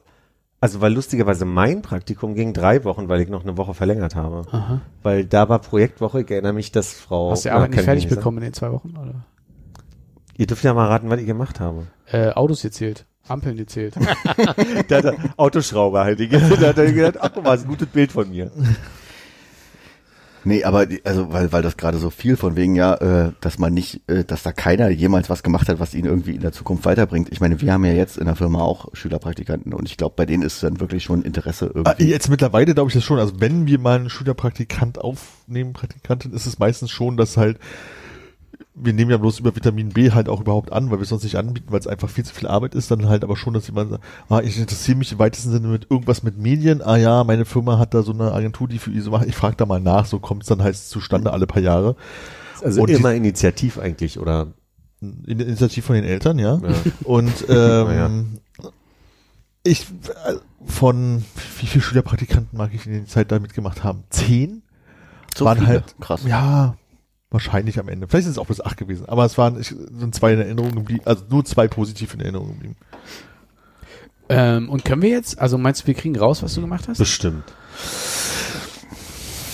Also, 0.63 0.79
weil 0.79 0.93
lustigerweise 0.93 1.43
mein 1.43 1.81
Praktikum 1.81 2.35
ging 2.35 2.53
drei 2.53 2.85
Wochen, 2.85 3.09
weil 3.09 3.19
ich 3.19 3.27
noch 3.27 3.43
eine 3.43 3.57
Woche 3.57 3.73
verlängert 3.73 4.15
habe. 4.15 4.43
Aha. 4.49 4.79
Weil 5.01 5.25
da 5.25 5.49
war 5.49 5.59
Projektwoche. 5.59 6.21
Ich 6.21 6.31
erinnere 6.31 6.53
mich, 6.53 6.71
dass 6.71 6.93
Frau. 6.93 7.31
Hast 7.31 7.43
du 7.43 7.49
die 7.49 7.53
Arbeit 7.53 7.71
nicht 7.71 7.83
fertig 7.83 8.07
bekommen 8.07 8.37
in 8.37 8.45
den 8.45 8.53
zwei 8.53 8.71
Wochen? 8.71 8.95
Oder? 8.95 9.25
Ihr 10.37 10.47
dürft 10.47 10.63
ja 10.63 10.73
mal 10.73 10.87
raten, 10.87 11.09
was 11.09 11.19
ich 11.19 11.25
gemacht 11.25 11.59
habe. 11.59 11.87
Äh, 12.09 12.29
Autos 12.29 12.61
gezählt, 12.61 13.05
Ampeln 13.27 13.57
gezählt. 13.57 13.95
Der 14.89 15.03
hat 15.03 15.15
Autoschrauber 15.35 16.05
halt. 16.05 16.19
Zeit 16.31 16.59
hat 16.59 16.77
er 16.77 16.93
gedacht, 16.93 17.17
ach 17.19 17.43
mal, 17.43 17.55
ist 17.55 17.63
ein 17.63 17.67
gutes 17.67 17.89
Bild 17.89 18.13
von 18.13 18.29
mir. 18.29 18.49
Nee, 20.45 20.63
aber 20.63 20.87
also 21.03 21.31
weil 21.31 21.51
weil 21.51 21.61
das 21.61 21.77
gerade 21.77 21.97
so 21.97 22.09
viel 22.09 22.37
von 22.37 22.55
wegen 22.55 22.75
ja, 22.75 22.95
äh, 22.95 23.31
dass 23.41 23.59
man 23.59 23.73
nicht, 23.73 24.01
äh, 24.09 24.23
dass 24.23 24.43
da 24.43 24.51
keiner 24.51 24.89
jemals 24.89 25.29
was 25.29 25.43
gemacht 25.43 25.69
hat, 25.69 25.79
was 25.79 25.93
ihn 25.93 26.05
irgendwie 26.05 26.35
in 26.35 26.41
der 26.41 26.51
Zukunft 26.51 26.85
weiterbringt. 26.85 27.29
Ich 27.31 27.39
meine, 27.39 27.59
wir 27.61 27.73
haben 27.73 27.85
ja 27.85 27.93
jetzt 27.93 28.17
in 28.17 28.25
der 28.25 28.35
Firma 28.35 28.61
auch 28.61 28.89
Schülerpraktikanten 28.93 29.73
und 29.73 29.87
ich 29.87 29.97
glaube, 29.97 30.15
bei 30.15 30.25
denen 30.25 30.43
ist 30.43 30.61
dann 30.63 30.79
wirklich 30.79 31.03
schon 31.03 31.21
Interesse 31.21 31.71
Ah, 31.73 31.91
irgendwie. 31.91 32.11
Jetzt 32.11 32.29
mittlerweile 32.29 32.73
glaube 32.73 32.89
ich 32.89 32.93
das 32.93 33.03
schon. 33.03 33.19
Also 33.19 33.39
wenn 33.39 33.67
wir 33.67 33.79
mal 33.79 33.99
einen 33.99 34.09
Schülerpraktikant 34.09 34.99
aufnehmen, 34.99 35.73
Praktikantin, 35.73 36.33
ist 36.33 36.45
es 36.45 36.59
meistens 36.59 36.91
schon, 36.91 37.17
dass 37.17 37.37
halt 37.37 37.57
wir 38.75 38.93
nehmen 38.93 39.11
ja 39.11 39.17
bloß 39.17 39.39
über 39.39 39.55
Vitamin 39.55 39.89
B 39.89 40.11
halt 40.11 40.29
auch 40.29 40.41
überhaupt 40.41 40.71
an, 40.71 40.89
weil 40.91 40.97
wir 40.97 41.03
es 41.03 41.09
sonst 41.09 41.23
nicht 41.23 41.35
anbieten, 41.37 41.67
weil 41.71 41.79
es 41.79 41.87
einfach 41.87 42.09
viel 42.09 42.25
zu 42.25 42.33
viel 42.33 42.47
Arbeit 42.47 42.75
ist, 42.75 42.89
dann 42.91 43.07
halt 43.07 43.23
aber 43.23 43.37
schon, 43.37 43.53
dass 43.53 43.67
jemand 43.67 43.91
sagt, 43.91 44.03
ah, 44.29 44.41
ich 44.41 44.57
interessiere 44.59 44.97
mich 44.97 45.11
im 45.11 45.19
weitesten 45.19 45.51
Sinne 45.51 45.67
mit 45.67 45.89
irgendwas 45.89 46.23
mit 46.23 46.37
Medien, 46.37 46.81
ah 46.81 46.97
ja, 46.97 47.23
meine 47.23 47.45
Firma 47.45 47.77
hat 47.79 47.93
da 47.93 48.01
so 48.03 48.11
eine 48.13 48.31
Agentur, 48.31 48.67
die 48.67 48.79
für 48.79 48.91
ISO 48.91 49.11
macht, 49.11 49.27
ich 49.27 49.35
frage 49.35 49.55
da 49.55 49.65
mal 49.65 49.79
nach, 49.79 50.05
so 50.05 50.19
kommt 50.19 50.43
es 50.43 50.49
dann 50.49 50.61
halt 50.63 50.75
zustande 50.75 51.31
alle 51.33 51.47
paar 51.47 51.61
Jahre. 51.61 51.95
Also 52.61 52.81
Und 52.81 52.89
die- 52.89 52.93
immer 52.93 53.13
initiativ 53.13 53.77
eigentlich, 53.79 54.19
oder? 54.19 54.53
In 55.01 55.37
der 55.37 55.47
Initiative 55.47 55.85
von 55.85 55.95
den 55.95 56.05
Eltern, 56.05 56.39
ja. 56.39 56.55
Ja. 56.55 56.73
Und 57.03 57.31
ähm, 57.49 58.39
ich 59.63 59.85
äh, 60.25 60.33
von 60.65 61.23
wie 61.59 61.67
viele 61.67 61.81
Schülerpraktikanten 61.83 62.57
mag 62.57 62.71
ich 62.73 62.85
in 62.85 62.93
der 62.93 63.05
Zeit 63.05 63.31
da 63.31 63.39
mitgemacht 63.39 63.83
haben? 63.83 64.03
Zehn? 64.09 64.61
so 65.35 65.45
waren 65.45 65.57
viele. 65.57 65.69
halt- 65.69 65.95
krass. 65.99 66.21
Ja, 66.25 66.75
wahrscheinlich 67.33 67.79
am 67.79 67.89
Ende. 67.89 68.07
Vielleicht 68.07 68.23
sind 68.25 68.31
es 68.31 68.37
auch 68.37 68.47
bis 68.47 68.61
acht 68.61 68.77
gewesen, 68.77 69.07
aber 69.07 69.25
es 69.25 69.37
waren 69.37 69.59
ich, 69.59 69.67
sind 69.69 70.15
zwei 70.15 70.33
in 70.33 70.39
Erinnerung 70.39 70.73
geblieben, 70.75 71.01
also 71.05 71.25
nur 71.29 71.43
zwei 71.43 71.67
positiv 71.67 72.13
in 72.13 72.21
Erinnerung 72.21 72.49
geblieben. 72.53 72.75
Ähm, 74.29 74.69
und 74.69 74.85
können 74.85 75.01
wir 75.01 75.09
jetzt, 75.09 75.39
also 75.39 75.57
meinst 75.57 75.83
du, 75.83 75.87
wir 75.87 75.93
kriegen 75.95 76.17
raus, 76.17 76.41
was 76.41 76.53
du 76.53 76.61
gemacht 76.61 76.87
hast? 76.87 76.97
Bestimmt. 76.97 77.43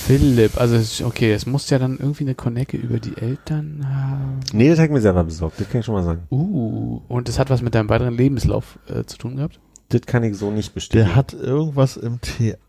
Philipp, 0.06 0.60
also 0.60 0.76
es- 0.76 1.02
okay, 1.04 1.34
es 1.34 1.46
muss 1.46 1.70
ja 1.70 1.78
dann 1.78 1.98
irgendwie 2.00 2.24
eine 2.24 2.34
Connecke 2.36 2.78
über 2.78 3.00
die 3.00 3.16
Eltern 3.18 3.86
haben. 3.88 4.40
Nee, 4.54 4.70
das 4.70 4.80
hat 4.80 4.90
mir 4.90 5.02
selber 5.02 5.24
besorgt, 5.24 5.60
das 5.60 5.70
kann 5.70 5.80
ich 5.82 5.86
schon 5.86 5.96
mal 5.96 6.04
sagen. 6.04 6.24
Uh, 6.32 7.02
und 7.08 7.28
das 7.28 7.38
hat 7.38 7.50
was 7.50 7.62
mit 7.62 7.76
deinem 7.76 7.90
weiteren 7.90 8.16
Lebenslauf 8.16 8.80
äh, 8.88 9.04
zu 9.06 9.18
tun 9.18 9.36
gehabt? 9.36 9.60
Das 9.90 10.02
kann 10.02 10.24
ich 10.24 10.36
so 10.38 10.50
nicht 10.52 10.74
bestätigen. 10.74 11.06
Der 11.08 11.16
hat 11.16 11.34
irgendwas 11.34 11.98
im 11.98 12.20
Theater 12.22 12.60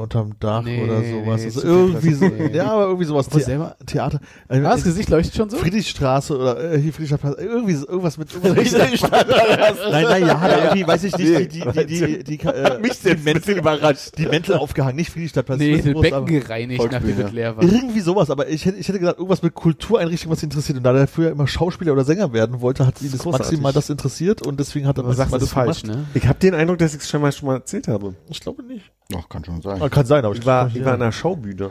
unterm 0.00 0.34
Dach 0.40 0.62
Nee, 0.62 0.82
oder 0.82 1.02
sowas. 1.02 1.40
nee, 1.40 1.46
also 1.46 1.62
irgendwie 1.62 2.12
so, 2.14 2.24
ja, 2.52 2.72
aber 2.72 2.84
irgendwie 2.86 3.04
sowas. 3.04 3.26
Wo 3.30 3.38
The 3.38 3.44
selber? 3.44 3.76
Theater. 3.86 4.20
Äh, 4.48 4.58
Ah, 4.58 4.72
das 4.72 4.84
Gesicht 4.84 5.08
leuchtet 5.10 5.34
schon 5.34 5.50
so? 5.50 5.56
Friedrichstraße 5.56 6.36
oder 6.36 6.72
äh, 6.74 6.78
hier 6.80 6.92
Friedrichstadtplatz, 6.92 7.36
irgendwie 7.38 7.74
so- 7.74 7.88
irgendwas 7.88 8.18
mit 8.18 8.28
Nein, 8.42 10.04
nein, 10.04 10.26
ja, 10.26 10.40
hat 10.40 10.50
er 10.50 10.64
irgendwie, 10.64 10.86
weiß 10.86 11.04
ich 11.04 11.16
nicht, 11.16 11.52
die, 11.54 11.60
die, 11.62 11.86
die, 11.86 12.24
die, 12.24 12.24
die, 12.38 12.46
äh, 12.46 12.78
Mich 12.80 13.00
die 13.00 13.14
bisschen 13.14 13.58
überrascht. 13.58 14.16
die 14.18 14.26
Mäntel 14.26 14.56
aufgehangen, 14.56 14.96
nicht 14.96 15.10
Friedrichstadtplatz. 15.10 15.58
Nee, 15.58 15.78
groß, 15.80 16.02
Becken 16.02 16.16
aber- 16.16 16.26
gereinigt, 16.26 16.88
nachdem 16.90 17.18
das 17.18 17.32
leer 17.32 17.56
war. 17.56 17.62
Irgendwie 17.64 18.00
sowas, 18.00 18.30
aber 18.30 18.48
ich 18.48 18.64
hätte, 18.64 18.78
ich 18.78 18.88
hätte 18.88 18.98
gesagt, 18.98 19.18
irgendwas 19.18 19.42
mit 19.42 19.54
Kultureinrichtung, 19.54 20.30
was 20.32 20.42
ihn 20.42 20.46
interessiert. 20.46 20.78
Und 20.78 20.84
da 20.84 20.92
er 20.94 21.06
früher 21.06 21.30
immer 21.30 21.46
Schauspieler 21.46 21.92
oder 21.92 22.04
Sänger 22.04 22.32
werden 22.32 22.60
wollte, 22.60 22.86
hat 22.86 23.00
ihn 23.02 23.10
das 23.12 23.24
maximal 23.24 23.72
das 23.72 23.90
interessiert 23.90 24.46
und 24.46 24.58
deswegen 24.60 24.86
hat 24.86 24.98
er 24.98 25.04
Aber 25.04 25.14
maximal 25.14 25.40
das 25.40 25.50
falsch, 25.50 25.82
gemacht. 25.82 25.98
ne? 25.98 26.04
Ich 26.14 26.26
habe 26.26 26.38
den 26.38 26.54
Eindruck, 26.54 26.78
dass 26.78 26.94
ich 26.94 27.00
es 27.00 27.08
schon 27.08 27.20
mal 27.22 27.32
schon 27.32 27.46
mal 27.48 27.54
erzählt 27.56 27.88
habe. 27.88 28.14
Ich 28.28 28.40
glaube 28.40 28.62
nicht. 28.62 28.90
Ach, 29.16 29.26
kann 29.28 29.42
schon 29.44 29.62
sein. 29.62 29.80
Ah, 29.80 29.88
kann 29.88 30.04
sein, 30.04 30.24
aber 30.24 30.34
Ich 30.34 30.44
war, 30.44 30.66
ich 30.68 30.84
war 30.84 30.94
in 30.94 31.02
einer 31.02 31.12
Schaubühne. 31.12 31.70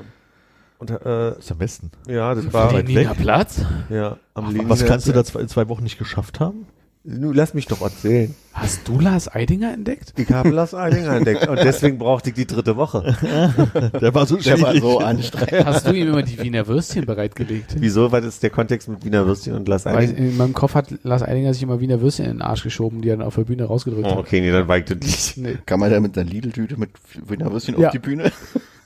Und 0.80 0.90
äh, 0.92 1.38
ist 1.38 1.52
am 1.52 1.58
besten. 1.58 1.92
ja, 2.08 2.34
das 2.36 2.52
war 2.54 2.72
weit 2.74 2.88
weg. 2.88 3.10
Platz? 3.18 3.62
ja 3.90 4.18
am 4.36 4.46
Was 4.48 4.54
Leniner- 4.80 4.86
kannst 4.88 5.08
du 5.08 5.12
da 5.12 5.24
zwei, 5.24 5.42
in 5.42 5.48
zwei 5.48 5.68
Wochen 5.70 5.84
nicht 5.84 5.98
geschafft 5.98 6.40
haben? 6.40 6.68
Nu, 7.10 7.32
lass 7.32 7.54
mich 7.54 7.68
doch 7.68 7.80
erzählen. 7.82 8.36
Hast 8.52 8.86
du 8.86 9.00
Lars 9.00 9.34
Eidinger 9.34 9.72
entdeckt? 9.72 10.14
Ich 10.18 10.30
habe 10.30 10.50
Lars 10.50 10.74
Eidinger 10.74 11.14
entdeckt 11.16 11.48
und 11.48 11.56
deswegen 11.56 11.98
brauchte 12.00 12.32
ich 12.32 12.36
die 12.36 12.46
dritte 12.46 12.76
Woche. 12.76 13.16
Der 14.02 14.14
war 14.14 14.26
so 14.26 14.36
Der 14.36 14.60
war 14.60 14.76
so 14.76 15.00
anstrengend. 15.00 15.66
Hast 15.66 15.88
du 15.88 15.94
ihm 15.94 16.10
immer 16.10 16.22
die 16.22 16.38
Wiener 16.44 16.68
Würstchen 16.68 17.06
bereitgelegt? 17.06 17.76
Wieso? 17.80 18.12
Weil 18.12 18.24
das 18.24 18.40
der 18.42 18.50
Kontext 18.50 18.90
mit 18.90 19.06
Wiener 19.06 19.26
Würstchen 19.26 19.54
und 19.54 19.70
Lars 19.70 19.86
Weil 19.86 19.96
Eidinger. 19.96 20.18
in 20.18 20.36
meinem 20.36 20.54
Kopf 20.54 20.76
hat 20.76 20.90
Lars 21.04 21.24
Eidinger 21.24 21.54
sich 21.54 21.64
immer 21.64 21.80
Wiener 21.80 22.02
Würstchen 22.02 22.26
in 22.26 22.32
den 22.34 22.42
Arsch 22.42 22.64
geschoben, 22.64 23.02
die 23.02 23.08
er 23.10 23.16
dann 23.16 23.26
auf 23.26 23.36
der 23.36 23.44
Bühne 23.44 23.64
rausgedrückt 23.64 24.06
Oh, 24.06 24.12
hat. 24.12 24.18
okay, 24.18 24.42
nee, 24.42 24.52
dann 24.52 24.68
weigt 24.68 24.90
das 24.90 24.98
nicht. 24.98 25.38
Nee. 25.38 25.58
Kann 25.66 25.80
man 25.80 25.90
da 25.90 26.02
mit 26.02 26.18
einer 26.18 26.30
Lidl-Tüte 26.30 26.78
mit 26.78 26.90
Wiener 27.26 27.50
Würstchen 27.54 27.80
Ja. 27.80 27.88
auf 27.88 27.94
die 27.94 28.00
Bühne? 28.00 28.34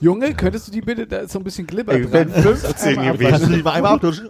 Junge, 0.01 0.33
könntest 0.33 0.67
du 0.67 0.71
die 0.71 0.81
bitte, 0.81 1.05
da 1.05 1.19
ist 1.19 1.31
so 1.31 1.39
ein 1.39 1.43
bisschen 1.43 1.67
Glibber 1.67 1.97
dran. 1.97 2.09
bin 2.09 2.29
15 2.29 2.97
Einmal 2.97 3.13
gewesen. 3.13 3.29
Kannst 3.31 3.47
du 3.47 3.55
die 3.55 3.63
mal 3.63 3.71
einmal 3.73 3.93
abdurchen? 3.93 4.29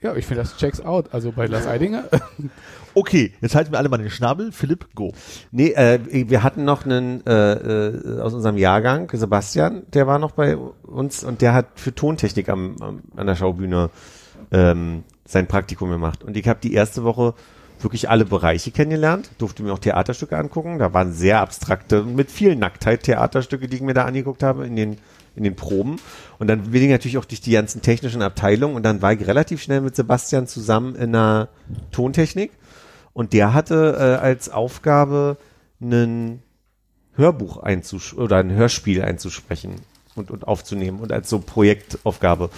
Ja, 0.00 0.14
ich 0.14 0.24
finde 0.24 0.42
das 0.42 0.56
checks 0.56 0.80
out. 0.80 1.12
Also 1.12 1.32
bei 1.32 1.46
Lars 1.46 1.66
Eidinger. 1.66 2.04
Okay, 2.92 3.32
jetzt 3.40 3.54
halten 3.54 3.70
wir 3.70 3.78
alle 3.78 3.88
mal 3.88 3.98
den 3.98 4.10
Schnabel. 4.10 4.50
Philipp, 4.50 4.88
go. 4.96 5.12
Nee, 5.52 5.70
äh, 5.70 6.00
wir 6.28 6.42
hatten 6.42 6.64
noch 6.64 6.84
einen 6.84 7.24
äh, 7.24 7.52
äh, 7.52 8.20
aus 8.20 8.34
unserem 8.34 8.56
Jahrgang, 8.56 9.08
Sebastian, 9.12 9.82
der 9.94 10.08
war 10.08 10.18
noch 10.18 10.32
bei 10.32 10.56
uns 10.56 11.22
und 11.22 11.40
der 11.40 11.54
hat 11.54 11.66
für 11.76 11.94
Tontechnik 11.94 12.48
am, 12.48 12.74
am, 12.80 13.02
an 13.14 13.28
der 13.28 13.36
Schaubühne 13.36 13.90
ähm, 14.50 15.04
sein 15.24 15.46
Praktikum 15.46 15.90
gemacht. 15.90 16.24
Und 16.24 16.36
ich 16.36 16.48
habe 16.48 16.58
die 16.60 16.74
erste 16.74 17.04
Woche 17.04 17.34
wirklich 17.82 18.10
alle 18.10 18.24
Bereiche 18.24 18.70
kennengelernt, 18.70 19.30
durfte 19.38 19.62
mir 19.62 19.72
auch 19.72 19.78
Theaterstücke 19.78 20.36
angucken. 20.36 20.78
Da 20.78 20.92
waren 20.92 21.12
sehr 21.12 21.40
abstrakte, 21.40 22.02
mit 22.02 22.30
viel 22.30 22.56
Nacktheit 22.56 23.02
Theaterstücke, 23.02 23.68
die 23.68 23.76
ich 23.76 23.82
mir 23.82 23.94
da 23.94 24.04
angeguckt 24.04 24.42
habe 24.42 24.66
in 24.66 24.76
den 24.76 24.98
in 25.36 25.44
den 25.44 25.56
Proben. 25.56 26.00
Und 26.38 26.48
dann 26.48 26.70
bin 26.70 26.82
ich 26.82 26.90
natürlich 26.90 27.18
auch 27.18 27.24
durch 27.24 27.40
die 27.40 27.52
ganzen 27.52 27.82
technischen 27.82 28.22
Abteilungen 28.22 28.74
und 28.74 28.82
dann 28.82 29.00
war 29.00 29.12
ich 29.12 29.26
relativ 29.26 29.62
schnell 29.62 29.80
mit 29.80 29.96
Sebastian 29.96 30.46
zusammen 30.46 30.94
in 30.94 31.14
einer 31.14 31.48
Tontechnik. 31.92 32.52
Und 33.12 33.32
der 33.32 33.54
hatte 33.54 33.96
äh, 33.98 34.22
als 34.22 34.50
Aufgabe, 34.50 35.36
ein 35.80 36.42
Hörbuch 37.14 37.56
einzusch 37.58 38.14
oder 38.14 38.36
ein 38.36 38.52
Hörspiel 38.52 39.02
einzusprechen 39.02 39.76
und, 40.14 40.30
und 40.30 40.46
aufzunehmen 40.46 41.00
und 41.00 41.12
als 41.12 41.30
so 41.30 41.38
Projektaufgabe. 41.38 42.50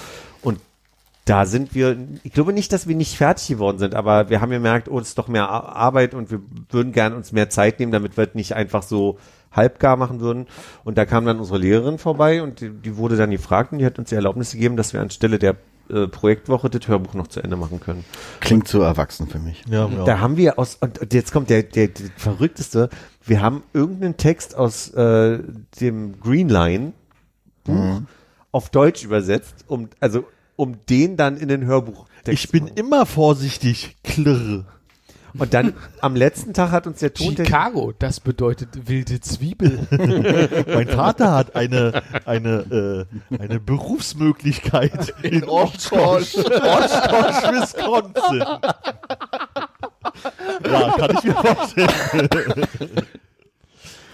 Da 1.24 1.46
sind 1.46 1.74
wir, 1.74 1.96
ich 2.24 2.32
glaube 2.32 2.52
nicht, 2.52 2.72
dass 2.72 2.88
wir 2.88 2.96
nicht 2.96 3.16
fertig 3.16 3.46
geworden 3.46 3.78
sind, 3.78 3.94
aber 3.94 4.28
wir 4.28 4.40
haben 4.40 4.50
gemerkt, 4.50 4.88
oh, 4.88 4.98
es 4.98 5.10
ist 5.10 5.18
doch 5.18 5.28
mehr 5.28 5.48
Ar- 5.48 5.76
Arbeit 5.76 6.14
und 6.14 6.32
wir 6.32 6.40
würden 6.68 6.90
gern 6.92 7.12
uns 7.12 7.30
mehr 7.30 7.48
Zeit 7.48 7.78
nehmen, 7.78 7.92
damit 7.92 8.16
wir 8.16 8.26
es 8.26 8.34
nicht 8.34 8.54
einfach 8.56 8.82
so 8.82 9.18
halbgar 9.52 9.96
machen 9.96 10.18
würden. 10.18 10.46
Und 10.82 10.98
da 10.98 11.04
kam 11.04 11.24
dann 11.24 11.38
unsere 11.38 11.58
Lehrerin 11.58 11.98
vorbei 11.98 12.42
und 12.42 12.60
die, 12.60 12.70
die 12.70 12.96
wurde 12.96 13.16
dann 13.16 13.30
gefragt 13.30 13.70
und 13.72 13.78
die 13.78 13.86
hat 13.86 14.00
uns 14.00 14.08
die 14.08 14.16
Erlaubnis 14.16 14.50
gegeben, 14.52 14.76
dass 14.76 14.92
wir 14.94 15.00
anstelle 15.00 15.38
der 15.38 15.56
äh, 15.90 16.08
Projektwoche 16.08 16.70
das 16.70 16.88
Hörbuch 16.88 17.14
noch 17.14 17.28
zu 17.28 17.40
Ende 17.40 17.54
machen 17.54 17.78
können. 17.78 18.04
Klingt 18.40 18.66
zu 18.66 18.80
erwachsen 18.80 19.28
für 19.28 19.38
mich. 19.38 19.62
Ja, 19.68 19.88
ja. 19.88 20.04
Da 20.04 20.18
haben 20.18 20.36
wir 20.36 20.58
aus, 20.58 20.78
und 20.80 21.12
jetzt 21.14 21.32
kommt 21.32 21.50
der, 21.50 21.62
der, 21.62 21.88
der 21.88 22.10
verrückteste, 22.16 22.88
wir 23.24 23.40
haben 23.40 23.62
irgendeinen 23.72 24.16
Text 24.16 24.56
aus 24.56 24.88
äh, 24.94 25.38
dem 25.80 26.18
Greenline 26.18 26.94
Buch 27.62 28.00
auf 28.50 28.70
Deutsch 28.70 29.04
übersetzt, 29.04 29.64
um, 29.68 29.88
also 30.00 30.24
um 30.62 30.78
den 30.88 31.16
dann 31.16 31.36
in 31.36 31.48
den 31.48 31.64
Hörbuch. 31.64 32.06
ich 32.26 32.50
bin 32.50 32.68
immer 32.68 33.04
vorsichtig. 33.04 33.96
Klirr. 34.04 34.64
Und 35.36 35.54
dann 35.54 35.74
am 36.00 36.14
letzten 36.14 36.52
Tag 36.52 36.72
hat 36.72 36.86
uns 36.86 37.00
der 37.00 37.14
Tontechnik 37.14 37.46
Chicago, 37.46 37.92
das 37.98 38.20
bedeutet 38.20 38.86
wilde 38.86 39.20
Zwiebel. 39.20 39.86
Mein 40.68 40.88
Vater 40.88 41.32
hat 41.32 41.56
eine, 41.56 42.02
eine, 42.26 43.06
äh, 43.30 43.38
eine 43.38 43.58
Berufsmöglichkeit 43.58 45.14
in 45.22 45.44
Oshkosh, 45.44 46.36
Oshkosh, 46.36 47.42
Wisconsin. 47.50 48.44
Ja, 50.64 50.90
kann 50.96 51.16
ich 51.16 51.24
mir 51.24 51.34
vorstellen. 51.34 52.28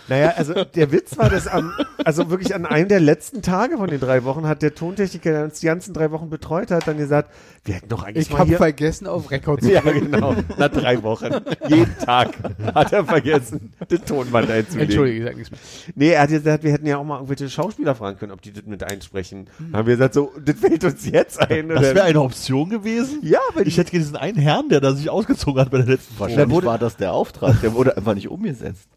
Naja, 0.09 0.33
also 0.37 0.55
der 0.65 0.91
Witz 0.93 1.17
war, 1.19 1.29
dass 1.29 1.47
am, 1.47 1.73
also 2.05 2.31
wirklich 2.31 2.55
an 2.55 2.65
einem 2.67 2.89
der 2.89 3.01
letzten 3.01 3.43
Tage 3.43 3.77
von 3.77 3.89
den 3.89 4.01
drei 4.01 4.25
Wochen 4.25 4.47
hat 4.47 4.63
der 4.63 4.75
Tontechniker, 4.75 5.31
der 5.31 5.45
uns 5.45 5.61
die 5.61 5.67
ganzen 5.67 5.93
drei 5.95 6.11
Wochen 6.11 6.31
betreut 6.31 6.71
hat, 6.71 6.87
dann 6.89 6.97
gesagt, 6.99 7.31
wir 7.65 7.75
hätten 7.75 7.89
doch 7.89 8.03
eigentlich 8.05 8.27
Ich 8.27 8.33
mal 8.33 8.39
habe 8.41 8.57
vergessen, 8.57 9.07
auf 9.07 9.31
Rekord 9.31 9.63
zu 9.63 9.71
Ja, 9.73 9.81
genau. 9.83 10.35
Nach 10.57 10.69
drei 10.69 11.03
Wochen. 11.03 11.29
Jeden 11.69 11.97
Tag 11.99 12.31
hat 12.75 12.93
er 12.93 13.05
vergessen, 13.05 13.73
den 13.91 14.05
Tonband 14.05 14.51
einzulegen. 14.51 14.89
Entschuldige, 14.89 15.19
ich 15.19 15.25
sag 15.27 15.37
nichts 15.37 15.51
mehr. 15.51 15.61
Nee, 15.95 16.11
er 16.13 16.23
hat 16.23 16.31
gesagt, 16.31 16.65
wir 16.65 16.73
hätten 16.73 16.87
ja 16.87 16.97
auch 16.99 17.05
mal 17.05 17.17
irgendwelche 17.17 17.51
Schauspieler 17.51 17.95
fragen 17.95 18.19
können, 18.19 18.33
ob 18.33 18.41
die 18.41 18.53
das 18.53 18.65
mit 18.65 18.83
einsprechen. 18.85 19.49
Dann 19.59 19.73
haben 19.81 19.87
wir 19.87 19.95
gesagt, 19.97 20.15
so, 20.15 20.33
das 20.43 20.57
fällt 20.57 20.85
uns 20.85 21.05
jetzt 21.07 21.41
ein. 21.41 21.69
Das 21.69 21.83
wäre 21.83 22.03
eine 22.05 22.21
Option 22.23 22.71
gewesen. 22.71 23.19
ja, 23.23 23.41
aber 23.51 23.67
Ich 23.67 23.77
hätte 23.77 23.91
diesen 23.91 24.17
einen 24.17 24.39
Herrn, 24.39 24.69
der 24.71 24.81
da 24.81 24.93
sich 24.95 25.11
ausgezogen 25.11 25.61
hat 25.61 25.71
bei 25.71 25.79
der 25.79 25.87
letzten 25.87 26.19
Wahrscheinlich 26.19 26.51
wurde- 26.51 26.67
war 26.67 26.79
das 26.79 26.97
der 26.97 27.13
Auftrag. 27.13 27.61
Der 27.61 27.75
wurde 27.75 27.97
einfach 27.97 28.15
nicht 28.15 28.29
umgesetzt. 28.29 28.89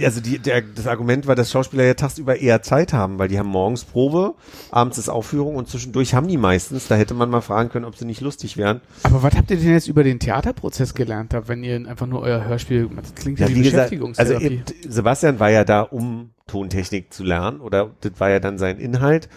Also 0.00 0.20
die, 0.20 0.38
der, 0.38 0.62
das 0.62 0.86
Argument 0.86 1.26
war, 1.26 1.34
dass 1.34 1.50
Schauspieler 1.50 1.84
ja 1.84 1.94
tagsüber 1.94 2.38
eher 2.38 2.62
Zeit 2.62 2.92
haben, 2.92 3.18
weil 3.18 3.28
die 3.28 3.38
haben 3.38 3.48
morgens 3.48 3.84
Probe, 3.84 4.34
abends 4.70 4.96
ist 4.96 5.08
Aufführung 5.08 5.56
und 5.56 5.68
zwischendurch 5.68 6.14
haben 6.14 6.28
die 6.28 6.38
meistens. 6.38 6.88
Da 6.88 6.94
hätte 6.94 7.14
man 7.14 7.28
mal 7.28 7.42
fragen 7.42 7.68
können, 7.68 7.84
ob 7.84 7.96
sie 7.96 8.06
nicht 8.06 8.20
lustig 8.20 8.56
wären. 8.56 8.80
Aber 9.02 9.22
was 9.22 9.34
habt 9.34 9.50
ihr 9.50 9.58
denn 9.58 9.72
jetzt 9.72 9.88
über 9.88 10.02
den 10.02 10.18
Theaterprozess 10.18 10.94
gelernt 10.94 11.34
habt, 11.34 11.48
wenn 11.48 11.62
ihr 11.62 11.76
einfach 11.76 12.06
nur 12.06 12.22
euer 12.22 12.44
Hörspiel, 12.44 12.88
das 12.96 13.14
klingt 13.14 13.38
ja, 13.38 13.48
wie, 13.48 13.56
also 13.56 13.70
Beschäftigungstherapie. 13.70 14.44
eben, 14.46 14.64
Sebastian 14.88 15.40
war 15.40 15.50
ja 15.50 15.64
da, 15.64 15.82
um 15.82 16.30
Tontechnik 16.46 17.12
zu 17.12 17.24
lernen 17.24 17.60
oder 17.60 17.90
das 18.00 18.12
war 18.18 18.30
ja 18.30 18.40
dann 18.40 18.58
sein 18.58 18.78
Inhalt. 18.78 19.28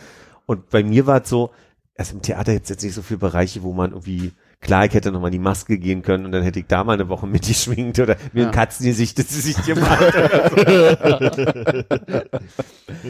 Und 0.45 0.69
bei 0.69 0.83
mir 0.83 1.05
war 1.05 1.21
es 1.21 1.29
so, 1.29 1.51
erst 1.95 2.13
im 2.13 2.21
Theater 2.21 2.53
jetzt 2.53 2.69
jetzt 2.69 2.83
nicht 2.83 2.93
so 2.93 3.01
viele 3.01 3.19
Bereiche, 3.19 3.61
wo 3.61 3.73
man 3.73 3.91
irgendwie 3.91 4.31
Klar, 4.61 4.85
ich 4.85 4.93
hätte 4.93 5.11
nochmal 5.11 5.31
die 5.31 5.39
Maske 5.39 5.77
gehen 5.77 6.01
können 6.01 6.25
und 6.25 6.33
dann 6.33 6.43
hätte 6.43 6.59
ich 6.59 6.65
da 6.67 6.83
mal 6.83 6.93
eine 6.93 7.07
Woche 7.07 7.25
mitgeschminkt 7.27 7.97
oder 7.99 8.17
mir 8.33 8.41
Ja. 8.41 8.47
ein 8.49 8.53
Katzengesicht, 8.53 9.17
das 9.17 9.29
sie 9.29 9.39
sich 9.39 9.65
gemacht 9.65 9.99
hat. 10.13 10.51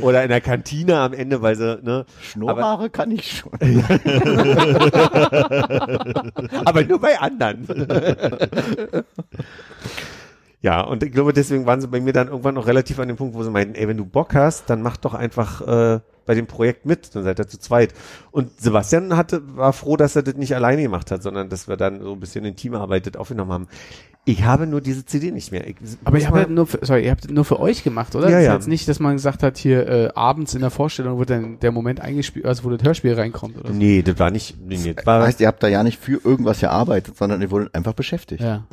oder 0.01 0.21
in 0.23 0.29
der 0.29 0.41
Kantine 0.41 0.99
am 0.99 1.13
Ende, 1.13 1.41
weil 1.41 1.55
sie, 1.55 1.79
ne? 1.81 2.05
Schnurrhaare 2.21 2.91
kann 2.91 3.09
ich 3.11 3.39
schon. 3.39 3.51
aber 6.65 6.83
nur 6.87 6.99
bei 7.01 7.19
anderen. 7.19 7.67
ja, 10.61 10.81
und 10.81 11.03
ich 11.03 11.11
glaube, 11.11 11.31
deswegen 11.31 11.65
waren 11.65 11.79
sie 11.79 11.87
bei 11.87 12.01
mir 12.01 12.11
dann 12.11 12.27
irgendwann 12.27 12.55
noch 12.55 12.67
relativ 12.67 12.99
an 12.99 13.07
dem 13.07 13.15
Punkt, 13.15 13.33
wo 13.33 13.43
sie 13.43 13.51
meinten, 13.51 13.75
ey, 13.75 13.87
wenn 13.87 13.97
du 13.97 14.05
Bock 14.05 14.35
hast, 14.35 14.69
dann 14.69 14.81
mach 14.81 14.97
doch 14.97 15.13
einfach 15.13 15.61
äh, 15.61 15.99
bei 16.25 16.35
dem 16.35 16.47
Projekt 16.47 16.85
mit, 16.85 17.15
dann 17.15 17.23
seid 17.23 17.39
ihr 17.39 17.47
zu 17.47 17.59
zweit. 17.59 17.93
Und 18.31 18.59
Sebastian 18.59 19.15
hatte, 19.15 19.41
war 19.55 19.71
froh, 19.71 19.95
dass 19.95 20.17
er 20.17 20.23
das 20.23 20.35
nicht 20.35 20.53
alleine 20.53 20.81
gemacht 20.81 21.11
hat, 21.11 21.23
sondern 21.23 21.47
dass 21.49 21.69
wir 21.69 21.77
dann 21.77 22.01
so 22.01 22.11
ein 22.11 22.19
bisschen 22.19 22.43
in 22.43 22.57
Teamarbeit 22.57 23.07
das 23.07 23.15
aufgenommen 23.15 23.53
haben. 23.53 23.67
Ich 24.25 24.43
habe 24.43 24.67
nur 24.67 24.81
diese 24.81 25.05
CD 25.05 25.31
nicht 25.31 25.51
mehr. 25.51 25.65
Ich, 25.65 25.77
Aber 26.03 26.19
ihr 26.19 26.27
habt, 26.27 26.35
halt 26.35 26.49
nur 26.49 26.67
für, 26.67 26.85
sorry, 26.85 27.05
ihr 27.05 27.11
habt 27.11 27.31
nur 27.31 27.45
für 27.45 27.59
euch 27.59 27.83
gemacht, 27.83 28.13
oder? 28.15 28.29
Ja, 28.29 28.35
das 28.35 28.41
ist 28.41 28.47
ja. 28.47 28.53
jetzt 28.53 28.67
nicht, 28.67 28.87
dass 28.89 28.99
man 28.99 29.15
gesagt 29.15 29.43
hat, 29.43 29.57
hier 29.57 29.87
äh, 29.87 30.09
abends 30.13 30.53
in 30.53 30.61
der 30.61 30.69
Vorstellung 30.69 31.17
wird 31.19 31.29
dann 31.29 31.59
der 31.61 31.71
Moment 31.71 32.01
eingespielt, 32.01 32.45
also 32.45 32.65
wo 32.65 32.69
das 32.69 32.83
Hörspiel 32.83 33.13
reinkommt 33.13 33.57
oder 33.57 33.69
so. 33.69 33.73
Nee, 33.73 34.01
das 34.01 34.19
war 34.19 34.29
nicht, 34.29 34.57
nee, 34.61 34.93
das 34.93 35.05
war, 35.05 35.23
heißt, 35.23 35.39
ihr 35.39 35.47
habt 35.47 35.63
da 35.63 35.67
ja 35.67 35.83
nicht 35.83 35.99
für 35.99 36.19
irgendwas 36.23 36.59
gearbeitet, 36.59 37.15
sondern 37.17 37.41
ihr 37.41 37.49
wurdet 37.49 37.73
einfach 37.73 37.93
beschäftigt. 37.93 38.41
Ja. 38.41 38.65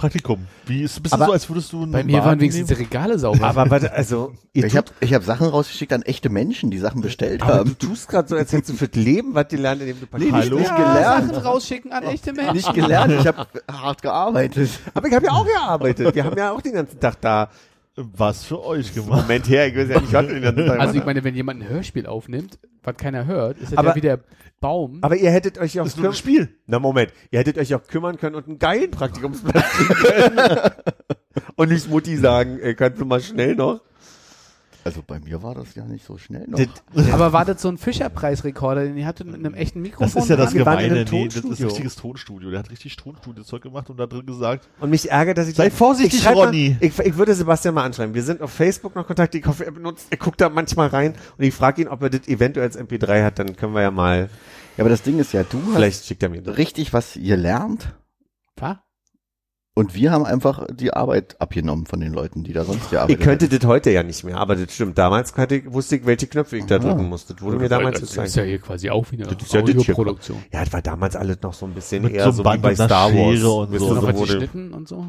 Praktikum. 0.00 0.46
Wie 0.64 0.82
ist 0.82 0.96
ein 0.98 1.02
bisschen 1.02 1.16
Aber 1.16 1.26
so, 1.26 1.32
als 1.32 1.48
würdest 1.50 1.72
du 1.74 1.82
einen 1.82 1.92
Bei 1.92 2.02
mir 2.02 2.18
waren 2.20 2.24
Wagen 2.24 2.40
wenigstens 2.40 2.68
die? 2.68 2.74
Regale 2.74 3.18
sauber. 3.18 3.46
aber 3.46 3.68
warte, 3.70 3.92
also, 3.92 4.32
ihr 4.54 4.64
Ich 4.64 4.74
habe 4.74 4.90
ich 5.00 5.12
hab 5.12 5.22
Sachen 5.24 5.46
rausgeschickt 5.46 5.92
an 5.92 6.00
echte 6.02 6.30
Menschen, 6.30 6.70
die 6.70 6.78
Sachen 6.78 7.02
bestellt 7.02 7.42
aber 7.42 7.52
du 7.52 7.58
haben. 7.58 7.78
tust 7.78 8.08
gerade 8.08 8.26
so, 8.26 8.36
als 8.36 8.50
hättest 8.52 8.70
du 8.70 8.74
fürs 8.76 8.94
Leben 8.94 9.34
was 9.34 9.48
gelernt, 9.48 9.82
indem 9.82 10.00
du 10.00 10.06
Paket 10.06 10.32
Hallo? 10.32 10.58
Nicht 10.58 10.68
ja, 10.68 10.76
gelernt. 10.76 11.34
Sachen 11.34 11.44
rausschicken 11.46 11.92
an 11.92 12.04
echte 12.04 12.32
Menschen. 12.32 12.54
Nicht 12.56 12.72
gelernt, 12.72 13.12
ich 13.12 13.26
habe 13.26 13.46
hart 13.70 14.00
gearbeitet. 14.00 14.70
Aber 14.94 15.06
ich 15.08 15.14
habe 15.14 15.26
ja 15.26 15.32
auch 15.32 15.46
gearbeitet. 15.46 16.14
Wir 16.14 16.24
haben 16.24 16.38
ja 16.38 16.50
auch 16.52 16.62
den 16.62 16.72
ganzen 16.72 16.98
Tag 16.98 17.20
da. 17.20 17.50
Was 17.96 18.44
für 18.44 18.64
euch 18.64 18.94
gemacht. 18.94 19.22
Moment 19.22 19.48
her, 19.48 19.66
ich 19.66 19.76
weiß 19.76 19.88
ja 19.88 20.00
nicht, 20.00 20.12
was 20.12 20.26
wir 20.26 20.34
den 20.34 20.42
ganzen 20.42 20.66
Tag 20.66 20.80
Also 20.80 20.94
ich 20.98 21.04
meine, 21.04 21.24
wenn 21.24 21.34
jemand 21.34 21.60
ein 21.62 21.68
Hörspiel 21.68 22.06
aufnimmt, 22.06 22.58
was 22.82 22.96
keiner 22.96 23.26
hört, 23.26 23.58
ist 23.58 23.72
das 23.72 23.78
Aber- 23.78 23.90
ja 23.90 23.94
wie 23.96 24.00
der 24.00 24.20
Baum. 24.60 24.98
Aber 25.02 25.16
ihr 25.16 25.30
hättet 25.30 25.58
euch 25.58 25.78
auch 25.80 25.84
Das 25.84 25.94
ist 25.94 25.98
nur 25.98 26.08
ein 26.10 26.12
küm- 26.12 26.16
Spiel. 26.16 26.48
Na 26.66 26.78
Moment, 26.78 27.12
ihr 27.30 27.38
hättet 27.40 27.58
euch 27.58 27.74
auch 27.74 27.82
kümmern 27.86 28.16
können 28.18 28.36
und 28.36 28.46
einen 28.46 28.58
geilen 28.58 28.90
Praktikumsplatz 28.90 29.64
kriegen 29.70 29.94
können. 29.94 30.70
und 31.56 31.68
nicht 31.70 31.88
Mutti 31.90 32.16
sagen, 32.16 32.58
ey, 32.60 32.74
kannst 32.74 33.00
du 33.00 33.04
mal 33.06 33.20
schnell 33.20 33.54
noch? 33.56 33.80
Also 34.84 35.02
bei 35.06 35.20
mir 35.20 35.42
war 35.42 35.54
das 35.54 35.74
ja 35.74 35.84
nicht 35.84 36.04
so 36.06 36.16
schnell 36.16 36.46
noch. 36.48 36.58
Das, 36.94 37.08
Aber 37.12 37.32
war 37.32 37.44
das 37.44 37.60
so 37.60 37.68
ein 37.68 37.76
Fischerpreisrekorder, 37.76 38.84
den 38.84 38.96
ihr 38.96 39.06
hattet 39.06 39.26
mit 39.26 39.36
einem 39.36 39.54
echten 39.54 39.82
Mikrofon? 39.82 40.10
Das 40.14 40.22
ist 40.24 40.28
ja 40.30 40.36
das 40.36 40.52
Gemeine. 40.52 41.04
Nee, 41.10 41.26
das 41.26 41.36
ist 41.36 41.42
Tonstudio. 41.42 41.66
richtiges 41.68 41.96
Tonstudio. 41.96 42.50
Der 42.50 42.58
hat 42.60 42.70
richtig 42.70 42.96
Tonstudio-Zeug 42.96 43.62
gemacht 43.62 43.90
und 43.90 43.98
da 43.98 44.06
drin 44.06 44.24
gesagt, 44.24 44.68
und 44.80 44.90
mich 44.90 45.10
ärgert, 45.10 45.36
dass 45.38 45.48
ich... 45.48 45.56
Sei 45.56 45.70
vorsichtig, 45.70 46.14
ich 46.18 46.22
schreib 46.24 46.36
mal- 46.36 46.46
Ronny. 46.46 46.76
Ich, 46.80 46.98
ich 46.98 47.16
würde 47.16 47.34
Sebastian 47.34 47.74
mal 47.74 47.84
anschreiben. 47.84 48.14
Wir 48.14 48.22
sind 48.22 48.40
auf 48.40 48.52
Facebook 48.52 48.94
noch 48.96 49.06
Kontakt. 49.06 49.34
Ich 49.34 49.44
hoffe, 49.46 49.66
er 49.66 49.72
benutzt, 49.72 50.06
er 50.10 50.16
guckt 50.16 50.40
da 50.40 50.48
manchmal 50.48 50.88
rein 50.88 51.14
und 51.36 51.44
ich 51.44 51.54
frage 51.54 51.82
ihn, 51.82 51.88
ob 51.88 52.02
er 52.02 52.10
das 52.10 52.26
eventuell 52.28 52.66
als 52.66 52.78
MP3 52.78 53.22
hat. 53.24 53.38
Dann 53.38 53.56
können 53.56 53.74
wir 53.74 53.82
ja 53.82 53.90
mal, 53.90 54.30
Ja, 54.76 54.82
aber 54.84 54.88
das 54.90 55.02
Ding 55.02 55.18
ist 55.18 55.32
ja, 55.32 55.42
du 55.44 55.60
vielleicht 55.74 56.06
schickt 56.06 56.22
er 56.22 56.28
mir 56.30 56.40
das. 56.42 56.56
richtig 56.56 56.92
was 56.92 57.14
gelernt 57.14 57.94
Was? 58.56 58.76
Und 59.74 59.94
wir 59.94 60.10
haben 60.10 60.24
einfach 60.26 60.66
die 60.72 60.92
Arbeit 60.92 61.40
abgenommen 61.40 61.86
von 61.86 62.00
den 62.00 62.12
Leuten, 62.12 62.42
die 62.44 62.52
da 62.52 62.64
sonst 62.64 62.84
Ich 62.84 62.90
gearbeitet 62.90 63.20
könnte 63.22 63.44
hätten. 63.46 63.58
das 63.60 63.68
heute 63.68 63.90
ja 63.90 64.02
nicht 64.02 64.24
mehr, 64.24 64.36
aber 64.36 64.56
das 64.56 64.74
stimmt. 64.74 64.98
Damals 64.98 65.34
hatte 65.36 65.56
ich, 65.56 65.72
wusste 65.72 65.96
ich, 65.96 66.06
welche 66.06 66.26
Knöpfe 66.26 66.56
ich 66.56 66.66
da 66.66 66.76
Aha. 66.76 66.88
drücken 66.88 67.08
musste. 67.08 67.34
Das 67.34 67.42
wurde 67.42 67.58
mir 67.58 67.68
damals 67.68 68.00
das 68.00 68.10
gezeigt. 68.10 68.28
ist 68.28 68.34
ja 68.36 68.42
hier 68.42 68.58
quasi 68.58 68.90
auch 68.90 69.10
wieder 69.12 69.26
Das 69.26 69.40
ist 69.42 69.52
ja 69.54 69.62
das. 69.62 69.70
Audioproduktion. 69.70 70.38
Ja, 70.52 70.64
das 70.64 70.72
war 70.72 70.82
damals 70.82 71.16
alles 71.16 71.38
noch 71.42 71.54
so 71.54 71.66
ein 71.66 71.72
bisschen 71.72 72.02
Mit 72.02 72.12
eher 72.14 72.24
so 72.26 72.32
so, 72.32 72.42
einem 72.42 72.58
wie 72.58 72.62
Band 72.62 72.78
bei 72.78 72.84
Star 72.86 73.12
Wars. 73.14 73.28
Und 73.28 73.36
so. 73.38 73.64
Noch 73.66 73.78
so 73.78 74.02
wurde, 74.02 74.12
geschnitten 74.18 74.72
und 74.74 74.88
so? 74.88 75.06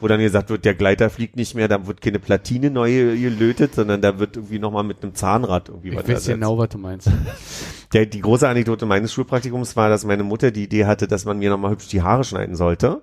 Wo 0.00 0.06
dann 0.08 0.20
gesagt 0.20 0.50
wird, 0.50 0.66
der 0.66 0.74
Gleiter 0.74 1.08
fliegt 1.08 1.36
nicht 1.36 1.54
mehr, 1.54 1.66
da 1.66 1.86
wird 1.86 2.02
keine 2.02 2.18
Platine 2.18 2.70
neu 2.70 2.90
gelötet, 3.16 3.74
sondern 3.74 4.02
da 4.02 4.18
wird 4.18 4.36
irgendwie 4.36 4.58
nochmal 4.58 4.84
mit 4.84 5.02
einem 5.02 5.14
Zahnrad 5.14 5.70
irgendwie 5.70 5.88
ich 5.88 5.94
was 5.94 6.02
weiß 6.02 6.10
ersetzt. 6.10 6.28
genau, 6.34 6.58
was 6.58 6.68
du 6.68 6.78
meinst. 6.78 7.08
Der, 7.94 8.04
die 8.06 8.20
große 8.20 8.46
Anekdote 8.48 8.84
meines 8.86 9.12
Schulpraktikums 9.12 9.76
war, 9.76 9.88
dass 9.88 10.04
meine 10.04 10.22
Mutter 10.24 10.50
die 10.50 10.64
Idee 10.64 10.84
hatte, 10.86 11.06
dass 11.08 11.24
man 11.24 11.38
mir 11.38 11.50
nochmal 11.50 11.70
hübsch 11.70 11.88
die 11.88 12.02
Haare 12.02 12.24
schneiden 12.24 12.54
sollte. 12.56 13.02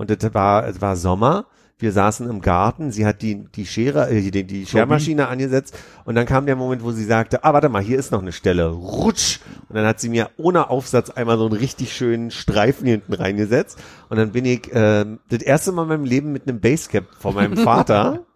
Und 0.00 0.08
das 0.08 0.32
war, 0.32 0.66
es 0.66 0.80
war 0.80 0.96
Sommer. 0.96 1.44
Wir 1.78 1.92
saßen 1.92 2.30
im 2.30 2.40
Garten, 2.40 2.90
sie 2.90 3.04
hat 3.04 3.20
die, 3.20 3.44
die 3.54 3.66
Schere, 3.66 4.08
äh, 4.08 4.30
die, 4.30 4.44
die 4.44 4.64
Schermaschine 4.64 5.28
angesetzt. 5.28 5.76
Und 6.06 6.14
dann 6.14 6.24
kam 6.24 6.46
der 6.46 6.56
Moment, 6.56 6.82
wo 6.82 6.90
sie 6.90 7.04
sagte, 7.04 7.44
ah, 7.44 7.52
warte 7.52 7.68
mal, 7.68 7.82
hier 7.82 7.98
ist 7.98 8.10
noch 8.10 8.22
eine 8.22 8.32
Stelle, 8.32 8.68
rutsch. 8.68 9.40
Und 9.68 9.76
dann 9.76 9.84
hat 9.84 10.00
sie 10.00 10.08
mir 10.08 10.30
ohne 10.38 10.70
Aufsatz 10.70 11.10
einmal 11.10 11.36
so 11.36 11.44
einen 11.44 11.52
richtig 11.52 11.94
schönen 11.94 12.30
Streifen 12.30 12.86
hinten 12.86 13.12
reingesetzt. 13.12 13.78
Und 14.08 14.16
dann 14.16 14.32
bin 14.32 14.46
ich 14.46 14.70
ähm, 14.72 15.20
das 15.28 15.42
erste 15.42 15.70
Mal 15.72 15.82
in 15.82 15.88
meinem 15.88 16.04
Leben 16.04 16.32
mit 16.32 16.48
einem 16.48 16.60
Basecap 16.60 17.04
von 17.18 17.34
meinem 17.34 17.58
Vater. 17.58 18.20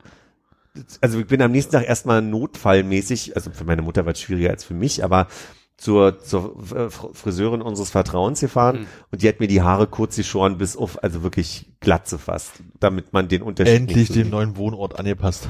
Also 1.01 1.21
ich 1.21 1.29
bin 1.29 1.41
am 1.41 1.53
nächsten 1.53 1.71
Tag 1.71 1.89
erstmal 1.89 2.21
notfallmäßig, 2.21 3.37
also 3.37 3.53
für 3.53 3.63
meine 3.63 3.83
Mutter 3.83 4.07
war 4.07 4.13
es 4.13 4.21
schwieriger 4.21 4.51
als 4.51 4.65
für 4.65 4.75
mich, 4.75 5.05
aber 5.05 5.29
zur, 5.77 6.21
zur 6.23 6.57
äh, 6.75 6.87
Fr- 6.87 7.13
Friseurin 7.15 7.61
unseres 7.61 7.91
Vertrauens 7.91 8.41
gefahren 8.41 8.81
Mhm. 8.81 8.87
und 9.11 9.23
die 9.23 9.29
hat 9.29 9.41
mir 9.41 9.49
die 9.49 9.63
Haare 9.63 9.87
kurz 9.87 10.17
geschoren 10.17 10.57
bis 10.57 10.77
auf, 10.77 11.03
also 11.03 11.23
wirklich 11.23 11.67
glatze 11.81 12.19
fast, 12.19 12.53
damit 12.81 13.13
man 13.13 13.29
den 13.29 13.43
Unterschied 13.43 13.75
endlich 13.77 13.97
nicht 13.97 14.09
so 14.09 14.15
dem 14.15 14.31
neuen 14.31 14.57
Wohnort 14.57 14.99
angepasst. 14.99 15.49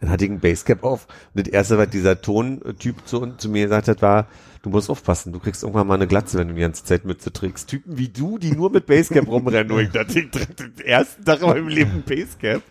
Dann 0.00 0.10
hatte 0.10 0.24
ich 0.24 0.30
ein 0.30 0.40
Basecap 0.40 0.82
auf 0.82 1.06
und 1.34 1.46
das 1.46 1.52
erste, 1.52 1.78
was 1.78 1.90
dieser 1.90 2.20
Tontyp 2.20 2.96
zu, 3.06 3.26
zu 3.36 3.48
mir 3.48 3.64
gesagt 3.64 3.88
hat, 3.88 4.02
war, 4.02 4.26
du 4.62 4.70
musst 4.70 4.90
aufpassen, 4.90 5.32
du 5.32 5.38
kriegst 5.40 5.62
irgendwann 5.62 5.86
mal 5.86 5.94
eine 5.94 6.06
Glatze, 6.06 6.38
wenn 6.38 6.48
du 6.48 6.54
die 6.54 6.60
ganze 6.62 6.84
Zeit 6.84 7.04
Mütze 7.04 7.32
trägst. 7.32 7.68
Typen 7.68 7.96
wie 7.98 8.08
du, 8.08 8.38
die 8.38 8.52
nur 8.52 8.70
mit 8.70 8.86
Basecap 8.86 9.26
rumrennen. 9.28 9.70
Und 9.72 9.80
ich 9.80 9.90
dachte, 9.90 10.18
ich 10.20 10.30
trage 10.30 10.54
den 10.54 10.78
ersten 10.84 11.24
Tag 11.24 11.40
in 11.42 11.48
meinem 11.48 11.68
Leben 11.68 11.90
ein 11.92 12.02
Basecap. 12.02 12.62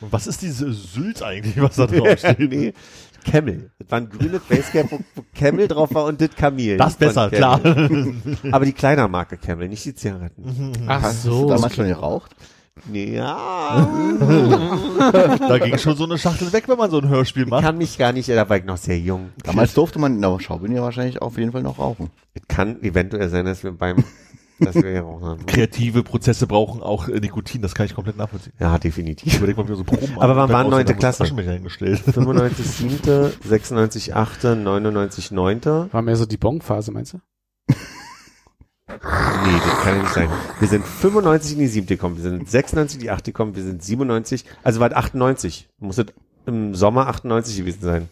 Und 0.00 0.12
was 0.12 0.26
ist 0.26 0.40
diese 0.40 0.72
Sylt 0.72 1.22
eigentlich, 1.22 1.60
was 1.60 1.76
da 1.76 1.86
drauf 1.86 2.18
steht? 2.18 2.38
nee, 2.50 2.72
Camel. 3.24 3.70
Das 3.78 3.90
war 3.90 3.98
ein 3.98 4.08
grünes 4.10 4.40
Basecap, 4.42 4.90
wo, 4.90 4.98
wo 5.14 5.24
Camel 5.34 5.68
drauf 5.68 5.92
war 5.94 6.04
und 6.06 6.20
das 6.20 6.30
Kamel. 6.36 6.76
Das 6.76 6.94
besser, 6.96 7.30
klar. 7.30 7.60
Aber 8.52 8.64
die 8.64 8.72
kleiner 8.72 9.08
Marke 9.08 9.36
Camel, 9.36 9.68
nicht 9.68 9.84
die 9.84 9.94
Zigaretten. 9.94 10.72
Ach 10.86 11.02
Hast 11.02 11.24
du 11.24 11.30
so. 11.30 11.48
damals 11.48 11.74
schon 11.76 11.86
geraucht? 11.88 12.34
Ja. 12.92 13.86
da 15.48 15.58
ging 15.58 15.76
schon 15.78 15.96
so 15.96 16.04
eine 16.04 16.16
Schachtel 16.18 16.52
weg, 16.52 16.64
wenn 16.68 16.78
man 16.78 16.90
so 16.90 16.98
ein 16.98 17.08
Hörspiel 17.08 17.44
Ich 17.44 17.48
macht. 17.50 17.62
kann 17.64 17.76
mich 17.78 17.98
gar 17.98 18.12
nicht, 18.12 18.28
da 18.28 18.48
war 18.48 18.56
ich 18.56 18.64
noch 18.64 18.78
sehr 18.78 18.98
jung. 18.98 19.30
Damals 19.44 19.74
durfte 19.74 19.98
man 19.98 20.14
in 20.16 20.22
der 20.22 20.38
Schaubühne 20.40 20.80
wahrscheinlich 20.80 21.20
auf 21.20 21.36
jeden 21.36 21.52
Fall 21.52 21.62
noch 21.62 21.78
rauchen. 21.78 22.10
Es 22.34 22.42
kann 22.48 22.82
eventuell 22.82 23.28
sein, 23.28 23.44
dass 23.44 23.64
wir 23.64 23.72
beim, 23.72 24.02
dass 24.60 24.74
wir 24.74 24.90
ja 24.90 25.02
auch 25.02 25.20
haben. 25.22 25.46
Kreative 25.46 26.02
Prozesse 26.02 26.46
brauchen 26.46 26.82
auch 26.82 27.08
äh, 27.08 27.18
Nikotin, 27.20 27.62
das 27.62 27.74
kann 27.74 27.86
ich 27.86 27.94
komplett 27.94 28.16
nachvollziehen. 28.16 28.52
Ja, 28.58 28.78
definitiv. 28.78 29.36
Überleg 29.36 29.56
mal, 29.56 29.68
wie 29.68 29.74
so 29.74 29.84
Proben 29.84 30.12
Aber 30.16 30.36
wann 30.36 30.36
machen. 30.36 30.52
war 30.52 30.62
Dann 30.62 30.70
neunte 30.70 30.94
Klasse? 30.94 31.24
Aschenbecher 31.24 31.52
hingestellt. 31.52 31.98
95, 32.00 32.66
7., 32.66 33.32
96, 33.44 34.14
8., 34.14 34.44
99, 34.44 35.30
9. 35.30 35.64
War 35.64 36.02
mehr 36.02 36.16
so 36.16 36.26
die 36.26 36.36
Bonphase, 36.36 36.92
meinst 36.92 37.14
du? 37.14 37.18
Nee, 38.88 39.52
das 39.64 39.80
kann 39.82 39.96
ja 39.96 40.02
nicht 40.02 40.14
sein. 40.14 40.28
Wir 40.58 40.66
sind 40.66 40.84
95 40.84 41.52
in 41.52 41.58
die 41.60 41.66
7. 41.68 41.86
gekommen, 41.86 42.16
wir 42.16 42.22
sind 42.28 42.50
96 42.50 42.96
in 42.98 43.02
die 43.02 43.10
8. 43.10 43.24
gekommen, 43.24 43.54
wir 43.54 43.62
sind 43.62 43.82
97, 43.84 44.44
also 44.64 44.80
war 44.80 44.90
98. 44.92 45.68
Muss 45.78 45.98
es 45.98 46.06
im 46.44 46.74
Sommer 46.74 47.06
98 47.06 47.56
gewesen 47.56 47.82
sein. 47.82 48.08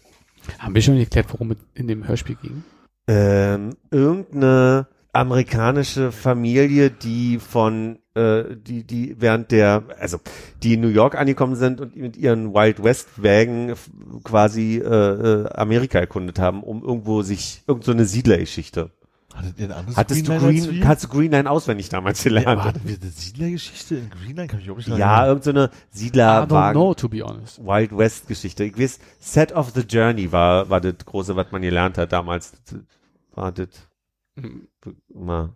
Haben 0.61 0.77
wir 0.77 0.83
schon 0.83 0.97
geklärt, 0.97 1.27
worum 1.33 1.51
es 1.51 1.57
in 1.75 1.89
dem 1.89 2.07
Hörspiel 2.07 2.37
ging? 2.41 2.63
ähm, 3.09 3.75
irgendeine 3.91 4.87
amerikanische 5.13 6.13
Familie, 6.13 6.91
die 6.91 7.39
von, 7.39 7.99
äh, 8.15 8.45
die, 8.57 8.85
die 8.85 9.17
während 9.19 9.51
der, 9.51 9.85
also 9.99 10.19
die 10.63 10.75
in 10.75 10.81
New 10.81 10.89
York 10.89 11.15
angekommen 11.17 11.57
sind 11.57 11.81
und 11.81 11.97
mit 11.97 12.17
ihren 12.17 12.53
Wild 12.55 12.83
West 12.83 13.23
Wägen 13.23 13.71
f- 13.71 13.91
quasi 14.25 14.77
äh, 14.77 14.85
äh, 14.87 15.49
Amerika 15.55 15.99
erkundet 15.99 16.39
haben, 16.39 16.63
um 16.63 16.83
irgendwo 16.83 17.23
sich, 17.23 17.63
irgend 17.67 17.85
so 17.85 17.93
eine 17.93 18.05
Siedlergeschichte. 18.05 18.91
Hattet 19.35 19.59
ihr 19.59 19.67
ein 19.67 19.73
anderes 19.73 19.97
Hattest 19.97 20.27
du 20.27 20.33
Greenline 20.33 20.57
als 20.59 20.67
Green, 20.67 20.77
wir? 20.81 20.89
hast 20.89 21.05
du 21.05 21.09
Greenline 21.09 21.51
auswendig 21.51 21.89
damals 21.91 22.25
Ja, 22.25 22.31
aber 22.33 22.41
gelernt? 22.41 22.65
hatten 22.65 22.81
wir 22.89 22.97
eine 23.01 23.11
Siedlergeschichte 23.11 23.95
in 23.97 24.11
Greenline? 24.11 24.49
Kann 24.49 24.61
ich 24.61 24.71
auch 24.71 24.77
nicht 24.77 24.89
Ja, 24.89 25.27
irgend 25.27 25.45
so 25.45 25.51
eine 25.51 25.65
I 25.65 25.69
don't 25.69 25.71
Siedlerwagen. 25.91 26.81
know, 26.81 26.95
to 26.95 27.09
be 27.09 27.23
honest. 27.23 27.59
Wild 27.65 27.97
West 27.97 28.27
Geschichte. 28.27 28.65
Ich 28.65 28.77
weiß, 28.79 28.99
Set 29.21 29.53
of 29.53 29.71
the 29.75 29.83
Journey 29.83 30.33
war, 30.33 30.69
war 30.71 30.81
das 30.81 30.95
große, 31.05 31.37
was 31.37 31.47
man 31.53 31.63
gelernt 31.63 31.99
hat 31.99 32.11
damals. 32.13 32.53
War 33.35 33.53
das, 33.53 33.69
mal, 35.15 35.53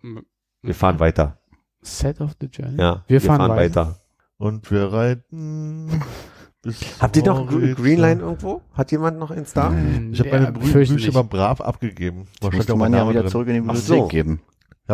wir 0.63 0.75
fahren 0.75 0.99
weiter. 1.01 1.39
Set 1.83 2.21
of 2.21 2.37
the 2.41 2.47
Journey? 2.47 2.79
Ja, 2.81 3.05
Wir 3.09 3.21
fahren 3.21 3.49
weiter. 3.51 3.97
Und 4.39 4.71
wir 4.71 4.93
reiten 4.93 5.89
bis 6.63 6.81
Habt 7.01 7.17
ihr 7.17 7.25
noch. 7.25 7.49
Greenline 7.49 8.21
irgendwo? 8.21 8.63
Hat 8.73 8.93
jemand 8.93 9.19
noch 9.19 9.31
eins 9.31 9.53
da? 9.53 9.73
Ich 10.13 10.21
habe 10.21 10.31
meine 10.31 10.53
Bücher 10.53 10.79
nicht. 10.79 11.09
immer 11.09 11.25
brav 11.25 11.61
abgegeben. 11.61 12.27
Da 12.41 12.49
Das 12.49 12.57
musste 12.57 12.77
man 12.77 12.93
ja 12.93 13.09
wieder 13.09 13.23
drin. 13.23 13.31
zurück 13.31 13.49
in 13.49 13.55
die 13.55 13.61
Ach 13.69 13.75
Bibliothek 13.75 14.03
so. 14.03 14.09
geben. 14.09 14.41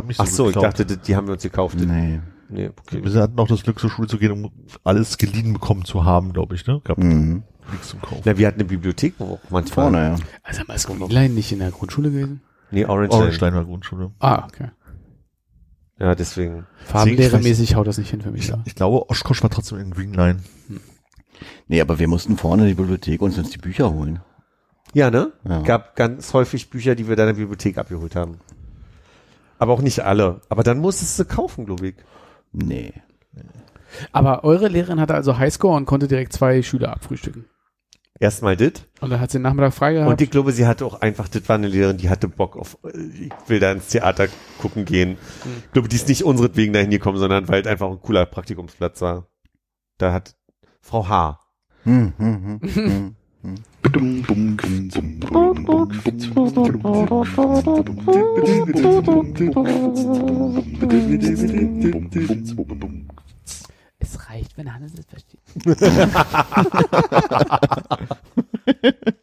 Ich 0.09 0.21
Ach 0.21 0.27
so, 0.27 0.49
ich 0.49 0.55
dachte, 0.55 0.87
die, 0.87 0.97
die 0.97 1.17
haben 1.17 1.27
wir 1.27 1.33
uns 1.35 1.43
gekauft. 1.43 1.77
Nee. 1.81 2.21
Nee, 2.51 2.69
okay. 2.69 3.01
Wir 3.05 3.21
hatten 3.23 3.39
auch 3.39 3.49
das 3.49 3.63
Glück, 3.63 3.79
zur 3.79 3.91
Schule 3.91 4.09
zu 4.09 4.17
gehen, 4.19 4.33
um 4.33 4.51
alles 4.85 5.19
geliehen 5.19 5.53
bekommen 5.53 5.85
zu 5.85 6.05
haben, 6.05 6.33
glaube 6.33 6.55
ich, 6.55 6.67
ne? 6.67 6.81
Gab 6.85 6.97
Mhm. 6.99 7.43
nichts 7.73 7.89
zum 7.91 8.01
Kaufen. 8.01 8.23
Na, 8.25 8.39
wir 8.39 8.47
hatten 8.47 8.61
eine 8.61 8.69
Bibliothek, 8.69 9.15
wo 9.19 9.39
manchmal. 9.51 9.91
Vorne, 9.91 9.99
ja. 9.99 10.17
Also 10.43 10.63
mal 10.67 10.75
ist 10.75 10.87
Greenline 10.87 11.35
nicht 11.35 11.53
in 11.53 11.59
der 11.59 11.71
Grundschule 11.71 12.11
gewesen? 12.11 12.41
Nee, 12.71 12.85
Orange. 12.85 13.11
Line. 13.13 13.23
Orangeline 13.25 13.57
war 13.57 13.65
Grundschule. 13.65 14.11
Ah, 14.19 14.45
okay. 14.47 14.71
Ja, 15.99 16.15
deswegen. 16.15 16.67
Farbenlehrermäßig 16.85 17.75
haut 17.75 17.87
das 17.87 17.99
nicht 17.99 18.11
hin 18.11 18.21
für 18.21 18.31
mich. 18.31 18.43
Ich, 18.43 18.49
Ja. 18.49 18.63
ich 18.65 18.75
glaube, 18.75 19.09
Oshkosh 19.11 19.43
war 19.43 19.51
trotzdem 19.51 19.79
in 19.79 19.91
Greenline. 19.91 20.41
Nee, 21.67 21.81
aber 21.81 21.99
wir 21.99 22.09
mussten 22.09 22.37
vorne 22.37 22.63
in 22.63 22.69
die 22.69 22.75
Bibliothek 22.75 23.21
und 23.21 23.37
uns 23.37 23.51
die 23.51 23.59
Bücher 23.59 23.93
holen. 23.93 24.21
Ja, 24.95 25.11
ne? 25.11 25.33
Ja. 25.47 25.61
Gab 25.63 25.97
ganz 25.97 26.33
häufig 26.35 26.71
Bücher, 26.71 26.95
die 26.95 27.09
wir 27.09 27.17
da 27.17 27.25
in 27.25 27.35
der 27.35 27.41
Bibliothek 27.43 27.79
abgeholt 27.79 28.17
haben. 28.17 28.39
Aber 29.59 29.73
auch 29.73 29.83
nicht 29.83 30.01
alle. 30.05 30.41
Aber 30.49 30.63
dann 30.63 30.79
musstest 30.79 31.19
du 31.19 31.25
kaufen, 31.25 31.67
glaube 31.67 31.89
ich. 31.89 31.95
Nee. 32.53 32.93
Aber 34.13 34.45
eure 34.45 34.69
Lehrerin 34.69 35.01
hatte 35.01 35.15
also 35.15 35.39
Highscore 35.39 35.77
und 35.77 35.87
konnte 35.87 36.09
direkt 36.09 36.33
zwei 36.33 36.63
Schüler 36.63 36.93
abfrühstücken. 36.93 37.45
Erstmal 38.21 38.57
dit. 38.57 38.89
Und 39.01 39.11
dann 39.11 39.21
hat 39.21 39.31
sie 39.31 39.39
den 39.39 39.43
Nachmittag 39.43 39.73
frei 39.73 39.93
gehabt. 39.93 40.11
Und 40.11 40.21
ich 40.21 40.31
glaube, 40.31 40.51
sie 40.53 40.67
hatte 40.67 40.85
auch 40.85 41.01
einfach, 41.01 41.29
das 41.29 41.49
war 41.49 41.55
eine 41.55 41.69
Lehrerin, 41.69 41.99
die 41.99 42.11
hatte 42.11 42.27
Bock 42.29 42.57
auf, 42.57 42.79
äh, 42.85 42.99
ich 42.99 43.33
will 43.47 43.61
da 43.61 43.71
ins 43.71 43.89
Theater 43.89 44.27
gucken 44.59 44.85
gehen. 44.85 45.17
Ich 45.67 45.73
glaube, 45.73 45.89
die 45.89 45.97
ist 45.97 46.09
nicht 46.09 46.25
unseretwegen 46.25 46.73
dahin 46.73 46.91
gekommen, 46.91 47.19
sondern 47.19 47.49
weil 47.49 47.61
es 47.61 47.69
einfach 47.69 47.89
ein 47.89 48.01
cooler 48.01 48.27
Praktikumsplatz 48.27 49.01
war. 49.01 49.29
Da 49.99 50.13
hat 50.13 50.37
Frau 50.81 51.09
H. 51.09 51.41
Hm, 51.85 52.13
hm, 52.19 52.61
hm, 52.61 52.61
hm. 52.75 53.15
Es 63.99 64.29
reicht, 64.29 64.57
wenn 64.57 64.73
Hannes 64.73 64.93
es 64.95 65.07
versteht. 65.07 65.41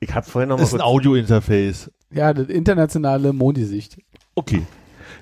Ich 0.00 0.14
habe 0.14 0.26
vorhin 0.26 0.48
noch 0.50 0.56
mal 0.56 0.62
Das 0.62 0.70
ist 0.70 0.74
ein 0.74 0.80
kurz, 0.80 0.88
Audio-Interface. 0.90 1.90
Ja, 2.10 2.32
das 2.34 2.48
internationale 2.48 3.32
Mondisicht. 3.32 3.98
Okay. 4.34 4.66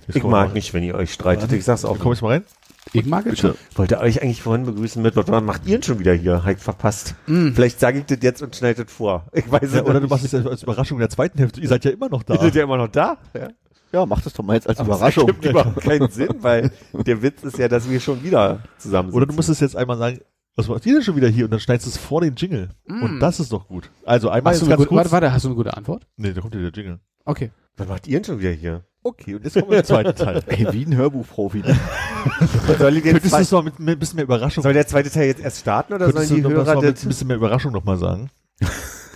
Ich 0.08 0.22
mag 0.22 0.52
nicht, 0.52 0.74
wenn 0.74 0.82
ihr 0.82 0.94
euch 0.94 1.12
streitet. 1.12 1.52
Ich 1.52 1.64
sag's 1.64 1.84
auch. 1.84 1.98
Komm 1.98 2.12
ich 2.12 2.22
mal 2.22 2.28
rein? 2.28 2.44
Ich 2.92 3.06
mag 3.06 3.24
es 3.26 3.38
schon. 3.38 3.52
Bitte. 3.52 3.62
Ich 3.70 3.78
wollte 3.78 4.00
euch 4.00 4.22
eigentlich 4.22 4.42
vorhin 4.42 4.66
begrüßen 4.66 5.00
mit, 5.00 5.16
was 5.16 5.26
macht 5.42 5.66
ihr 5.66 5.78
denn 5.78 5.82
schon 5.82 5.98
wieder 6.00 6.12
hier? 6.12 6.44
Halt 6.44 6.60
verpasst. 6.60 7.14
Vielleicht 7.26 7.80
sage 7.80 8.00
ich 8.00 8.04
das 8.04 8.18
jetzt 8.20 8.42
und 8.42 8.54
schneide 8.54 8.84
das 8.84 8.92
vor. 8.92 9.26
Ich 9.32 9.50
weiß 9.50 9.72
Ja, 9.72 9.80
es 9.80 9.86
oder 9.86 10.00
du 10.00 10.08
machst 10.08 10.24
es 10.24 10.34
als 10.34 10.62
Überraschung 10.62 10.98
in 10.98 11.00
der 11.00 11.10
zweiten 11.10 11.38
Hälfte. 11.38 11.60
Ihr 11.60 11.68
seid 11.68 11.84
ja 11.84 11.92
immer 11.92 12.08
noch 12.08 12.22
da. 12.22 12.34
Ihr 12.34 12.40
seid 12.40 12.54
ja 12.56 12.64
immer 12.64 12.76
noch 12.76 12.88
da. 12.88 13.16
Ja. 13.34 13.48
Ja, 13.94 14.04
mach 14.06 14.20
das 14.22 14.32
doch 14.32 14.42
mal 14.44 14.54
jetzt 14.54 14.68
als 14.68 14.78
Das 14.78 14.86
Überraschung. 14.86 15.26
gibt 15.26 15.44
überhaupt 15.44 15.80
keinen 15.80 16.10
Sinn, 16.10 16.34
weil 16.40 16.72
der 16.92 17.22
Witz 17.22 17.44
ist 17.44 17.58
ja, 17.58 17.68
dass 17.68 17.88
wir 17.88 18.00
schon 18.00 18.22
wieder 18.24 18.58
zusammen 18.76 19.10
sind. 19.10 19.16
Oder 19.16 19.26
du 19.26 19.34
musst 19.34 19.48
es 19.48 19.60
jetzt 19.60 19.76
einmal 19.76 19.96
sagen, 19.96 20.18
was 20.56 20.66
macht 20.68 20.84
ihr 20.86 20.94
denn 20.94 21.02
schon 21.02 21.14
wieder 21.16 21.28
hier? 21.28 21.44
Und 21.44 21.52
dann 21.52 21.60
schneidest 21.60 21.86
du 21.86 21.90
es 21.90 21.96
vor 21.96 22.20
den 22.20 22.34
Jingle. 22.34 22.70
Und 22.88 23.20
das 23.20 23.38
ist 23.38 23.52
doch 23.52 23.68
gut. 23.68 23.90
Also 24.04 24.30
einmal 24.30 24.52
Hast 24.54 24.60
jetzt 24.62 24.68
ganz 24.70 24.80
warte, 24.80 24.88
kurz. 24.88 25.12
warte, 25.12 25.32
hast 25.32 25.44
du 25.44 25.48
eine 25.48 25.54
gute 25.56 25.76
Antwort? 25.76 26.06
Nee, 26.16 26.32
da 26.32 26.40
kommt 26.40 26.54
ja 26.54 26.60
der 26.60 26.70
Jingle. 26.72 26.98
Okay. 27.24 27.50
Was 27.76 27.86
macht 27.88 28.06
ihr 28.08 28.18
denn 28.18 28.24
schon 28.24 28.38
wieder 28.40 28.50
hier? 28.50 28.84
Okay, 29.04 29.34
und 29.36 29.44
jetzt 29.44 29.54
kommen 29.54 29.70
wir 29.70 29.84
zum 29.84 29.96
zweiten 29.96 30.16
Teil. 30.24 30.42
Ey, 30.46 30.66
wie 30.72 30.86
ein 30.86 30.96
Hörbuchprofi. 30.96 31.62
Soll, 32.78 32.96
ich 32.96 33.04
jetzt 33.04 33.12
Könntest 33.12 33.24
du 33.26 33.28
zwei, 33.30 33.40
es 33.42 33.50
mal 33.52 33.62
mit, 33.62 33.78
mit 33.78 33.96
ein 33.96 33.98
bisschen 33.98 34.16
mehr 34.16 34.24
Überraschung, 34.24 34.62
soll 34.62 34.72
der 34.72 34.86
zweite 34.86 35.10
Teil 35.10 35.26
jetzt 35.26 35.40
erst 35.42 35.60
starten 35.60 35.92
oder 35.92 36.10
sollen 36.10 36.28
du 36.28 36.34
die 36.36 36.42
Hörer 36.42 36.74
mal 36.76 36.82
mit 36.82 36.96
das? 36.96 37.04
ein 37.04 37.08
bisschen 37.08 37.26
mehr 37.28 37.36
Überraschung 37.36 37.70
nochmal 37.72 37.98
sagen? 37.98 38.30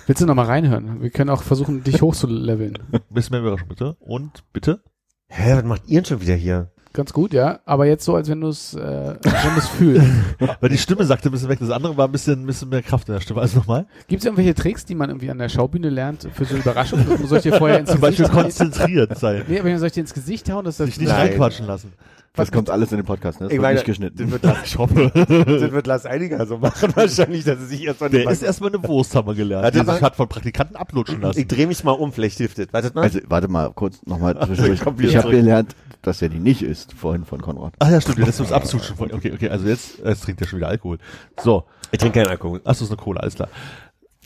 Willst 0.08 0.22
du 0.22 0.26
noch 0.26 0.34
mal 0.34 0.46
reinhören? 0.46 1.02
Wir 1.02 1.10
können 1.10 1.28
auch 1.28 1.42
versuchen, 1.42 1.84
dich 1.84 2.00
hochzuleveln. 2.02 2.78
Ein 2.92 3.00
bisschen 3.10 3.32
mehr 3.32 3.40
Überraschung, 3.42 3.68
bitte. 3.68 3.94
Und 4.00 4.42
bitte? 4.54 4.80
Hä, 5.28 5.54
was 5.54 5.64
macht 5.64 5.82
ihr 5.86 6.00
denn 6.00 6.06
schon 6.06 6.22
wieder 6.22 6.34
hier? 6.34 6.70
Ganz 6.94 7.12
gut, 7.12 7.34
ja. 7.34 7.60
Aber 7.66 7.84
jetzt 7.84 8.06
so, 8.06 8.14
als 8.16 8.30
wenn 8.30 8.40
du 8.40 8.48
es, 8.48 8.72
äh, 8.72 8.78
als 8.80 9.22
wenn 9.44 9.52
du 9.52 9.58
es 9.58 9.68
fühlst. 9.68 10.06
Weil 10.62 10.70
die 10.70 10.78
Stimme 10.78 11.04
sagte 11.04 11.28
ein 11.28 11.32
bisschen 11.32 11.50
weg. 11.50 11.58
Das 11.60 11.68
andere 11.68 11.94
war 11.98 12.08
ein 12.08 12.12
bisschen, 12.12 12.40
ein 12.42 12.46
bisschen 12.46 12.70
mehr 12.70 12.82
Kraft 12.82 13.06
in 13.10 13.16
der 13.16 13.20
Stimme. 13.20 13.42
Also 13.42 13.58
nochmal. 13.58 13.86
Gibt 14.06 14.20
es 14.20 14.24
irgendwelche 14.24 14.54
Tricks, 14.54 14.86
die 14.86 14.94
man 14.94 15.10
irgendwie 15.10 15.30
an 15.30 15.36
der 15.36 15.50
Schaubühne 15.50 15.90
lernt 15.90 16.26
für 16.32 16.46
so 16.46 16.56
Überraschungen? 16.56 17.26
Soll 17.26 17.36
ich 17.38 17.42
dir 17.44 17.52
vorher 17.52 17.78
ins 17.80 17.90
Zum 17.90 18.00
Beispiel 18.00 18.24
Gesicht 18.24 18.34
hauen? 18.34 18.44
konzentriert 18.44 19.18
sein. 19.18 19.44
Nee, 19.46 19.60
aber 19.60 19.78
soll 19.78 19.88
ich 19.88 19.92
dir 19.92 20.00
ins 20.00 20.14
Gesicht 20.14 20.50
hauen, 20.50 20.64
dass 20.64 20.78
das 20.78 20.86
Sich 20.86 21.00
nicht 21.00 21.10
Nein. 21.10 21.28
reinquatschen 21.28 21.66
lassen. 21.66 21.92
Das 22.38 22.52
kommt 22.52 22.70
alles 22.70 22.90
in 22.92 22.98
den 22.98 23.06
Podcast, 23.06 23.40
ne? 23.40 23.46
Das 23.46 23.52
Ich 23.52 23.56
wird 23.58 23.62
meine, 23.62 23.74
nicht 23.74 23.84
geschnitten. 23.86 24.16
Das 24.18 24.30
wird 24.30 24.42
Lars, 24.44 24.58
ich 24.64 24.78
hoffe. 24.78 25.10
das 25.14 25.72
wird 25.72 25.86
Lars 25.86 26.06
Einiger 26.06 26.46
so 26.46 26.58
machen 26.58 26.92
wahrscheinlich, 26.96 27.44
dass 27.44 27.58
er 27.58 27.66
sich 27.66 27.84
erstmal 27.84 28.10
Der 28.10 28.30
ist 28.30 28.42
erstmal 28.42 28.70
eine 28.74 28.82
Wurst, 28.86 29.14
haben 29.14 29.26
wir 29.28 29.34
gelernt. 29.34 29.64
Warte 29.64 29.80
Die 29.80 29.90
sich 29.90 30.02
hat 30.02 30.16
von 30.16 30.28
Praktikanten 30.28 30.76
ablutschen 30.76 31.20
lassen. 31.20 31.38
Ich 31.38 31.46
drehe 31.48 31.66
mich 31.66 31.82
mal 31.84 31.92
um, 31.92 32.12
vielleicht 32.12 32.38
hilft 32.38 32.58
das. 32.58 32.72
Wartet 32.72 32.94
mal. 32.94 33.02
Also, 33.02 33.20
warte 33.28 33.48
mal, 33.48 33.70
kurz 33.74 34.00
nochmal 34.06 34.38
zwischendurch. 34.46 34.80
Ich 35.00 35.16
habe 35.16 35.30
gelernt, 35.30 35.74
dass 36.02 36.22
er 36.22 36.28
die 36.28 36.38
nicht 36.38 36.62
ist, 36.62 36.92
vorhin 36.92 37.24
von 37.24 37.40
Konrad. 37.42 37.74
Ach 37.78 37.90
ja, 37.90 38.00
stimmt, 38.00 38.20
das 38.26 38.40
ist 38.40 38.52
abzutschen. 38.52 38.96
von- 38.96 39.12
Okay, 39.12 39.32
okay, 39.32 39.48
also 39.48 39.66
jetzt, 39.66 39.98
jetzt 40.04 40.24
trinkt 40.24 40.40
er 40.40 40.46
schon 40.46 40.58
wieder 40.58 40.68
Alkohol. 40.68 40.98
So. 41.40 41.64
ich 41.90 41.98
trinke 41.98 42.20
keinen 42.20 42.28
Alkohol. 42.30 42.60
Achso, 42.64 42.84
ist 42.84 42.90
eine 42.90 42.96
Cola, 42.98 43.20
alles 43.20 43.34
klar. 43.34 43.48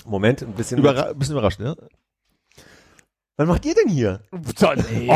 Moment, 0.05 0.43
ein 0.43 0.53
bisschen. 0.53 0.79
Überra 0.79 1.11
ein 1.11 1.19
bisschen 1.19 1.35
überrascht, 1.35 1.61
ne? 1.61 1.77
Was 3.37 3.49
macht 3.49 3.65
ihr 3.65 3.75
denn 3.75 3.89
hier? 3.89 4.21
nee. 4.91 5.11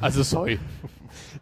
Also 0.00 0.22
sorry. 0.22 0.58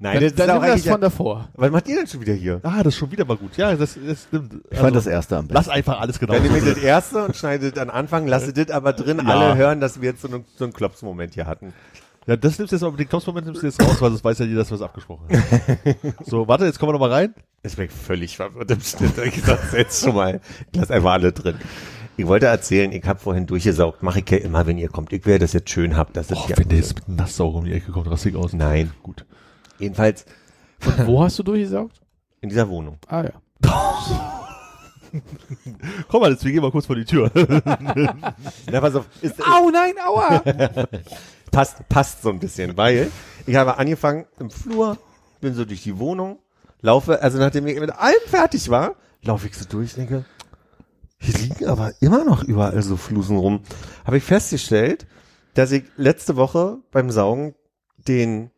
Nein, 0.00 0.20
Dann, 0.20 0.36
dann 0.36 0.46
nimm 0.46 0.62
das 0.62 0.70
eigentlich- 0.72 0.90
von 0.92 1.00
davor. 1.00 1.48
Was 1.54 1.70
macht 1.70 1.88
ihr 1.88 1.96
denn 1.96 2.06
schon 2.06 2.20
wieder 2.20 2.32
hier? 2.34 2.60
Ah, 2.62 2.78
das 2.82 2.94
ist 2.94 2.96
schon 2.98 3.10
wieder 3.10 3.24
mal 3.24 3.36
gut. 3.36 3.56
Ja, 3.56 3.74
das, 3.74 3.98
das 4.06 4.22
stimmt. 4.24 4.52
Also, 4.52 4.64
Ich 4.70 4.78
fand 4.78 4.94
das 4.96 5.06
erste 5.06 5.36
am 5.36 5.42
besten. 5.46 5.54
Lass 5.54 5.68
einfach 5.68 6.00
alles 6.00 6.18
genau 6.20 6.34
Dann 6.34 6.46
drin. 6.48 6.62
das 6.64 6.78
erste 6.78 7.24
und 7.24 7.34
schneide 7.36 7.70
das 7.72 7.82
an 7.82 7.90
Anfang, 7.90 8.26
lasse 8.28 8.52
das 8.52 8.70
aber 8.70 8.92
drin, 8.92 9.20
Ja. 9.24 9.34
alle 9.36 9.56
hören, 9.56 9.80
dass 9.80 10.00
wir 10.00 10.10
jetzt 10.10 10.22
so 10.22 10.28
einen, 10.28 10.44
so 10.56 10.64
einen 10.64 10.72
Klopsmoment 10.72 11.34
hier 11.34 11.46
hatten. 11.46 11.72
Ja, 12.26 12.36
das 12.36 12.58
nimmst 12.58 12.72
du 12.72 12.76
jetzt 12.76 12.82
aber, 12.82 12.96
den 12.96 13.08
Knopfmoment 13.08 13.46
nimmst 13.46 13.62
du 13.62 13.66
jetzt 13.66 13.82
raus, 13.82 14.00
weil 14.00 14.10
das 14.10 14.22
weiß 14.22 14.38
ja 14.40 14.44
jeder, 14.44 14.58
dass 14.60 14.70
wir 14.70 14.74
es 14.76 14.82
abgesprochen 14.82 15.24
haben. 15.30 15.94
so, 16.24 16.46
warte, 16.46 16.66
jetzt 16.66 16.78
kommen 16.78 16.90
wir 16.90 16.92
noch 16.92 17.00
mal 17.00 17.10
rein. 17.10 17.34
Ich 17.62 17.74
bin 17.74 17.88
völlig 17.88 18.36
verwirrt 18.36 18.70
im 18.70 18.80
Schnitt. 18.80 19.16
Ich 19.24 19.42
sag's 19.42 19.72
jetzt 19.72 20.04
schon 20.04 20.14
mal. 20.14 20.40
Ich 20.70 20.78
lasse 20.78 20.94
einfach 20.94 21.12
alle 21.12 21.32
drin. 21.32 21.56
Ich 22.18 22.26
wollte 22.26 22.46
erzählen, 22.46 22.92
ich 22.92 23.04
habe 23.04 23.18
vorhin 23.18 23.46
durchgesaugt. 23.46 24.02
Mache 24.02 24.20
ich 24.20 24.30
ja 24.30 24.38
immer, 24.38 24.66
wenn 24.66 24.76
ihr 24.76 24.88
kommt. 24.88 25.12
Ich 25.12 25.24
will, 25.24 25.38
dass 25.38 25.54
ihr 25.54 25.60
das 25.60 25.70
schön 25.70 25.96
habt. 25.96 26.16
Dass 26.16 26.30
Oh, 26.30 26.34
das 26.34 26.46
hier 26.46 26.58
wenn 26.58 26.68
der 26.68 26.78
jetzt 26.78 26.94
mit 26.96 27.08
Nasssauger 27.08 27.58
um 27.58 27.64
die 27.64 27.72
Ecke 27.72 27.92
kommt, 27.92 28.10
rassig 28.10 28.36
aus. 28.36 28.52
Nein. 28.52 28.90
Gut. 29.02 29.24
Jedenfalls 29.78 30.24
Und 30.84 31.06
wo 31.06 31.22
hast 31.22 31.38
du 31.38 31.42
durchgesaugt? 31.42 32.00
in 32.40 32.48
dieser 32.48 32.68
Wohnung. 32.68 32.98
Ah 33.08 33.24
ja. 33.24 33.32
Komm 36.08 36.20
mal, 36.20 36.30
jetzt, 36.30 36.44
wir 36.44 36.52
gehen 36.52 36.62
mal 36.62 36.70
kurz 36.70 36.86
vor 36.86 36.96
die 36.96 37.04
Tür. 37.04 37.30
Na, 38.70 38.80
pass 38.80 38.94
auf. 38.94 39.06
Ist, 39.22 39.40
Au, 39.44 39.70
nein, 39.70 39.94
aua! 40.06 40.38
passt, 41.50 41.88
passt 41.88 42.22
so 42.22 42.28
ein 42.30 42.38
bisschen, 42.38 42.76
weil 42.76 43.10
ich 43.46 43.56
habe 43.56 43.78
angefangen 43.78 44.26
im 44.38 44.50
Flur, 44.50 44.98
bin 45.40 45.54
so 45.54 45.64
durch 45.64 45.82
die 45.82 45.98
Wohnung, 45.98 46.38
laufe, 46.82 47.22
also 47.22 47.38
nachdem 47.38 47.66
ich 47.66 47.80
mit 47.80 47.90
allem 47.90 48.20
fertig 48.26 48.68
war, 48.68 48.96
laufe 49.22 49.48
ich 49.48 49.56
so 49.56 49.64
durch, 49.64 49.94
denke, 49.94 50.24
hier 51.18 51.34
liegen 51.38 51.66
aber 51.66 51.92
immer 52.00 52.24
noch 52.24 52.44
überall 52.44 52.80
so 52.82 52.96
Flusen 52.96 53.36
rum. 53.38 53.60
Habe 54.04 54.18
ich 54.18 54.24
festgestellt, 54.24 55.06
dass 55.54 55.72
ich 55.72 55.84
letzte 55.96 56.36
Woche 56.36 56.78
beim 56.92 57.10
Saugen 57.10 57.54
den 58.06 58.50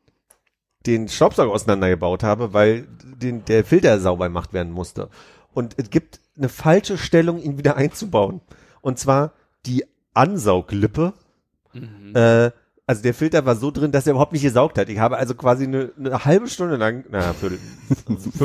den 0.87 1.09
Staubsauger 1.09 1.53
auseinandergebaut 1.53 2.23
habe, 2.23 2.53
weil 2.53 2.87
den, 3.05 3.45
der 3.45 3.65
Filter 3.65 4.01
sauber 4.01 4.27
gemacht 4.27 4.53
werden 4.53 4.73
musste. 4.73 5.09
Und 5.53 5.75
es 5.77 5.91
gibt 5.91 6.21
eine 6.37 6.49
falsche 6.49 6.97
Stellung, 6.97 7.39
ihn 7.41 7.59
wieder 7.59 7.77
einzubauen. 7.77 8.41
Und 8.81 8.99
zwar 8.99 9.33
die 9.67 9.85
Ansauglippe. 10.15 11.13
Äh, 12.15 12.51
also 12.91 13.03
der 13.03 13.15
Filter 13.15 13.47
war 13.47 13.55
so 13.55 13.71
drin, 13.71 13.93
dass 13.93 14.09
er 14.09 14.13
überhaupt 14.15 14.33
nicht 14.33 14.43
gesaugt 14.43 14.77
hat. 14.77 14.89
Ich 14.89 14.99
habe 14.99 15.17
also 15.17 15.37
quasi 15.37 15.63
eine, 15.63 15.93
eine 15.97 16.25
halbe 16.25 16.49
Stunde 16.49 16.75
lang, 16.75 17.05
naja, 17.09 17.33
für 17.41 17.53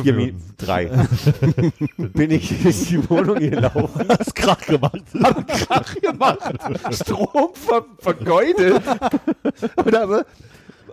vier 0.03 0.13
Minuten, 0.13 0.53
drei, 0.57 0.85
bin 1.97 2.29
ich 2.29 2.61
durch 2.61 2.89
die 2.89 3.09
Wohnung 3.09 3.39
gelaufen, 3.39 4.07
Hast 4.19 4.35
Krach 4.35 4.63
gemacht. 4.67 5.01
habe 5.23 5.45
Krach 5.45 5.95
gemacht, 5.95 6.59
Strom 6.91 7.55
ver 7.55 7.85
vergeudet 7.97 8.83
und 9.77 9.95
habe, 9.95 10.25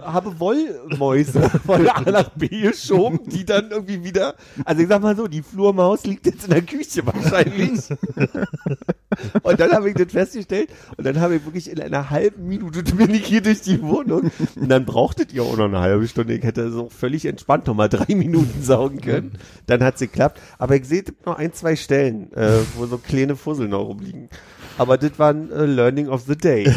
habe 0.05 0.39
Wollmäuse 0.39 1.41
von 1.67 1.89
A 1.89 2.01
nach 2.11 2.31
B 2.31 2.49
geschoben, 2.49 3.21
die 3.27 3.45
dann 3.45 3.71
irgendwie 3.71 4.05
wieder, 4.05 4.35
also 4.65 4.83
ich 4.83 4.89
sag 4.89 5.03
mal 5.03 5.17
so, 5.17 5.29
die 5.29 5.43
Flurmaus 5.43 6.05
liegt 6.05 6.27
jetzt 6.27 6.45
in 6.45 6.51
der 6.51 6.63
Küche 6.63 7.05
wahrscheinlich. 7.07 7.81
Und 9.43 9.61
dann 9.61 9.73
habe 9.73 9.91
ich 9.91 9.95
das 9.95 10.11
festgestellt 10.13 10.71
und 10.97 11.05
dann 11.05 11.21
habe 11.21 11.37
ich 11.37 11.45
wirklich 11.45 11.71
in 11.71 11.79
einer 11.81 12.09
halben 12.09 12.49
Minute 12.49 12.83
bin 12.95 13.15
ich 13.15 13.27
hier 13.27 13.43
durch 13.43 13.61
die 13.61 13.83
Wohnung 13.83 14.31
und 14.57 14.69
dann 14.69 14.87
brauchtet 14.87 15.35
ihr 15.35 15.43
auch 15.43 15.57
noch 15.57 15.67
eine 15.67 15.81
halbe 15.81 16.09
Stunde. 16.09 16.35
Ich 16.35 16.43
hätte 16.43 16.71
so 16.71 16.89
völlig 16.89 17.27
entspannt 17.27 17.67
noch 17.67 17.75
mal 17.75 17.89
drei 17.89 18.15
Minuten 18.15 18.63
saugen 18.63 19.03
können. 19.03 19.33
Dann 19.67 19.83
hat's 19.83 20.01
geklappt. 20.01 20.41
Aber 20.59 20.77
ich 20.77 20.87
sehe 20.87 21.05
noch 21.27 21.37
ein, 21.37 21.53
zwei 21.53 21.77
Stellen, 21.77 22.33
äh, 22.33 22.61
wo 22.77 22.87
so 22.87 22.97
kleine 22.99 23.37
Fussel 23.37 23.69
noch 23.69 23.85
rumliegen. 23.85 24.31
Aber 24.79 24.97
das 24.97 25.19
war 25.19 25.31
ein 25.31 25.51
äh, 25.51 25.67
Learning 25.67 26.09
of 26.09 26.23
the 26.27 26.37
Day. 26.37 26.65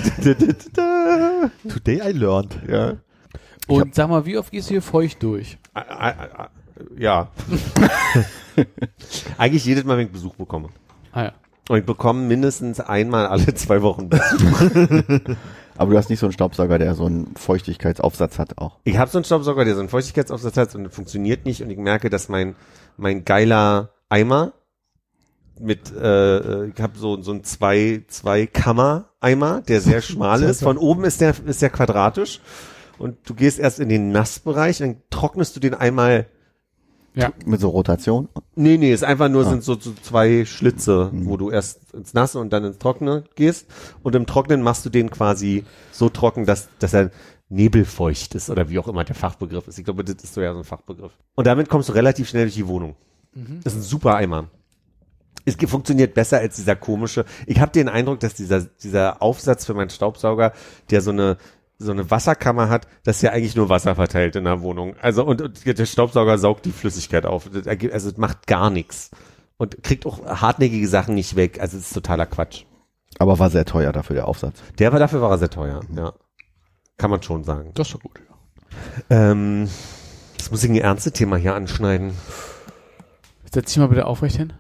Today 1.69 2.01
I 2.03 2.11
learned. 2.11 2.57
ja. 2.67 2.97
Und 3.67 3.95
sag 3.95 4.09
mal, 4.09 4.25
wie 4.25 4.37
oft 4.37 4.51
gehst 4.51 4.69
du 4.69 4.73
hier 4.73 4.81
feucht 4.81 5.21
durch? 5.23 5.57
Ä- 5.75 5.79
ä- 5.79 6.29
ä- 6.37 6.49
Ja. 6.97 7.29
Eigentlich 9.37 9.65
jedes 9.65 9.83
Mal, 9.85 9.97
wenn 9.97 10.07
ich 10.07 10.11
Besuch 10.11 10.35
bekomme. 10.35 10.69
Ah 11.11 11.23
ja. 11.23 11.31
Und 11.67 11.79
ich 11.79 11.85
bekomme 11.85 12.21
mindestens 12.27 12.79
einmal 12.79 13.25
alle 13.27 13.53
zwei 13.55 13.81
Wochen 13.81 14.09
Besuch. 14.09 14.69
Aber 15.77 15.91
du 15.91 15.97
hast 15.97 16.09
nicht 16.09 16.19
so 16.19 16.27
einen 16.27 16.33
Staubsauger, 16.33 16.77
der 16.77 16.93
so 16.95 17.05
einen 17.05 17.35
Feuchtigkeitsaufsatz 17.35 18.39
hat 18.39 18.57
auch. 18.59 18.79
Ich 18.83 18.97
habe 18.97 19.09
so 19.11 19.17
einen 19.17 19.25
Staubsauger, 19.25 19.65
der 19.65 19.73
so 19.73 19.79
einen 19.81 19.89
Feuchtigkeitsaufsatz 19.89 20.55
hat 20.57 20.75
und 20.75 20.93
funktioniert 20.93 21.45
nicht 21.45 21.61
und 21.61 21.69
ich 21.69 21.77
merke, 21.77 22.09
dass 22.09 22.29
mein 22.29 22.55
mein 22.97 23.25
geiler 23.25 23.89
Eimer 24.07 24.53
mit 25.59 25.91
äh, 25.91 26.67
ich 26.67 26.79
habe 26.79 26.97
so 26.97 27.21
so 27.21 27.33
ein 27.33 27.43
zwei 27.43 28.03
zwei 28.07 28.45
Kammer 28.45 29.09
Eimer, 29.19 29.61
der 29.61 29.81
sehr 29.81 30.01
schmal 30.05 30.43
ist. 30.43 30.63
Von 30.63 30.77
oben 30.77 31.03
ist 31.03 31.19
der 31.19 31.33
ist 31.45 31.61
der 31.61 31.71
quadratisch 31.71 32.39
und 32.97 33.17
du 33.27 33.33
gehst 33.33 33.59
erst 33.59 33.79
in 33.79 33.89
den 33.89 34.11
Nassbereich, 34.11 34.77
dann 34.79 34.97
trocknest 35.09 35.55
du 35.55 35.59
den 35.59 35.73
einmal 35.73 36.27
Ja. 37.17 37.31
Mit 37.45 37.61
so 37.61 37.69
Rotation. 37.69 38.27
Nee, 38.55 38.75
nee, 38.77 38.91
ist 38.91 39.05
einfach 39.05 39.29
nur 39.29 39.45
Ah. 39.45 39.49
sind 39.49 39.63
so, 39.63 39.79
so 39.79 39.93
zwei 40.01 40.43
Schlitze, 40.43 41.11
Mhm. 41.13 41.25
wo 41.27 41.37
du 41.37 41.49
erst 41.49 41.93
ins 41.93 42.13
Nasse 42.13 42.39
und 42.39 42.51
dann 42.51 42.65
ins 42.65 42.77
Trockene 42.77 43.23
gehst. 43.35 43.67
Und 44.03 44.15
im 44.15 44.25
Trocknen 44.25 44.61
machst 44.61 44.85
du 44.85 44.89
den 44.89 45.09
quasi 45.09 45.63
so 45.93 46.09
trocken, 46.09 46.45
dass, 46.45 46.67
dass 46.79 46.93
er 46.93 47.11
nebelfeucht 47.47 48.35
ist 48.35 48.49
oder 48.49 48.69
wie 48.69 48.79
auch 48.79 48.89
immer 48.89 49.05
der 49.05 49.15
Fachbegriff 49.15 49.65
ist. 49.69 49.77
Ich 49.79 49.85
glaube, 49.85 50.03
das 50.03 50.21
ist 50.25 50.33
so 50.33 50.41
ja 50.41 50.51
so 50.51 50.57
ein 50.59 50.65
Fachbegriff. 50.65 51.13
Und 51.35 51.47
damit 51.47 51.69
kommst 51.69 51.87
du 51.87 51.93
relativ 51.93 52.27
schnell 52.27 52.45
durch 52.45 52.55
die 52.55 52.67
Wohnung. 52.67 52.95
Mhm. 53.33 53.61
Das 53.63 53.71
ist 53.73 53.79
ein 53.79 53.83
super 53.83 54.15
Eimer. 54.15 54.49
Es 55.45 55.55
funktioniert 55.69 56.15
besser 56.15 56.39
als 56.39 56.57
dieser 56.57 56.75
komische. 56.75 57.23
Ich 57.45 57.61
habe 57.61 57.71
den 57.71 57.87
Eindruck, 57.87 58.19
dass 58.19 58.33
dieser, 58.33 58.61
dieser 58.61 59.21
Aufsatz 59.21 59.63
für 59.65 59.73
meinen 59.73 59.89
Staubsauger, 59.91 60.51
der 60.89 60.99
so 61.01 61.11
eine 61.11 61.37
so 61.77 61.91
eine 61.91 62.09
Wasserkammer 62.09 62.69
hat, 62.69 62.87
das 63.03 63.17
ist 63.17 63.21
ja 63.23 63.31
eigentlich 63.31 63.55
nur 63.55 63.69
Wasser 63.69 63.95
verteilt 63.95 64.35
in 64.35 64.45
der 64.45 64.61
Wohnung. 64.61 64.95
Also 65.01 65.25
und, 65.25 65.41
und 65.41 65.65
der 65.65 65.85
Staubsauger 65.85 66.37
saugt 66.37 66.65
die 66.65 66.71
Flüssigkeit 66.71 67.25
auf. 67.25 67.49
Das 67.49 67.67
Also 67.67 68.09
es 68.09 68.17
macht 68.17 68.47
gar 68.47 68.69
nichts 68.69 69.11
und 69.57 69.83
kriegt 69.83 70.05
auch 70.05 70.25
hartnäckige 70.25 70.87
Sachen 70.87 71.15
nicht 71.15 71.35
weg. 71.35 71.59
Also 71.59 71.77
es 71.77 71.87
ist 71.87 71.93
totaler 71.93 72.25
Quatsch. 72.25 72.63
Aber 73.19 73.39
war 73.39 73.49
sehr 73.49 73.65
teuer 73.65 73.91
dafür, 73.91 74.15
der 74.15 74.27
Aufsatz. 74.27 74.61
Der 74.77 74.91
war 74.91 74.99
dafür 74.99 75.21
war 75.21 75.31
er 75.31 75.37
sehr 75.37 75.49
teuer. 75.49 75.81
Ja, 75.95 76.13
kann 76.97 77.11
man 77.11 77.21
schon 77.21 77.43
sagen. 77.43 77.71
Das 77.73 77.87
ist 77.87 77.93
doch 77.95 78.01
gut. 78.01 78.19
Ja. 79.09 79.31
Ähm, 79.31 79.69
jetzt 80.37 80.51
muss 80.51 80.63
ich 80.63 80.69
ein 80.69 80.75
ernstes 80.75 81.13
Thema 81.13 81.37
hier 81.37 81.55
anschneiden. 81.55 82.13
Setz 83.53 83.67
dich 83.67 83.77
mal 83.77 83.87
bitte 83.87 84.05
aufrecht 84.05 84.37
hin. 84.37 84.53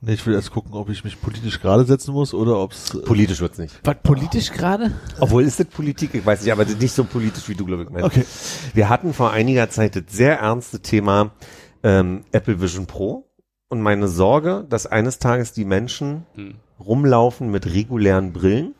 Nee, 0.00 0.12
ich 0.12 0.26
will 0.26 0.34
erst 0.34 0.50
gucken, 0.50 0.74
ob 0.74 0.90
ich 0.90 1.04
mich 1.04 1.20
politisch 1.20 1.60
gerade 1.60 1.84
setzen 1.84 2.12
muss 2.12 2.34
oder 2.34 2.58
ob's 2.58 2.94
äh, 2.94 2.98
Politisch 2.98 3.40
wird's 3.40 3.58
nicht. 3.58 3.80
Was 3.82 3.96
politisch 4.02 4.52
gerade? 4.52 4.92
Obwohl 5.20 5.42
ist 5.42 5.58
das 5.58 5.66
Politik, 5.66 6.14
ich 6.14 6.24
weiß 6.24 6.42
nicht, 6.42 6.52
aber 6.52 6.64
nicht 6.64 6.92
so 6.92 7.04
politisch 7.04 7.48
wie 7.48 7.54
du, 7.54 7.64
glaube 7.64 7.84
ich, 7.84 7.90
meinst. 7.90 8.06
Okay. 8.06 8.24
Wir 8.74 8.88
hatten 8.88 9.14
vor 9.14 9.32
einiger 9.32 9.70
Zeit 9.70 9.96
das 9.96 10.04
sehr 10.08 10.38
ernste 10.40 10.80
Thema 10.80 11.32
ähm, 11.82 12.24
Apple 12.32 12.60
Vision 12.60 12.86
Pro 12.86 13.30
und 13.68 13.80
meine 13.80 14.08
Sorge, 14.08 14.66
dass 14.68 14.86
eines 14.86 15.18
Tages 15.18 15.52
die 15.52 15.64
Menschen 15.64 16.26
rumlaufen 16.78 17.50
mit 17.50 17.66
regulären 17.66 18.32
Brillen, 18.32 18.74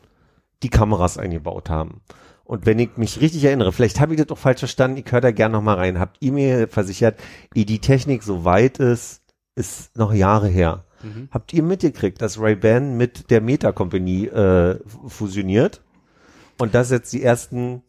die 0.63 0.69
Kameras 0.69 1.17
eingebaut 1.17 1.69
haben. 1.69 2.01
Und 2.43 2.65
wenn 2.65 2.79
ich 2.79 2.95
mich 2.95 3.19
richtig 3.19 3.43
erinnere, 3.43 3.73
vielleicht 3.73 3.99
habe 3.99 4.13
ich 4.13 4.17
das 4.17 4.27
doch 4.27 4.37
falsch 4.37 4.59
verstanden, 4.59 4.97
ich 4.97 5.11
höre 5.11 5.19
da 5.19 5.31
gerne 5.31 5.53
noch 5.53 5.61
mal 5.61 5.75
rein. 5.75 5.99
Habt 5.99 6.17
ihr 6.21 6.31
mir 6.31 6.67
versichert, 6.69 7.19
ehe 7.53 7.65
die 7.65 7.79
Technik 7.79 8.23
so 8.23 8.45
weit 8.45 8.77
ist, 8.77 9.21
ist 9.55 9.97
noch 9.97 10.13
Jahre 10.13 10.47
her. 10.47 10.85
Habt 11.31 11.53
ihr 11.53 11.63
mitgekriegt, 11.63 12.21
dass 12.21 12.39
Ray-Ban 12.39 12.97
mit 12.97 13.29
der 13.29 13.41
Meta 13.41 13.71
Company 13.71 14.25
äh, 14.25 14.79
fusioniert 15.07 15.81
und 16.57 16.73
dass 16.75 16.89
jetzt 16.91 17.13
die 17.13 17.23
ersten 17.23 17.81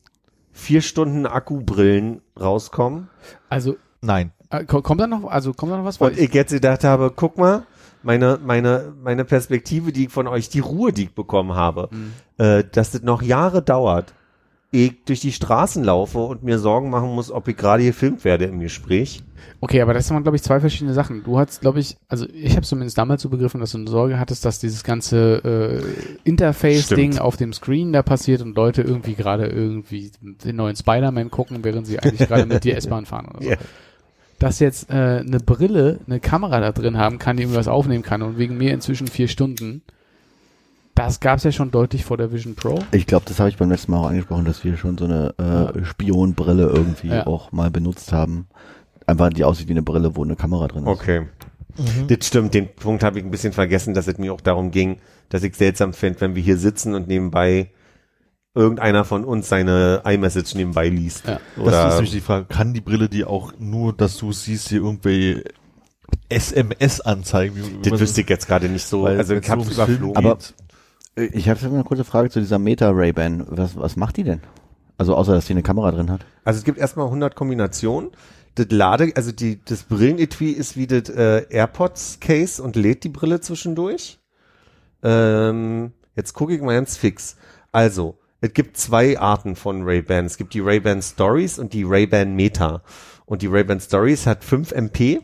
vier 0.52 0.82
Stunden 0.82 1.26
Akkubrillen 1.26 2.20
rauskommen? 2.38 3.08
Also, 3.48 3.76
Nein. 4.00 4.32
äh, 4.50 4.64
ko- 4.64 4.82
kommt 4.82 5.00
da 5.00 5.06
noch, 5.06 5.24
also 5.30 5.52
kommt 5.54 5.72
da 5.72 5.78
noch 5.78 5.84
was? 5.84 5.98
Und 5.98 6.18
ich 6.18 6.32
jetzt 6.34 6.52
gedacht 6.52 6.84
habe, 6.84 7.12
guck 7.14 7.38
mal, 7.38 7.64
meine, 8.02 8.38
meine, 8.44 8.92
meine 9.02 9.24
Perspektive, 9.24 9.90
die 9.92 10.04
ich 10.06 10.12
von 10.12 10.26
euch, 10.26 10.48
die 10.48 10.60
Ruhe, 10.60 10.92
die 10.92 11.04
ich 11.04 11.14
bekommen 11.14 11.54
habe, 11.54 11.88
äh, 12.38 12.62
dass 12.70 12.92
das 12.92 13.02
noch 13.02 13.22
Jahre 13.22 13.62
dauert, 13.62 14.14
ich 14.70 15.04
durch 15.04 15.20
die 15.20 15.32
Straßen 15.32 15.82
laufe 15.82 16.18
und 16.18 16.42
mir 16.42 16.58
Sorgen 16.58 16.90
machen 16.90 17.14
muss, 17.14 17.30
ob 17.30 17.48
ich 17.48 17.56
gerade 17.56 17.84
gefilmt 17.84 18.24
werde 18.24 18.44
im 18.44 18.60
Gespräch. 18.60 19.22
Okay, 19.60 19.80
aber 19.80 19.94
das 19.94 20.06
sind, 20.06 20.22
glaube 20.22 20.36
ich, 20.36 20.42
zwei 20.42 20.60
verschiedene 20.60 20.92
Sachen. 20.92 21.24
Du 21.24 21.38
hast, 21.38 21.60
glaube 21.60 21.80
ich, 21.80 21.96
also 22.06 22.26
ich 22.32 22.52
habe 22.52 22.66
zumindest 22.66 22.98
damals 22.98 23.22
so 23.22 23.28
begriffen, 23.28 23.60
dass 23.60 23.72
du 23.72 23.78
eine 23.78 23.90
Sorge 23.90 24.18
hattest, 24.18 24.44
dass 24.44 24.58
dieses 24.58 24.84
ganze 24.84 25.42
äh, 25.44 26.28
Interface-Ding 26.28 27.18
auf 27.18 27.36
dem 27.36 27.52
Screen 27.52 27.92
da 27.92 28.02
passiert 28.02 28.42
und 28.42 28.56
Leute 28.56 28.82
irgendwie 28.82 29.14
gerade 29.14 29.46
irgendwie 29.46 30.12
den 30.20 30.56
neuen 30.56 30.76
Spider-Man 30.76 31.30
gucken, 31.30 31.64
während 31.64 31.86
sie 31.86 31.98
eigentlich 31.98 32.28
gerade 32.28 32.46
mit 32.46 32.64
dir 32.64 32.76
S-Bahn 32.76 33.06
fahren 33.06 33.26
oder 33.28 33.42
so. 33.42 33.50
Ja. 33.50 33.56
Dass 34.38 34.60
jetzt 34.60 34.90
äh, 34.90 34.92
eine 34.92 35.40
Brille, 35.40 35.98
eine 36.06 36.20
Kamera 36.20 36.60
da 36.60 36.70
drin 36.70 36.98
haben 36.98 37.18
kann, 37.18 37.36
die 37.36 37.42
irgendwas 37.42 37.66
aufnehmen 37.66 38.04
kann 38.04 38.22
und 38.22 38.38
wegen 38.38 38.56
mir 38.56 38.72
inzwischen 38.72 39.08
vier 39.08 39.26
Stunden, 39.26 39.82
das 40.98 41.20
gab's 41.20 41.44
ja 41.44 41.52
schon 41.52 41.70
deutlich 41.70 42.04
vor 42.04 42.16
der 42.16 42.32
Vision 42.32 42.54
Pro. 42.56 42.78
Ich 42.92 43.06
glaube, 43.06 43.24
das 43.26 43.38
habe 43.38 43.48
ich 43.48 43.56
beim 43.56 43.70
letzten 43.70 43.92
Mal 43.92 43.98
auch 43.98 44.08
angesprochen, 44.08 44.44
dass 44.44 44.64
wir 44.64 44.76
schon 44.76 44.98
so 44.98 45.04
eine 45.04 45.34
äh, 45.74 45.84
Spionbrille 45.84 46.64
irgendwie 46.66 47.08
Ja. 47.08 47.26
auch 47.26 47.52
mal 47.52 47.70
benutzt 47.70 48.12
haben. 48.12 48.48
Einfach 49.06 49.30
die 49.30 49.44
aussieht 49.44 49.68
wie 49.68 49.72
eine 49.72 49.82
Brille, 49.82 50.16
wo 50.16 50.24
eine 50.24 50.36
Kamera 50.36 50.66
drin 50.68 50.82
ist. 50.82 50.88
Okay. 50.88 51.26
Das 52.08 52.26
stimmt, 52.26 52.54
den 52.54 52.74
Punkt 52.74 53.04
habe 53.04 53.20
ich 53.20 53.24
ein 53.24 53.30
bisschen 53.30 53.52
vergessen, 53.52 53.94
dass 53.94 54.08
es 54.08 54.18
mir 54.18 54.32
auch 54.32 54.40
darum 54.40 54.72
ging, 54.72 54.98
dass 55.28 55.44
ich 55.44 55.54
seltsam 55.54 55.92
fände, 55.92 56.20
wenn 56.20 56.34
wir 56.34 56.42
hier 56.42 56.58
sitzen 56.58 56.94
und 56.94 57.06
nebenbei 57.06 57.70
irgendeiner 58.54 59.04
von 59.04 59.24
uns 59.24 59.48
seine 59.48 60.02
iMessage 60.04 60.56
nebenbei 60.56 60.88
liest. 60.88 61.28
Ja. 61.28 61.38
Das 61.64 61.86
ist 61.90 61.94
nämlich 61.94 62.10
die 62.10 62.20
Frage, 62.20 62.46
kann 62.46 62.74
die 62.74 62.80
Brille 62.80 63.08
die 63.08 63.24
auch 63.24 63.52
nur, 63.60 63.92
dass 63.92 64.16
du 64.16 64.32
siehst, 64.32 64.68
hier 64.70 64.78
irgendwie 64.80 65.44
SMS 66.28 67.00
anzeigen? 67.00 67.54
Wie- 67.56 67.84
wie 67.86 67.90
das 67.90 68.00
wüsste 68.00 68.22
ich 68.22 68.28
jetzt 68.28 68.48
gerade 68.48 68.68
nicht 68.68 68.84
so. 68.84 69.04
weil 69.04 69.16
also 69.18 69.34
ich 69.34 69.48
habe 69.48 69.62
so 69.62 69.68
es 69.70 69.74
überflogen. 69.76 70.16
Aber- 70.16 70.38
Ich 71.16 71.48
habe 71.48 71.60
eine 71.66 71.84
kurze 71.84 72.04
Frage 72.04 72.30
zu 72.30 72.40
dieser 72.40 72.58
Meta 72.58 72.90
Ray-Ban. 72.90 73.46
Was, 73.48 73.76
was 73.76 73.96
macht 73.96 74.16
die 74.16 74.24
denn? 74.24 74.40
Also 74.98 75.14
außer, 75.14 75.32
dass 75.34 75.46
die 75.46 75.52
eine 75.52 75.62
Kamera 75.62 75.90
drin 75.90 76.10
hat. 76.10 76.24
Also 76.44 76.58
es 76.58 76.64
gibt 76.64 76.78
erstmal 76.78 77.06
100 77.06 77.34
Kombinationen. 77.34 78.10
Das 78.56 78.66
Lade, 78.70 79.12
also 79.14 79.30
die, 79.30 79.60
das 79.64 79.84
Brillenetui 79.84 80.50
ist 80.50 80.76
wie 80.76 80.86
das 80.86 81.08
äh, 81.08 81.46
AirPods 81.50 82.18
Case 82.20 82.62
und 82.62 82.76
lädt 82.76 83.04
die 83.04 83.08
Brille 83.08 83.40
zwischendurch. 83.40 84.18
Ähm, 85.02 85.92
jetzt 86.16 86.32
gucke 86.32 86.54
ich 86.54 86.60
mal 86.60 86.74
ganz 86.74 86.96
fix. 86.96 87.36
Also, 87.70 88.18
es 88.40 88.52
gibt 88.52 88.76
zwei 88.76 89.18
Arten 89.18 89.56
von 89.56 89.82
Ray-Ban. 89.82 90.24
Es 90.24 90.36
gibt 90.36 90.54
die 90.54 90.60
Ray-Ban 90.60 91.02
Stories 91.02 91.58
und 91.58 91.72
die 91.72 91.84
Ray-Ban 91.84 92.34
Meta. 92.34 92.82
Und 93.26 93.42
die 93.42 93.46
Ray-Ban 93.46 93.80
Stories 93.80 94.26
hat 94.26 94.44
5 94.44 94.72
MP, 94.72 95.20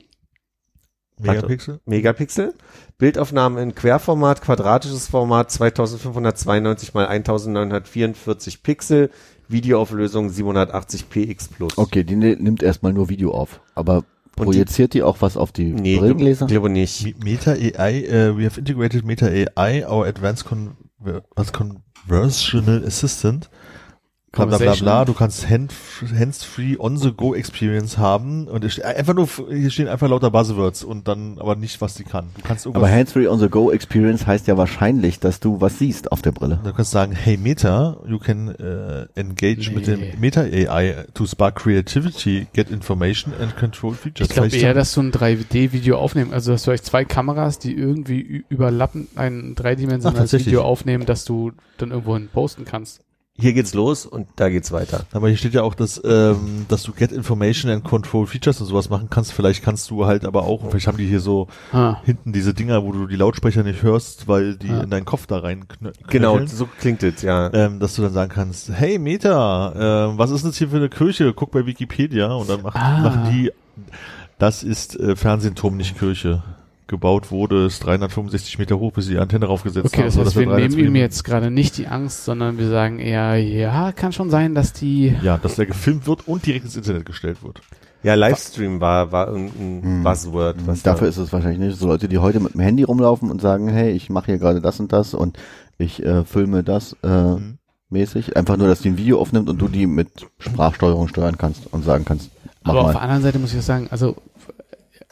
Megapixel? 1.21 1.81
Megapixel. 1.87 2.55
Bildaufnahmen 2.99 3.59
in 3.63 3.75
Querformat, 3.75 4.43
quadratisches 4.43 5.07
Format 5.09 5.51
2592 5.51 6.95
mal 6.95 7.07
1944 7.07 8.63
Pixel, 8.63 9.11
Videoauflösung 9.49 10.29
780p 10.31 11.29
X 11.31 11.49
Plus. 11.49 11.77
Okay, 11.79 12.05
die 12.05 12.17
ne- 12.17 12.37
nimmt 12.37 12.63
erstmal 12.63 12.93
nur 12.93 13.09
Video 13.09 13.33
auf. 13.33 13.61
Aber 13.75 14.05
projiziert 14.37 14.95
die, 14.95 15.03
auch 15.03 15.19
was 15.21 15.37
auf 15.37 15.53
die 15.53 15.73
Nee, 15.73 15.99
Brillengläser? 15.99 16.47
glaube 16.47 16.71
nicht. 16.71 17.05
Me- 17.05 17.15
Meta 17.23 17.53
AI, 17.53 18.05
uh, 18.09 18.37
we 18.39 18.45
have 18.45 18.59
integrated 18.59 19.05
Meta 19.05 19.27
AI, 19.27 19.87
our 19.87 20.07
advanced 20.07 20.45
con 20.47 20.77
was 21.37 21.53
conversational 21.53 22.85
assistant. 22.87 23.51
Bla, 24.35 24.47
bla, 24.59 24.75
bla. 24.75 25.05
Du 25.05 25.15
kannst 25.15 25.49
hand, 25.49 25.73
hands-free 26.17 26.77
on-the-go 26.79 27.35
Experience 27.35 27.99
haben 27.99 28.47
und 28.49 28.65
es 28.65 28.75
steht 28.75 28.85
einfach 28.85 29.15
nur, 29.15 29.29
hier 29.49 29.71
stehen 29.71 29.89
einfach 29.89 30.09
lauter 30.09 30.31
Buzzwords 30.31 30.85
und 30.85 31.09
dann 31.09 31.39
aber 31.39 31.57
nicht, 31.57 31.81
was 31.81 31.95
die 31.95 32.05
kann. 32.05 32.27
Du 32.37 32.43
kannst 32.43 32.67
Aber 32.67 32.91
Hands-Free 32.91 33.27
on 33.29 33.39
the 33.39 33.49
Go 33.49 33.71
Experience 33.71 34.27
heißt 34.27 34.47
ja 34.47 34.57
wahrscheinlich, 34.57 35.21
dass 35.21 35.41
du 35.41 35.61
was 35.61 35.79
siehst 35.79 36.13
auf 36.13 36.23
der 36.23 36.33
Brille. 36.33 36.61
du 36.63 36.73
kannst 36.73 36.91
sagen, 36.91 37.13
hey 37.13 37.37
Meta, 37.37 37.97
you 38.07 38.19
can 38.19 38.49
uh, 38.49 39.07
engage 39.15 39.71
mit 39.75 39.87
dem 39.87 40.05
Nee. 40.05 40.15
Meta 40.19 40.43
AI 40.43 41.07
to 41.15 41.27
spark 41.27 41.57
creativity, 41.57 42.47
get 42.53 42.71
information 42.71 43.33
and 43.41 43.57
control 43.57 43.95
features. 43.95 44.29
Ich 44.29 44.35
glaube 44.35 44.55
eher, 44.55 44.75
dass 44.75 44.93
du 44.95 45.01
ein 45.03 45.13
3D-Video 45.13 45.99
aufnehmen, 45.99 46.33
also 46.33 46.53
dass 46.53 46.63
du 46.63 46.71
vielleicht 46.71 46.87
zwei 46.87 47.05
Kameras, 47.05 47.59
die 47.59 47.75
irgendwie 47.75 48.45
überlappen, 48.49 49.09
ein 49.17 49.55
dreidimensionales. 49.55 50.33
Video 50.33 50.63
aufnehmen, 50.63 51.07
dass 51.07 51.25
du 51.25 51.53
dann 51.79 51.91
irgendwo 51.91 52.15
hin 52.15 52.29
posten 52.33 52.65
kannst. 52.65 53.01
Hier 53.37 53.53
geht's 53.53 53.75
los 53.75 54.07
und 54.07 54.29
da 54.37 54.49
geht's 54.49 54.71
weiter. 54.71 55.07
Aber 55.13 55.27
hier 55.29 55.37
steht 55.37 55.55
ja 55.55 55.63
auch, 55.63 55.75
dass, 55.75 56.01
ähm, 56.05 56.67
dass 56.69 56.85
du 56.85 56.93
Get 56.93 57.11
Information 57.11 57.69
and 57.69 57.83
Control 57.83 58.29
Features 58.29 58.61
und 58.61 58.69
sowas 58.69 58.91
machen 58.91 59.09
kannst. 59.11 59.33
Vielleicht 59.33 59.65
kannst 59.65 59.91
du 59.91 60.07
halt 60.07 60.25
aber 60.25 60.45
auch, 60.45 60.61
vielleicht 60.71 60.87
haben 60.87 60.99
die 60.99 61.07
hier 61.09 61.19
so 61.19 61.49
Ah. 61.73 61.97
hinten 62.05 62.33
diese 62.33 62.55
Dinger, 62.55 62.85
wo 62.85 62.93
du 62.93 63.09
die 63.09 63.17
Lautsprecher 63.17 63.65
nicht 63.65 63.83
hörst, 63.83 64.29
weil 64.29 64.55
die 64.57 64.69
Ja. 64.69 64.83
in 64.83 64.91
deinen 64.91 65.05
Kopf 65.05 65.27
da 65.27 65.39
rein 65.41 65.67
knö 65.67 65.91
Genau, 66.09 66.37
knöcheln. 66.37 66.57
so 66.57 66.69
klingt 66.79 67.03
es, 67.03 67.23
ja. 67.23 67.53
Ähm, 67.53 67.81
dass 67.81 67.97
du 67.97 68.03
dann 68.03 68.13
sagen 68.13 68.31
kannst, 68.33 68.71
hey 68.73 69.01
Meta, 69.01 70.07
ähm, 70.11 70.17
was 70.17 70.31
ist 70.31 70.43
denn 70.45 70.53
das 70.53 70.59
hier 70.59 70.69
für 70.69 70.77
eine 70.77 70.89
Kirche? 70.89 71.33
Guck 71.35 71.51
bei 71.51 71.67
Wikipedia 71.67 72.33
und 72.33 72.49
dann 72.49 72.63
macht, 72.63 72.77
Ah. 72.77 73.01
machen 73.01 73.31
die, 73.33 73.51
das 74.39 74.63
ist 74.63 74.95
äh, 75.01 75.17
Fernsehturm, 75.17 75.77
nicht 75.77 75.99
Kirche. 75.99 76.45
Gebaut 76.87 77.31
wurde, 77.31 77.65
ist 77.67 77.85
365 77.85 78.59
Meter 78.59 78.79
hoch, 78.79 78.93
bis 78.93 79.07
sie 79.07 79.13
die 79.13 79.19
Antenne 79.19 79.47
raufgesetzt 79.47 79.87
Okay, 79.87 79.99
haben. 79.99 80.05
das 80.07 80.15
so 80.15 80.21
heißt, 80.25 80.37
wir 80.37 80.47
300 80.47 80.71
nehmen 80.71 80.87
ihm 80.89 80.97
jetzt 80.97 81.25
gerade 81.25 81.51
nicht 81.51 81.79
die 81.79 81.87
Angst, 81.87 82.25
sondern 82.25 82.59
wir 82.59 82.69
sagen 82.69 82.99
eher, 82.99 83.37
ja, 83.39 83.93
kann 83.93 84.13
schon 84.13 84.29
sein, 84.31 84.55
dass 84.55 84.73
die 84.75 85.15
Ja, 85.23 85.39
dass 85.39 85.57
der 85.57 85.67
gefilmt 85.67 86.07
wird 86.07 86.29
und 86.29 86.45
direkt 86.45 86.65
ins 86.67 86.77
Internet 86.77 87.07
gestellt 87.07 87.43
wird. 87.43 87.61
Ja, 88.03 88.15
Livestream 88.17 88.83
war, 88.83 89.13
war 89.13 89.29
irgendein 89.29 89.83
Hm. 89.83 90.03
Buzzword. 90.03 90.57
Was 90.67 90.83
Dafür 90.83 91.07
da, 91.07 91.11
ist 91.11 91.17
es 91.17 91.33
wahrscheinlich 91.33 91.59
nicht 91.61 91.79
so 91.79 91.87
Leute, 91.87 92.07
die 92.07 92.19
heute 92.19 92.39
mit 92.39 92.53
dem 92.53 92.61
Handy 92.61 92.83
rumlaufen 92.83 93.31
und 93.31 93.41
sagen, 93.41 93.69
hey, 93.69 93.93
ich 93.93 94.11
mache 94.11 94.27
hier 94.27 94.39
gerade 94.39 94.61
das 94.61 94.79
und 94.79 94.93
das 94.93 95.15
und 95.15 95.39
ich 95.79 96.05
äh, 96.05 96.23
filme 96.25 96.63
das 96.63 96.95
äh, 97.03 97.09
Mhm. 97.09 97.57
mäßig. 97.89 98.37
Einfach 98.37 98.59
nur, 98.59 98.69
dass 98.69 98.83
die 98.83 98.91
ein 98.91 98.99
Video 98.99 99.19
aufnimmt 99.21 99.49
und 99.49 99.59
du 99.59 99.69
die 99.69 99.87
mit 99.87 100.09
Sprachsteuerung 100.39 101.09
steuern 101.09 101.39
kannst 101.39 101.73
und 101.73 101.83
sagen 101.83 102.05
kannst, 102.05 102.31
mach 102.63 102.73
Aber 102.73 102.81
auf 102.83 102.87
der 102.91 102.95
mal. 102.97 103.01
anderen 103.05 103.23
Seite 103.23 103.39
muss 103.39 103.53
ich 103.55 103.59
auch 103.59 103.63
sagen, 103.63 103.89
also 103.91 104.17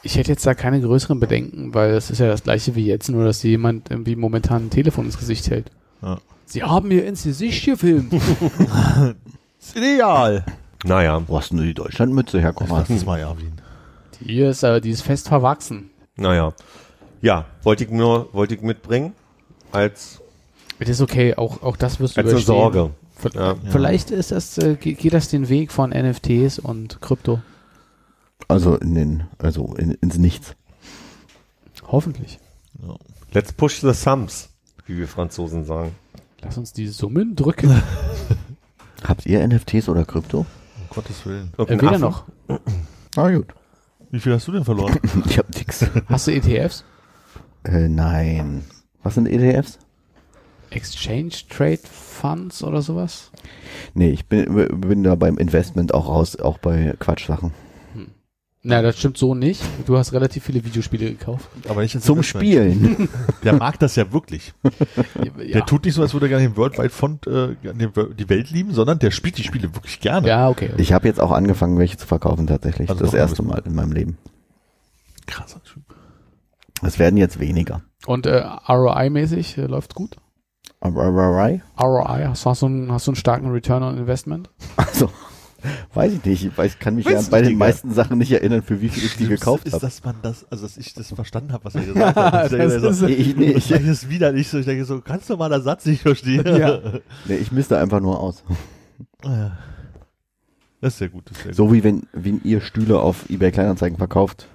ich 0.03 0.17
hätte 0.17 0.31
jetzt 0.31 0.45
da 0.45 0.53
keine 0.53 0.79
größeren 0.81 1.19
Bedenken, 1.19 1.73
weil 1.73 1.91
es 1.91 2.09
ist 2.11 2.19
ja 2.19 2.27
das 2.27 2.43
gleiche 2.43 2.75
wie 2.75 2.85
jetzt, 2.85 3.09
nur 3.09 3.23
dass 3.25 3.39
dir 3.39 3.51
jemand 3.51 3.89
irgendwie 3.89 4.15
momentan 4.15 4.65
ein 4.65 4.69
Telefon 4.69 5.05
ins 5.05 5.17
Gesicht 5.17 5.49
hält. 5.49 5.71
Ja. 6.01 6.19
Sie 6.45 6.61
haben 6.61 6.89
mir 6.89 7.05
ins 7.05 7.23
Gesicht 7.23 7.65
gefilmt. 7.65 8.13
Ist 9.59 9.75
ideal. 9.77 10.43
naja. 10.83 11.21
Wo 11.27 11.37
hast 11.37 11.51
denn 11.51 11.57
du 11.59 11.63
die 11.63 11.73
Deutschlandmütze 11.73 12.39
her, 12.41 12.49
Das 12.51 12.55
Konrad? 12.67 12.89
ist 12.89 13.05
mal 13.05 13.19
Erwin. 13.19 13.53
Die 14.19 14.39
ist, 14.41 14.63
äh, 14.63 14.81
die 14.81 14.89
ist 14.91 15.01
fest 15.01 15.27
verwachsen. 15.29 15.89
Naja. 16.17 16.53
Ja, 17.21 17.45
wollte 17.63 17.85
ich 17.85 17.89
nur, 17.89 18.27
wollte 18.33 18.55
ich 18.55 18.61
mitbringen 18.61 19.13
als, 19.71 20.19
Das 20.79 20.89
ist 20.89 21.01
okay, 21.01 21.35
auch, 21.35 21.63
auch 21.63 21.77
das 21.77 21.99
wirst 22.01 22.17
du 22.17 22.19
als 22.21 22.27
eine 22.27 22.31
überstehen. 22.33 22.55
Sorge. 22.55 22.89
V- 23.15 23.29
Ja. 23.33 23.55
Vielleicht 23.69 24.11
ist 24.11 24.31
das, 24.31 24.57
äh, 24.57 24.75
ge- 24.75 24.93
geht 24.95 25.13
das 25.13 25.29
den 25.29 25.47
Weg 25.47 25.71
von 25.71 25.91
NFTs 25.91 26.59
und 26.59 26.99
Krypto. 27.01 27.39
Also 28.47 28.75
in 28.77 28.95
den, 28.95 29.23
also 29.37 29.73
in, 29.75 29.91
ins 30.01 30.17
Nichts. 30.17 30.55
Hoffentlich. 31.87 32.39
Let's 33.33 33.51
push 33.53 33.81
the 33.81 33.91
thumbs, 33.93 34.49
wie 34.85 34.97
wir 34.97 35.07
Franzosen 35.07 35.65
sagen. 35.65 35.95
Lass 36.41 36.57
uns 36.57 36.73
die 36.73 36.87
Summen 36.87 37.35
drücken. 37.35 37.81
Habt 39.03 39.25
ihr 39.25 39.45
NFTs 39.47 39.89
oder 39.89 40.05
Krypto? 40.05 40.39
Um 40.39 40.45
Gottes 40.89 41.25
Willen. 41.25 41.51
Äh, 41.57 41.61
Irgendein 41.61 41.89
weder 41.89 41.99
noch. 41.99 42.25
Ah 43.15 43.29
gut. 43.29 43.53
Wie 44.09 44.19
viel 44.19 44.33
hast 44.33 44.47
du 44.47 44.51
denn 44.51 44.65
verloren? 44.65 44.97
Ich 45.25 45.37
hab 45.37 45.49
nix. 45.53 45.85
Hast 46.07 46.27
du 46.27 46.31
ETFs? 46.31 46.83
Äh, 47.63 47.87
nein. 47.87 48.63
Was 49.03 49.15
sind 49.15 49.27
ETFs? 49.27 49.77
Exchange 50.71 51.33
Trade 51.49 51.81
Funds 51.83 52.63
oder 52.63 52.81
sowas? 52.81 53.31
Nee, 53.93 54.09
ich 54.09 54.25
bin, 54.25 54.79
bin 54.81 55.03
da 55.03 55.13
beim 55.13 55.37
Investment 55.37 55.93
auch 55.93 56.07
raus, 56.07 56.35
auch 56.39 56.57
bei 56.57 56.95
Quatschsachen. 56.97 57.53
Na, 58.65 58.81
das 58.81 58.97
stimmt 58.97 59.17
so 59.17 59.35
nicht. 59.35 59.61
Du 59.85 59.97
hast 59.97 60.13
relativ 60.13 60.45
viele 60.45 60.63
Videospiele 60.63 61.11
gekauft. 61.11 61.49
Aber 61.67 61.81
nicht 61.81 61.95
ins 61.95 62.05
Zum. 62.05 62.23
Spielen. 62.23 63.09
Der 63.43 63.53
mag 63.53 63.77
das 63.79 63.97
ja 63.97 64.13
wirklich. 64.13 64.53
Der 65.37 65.45
Ja, 65.45 65.61
tut 65.61 65.83
nicht 65.83 65.95
so, 65.95 66.01
als 66.01 66.13
würde 66.13 66.27
er 66.27 66.29
gerne 66.29 66.47
den 66.47 66.55
Worldwide 66.55 66.89
Font, 66.89 67.27
äh, 67.27 67.55
die 67.61 68.29
Welt 68.29 68.51
lieben, 68.51 68.73
sondern 68.73 68.99
der 68.99 69.11
spielt 69.11 69.37
die 69.37 69.43
Spiele 69.43 69.75
wirklich 69.75 69.99
gerne. 69.99 70.25
ja 70.27 70.47
okay. 70.47 70.71
Ich 70.77 70.93
habe 70.93 71.07
jetzt 71.09 71.19
auch 71.19 71.31
angefangen, 71.31 71.77
welche 71.77 71.97
zu 71.97 72.07
verkaufen 72.07 72.47
tatsächlich. 72.47 72.89
Also 72.89 73.03
das 73.03 73.13
erste. 73.13 73.43
Mal 73.43 73.61
in 73.65 73.75
meinem 73.75 73.91
Leben. 73.91 74.17
Krasser 75.27 75.61
Typ. 75.63 75.83
Es 76.81 76.99
werden 76.99 77.17
jetzt 77.17 77.41
weniger. 77.41 77.81
Und 78.05 78.25
äh, 78.25 78.43
ROI-mäßig 78.69 79.57
äh, 79.57 79.65
läuft's 79.65 79.95
gut? 79.95 80.15
RRI? 80.81 81.61
ROI, 81.79 82.25
hast, 82.27 82.45
hast, 82.45 82.61
du 82.61 82.65
einen, 82.67 82.91
hast 82.91 83.07
du 83.07 83.11
einen 83.11 83.15
starken 83.15 83.51
Return 83.51 83.83
on 83.83 83.97
Investment? 83.97 84.49
Also, 84.75 85.09
weiß 85.93 86.13
ich 86.13 86.25
nicht. 86.25 86.43
Ich 86.45 86.57
weiß, 86.57 86.79
kann 86.79 86.95
mich 86.95 87.05
ja 87.05 87.21
bei 87.29 87.41
den 87.41 87.49
Digga? 87.49 87.59
meisten 87.59 87.93
Sachen 87.93 88.17
nicht 88.17 88.31
erinnern, 88.31 88.61
für 88.61 88.81
wie 88.81 88.89
viel 88.89 89.03
ich 89.05 89.17
die 89.17 89.27
gekauft 89.27 89.65
ist, 89.65 89.73
habe. 89.73 89.85
dass 89.85 90.03
man 90.03 90.15
das, 90.21 90.45
also 90.51 90.63
dass 90.63 90.77
ich 90.77 90.93
das 90.93 91.07
verstanden 91.15 91.53
habe, 91.53 91.65
was 91.65 91.75
er 91.75 91.83
gesagt 91.83 92.15
hat. 92.15 92.43
Ich 92.51 92.57
denke, 92.57 92.79
das 92.81 92.97
so, 92.99 93.05
ist- 93.07 93.11
Ich 93.11 93.19
ich 93.29 93.35
nicht. 93.35 93.69
denke, 93.71 93.87
das 93.87 94.03
ist 94.03 94.09
wieder 94.09 94.31
nicht 94.31 94.49
so. 94.49 94.57
Ich 94.59 94.65
denke 94.65 94.85
so, 94.85 95.01
ganz 95.01 95.27
normaler 95.29 95.61
Satz, 95.61 95.83
den 95.83 95.93
ich 95.93 96.01
verstehe. 96.01 96.43
Ja. 96.59 96.79
Nee, 97.25 97.35
ich 97.35 97.51
misste 97.51 97.77
einfach 97.77 97.99
nur 97.99 98.19
aus. 98.19 98.43
Ja. 99.23 99.57
Das 100.81 100.93
ist 100.93 100.99
sehr 100.99 101.09
gut. 101.09 101.31
Ist 101.31 101.43
sehr 101.43 101.53
So 101.53 101.71
wie 101.71 101.83
wenn, 101.83 102.03
wenn 102.11 102.41
ihr 102.43 102.59
Stühle 102.59 102.99
auf 102.99 103.29
eBay 103.29 103.51
Kleinanzeigen 103.51 103.97
verkauft. 103.97 104.47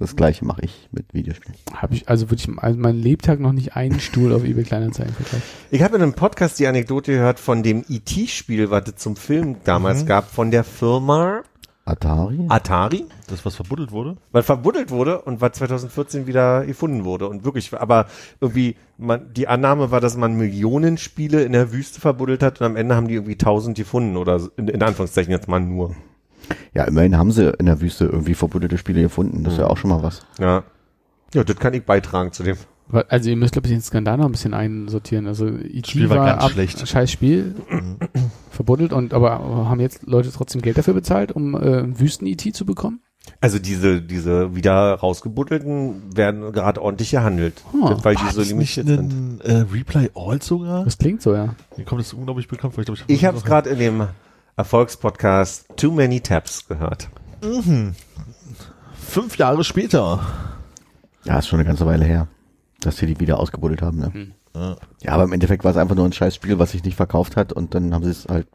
Das 0.00 0.14
gleiche 0.14 0.44
mache 0.44 0.62
ich 0.62 0.88
mit 0.92 1.12
Videospielen. 1.12 1.56
Habe 1.74 1.94
ich 1.94 2.08
also 2.08 2.30
wirklich 2.30 2.48
also 2.58 2.78
meinen 2.78 3.02
Lebtag 3.02 3.40
noch 3.40 3.52
nicht 3.52 3.74
einen 3.74 3.98
Stuhl 3.98 4.32
auf 4.32 4.44
eBay 4.44 4.62
Kleinanzeigen 4.64 5.12
verkauft. 5.12 5.42
Ich 5.72 5.82
habe 5.82 5.96
in 5.96 6.02
einem 6.02 6.12
Podcast 6.14 6.58
die 6.60 6.66
Anekdote 6.68 7.12
gehört 7.12 7.40
von 7.40 7.62
dem 7.64 7.84
E.T.-Spiel, 7.88 8.70
was 8.70 8.84
es 8.88 8.96
zum 8.96 9.16
Film 9.16 9.56
damals 9.64 10.06
gab, 10.06 10.30
von 10.30 10.50
der 10.52 10.62
Firma 10.62 11.42
Atari? 11.84 12.44
Atari. 12.48 13.06
Das, 13.28 13.44
was 13.46 13.56
verbuddelt 13.56 13.90
wurde. 13.92 14.18
was 14.30 14.44
verbuddelt 14.44 14.90
wurde 14.90 15.22
und 15.22 15.40
was 15.40 15.52
2014 15.52 16.26
wieder 16.26 16.66
gefunden 16.66 17.04
wurde. 17.04 17.28
Und 17.28 17.44
wirklich, 17.44 17.72
aber 17.72 18.06
irgendwie, 18.40 18.76
man, 18.98 19.32
die 19.32 19.48
Annahme 19.48 19.90
war, 19.90 20.00
dass 20.00 20.16
man 20.16 20.34
Millionen 20.36 20.98
Spiele 20.98 21.42
in 21.42 21.52
der 21.52 21.72
Wüste 21.72 22.00
verbuddelt 22.00 22.42
hat 22.42 22.60
und 22.60 22.66
am 22.66 22.76
Ende 22.76 22.94
haben 22.94 23.08
die 23.08 23.14
irgendwie 23.14 23.36
tausend 23.36 23.76
gefunden 23.76 24.16
oder 24.18 24.38
so- 24.38 24.50
in, 24.58 24.68
in 24.68 24.82
Anführungszeichen 24.82 25.32
jetzt 25.32 25.48
mal 25.48 25.60
nur. 25.60 25.96
Ja, 26.74 26.84
immerhin 26.84 27.16
haben 27.16 27.32
sie 27.32 27.50
in 27.58 27.66
der 27.66 27.80
Wüste 27.80 28.06
irgendwie 28.06 28.34
verbuddelte 28.34 28.78
Spiele 28.78 29.02
gefunden. 29.02 29.44
Das 29.44 29.54
ist 29.54 29.58
ja 29.58 29.66
auch 29.66 29.76
schon 29.76 29.90
mal 29.90 30.02
was. 30.02 30.22
Ja. 30.38 30.64
Ja, 31.34 31.44
das 31.44 31.56
kann 31.56 31.74
ich 31.74 31.84
beitragen 31.84 32.32
zu 32.32 32.42
dem. 32.42 32.56
Also 33.08 33.28
ihr 33.28 33.36
müsst, 33.36 33.52
glaube 33.52 33.68
ich, 33.68 33.74
den 33.74 33.82
Skandal 33.82 34.16
noch 34.16 34.24
ein 34.24 34.32
bisschen 34.32 34.54
einsortieren. 34.54 35.26
Also 35.26 35.46
IT 35.46 35.88
Spiel 35.88 36.08
war 36.08 36.24
ganz 36.24 36.52
schlecht. 36.52 36.88
scheiß 36.88 37.10
Spiel, 37.10 37.54
verbuddelt 38.50 38.94
und 38.94 39.12
aber 39.12 39.40
haben 39.68 39.80
jetzt 39.80 40.06
Leute 40.06 40.32
trotzdem 40.32 40.62
Geld 40.62 40.78
dafür 40.78 40.94
bezahlt, 40.94 41.32
um 41.32 41.54
äh, 41.54 41.98
Wüsten-IT 42.00 42.54
zu 42.54 42.64
bekommen? 42.64 43.00
Also 43.42 43.58
diese, 43.58 44.00
diese 44.00 44.54
wieder 44.56 44.94
rausgebuddelten 44.94 46.16
werden 46.16 46.50
gerade 46.52 46.80
ordentlich 46.80 47.10
gehandelt. 47.10 47.62
Hm. 47.72 47.82
Weil 48.02 48.14
die 48.14 48.22
War 48.24 48.32
so 48.32 48.40
limitiert 48.40 48.86
sind. 48.86 49.12
ein 49.12 49.40
äh, 49.42 49.66
Replay 49.70 50.08
All 50.14 50.40
sogar? 50.40 50.84
Das 50.84 50.96
klingt 50.96 51.20
so, 51.20 51.34
ja. 51.34 51.54
Mir 51.76 51.84
kommt 51.84 52.00
das 52.00 52.14
unglaublich 52.14 52.48
bekannt 52.48 52.72
vor. 52.72 52.82
Ich, 52.82 52.86
glaub, 52.86 52.98
Ich 53.06 53.24
habe 53.26 53.36
es 53.36 53.44
gerade 53.44 53.68
in 53.68 53.78
dem 53.78 54.06
Erfolgspodcast 54.58 55.66
Too 55.76 55.92
Many 55.92 56.20
Tabs 56.20 56.66
gehört. 56.66 57.08
fünf 58.92 59.38
Jahre 59.38 59.62
später. 59.62 60.20
Ja, 61.22 61.38
ist 61.38 61.46
schon 61.46 61.60
eine 61.60 61.68
ganze 61.68 61.86
Weile 61.86 62.04
her, 62.04 62.26
dass 62.80 62.96
sie 62.96 63.06
die 63.06 63.20
wieder 63.20 63.38
ausgebuddelt 63.38 63.82
haben. 63.82 64.00
Ne? 64.00 64.12
Hm. 64.12 64.32
Ja. 64.56 64.76
Ja, 65.00 65.12
aber 65.12 65.22
im 65.22 65.32
Endeffekt 65.32 65.62
war 65.62 65.70
es 65.70 65.76
einfach 65.76 65.94
nur 65.94 66.04
ein 66.04 66.12
scheiß 66.12 66.34
Spiel, 66.34 66.58
was 66.58 66.72
sich 66.72 66.82
nicht 66.82 66.96
verkauft 66.96 67.36
hat 67.36 67.52
und 67.52 67.76
dann 67.76 67.94
haben 67.94 68.02
sie 68.02 68.10
es 68.10 68.26
halt 68.28 68.48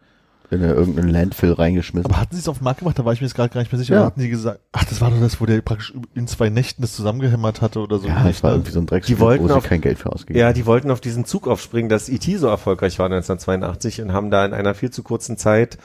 in 0.54 0.64
eine, 0.64 0.74
irgendeinen 0.74 1.10
Landfill 1.10 1.52
reingeschmissen. 1.54 2.10
Aber 2.10 2.20
hatten 2.22 2.36
sie 2.36 2.40
es 2.42 2.48
auf 2.48 2.60
den 2.60 2.64
Markt 2.64 2.80
gemacht? 2.80 2.98
Da 2.98 3.06
war 3.06 3.14
ich 3.14 3.22
mir 3.22 3.28
jetzt 3.28 3.36
gerade 3.36 3.54
gar 3.54 3.62
nicht 3.62 3.72
mehr 3.72 3.80
sicher. 3.80 3.96
Ja. 3.96 4.06
Hatten 4.06 4.22
die 4.22 4.30
gesagt, 4.30 4.60
ach, 4.72 4.86
das 4.86 5.02
war 5.02 5.10
doch 5.12 5.20
das, 5.20 5.42
wo 5.42 5.46
der 5.46 5.62
praktisch 5.62 5.94
in 6.16 6.28
zwei 6.28 6.50
Nächten 6.50 6.82
das 6.82 6.96
zusammengehämmert 6.96 7.62
hatte 7.62 7.80
oder 7.80 8.00
so. 8.00 8.08
ja, 8.08 8.28
es 8.30 8.44
war 8.44 8.52
irgendwie 8.52 8.72
so 8.72 8.80
ein 8.80 8.86
Dreckspiel, 8.86 9.16
Die 9.16 9.22
wollten 9.22 9.44
wo 9.44 9.48
sie 9.50 9.56
auf- 9.56 9.64
kein 9.68 9.82
Geld 9.82 9.98
für 10.00 10.12
ausgegeben 10.12 10.40
Ja, 10.40 10.54
die 10.54 10.66
wollten 10.66 10.92
auf 10.92 11.02
diesen 11.02 11.26
Zug 11.26 11.48
aufspringen, 11.48 11.90
dass 11.90 12.08
E.T. 12.10 12.38
so 12.38 12.48
erfolgreich 12.48 13.00
war 13.00 13.06
1982 13.08 14.02
und 14.02 14.14
haben 14.14 14.32
da 14.32 14.46
in 14.46 14.54
einer 14.54 14.74
viel 14.76 14.90
zu 14.92 15.04
kurzen 15.04 15.38
Zeit 15.38 15.78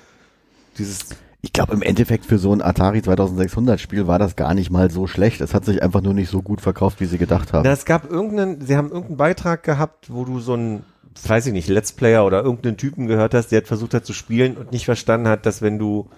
dieses 0.78 1.06
Ich 1.40 1.52
glaube, 1.52 1.72
im 1.72 1.82
Endeffekt 1.82 2.24
für 2.26 2.38
so 2.38 2.52
ein 2.52 2.62
Atari 2.62 3.00
2600 3.02 3.80
Spiel 3.80 4.06
war 4.06 4.18
das 4.18 4.34
gar 4.36 4.54
nicht 4.54 4.70
mal 4.70 4.90
so 4.90 5.06
schlecht. 5.06 5.40
Es 5.40 5.54
hat 5.54 5.64
sich 5.64 5.82
einfach 5.82 6.00
nur 6.02 6.14
nicht 6.14 6.30
so 6.30 6.42
gut 6.42 6.60
verkauft, 6.60 7.00
wie 7.00 7.06
sie 7.06 7.18
gedacht 7.18 7.52
haben. 7.52 7.62
Na, 7.64 7.70
es 7.72 7.84
gab 7.84 8.10
irgendeinen, 8.10 8.60
sie 8.60 8.76
haben 8.76 8.88
irgendeinen 8.88 9.16
Beitrag 9.18 9.62
gehabt, 9.62 10.12
wo 10.12 10.24
du 10.24 10.40
so 10.40 10.54
einen, 10.54 10.82
weiß 11.26 11.46
ich 11.46 11.52
nicht, 11.52 11.68
Let's 11.68 11.92
Player 11.92 12.24
oder 12.26 12.42
irgendeinen 12.42 12.76
Typen 12.76 13.06
gehört 13.06 13.32
hast, 13.34 13.48
der 13.48 13.58
hat 13.62 13.66
versucht 13.68 13.94
hat 13.94 14.04
zu 14.04 14.12
spielen 14.12 14.56
und 14.56 14.72
nicht 14.72 14.84
verstanden 14.84 15.28
hat, 15.28 15.46
dass 15.46 15.62
wenn 15.62 15.78
du 15.78 16.08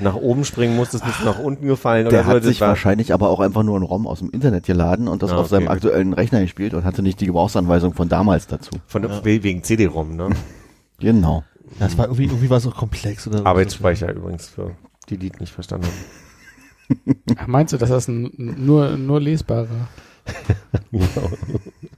nach 0.00 0.16
oben 0.16 0.44
springen 0.44 0.74
musstest, 0.74 1.04
bist 1.04 1.20
du 1.20 1.24
nach 1.24 1.38
unten 1.38 1.66
gefallen 1.66 2.08
Der 2.08 2.20
oder 2.20 2.22
so. 2.24 2.28
hat 2.30 2.36
Das 2.38 2.44
sich 2.46 2.60
war- 2.60 2.68
wahrscheinlich 2.70 3.12
aber 3.12 3.28
auch 3.30 3.38
einfach 3.40 3.62
nur 3.62 3.76
einen 3.76 3.84
ROM 3.84 4.06
aus 4.08 4.18
dem 4.18 4.30
Internet 4.30 4.64
geladen 4.66 5.06
und 5.06 5.22
das 5.22 5.30
Ah, 5.30 5.36
auf 5.36 5.48
seinem 5.48 5.64
okay. 5.68 5.72
aktuellen 5.74 6.12
Rechner 6.14 6.40
gespielt 6.40 6.74
und 6.74 6.84
hatte 6.84 7.02
nicht 7.02 7.20
die 7.20 7.26
Gebrauchsanweisung 7.26 7.94
von 7.94 8.08
damals 8.08 8.46
dazu. 8.48 8.72
von 8.88 9.04
wegen 9.24 9.62
CD-ROM, 9.62 10.16
ne? 10.16 10.30
Genau. 10.98 11.44
Ja, 11.78 11.86
das 11.86 11.96
war 11.98 12.06
irgendwie, 12.06 12.24
irgendwie 12.24 12.50
war 12.50 12.58
es 12.58 12.66
auch 12.66 12.74
komplex 12.76 13.26
oder 13.28 13.38
so. 13.38 13.44
Arbeitsspeicher 13.44 14.12
übrigens 14.12 14.48
für 14.48 14.72
die, 15.10 15.16
die 15.18 15.30
es 15.32 15.40
nicht 15.40 15.52
verstanden 15.52 15.86
haben. 15.86 17.16
Ach, 17.36 17.46
Meinst 17.46 17.72
du, 17.72 17.76
dass 17.78 17.88
das 17.88 18.08
ein, 18.08 18.30
nur, 18.36 18.96
nur 18.96 19.20
lesbarer? 19.20 19.88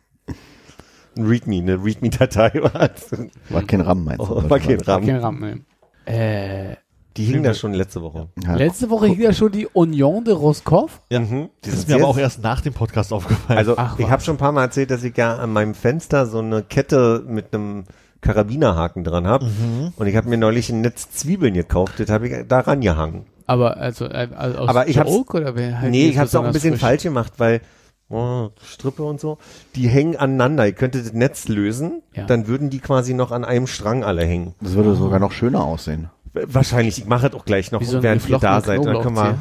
Ein 1.16 1.26
README, 1.26 1.56
eine 1.58 1.82
README-Datei 1.84 2.52
war 2.62 2.90
es. 2.94 3.10
War 3.50 3.62
kein 3.62 3.80
RAM, 3.80 4.04
meinst 4.04 4.20
du? 4.28 4.36
Oh, 4.36 4.50
war 4.50 4.58
kein 4.60 4.86
War 4.86 4.96
RAM. 4.96 5.06
kein 5.06 5.16
RAM, 5.16 5.40
ne. 5.40 5.60
Äh, 6.04 6.76
Die 7.16 7.24
hing 7.24 7.42
da 7.42 7.54
schon 7.54 7.72
letzte 7.72 8.02
Woche. 8.02 8.28
Ja. 8.44 8.54
letzte 8.54 8.90
Woche 8.90 9.06
hing 9.06 9.20
ja 9.20 9.32
schon 9.32 9.50
die 9.50 9.66
Union 9.66 10.24
de 10.24 10.34
Roscoff. 10.34 11.00
Ja. 11.10 11.20
Mhm. 11.20 11.48
Das 11.62 11.74
ist 11.74 11.88
mir 11.88 11.96
aber 11.96 12.08
auch 12.08 12.18
erst 12.18 12.42
nach 12.42 12.60
dem 12.60 12.74
Podcast 12.74 13.12
aufgefallen. 13.12 13.58
Also 13.58 13.74
Ach, 13.76 13.98
ich 13.98 14.08
habe 14.10 14.22
schon 14.22 14.34
ein 14.34 14.38
paar 14.38 14.52
Mal 14.52 14.64
erzählt, 14.64 14.90
dass 14.90 15.02
ich 15.02 15.16
ja 15.16 15.36
an 15.36 15.52
meinem 15.52 15.74
Fenster 15.74 16.26
so 16.26 16.38
eine 16.40 16.62
Kette 16.62 17.24
mit 17.26 17.52
einem 17.54 17.84
Karabinerhaken 18.20 19.04
dran 19.04 19.26
habe. 19.26 19.46
Mhm. 19.46 19.92
Und 19.96 20.06
ich 20.06 20.16
habe 20.16 20.28
mir 20.28 20.36
neulich 20.38 20.68
ein 20.70 20.80
Netz 20.80 21.10
Zwiebeln 21.12 21.54
gekauft, 21.54 21.94
das 21.98 22.10
habe 22.10 22.28
ich 22.28 22.34
da 22.48 22.60
rangehangen. 22.60 23.26
Aber 23.48 23.76
also, 23.76 24.06
äh, 24.06 24.28
also 24.36 24.58
aus 24.58 24.68
Aber 24.68 24.88
ich 24.88 24.98
hab's- 24.98 25.10
Joke 25.12 25.36
oder 25.36 25.54
wer 25.54 25.80
halt 25.80 25.90
nee, 25.92 26.08
ich 26.08 26.18
habe 26.18 26.26
es 26.26 26.34
auch 26.34 26.42
ein 26.44 26.52
bisschen 26.52 26.72
frisch? 26.72 26.80
falsch 26.80 27.02
gemacht, 27.04 27.34
weil 27.38 27.60
oh, 28.08 28.48
Strippe 28.62 29.02
und 29.02 29.20
so, 29.20 29.38
die 29.74 29.88
hängen 29.88 30.16
aneinander. 30.16 30.66
Ihr 30.66 30.72
könntet 30.72 31.06
das 31.06 31.12
Netz 31.12 31.48
lösen, 31.48 32.02
Ja. 32.14 32.24
dann 32.26 32.46
würden 32.46 32.70
die 32.70 32.78
quasi 32.80 33.14
noch 33.14 33.32
an 33.32 33.44
einem 33.44 33.66
Strang 33.66 34.04
alle 34.04 34.24
hängen. 34.24 34.54
Das 34.60 34.74
würde 34.74 34.94
sogar 34.94 35.18
noch 35.18 35.32
schöner 35.32 35.64
aussehen. 35.64 36.10
Wahrscheinlich, 36.32 36.98
ich 36.98 37.06
mache 37.06 37.30
das 37.30 37.40
auch 37.40 37.44
gleich 37.44 37.72
noch, 37.72 37.80
Wie 37.80 37.86
so 37.86 37.98
ein 37.98 38.02
während 38.02 38.28
ihr 38.28 38.38
da 38.38 38.60
seid. 38.60 38.84
Dann 38.84 39.00
können 39.02 39.16
wir, 39.16 39.38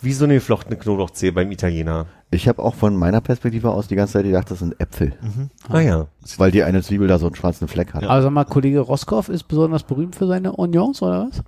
wie 0.00 0.12
so 0.14 0.24
eine 0.24 0.34
geflochtene 0.34 0.76
Knoblauchzehe 0.76 1.32
beim 1.32 1.50
Italiener. 1.50 2.06
Ich 2.30 2.48
habe 2.48 2.62
auch 2.62 2.74
von 2.74 2.96
meiner 2.96 3.20
Perspektive 3.20 3.70
aus 3.70 3.88
die 3.88 3.96
ganze 3.96 4.14
Zeit 4.14 4.24
gedacht, 4.24 4.50
das 4.50 4.60
sind 4.60 4.80
Äpfel. 4.80 5.12
Ah 5.68 5.80
ja. 5.80 6.06
Weil 6.38 6.50
die 6.50 6.62
eine 6.62 6.82
Zwiebel 6.82 7.08
da 7.08 7.18
so 7.18 7.26
einen 7.26 7.34
schwarzen 7.34 7.68
Fleck 7.68 7.92
hat. 7.92 8.04
Also 8.04 8.26
sag 8.28 8.32
mal, 8.32 8.44
Kollege 8.44 8.80
Roscoff 8.80 9.28
ist 9.28 9.44
besonders 9.48 9.82
berühmt 9.82 10.16
für 10.16 10.26
seine 10.26 10.58
Onions, 10.58 11.02
oder 11.02 11.28
was? 11.28 11.42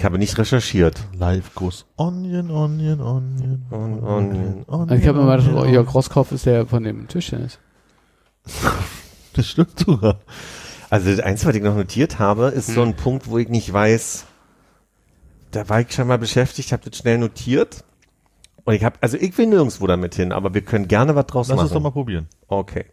Ich 0.00 0.04
habe 0.06 0.18
nicht 0.18 0.38
recherchiert. 0.38 0.98
Live 1.14 1.54
goes 1.54 1.84
Onion, 1.98 2.50
Onion, 2.50 3.02
Onion. 3.02 3.66
On, 3.70 4.02
on, 4.02 4.64
Also 4.66 4.94
ich 4.94 5.06
habe 5.06 5.18
mir 5.18 5.26
mal 5.26 5.42
gedacht, 5.42 5.68
Jörg 5.68 5.92
Roscoff 5.94 6.32
ist 6.32 6.46
der 6.46 6.66
von 6.66 6.82
dem 6.84 7.06
Tischtennis. 7.06 7.58
Das 9.34 9.46
stimmt 9.46 9.78
sogar. 9.78 10.20
Also 10.88 11.10
das 11.10 11.20
Einzige, 11.20 11.50
was 11.50 11.56
ich 11.56 11.62
noch 11.62 11.76
notiert 11.76 12.18
habe, 12.18 12.46
ist 12.46 12.68
Hm. 12.68 12.74
so 12.74 12.82
ein 12.82 12.96
Punkt, 12.96 13.28
wo 13.28 13.36
ich 13.36 13.48
nicht 13.50 13.70
weiß, 13.70 14.24
da 15.50 15.68
war 15.68 15.82
ich 15.82 15.92
schon 15.92 16.08
mal 16.08 16.16
beschäftigt, 16.18 16.72
habe 16.72 16.88
das 16.88 16.98
schnell 16.98 17.18
notiert. 17.18 17.84
Und 18.64 18.72
ich 18.72 18.82
habe, 18.84 18.96
also 19.02 19.18
ich 19.18 19.36
will 19.36 19.48
nirgendwo 19.48 19.86
damit 19.86 20.14
hin, 20.14 20.32
aber 20.32 20.54
wir 20.54 20.62
können 20.62 20.88
gerne 20.88 21.14
was 21.14 21.26
draus 21.26 21.48
Lass 21.48 21.56
machen. 21.56 21.64
uns 21.66 21.72
doch 21.74 21.80
mal 21.82 21.90
probieren. 21.92 22.26
Okay. 22.48 22.86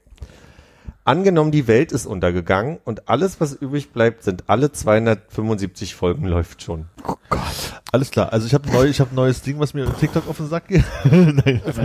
Angenommen, 1.07 1.51
die 1.51 1.67
Welt 1.67 1.93
ist 1.93 2.05
untergegangen 2.05 2.79
und 2.83 3.07
alles, 3.07 3.39
was 3.39 3.53
übrig 3.53 3.91
bleibt, 3.93 4.23
sind 4.23 4.43
alle 4.47 4.73
275 4.73 5.95
Folgen 5.95 6.25
läuft 6.25 6.61
schon. 6.61 6.87
Alles 7.93 8.11
klar. 8.11 8.33
Also 8.33 8.45
ich 8.45 8.53
habe 8.53 8.69
neu, 8.69 8.87
ich 8.87 8.99
habe 8.99 9.13
ein 9.13 9.15
neues 9.15 9.41
Ding, 9.41 9.57
was 9.57 9.73
mir 9.73 9.85
im 9.85 9.97
TikTok 9.97 10.27
auf 10.27 10.35
den 10.35 10.47
Sack 10.47 10.67
geht. 10.67 10.83
Nein. 11.05 11.61
Also, 11.65 11.81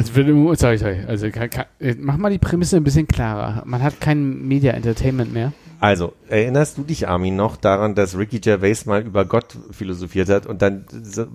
sorry, 0.57 0.77
sorry. 0.77 1.05
Also, 1.07 1.31
kann, 1.31 1.51
kann, 1.51 1.67
äh, 1.79 1.95
mach 1.97 2.17
mal 2.17 2.33
die 2.33 2.39
Prämisse 2.39 2.77
ein 2.79 2.83
bisschen 2.83 3.07
klarer. 3.07 3.63
Man 3.65 3.81
hat 3.81 4.01
kein 4.01 4.49
Media 4.49 4.73
Entertainment 4.73 5.33
mehr. 5.33 5.53
Also, 5.83 6.13
erinnerst 6.29 6.79
du 6.79 6.85
dich, 6.85 7.09
Armin, 7.09 7.35
noch 7.35 7.57
daran, 7.57 7.97
dass 7.97 8.17
Ricky 8.17 8.39
Gervais 8.39 8.87
mal 8.87 9.03
über 9.03 9.25
Gott 9.25 9.59
philosophiert 9.73 10.29
hat 10.29 10.47
und 10.47 10.63
dann 10.63 10.85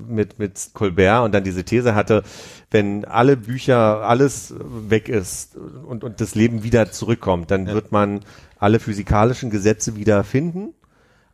mit, 0.07 0.39
mit 0.39 0.69
Colbert 0.73 1.25
und 1.25 1.33
dann 1.33 1.43
diese 1.43 1.65
These 1.65 1.95
hatte, 1.95 2.23
wenn 2.71 3.03
alle 3.03 3.35
Bücher, 3.35 4.07
alles 4.07 4.53
weg 4.57 5.09
ist 5.09 5.57
und, 5.57 6.05
und 6.05 6.21
das 6.21 6.33
Leben 6.33 6.63
wieder 6.63 6.93
zurückkommt, 6.93 7.51
dann 7.51 7.67
wird 7.67 7.91
man 7.91 8.21
alle 8.57 8.79
physikalischen 8.79 9.49
Gesetze 9.49 9.97
wieder 9.97 10.23
finden, 10.23 10.73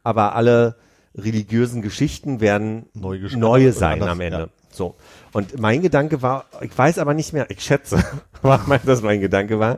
aber 0.02 0.34
alle 0.34 0.76
religiösen 1.14 1.84
Geschichten 1.84 2.42
werden 2.42 2.88
Neu 2.96 3.20
neue 3.36 3.74
sein 3.74 4.02
anders, 4.02 4.10
am 4.10 4.22
Ende. 4.22 4.40
ja. 4.40 4.48
So. 4.72 4.96
Und 5.34 5.60
mein 5.60 5.84
Gedanke 5.84 6.24
war, 6.24 6.46
ich 6.62 6.76
weiß 6.76 6.98
aber 6.98 7.14
nicht 7.14 7.32
mehr, 7.32 7.46
ich 7.52 7.62
schätze, 7.62 8.04
dass 8.86 9.04
mein 9.04 9.22
Gedanke 9.22 9.60
war, 9.60 9.78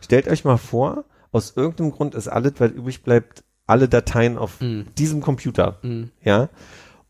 stellt 0.00 0.28
euch 0.28 0.44
mal 0.44 0.56
vor, 0.56 1.04
aus 1.36 1.52
irgendeinem 1.54 1.90
Grund 1.92 2.14
ist 2.14 2.28
alles, 2.28 2.54
was 2.58 2.70
übrig 2.70 3.02
bleibt, 3.02 3.44
alle 3.66 3.88
Dateien 3.88 4.38
auf 4.38 4.58
diesem 4.96 5.20
Computer. 5.20 5.78
Ja. 6.22 6.48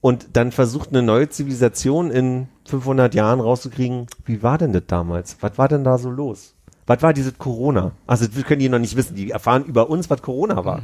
Und 0.01 0.28
dann 0.32 0.51
versucht 0.53 0.90
eine 0.90 1.03
neue 1.03 1.28
Zivilisation 1.28 2.11
in 2.11 2.48
500 2.66 3.15
Jahren 3.15 3.40
rauszukriegen, 3.40 4.09
wie 4.24 4.43
war 4.43 4.59
denn 4.59 4.73
das 4.73 4.82
damals? 4.89 5.36
Was 5.40 5.59
war 5.59 5.69
denn 5.69 5.85
da 5.85 5.97
so 5.98 6.11
los? 6.11 6.55
Was 6.86 7.03
war 7.03 7.12
dieses 7.12 7.39
Corona? 7.39 7.93
Also, 8.07 8.27
das 8.27 8.44
können 8.44 8.61
die 8.61 8.69
noch 8.69 8.78
nicht 8.78 8.97
wissen. 8.97 9.15
Die 9.15 9.31
erfahren 9.31 9.65
über 9.65 9.89
uns, 9.89 10.11
was 10.11 10.23
Corona 10.23 10.65
war. 10.65 10.82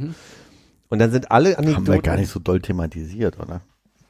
Und 0.89 0.99
dann 0.99 1.11
sind 1.11 1.31
alle 1.31 1.57
Haben 1.57 1.67
wir 1.67 1.75
Anekdoten. 1.75 2.01
gar 2.01 2.17
nicht 2.17 2.29
so 2.29 2.39
doll 2.39 2.61
thematisiert, 2.61 3.39
oder? 3.39 3.61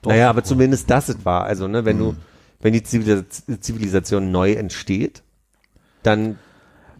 Naja, 0.05 0.29
aber 0.29 0.43
zumindest 0.43 0.89
das 0.89 1.09
es 1.09 1.25
war. 1.25 1.43
Also, 1.45 1.67
ne, 1.67 1.85
wenn 1.85 1.97
du, 1.97 2.15
wenn 2.61 2.73
die 2.73 2.83
Zivilis 2.83 3.43
Zivilisation 3.59 4.31
neu 4.31 4.53
entsteht, 4.53 5.23
dann, 6.03 6.37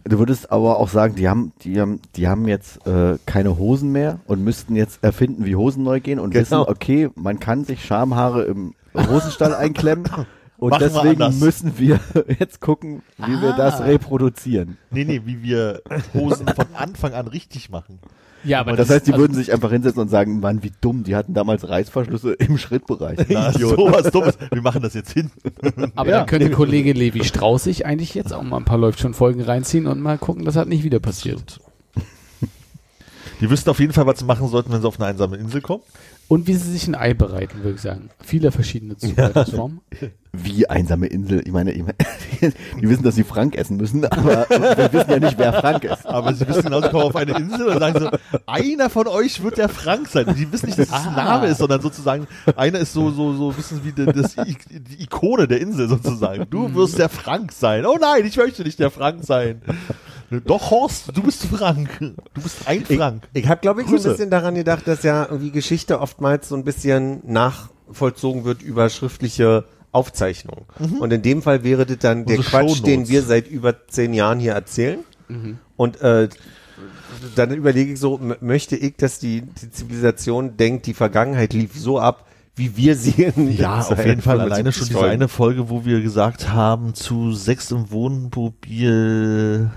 Du 0.06 0.18
würdest 0.18 0.52
aber 0.52 0.78
auch 0.78 0.88
sagen, 0.90 1.14
die 1.14 1.28
haben, 1.28 1.52
die 1.62 1.80
haben, 1.80 2.00
die 2.16 2.28
haben 2.28 2.46
jetzt 2.46 2.86
äh, 2.86 3.16
keine 3.24 3.56
Hosen 3.58 3.90
mehr 3.90 4.20
und 4.26 4.44
müssten 4.44 4.76
jetzt 4.76 5.02
erfinden, 5.02 5.44
wie 5.46 5.56
Hosen 5.56 5.82
neu 5.82 6.00
gehen 6.00 6.18
und 6.18 6.30
Genau. 6.32 6.42
wissen, 6.42 6.70
okay, 6.70 7.08
man 7.14 7.40
kann 7.40 7.64
sich 7.64 7.84
Schamhaare 7.84 8.42
im 8.44 8.74
Hosenstall 8.94 9.54
einklemmen 9.54 10.04
und 10.58 10.70
Machen 10.70 10.80
wir 10.82 10.88
deswegen 10.88 11.22
anders. 11.22 11.40
müssen 11.40 11.78
wir 11.78 12.00
jetzt 12.38 12.60
gucken, 12.60 13.02
wie 13.16 13.40
wir 13.40 13.54
das 13.54 13.80
Ah. 13.80 13.84
reproduzieren. 13.84 14.76
Nee, 14.90 15.04
nee, 15.04 15.22
wie 15.24 15.42
wir 15.42 15.80
Hosen 16.12 16.46
von 16.48 16.66
Anfang 16.74 17.14
an 17.14 17.26
richtig 17.26 17.70
machen. 17.70 17.98
Ja, 18.44 18.60
aber 18.60 18.76
Das 18.76 18.90
heißt, 18.90 19.06
die 19.06 19.12
also, 19.12 19.22
würden 19.22 19.34
sich 19.34 19.52
einfach 19.52 19.70
hinsetzen 19.70 20.02
und 20.02 20.08
sagen, 20.08 20.40
Mann, 20.40 20.62
wie 20.62 20.72
dumm, 20.80 21.04
die 21.04 21.16
hatten 21.16 21.34
damals 21.34 21.68
Reißverschlüsse 21.68 22.32
im 22.38 22.58
Schrittbereich. 22.58 23.18
Na, 23.28 23.50
Idiot. 23.54 23.76
sowas 23.76 24.10
Dummes. 24.10 24.38
Wir 24.52 24.62
machen 24.62 24.82
das 24.82 24.94
jetzt 24.94 25.12
hin. 25.12 25.30
Aber 25.94 26.10
Ja. 26.10 26.18
dann 26.18 26.26
könnte 26.26 26.50
Kollege 26.50 26.92
Levi 26.92 27.24
Strauß 27.24 27.64
sich 27.64 27.86
eigentlich 27.86 28.14
jetzt 28.14 28.32
auch 28.32 28.42
mal 28.42 28.58
ein 28.58 28.64
paar 28.64 28.78
läuft 28.78 29.00
schon 29.00 29.14
Folgen 29.14 29.40
reinziehen 29.42 29.86
und 29.86 30.00
mal 30.00 30.18
gucken, 30.18 30.44
dass 30.44 30.54
das 30.54 30.66
nicht 30.66 30.84
wieder 30.84 31.00
passiert. 31.00 31.60
Die 33.40 33.50
wüssten 33.50 33.68
auf 33.70 33.80
jeden 33.80 33.92
Fall, 33.92 34.06
was 34.06 34.20
sie 34.20 34.24
machen 34.24 34.48
sollten, 34.48 34.72
wenn 34.72 34.80
sie 34.80 34.86
auf 34.86 35.00
eine 35.00 35.08
einsame 35.08 35.36
Insel 35.36 35.60
kommen. 35.60 35.82
Und 36.26 36.46
wie 36.46 36.54
sie 36.54 36.72
sich 36.72 36.88
ein 36.88 36.94
Ei 36.94 37.12
bereiten, 37.14 37.58
würde 37.62 37.74
ich 37.76 37.82
sagen. 37.82 38.08
Viele 38.22 38.50
verschiedene 38.50 38.96
Zubereitungsformen. 38.96 39.80
Wie 40.32 40.68
einsame 40.68 41.06
Insel. 41.06 41.42
Ich 41.44 41.52
meine, 41.52 41.72
ich 41.72 41.82
meine 41.82 41.94
die 42.80 42.88
wissen, 42.88 43.04
dass 43.04 43.14
sie 43.14 43.24
Frank 43.24 43.54
essen 43.56 43.76
müssen, 43.76 44.04
aber 44.04 44.46
wir 44.48 44.92
wissen 44.92 45.10
ja 45.10 45.18
nicht, 45.20 45.38
wer 45.38 45.52
Frank 45.52 45.84
ist. 45.84 46.06
Aber 46.06 46.34
sie 46.34 46.48
wissen 46.48 46.62
genau, 46.62 46.80
sie 46.80 46.88
kommen 46.88 47.04
auf 47.04 47.14
eine 47.14 47.36
Insel 47.36 47.68
und 47.68 47.78
sagen 47.78 48.00
so, 48.00 48.38
einer 48.46 48.90
von 48.90 49.06
euch 49.06 49.42
wird 49.42 49.58
der 49.58 49.68
Frank 49.68 50.08
sein. 50.08 50.34
Die 50.36 50.50
wissen 50.50 50.66
nicht, 50.66 50.78
dass 50.78 50.88
es 50.88 50.92
ein 50.92 51.14
Ah. 51.14 51.24
Name 51.24 51.46
ist, 51.48 51.58
sondern 51.58 51.80
sozusagen, 51.80 52.26
einer 52.56 52.80
ist 52.80 52.92
so, 52.94 53.10
so, 53.10 53.34
so, 53.34 53.56
wissen 53.56 53.82
wie 53.84 53.92
die, 53.92 54.06
das, 54.06 54.34
die 54.34 55.02
Ikone 55.02 55.46
der 55.46 55.60
Insel 55.60 55.88
sozusagen. 55.88 56.46
Du 56.50 56.74
wirst 56.74 56.98
der 56.98 57.08
Frank 57.10 57.52
sein. 57.52 57.86
Oh 57.86 57.98
nein, 58.00 58.24
ich 58.24 58.36
möchte 58.36 58.62
nicht 58.64 58.78
der 58.80 58.90
Frank 58.90 59.22
sein. 59.24 59.62
Doch, 60.30 60.70
Horst, 60.70 61.16
du 61.16 61.22
bist 61.22 61.44
Frank. 61.46 61.88
Du 62.34 62.42
bist 62.42 62.66
ein 62.66 62.84
ich, 62.88 62.96
Frank. 62.96 63.28
ich 63.32 63.48
habe, 63.48 63.60
glaube 63.60 63.82
ich, 63.82 63.86
so 63.86 63.92
ein 63.94 63.96
Grüße. 63.96 64.10
bisschen 64.10 64.30
daran 64.30 64.54
gedacht, 64.54 64.86
dass 64.86 65.02
ja 65.02 65.24
irgendwie 65.24 65.50
Geschichte 65.50 66.00
oftmals 66.00 66.48
so 66.48 66.56
ein 66.56 66.64
bisschen 66.64 67.20
nachvollzogen 67.26 68.44
wird 68.44 68.62
über 68.62 68.88
schriftliche 68.90 69.64
Aufzeichnungen. 69.92 70.64
Und 70.98 71.12
in 71.12 71.22
dem 71.22 71.42
Fall 71.42 71.62
wäre 71.62 71.86
das 71.86 71.98
dann 71.98 72.26
der 72.26 72.38
Unsere 72.38 72.64
Quatsch, 72.64 72.84
den 72.84 73.08
wir 73.08 73.22
seit 73.22 73.48
über 73.48 73.86
zehn 73.86 74.12
Jahren 74.12 74.40
hier 74.40 74.52
erzählen. 74.52 75.00
Und 75.76 76.00
äh, 76.00 76.28
dann 77.34 77.52
überlege 77.52 77.92
ich 77.92 78.00
so, 78.00 78.20
möchte 78.40 78.76
ich, 78.76 78.96
dass 78.96 79.18
die, 79.18 79.42
die 79.42 79.70
Zivilisation 79.70 80.56
denkt, 80.56 80.86
die 80.86 80.94
Vergangenheit 80.94 81.52
lief 81.52 81.78
so 81.78 81.98
ab, 81.98 82.26
wie 82.56 82.76
wir 82.76 82.96
in 83.16 83.50
Ja, 83.56 83.80
auf 83.80 84.04
jeden 84.04 84.22
Fall 84.22 84.40
alleine 84.40 84.72
schon 84.72 84.86
75 84.86 84.88
diese 84.88 85.04
eine 85.06 85.28
Folge, 85.28 85.68
wo 85.70 85.84
wir 85.84 86.00
gesagt 86.00 86.50
haben, 86.50 86.94
zu 86.94 87.32
sechs 87.32 87.70
im 87.70 87.90
Wohnmobil, 87.90 89.70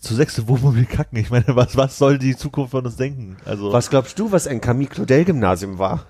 zu 0.00 0.14
sechs 0.14 0.38
im 0.38 0.48
Wohnmobil 0.48 0.86
kacken. 0.86 1.18
Ich 1.18 1.30
meine, 1.30 1.44
was, 1.48 1.76
was 1.76 1.98
soll 1.98 2.18
die 2.18 2.36
Zukunft 2.36 2.70
von 2.72 2.84
uns 2.84 2.96
denken? 2.96 3.36
Also, 3.44 3.72
Was 3.72 3.90
glaubst 3.90 4.18
du, 4.18 4.32
was 4.32 4.46
ein 4.46 4.60
Camille 4.60 4.88
Claudel 4.88 5.24
Gymnasium 5.24 5.78
war? 5.78 6.06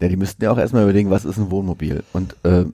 Ja, 0.00 0.08
die 0.08 0.16
müssten 0.16 0.42
ja 0.42 0.50
auch 0.50 0.58
erstmal 0.58 0.84
überlegen, 0.84 1.10
was 1.10 1.24
ist 1.24 1.36
ein 1.36 1.50
Wohnmobil. 1.50 2.02
Und 2.12 2.36
äh, 2.44 2.64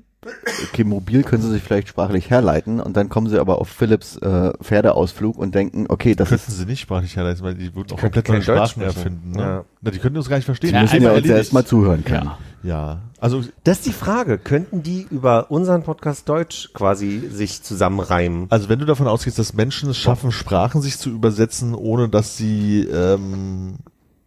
okay, 0.64 0.84
mobil 0.84 1.22
können 1.22 1.42
sie 1.42 1.50
sich 1.50 1.62
vielleicht 1.62 1.88
sprachlich 1.88 2.30
herleiten 2.30 2.80
und 2.80 2.96
dann 2.96 3.08
kommen 3.08 3.28
sie 3.28 3.38
aber 3.38 3.58
auf 3.58 3.68
Philips 3.68 4.16
äh, 4.18 4.52
Pferdeausflug 4.62 5.38
und 5.38 5.54
denken, 5.54 5.86
okay, 5.88 6.14
das 6.14 6.28
könnten 6.28 6.50
ist 6.50 6.58
sie 6.58 6.66
nicht 6.66 6.80
sprachlich 6.80 7.16
herleiten, 7.16 7.42
weil 7.42 7.54
die 7.54 7.74
würden 7.74 7.92
auch 7.92 8.00
komplett 8.00 8.28
neue 8.28 8.40
kein 8.40 8.56
Deutsch 8.56 8.70
Sprachen 8.70 8.82
erfinden. 8.82 9.30
Ne? 9.32 9.42
Ja. 9.42 9.64
Na, 9.80 9.90
die 9.90 9.98
könnten 9.98 10.18
uns 10.18 10.28
gar 10.28 10.36
nicht 10.36 10.46
verstehen. 10.46 10.70
Ja, 10.74 10.80
Die 10.80 10.82
müssen 10.84 10.94
müssen 10.94 11.04
ja 11.04 11.10
ja 11.12 11.16
uns 11.18 11.26
ja 11.28 11.36
erstmal 11.36 11.64
zuhören 11.64 12.04
können. 12.04 12.30
Ja, 12.62 12.98
also 13.20 13.42
Das 13.64 13.78
ist 13.78 13.86
die 13.86 13.92
Frage. 13.92 14.38
Könnten 14.38 14.82
die 14.82 15.06
über 15.10 15.50
unseren 15.50 15.82
Podcast 15.84 16.28
Deutsch 16.28 16.70
quasi 16.74 17.28
sich 17.30 17.62
zusammenreimen? 17.62 18.46
Also 18.50 18.68
wenn 18.68 18.78
du 18.80 18.86
davon 18.86 19.06
ausgehst, 19.06 19.38
dass 19.38 19.54
Menschen 19.54 19.90
es 19.90 19.96
schaffen, 19.98 20.32
Sprachen 20.32 20.82
sich 20.82 20.98
zu 20.98 21.10
übersetzen, 21.10 21.74
ohne 21.74 22.08
dass 22.08 22.36
sie, 22.36 22.80
ähm, 22.80 23.76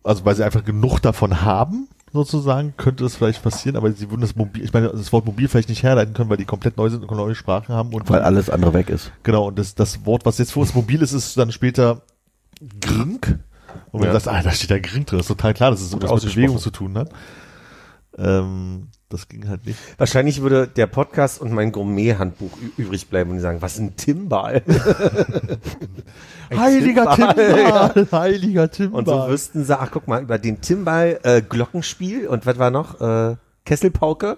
also 0.04 0.24
weil 0.26 0.36
sie 0.36 0.46
einfach 0.46 0.64
genug 0.64 1.00
davon 1.00 1.42
haben, 1.42 1.90
sozusagen, 2.14 2.74
könnte 2.78 3.04
das 3.04 3.16
vielleicht 3.16 3.44
passieren, 3.44 3.76
aber 3.76 3.92
sie 3.92 4.10
würden 4.10 4.22
das 4.22 4.36
Mobil, 4.36 4.64
ich 4.64 4.74
meine, 4.74 4.90
das 4.90 5.12
Wort 5.14 5.26
mobil 5.26 5.48
vielleicht 5.48 5.70
nicht 5.70 5.84
herleiten 5.84 6.14
können, 6.14 6.30
weil 6.30 6.38
die 6.38 6.46
komplett 6.46 6.78
neu 6.78 6.90
sind 6.90 7.04
und 7.04 7.16
neue 7.18 7.36
Sprachen 7.36 7.74
haben 7.76 7.94
und 7.94 8.10
Weil 8.10 8.22
alles 8.22 8.50
andere 8.50 8.74
weg 8.74 8.90
ist. 8.90 9.12
genau, 9.24 9.48
und 9.48 9.60
das, 9.60 9.76
das 9.76 10.06
Wort, 10.06 10.26
was 10.26 10.38
jetzt 10.38 10.54
für 10.54 10.60
uns 10.60 10.74
mobil 10.74 11.02
ist, 11.02 11.12
ist 11.14 11.38
dann 11.38 11.52
später 11.52 12.02
Grink. 12.82 13.40
Und 13.92 14.02
wenn 14.02 14.08
Ja. 14.08 14.14
du 14.14 14.20
sagst, 14.20 14.28
ah, 14.28 14.42
da 14.44 14.52
steht 14.52 14.72
da 14.72 14.80
Grink 14.80 15.08
drin, 15.08 15.20
das 15.20 15.26
ist 15.30 15.36
total 15.36 15.54
klar, 15.54 15.72
dass 15.72 15.82
es 15.82 15.94
irgendwas 15.94 16.24
mit. 16.26 16.36
Bewegung 16.36 16.58
zu 16.58 16.72
tun 16.72 16.98
hat. 16.98 17.10
Ähm, 18.18 18.88
das 19.10 19.28
ging 19.28 19.50
halt 19.50 19.66
nicht. 19.66 19.80
Wahrscheinlich 19.98 20.42
würde 20.42 20.68
der 20.68 20.86
Podcast 20.86 21.42
und 21.42 21.52
mein 21.52 21.72
Gourmet-Handbuch 21.72 22.52
übrig 22.78 23.08
bleiben 23.10 23.32
und 23.32 23.38
die 23.38 23.42
sagen, 23.42 23.62
was 23.62 23.74
ist 23.74 23.80
ein 23.80 23.96
Timbal? 23.96 24.62
Heiliger 26.56 27.16
Timbal. 27.16 27.34
Timbal! 27.34 28.08
Heiliger 28.12 28.70
Timbal! 28.70 29.00
Und 29.00 29.08
so 29.08 29.28
wüssten 29.28 29.64
sie, 29.64 29.78
ach 29.78 29.90
guck 29.92 30.08
mal, 30.08 30.22
über 30.22 30.38
den 30.38 30.62
Timbal 30.62 31.20
äh, 31.24 31.42
Glockenspiel 31.42 32.28
und 32.28 32.46
was 32.46 32.60
war 32.60 32.70
noch? 32.70 33.02
Äh, 33.02 33.36
Kesselpauke? 33.66 34.38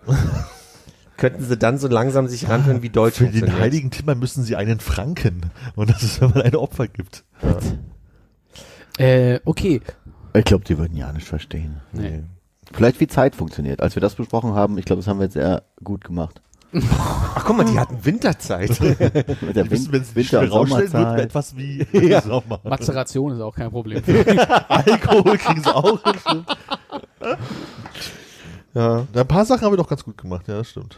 Könnten 1.17 1.43
sie 1.43 1.57
dann 1.57 1.77
so 1.77 1.87
langsam 1.87 2.27
sich 2.27 2.49
ranführen, 2.49 2.81
wie 2.81 2.89
Deutsch 2.89 3.17
Für 3.17 3.27
den 3.27 3.59
heiligen 3.59 3.91
Timmer 3.91 4.15
müssen 4.15 4.43
sie 4.43 4.55
einen 4.55 4.79
Franken. 4.79 5.51
Und 5.75 5.91
das 5.91 6.01
ist, 6.01 6.19
wenn 6.19 6.31
man 6.31 6.41
ein 6.41 6.55
Opfer 6.55 6.87
gibt. 6.87 7.25
Äh, 8.97 9.39
okay. 9.45 9.81
Ich 10.33 10.45
glaube, 10.45 10.63
die 10.63 10.79
würden 10.79 10.97
ja 10.97 11.11
nicht 11.13 11.27
verstehen. 11.27 11.81
Nee. 11.91 12.23
Vielleicht 12.73 12.99
wie 12.99 13.07
Zeit 13.07 13.35
funktioniert. 13.35 13.81
Als 13.81 13.95
wir 13.95 14.01
das 14.01 14.15
besprochen 14.15 14.53
haben, 14.53 14.77
ich 14.77 14.85
glaube, 14.85 15.01
das 15.01 15.07
haben 15.07 15.19
wir 15.19 15.25
jetzt 15.25 15.33
sehr 15.33 15.63
gut 15.83 16.03
gemacht. 16.03 16.41
Ach 16.73 17.43
guck 17.43 17.57
mal, 17.57 17.65
die 17.65 17.77
hatten 17.77 17.97
Winterzeit. 18.05 18.79
Mit 19.41 19.55
der 19.57 19.69
Win- 19.69 19.83
schnell 19.83 20.03
Winter- 20.15 20.49
rausstellen, 20.49 20.93
wird 20.93 21.19
etwas 21.19 21.57
wie 21.57 21.85
Sommer. 22.25 22.61
Mazeration 22.63 23.33
ist 23.33 23.41
auch 23.41 23.53
kein 23.53 23.69
Problem. 23.71 24.01
Alkohol 24.69 25.37
kriegen 25.37 25.61
sie 25.61 25.75
auch. 25.75 25.99
Das 26.01 26.21
stimmt. 26.21 26.47
ja. 28.73 29.05
Ein 29.13 29.27
paar 29.27 29.43
Sachen 29.45 29.63
haben 29.65 29.73
wir 29.73 29.77
doch 29.77 29.89
ganz 29.89 30.03
gut 30.05 30.17
gemacht, 30.17 30.47
ja, 30.47 30.57
das 30.59 30.69
stimmt. 30.69 30.97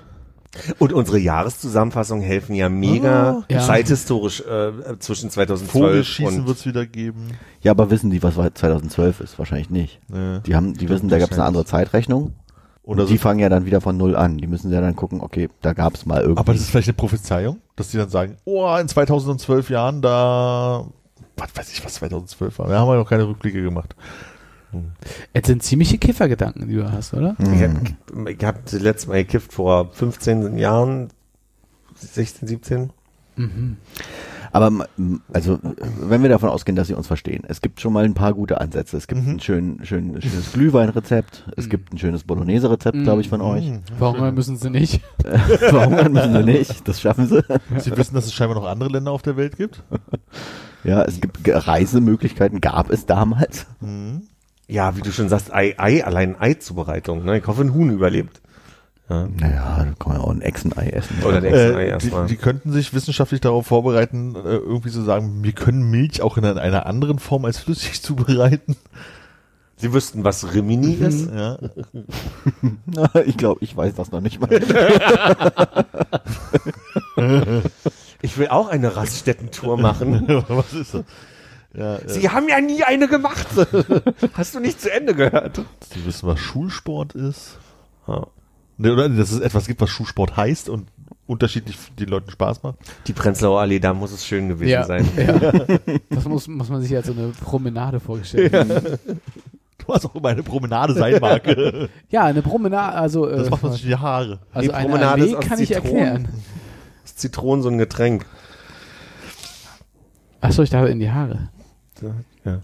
Und 0.78 0.94
unsere 0.94 1.18
Jahreszusammenfassungen 1.18 2.24
helfen 2.24 2.54
ja 2.56 2.70
mega 2.70 3.44
Ja. 3.50 3.60
zeithistorisch 3.60 4.42
äh, 4.42 5.00
zwischen 5.00 5.30
2012 5.32 5.72
Vogelschießen 5.72 6.42
und 6.42 6.48
wird's 6.48 6.66
wieder 6.66 6.86
geben. 6.86 7.30
Ja, 7.62 7.72
aber 7.72 7.90
wissen 7.90 8.12
die, 8.12 8.22
was 8.22 8.36
2012 8.36 9.20
ist? 9.22 9.40
Wahrscheinlich 9.40 9.70
nicht. 9.72 10.00
Nee. 10.10 10.40
Die 10.46 10.56
haben, 10.56 10.74
die 10.76 10.90
wissen, 10.90 11.10
da 11.10 11.18
gab 11.18 11.32
es 11.32 11.38
eine 11.40 11.48
andere 11.48 11.66
Zeitrechnung. 11.66 12.34
Oder 12.84 13.04
Und 13.04 13.08
so. 13.08 13.14
die 13.14 13.18
fangen 13.18 13.40
ja 13.40 13.48
dann 13.50 13.66
wieder 13.66 13.80
von 13.82 13.96
Null 13.98 14.16
an. 14.16 14.38
Die 14.38 14.46
müssen 14.48 14.70
ja 14.72 14.82
dann 14.82 14.96
gucken, 14.96 15.22
okay, 15.22 15.50
da 15.62 15.74
gab 15.74 15.96
es 15.96 16.06
mal 16.06 16.22
irgendwie. 16.22 16.40
Aber 16.40 16.52
das 16.54 16.62
ist 16.64 16.70
vielleicht 16.70 16.90
eine 16.90 16.96
Prophezeiung, 16.96 17.58
dass 17.78 17.90
die 17.90 17.98
dann 17.98 18.10
sagen, 18.10 18.38
oh, 18.44 18.76
in 18.76 18.88
2012 18.90 19.70
Jahren, 19.70 20.02
da, 20.02 20.86
was 21.38 21.50
weiß 21.56 21.72
ich, 21.72 21.84
was 21.86 21.94
2012 21.96 22.60
war. 22.60 22.68
Da 22.68 22.80
haben 22.80 22.90
wir 22.90 22.98
noch 22.98 23.10
keine 23.10 23.28
Rückblicke 23.28 23.62
gemacht. 23.64 23.96
Es 25.34 25.48
sind 25.48 25.64
ziemliche 25.64 25.98
Kiffergedanken, 25.98 26.68
die 26.68 26.76
du 26.76 26.92
hast, 26.92 27.14
oder? 27.14 27.36
ich 27.40 27.62
habe 27.64 28.32
ich 28.32 28.44
hab 28.44 28.64
das 28.66 28.74
letzte 28.80 29.10
Mal 29.10 29.24
gekifft 29.24 29.54
vor 29.54 29.92
15 29.94 30.58
Jahren, 30.58 31.10
16, 31.96 32.48
17. 32.48 32.90
Aber 34.52 34.68
m- 34.68 35.22
also, 35.34 35.58
wenn 36.00 36.22
wir 36.22 36.30
davon 36.30 36.50
ausgehen, 36.50 36.76
dass 36.76 36.86
sie 36.88 36.94
uns 36.94 37.08
verstehen, 37.08 37.42
es 37.48 37.62
gibt 37.62 37.82
schon 37.82 37.92
mal 37.92 38.06
ein 38.06 38.14
paar 38.14 38.36
gute 38.36 38.62
Ansätze. 38.62 38.96
Es 38.98 39.08
gibt 39.08 39.24
Mhm. 39.26 39.30
ein 39.32 39.40
schön, 39.40 39.80
schön, 39.84 40.22
schönes 40.22 40.54
Glühweinrezept, 40.54 41.50
es 41.58 41.68
gibt 41.70 41.92
ein 41.92 41.98
schönes 41.98 42.24
Bolognese-Rezept, 42.26 43.02
glaube 43.02 43.22
ich, 43.22 43.30
von 43.30 43.42
euch. 43.42 43.68
Mhm. 43.68 43.80
Warum 43.98 44.36
müssen 44.36 44.58
sie 44.58 44.70
nicht? 44.70 45.02
Warum 45.72 46.14
müssen 46.14 46.34
sie 46.34 46.44
nicht? 46.44 46.88
Das 46.88 47.02
schaffen 47.02 47.28
sie. 47.28 47.44
Sie 47.80 47.98
wissen, 47.98 48.14
dass 48.14 48.26
es 48.26 48.34
scheinbar 48.34 48.56
noch 48.60 48.68
andere 48.68 48.90
Länder 48.90 49.10
auf 49.12 49.24
der 49.24 49.36
Welt 49.38 49.58
gibt. 49.58 49.82
Ja, 50.84 51.04
es 51.04 51.20
gibt 51.20 51.40
Reisemöglichkeiten, 51.48 52.62
gab 52.62 52.92
es 52.92 53.08
damals. 53.08 53.66
Mhm. 53.82 54.24
Ja, 54.68 54.96
wie 54.96 55.02
du 55.02 55.12
schon 55.12 55.30
sagst, 55.30 55.54
Ei, 55.54 55.76
Ei 55.78 56.04
allein 56.06 56.36
Ei-Zubereitung. 56.40 57.26
Ne? 57.26 57.40
Ich 57.40 57.48
hoffe, 57.48 57.62
ein 57.62 57.74
Huhn 57.74 57.90
überlebt. 57.90 58.42
Ja. 59.10 59.28
Naja, 59.28 59.86
da 59.86 59.94
kann 60.00 60.14
man 60.14 60.22
auch 60.22 60.32
ein 60.32 60.42
Echsenei 60.42 60.88
essen. 60.88 61.18
Oder 61.24 61.42
der 61.42 61.52
Echsenei 61.52 61.82
Äh, 61.82 61.86
die, 61.86 61.92
erstmal. 61.92 62.28
die 62.28 62.38
könnten 62.38 62.72
sich 62.72 62.94
wissenschaftlich 62.94 63.42
darauf 63.42 63.68
vorbereiten, 63.68 64.36
äh, 64.36 64.56
irgendwie 64.56 64.90
zu 64.92 65.02
sagen, 65.02 65.44
wir 65.44 65.52
können 65.52 65.92
Milch 65.92 66.22
auch 66.22 66.38
in 66.38 66.46
einer 66.46 66.86
anderen 66.86 67.20
Form 67.20 67.44
als 67.46 67.60
flüssig 67.60 68.02
zubereiten. 68.02 68.78
Sie 69.76 69.92
wüssten, 69.92 70.24
was 70.24 70.54
Rimini 70.54 70.94
ist. 70.94 71.30
Ja. 71.30 71.58
ich 73.26 73.36
glaube, 73.36 73.58
ich 73.64 73.76
weiß 73.76 73.96
das 73.96 74.12
noch 74.12 74.22
nicht 74.22 74.40
mal. 74.40 74.50
Ich 78.22 78.38
will 78.38 78.48
auch 78.48 78.70
eine 78.70 78.96
Raststättentour 78.96 79.78
machen. 79.78 80.26
Was 80.48 80.74
ist 80.74 80.94
das? 80.94 81.04
Ja, 81.76 81.96
äh, 81.98 82.08
Sie 82.10 82.30
haben 82.30 82.48
ja 82.50 82.62
nie 82.62 82.84
eine 82.84 83.08
gemacht. 83.08 83.48
Hast 84.34 84.54
du 84.56 84.60
nicht 84.60 84.80
zu 84.80 84.92
Ende 84.92 85.16
gehört? 85.16 85.62
Sie 85.94 86.06
wissen, 86.06 86.28
was 86.28 86.40
Schulsport 86.40 87.14
ist. 87.16 87.58
Ja. 88.08 88.28
Oder 88.80 89.10
dass 89.10 89.32
es 89.32 89.40
etwas 89.40 89.68
gibt, 89.68 89.82
was 89.82 89.90
Schulsport 89.90 90.36
heißt 90.38 90.70
und 90.70 90.88
unterschiedlich 91.26 91.78
den 91.98 92.10
Leuten 92.10 92.30
Spaß 92.32 92.64
macht. 92.64 92.76
Die 93.08 93.14
Prenzlauer 93.14 93.62
Allee, 93.62 93.80
da 93.80 93.94
muss 93.94 94.12
es 94.12 94.26
schön 94.26 94.50
gewesen 94.50 94.70
Ja. 94.72 94.84
sein. 94.86 95.08
ja. 95.16 95.64
Das 96.10 96.26
muss, 96.26 96.48
muss 96.48 96.70
man 96.70 96.82
sich 96.82 96.96
als 96.96 97.08
so 97.08 97.14
eine 97.14 97.30
Promenade 97.30 98.00
vorstellen. 98.00 99.00
Was 99.88 100.06
auch 100.06 100.16
immer 100.16 100.30
eine 100.30 100.44
Promenade 100.44 100.94
sein 100.94 101.18
mag. 101.22 101.44
Ja, 102.10 102.24
eine 102.26 102.42
Promenade, 102.42 102.96
also, 102.98 103.28
äh, 103.28 103.38
Das 103.38 103.50
macht 103.50 103.64
man 103.64 103.72
sich 103.72 103.84
in 103.84 103.90
die 103.90 103.96
Haare. 103.96 104.40
also 104.52 104.70
Die 104.70 104.74
eine 104.76 104.88
Promenade 104.90 105.12
Allee 105.14 105.32
ist 105.32 105.36
aus 105.38 105.46
kann 105.46 105.60
ich 105.60 105.68
Zitronen. 105.70 105.96
erklären. 105.96 106.28
Ist 107.06 107.20
Zitronen 107.20 107.64
so 107.64 107.70
ein 107.70 107.78
Getränk? 107.78 108.26
Achso, 110.42 110.62
ich 110.64 110.70
dachte 110.70 110.90
in 110.90 111.00
die 111.00 111.10
Haare. 111.12 111.50
Ja. 112.46 112.62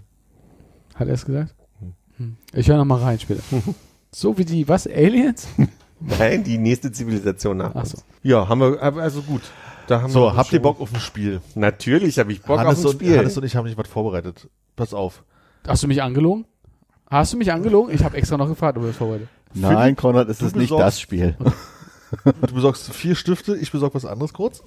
Hat 0.95 1.07
er 1.07 1.13
es 1.13 1.25
gesagt? 1.25 1.55
Hm. 2.17 2.35
Ich 2.53 2.67
höre 2.67 2.77
noch 2.77 2.85
mal 2.85 2.99
rein 2.99 3.19
später. 3.19 3.41
So 4.11 4.35
wie 4.39 4.43
die, 4.43 4.67
was, 4.67 4.87
Aliens? 4.87 5.47
Nein, 5.99 6.43
die 6.43 6.57
nächste 6.57 6.91
Zivilisation 6.91 7.57
nach 7.57 7.75
Ach 7.75 7.81
uns. 7.81 7.91
so. 7.91 7.97
Ja, 8.23 8.47
haben 8.47 8.59
wir, 8.61 8.81
aber 8.81 9.03
also 9.03 9.21
gut. 9.21 9.43
Da 9.85 10.01
haben 10.01 10.11
So, 10.11 10.21
wir 10.21 10.35
habt 10.35 10.51
ihr 10.51 10.61
Bock 10.61 10.81
auf 10.81 10.91
ein 10.91 10.99
Spiel? 10.99 11.41
Natürlich 11.53 12.17
habe 12.17 12.31
ich 12.31 12.41
Bock 12.41 12.57
Hannes, 12.59 12.79
auf 12.79 12.85
ein 12.85 12.87
und, 12.87 12.93
Spiel. 12.93 13.17
Hannes 13.19 13.37
und 13.37 13.43
ich 13.43 13.55
haben 13.55 13.65
nicht 13.65 13.77
was 13.77 13.87
vorbereitet. 13.87 14.49
Pass 14.75 14.95
auf. 14.95 15.23
Hast 15.67 15.83
du 15.83 15.87
mich 15.87 16.01
angelogen? 16.01 16.45
Hast 17.07 17.33
du 17.33 17.37
mich 17.37 17.51
angelogen? 17.51 17.93
Ich 17.93 18.03
habe 18.03 18.17
extra 18.17 18.37
noch 18.37 18.47
gefragt, 18.47 18.77
ob 18.77 18.83
du 18.83 18.87
das 18.87 18.97
vorbereitet. 18.97 19.27
Nein, 19.53 19.95
Konrad, 19.95 20.27
es 20.29 20.41
ist 20.41 20.55
nicht 20.55 20.71
das 20.71 20.99
Spiel. 20.99 21.35
Du 22.23 22.53
besorgst 22.53 22.91
vier 22.91 23.13
Stifte, 23.15 23.55
ich 23.55 23.71
besorge 23.71 23.93
was 23.93 24.05
anderes 24.05 24.33
kurz. 24.33 24.63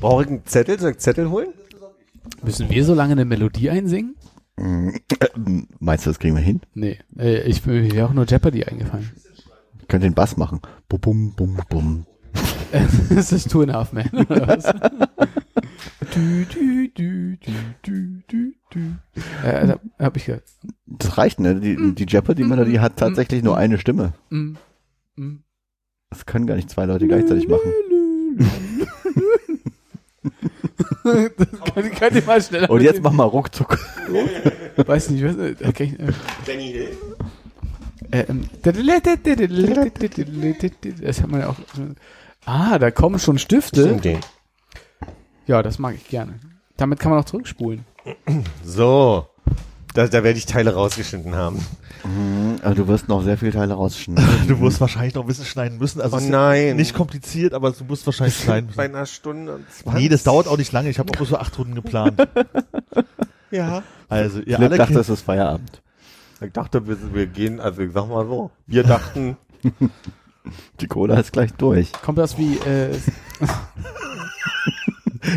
Brauche 0.00 0.22
ich 0.24 0.28
einen 0.28 0.46
Zettel? 0.46 0.78
Soll 0.80 0.90
ich 0.92 0.98
Zettel 0.98 1.30
holen? 1.30 1.48
Müssen 2.46 2.70
wir 2.70 2.84
so 2.84 2.94
lange 2.94 3.12
eine 3.12 3.24
Melodie 3.24 3.70
einsingen? 3.70 4.14
Meinst 5.80 6.06
du, 6.06 6.10
das 6.10 6.20
kriegen 6.20 6.36
wir 6.36 6.42
hin? 6.42 6.60
Nee, 6.74 7.00
äh, 7.18 7.42
ich 7.42 7.66
mir 7.66 7.92
wäre 7.92 8.06
auch 8.06 8.12
nur 8.12 8.24
Jeopardy 8.24 8.64
eingefallen. 8.64 9.10
Ich 9.80 9.88
könnte 9.88 10.06
den 10.06 10.14
Bass 10.14 10.36
machen. 10.36 10.60
Bum, 10.88 11.00
bum, 11.00 11.34
bum, 11.34 11.58
bum. 11.68 12.06
das 13.10 13.32
ist 13.32 13.50
Two 13.50 13.62
and 13.62 13.72
a 13.72 13.74
Half 13.74 13.92
Man, 13.92 14.08
oder 14.10 14.46
was? 14.46 14.62
du, 16.14 16.46
du, 16.46 16.88
du, 16.94 17.36
du, 17.36 17.52
du, 17.82 18.22
du, 18.28 18.52
du. 18.70 18.78
Äh, 19.44 19.66
da 19.66 19.80
hab 19.98 20.16
ich 20.16 20.26
gehört. 20.26 20.44
Das 20.86 21.18
reicht, 21.18 21.40
ne? 21.40 21.58
Die, 21.58 21.94
die 21.96 22.06
Jeopardy-Melodie 22.06 22.78
hat 22.78 22.96
tatsächlich 22.96 23.42
nur 23.42 23.56
eine 23.56 23.76
Stimme. 23.78 24.12
Mm, 24.30 24.52
mm. 25.16 25.42
Das 26.10 26.26
können 26.26 26.46
gar 26.46 26.54
nicht 26.54 26.70
zwei 26.70 26.86
Leute 26.86 27.08
gleichzeitig 27.08 27.48
machen. 27.48 27.72
Das 31.06 31.74
kann, 31.74 31.90
kann 31.92 32.16
ich 32.16 32.26
mal 32.26 32.40
schneller. 32.42 32.70
Und 32.70 32.82
jetzt 32.82 33.02
mach 33.02 33.12
mal 33.12 33.24
ruckzuck. 33.24 33.78
Weiß 34.76 35.10
nicht, 35.10 35.24
was, 35.24 35.36
äh, 35.36 35.50
äh, 35.50 36.12
Danny 36.46 36.72
Hill. 36.72 36.96
äh, 38.10 38.20
ähm, 38.28 38.48
das 41.02 41.22
hat 41.22 41.30
man 41.30 41.40
ja 41.40 41.48
auch. 41.48 41.56
Ah, 42.44 42.78
da 42.78 42.90
kommen 42.90 43.18
schon 43.18 43.38
Stifte. 43.38 43.82
Ja, 45.46 45.62
das 45.62 45.78
mag 45.78 45.94
ich 45.94 46.06
gerne. 46.08 46.34
Damit 46.76 46.98
kann 47.00 47.10
man 47.10 47.20
auch 47.20 47.24
zurückspulen. 47.24 47.84
So. 48.64 49.26
Da, 49.96 50.06
da 50.06 50.22
werde 50.22 50.38
ich 50.38 50.44
Teile 50.46 50.74
rausgeschnitten 50.74 51.34
haben. 51.34 51.64
Also 52.62 52.82
du 52.82 52.88
wirst 52.88 53.08
noch 53.08 53.22
sehr 53.24 53.38
viele 53.38 53.52
Teile 53.52 53.74
rausschneiden. 53.74 54.24
Du 54.46 54.60
wirst 54.60 54.80
wahrscheinlich 54.80 55.14
noch 55.14 55.22
ein 55.22 55.26
bisschen 55.26 55.46
schneiden 55.46 55.78
müssen. 55.78 56.00
Also 56.00 56.18
Oh 56.18 56.20
nein. 56.20 56.76
nicht 56.76 56.94
kompliziert, 56.94 57.54
aber 57.54 57.70
du 57.72 57.84
musst 57.84 58.04
wahrscheinlich 58.06 58.36
schneiden 58.36 58.70
Bei 58.76 58.84
müssen. 58.84 58.94
einer 58.96 59.06
Stunde 59.06 59.54
und 59.56 59.64
20. 59.72 60.00
Nee, 60.02 60.08
das 60.08 60.22
dauert 60.22 60.46
auch 60.48 60.58
nicht 60.58 60.70
lange. 60.72 60.90
Ich 60.90 60.98
habe 60.98 61.10
auch 61.10 61.16
bloß 61.16 61.30
so 61.30 61.38
acht 61.38 61.58
Runden 61.58 61.74
geplant. 61.74 62.26
Ja. 63.52 63.84
Also, 64.08 64.40
ihr 64.40 64.48
Ich 64.48 64.58
alle 64.58 64.76
dachte, 64.76 64.98
es 64.98 65.08
ist 65.08 65.22
Feierabend. 65.22 65.80
Ich 66.40 66.52
dachte, 66.52 66.86
wir, 66.88 66.96
wir 67.14 67.26
gehen, 67.28 67.60
also 67.60 67.80
ich 67.80 67.92
sag 67.92 68.08
mal 68.08 68.26
so. 68.26 68.50
Wir 68.66 68.82
dachten, 68.82 69.36
Die 70.80 70.88
Cola 70.88 71.18
ist 71.20 71.32
gleich 71.32 71.52
durch. 71.52 71.92
Kommt 71.92 72.18
das 72.18 72.36
wie, 72.38 72.56
äh, 72.56 72.90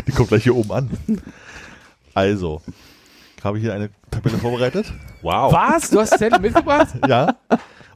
die 0.06 0.12
kommt 0.12 0.28
gleich 0.28 0.42
hier 0.42 0.56
oben 0.56 0.72
an. 0.72 0.90
Also, 2.14 2.62
habe 3.44 3.58
ich 3.58 3.64
hier 3.64 3.74
eine 3.74 3.90
Tabelle 4.10 4.38
vorbereitet. 4.38 4.92
wow. 5.22 5.52
was? 5.52 5.90
Du 5.90 6.00
hast 6.00 6.18
Zettel 6.18 6.40
mitgebracht? 6.40 6.88
Ja. 7.08 7.36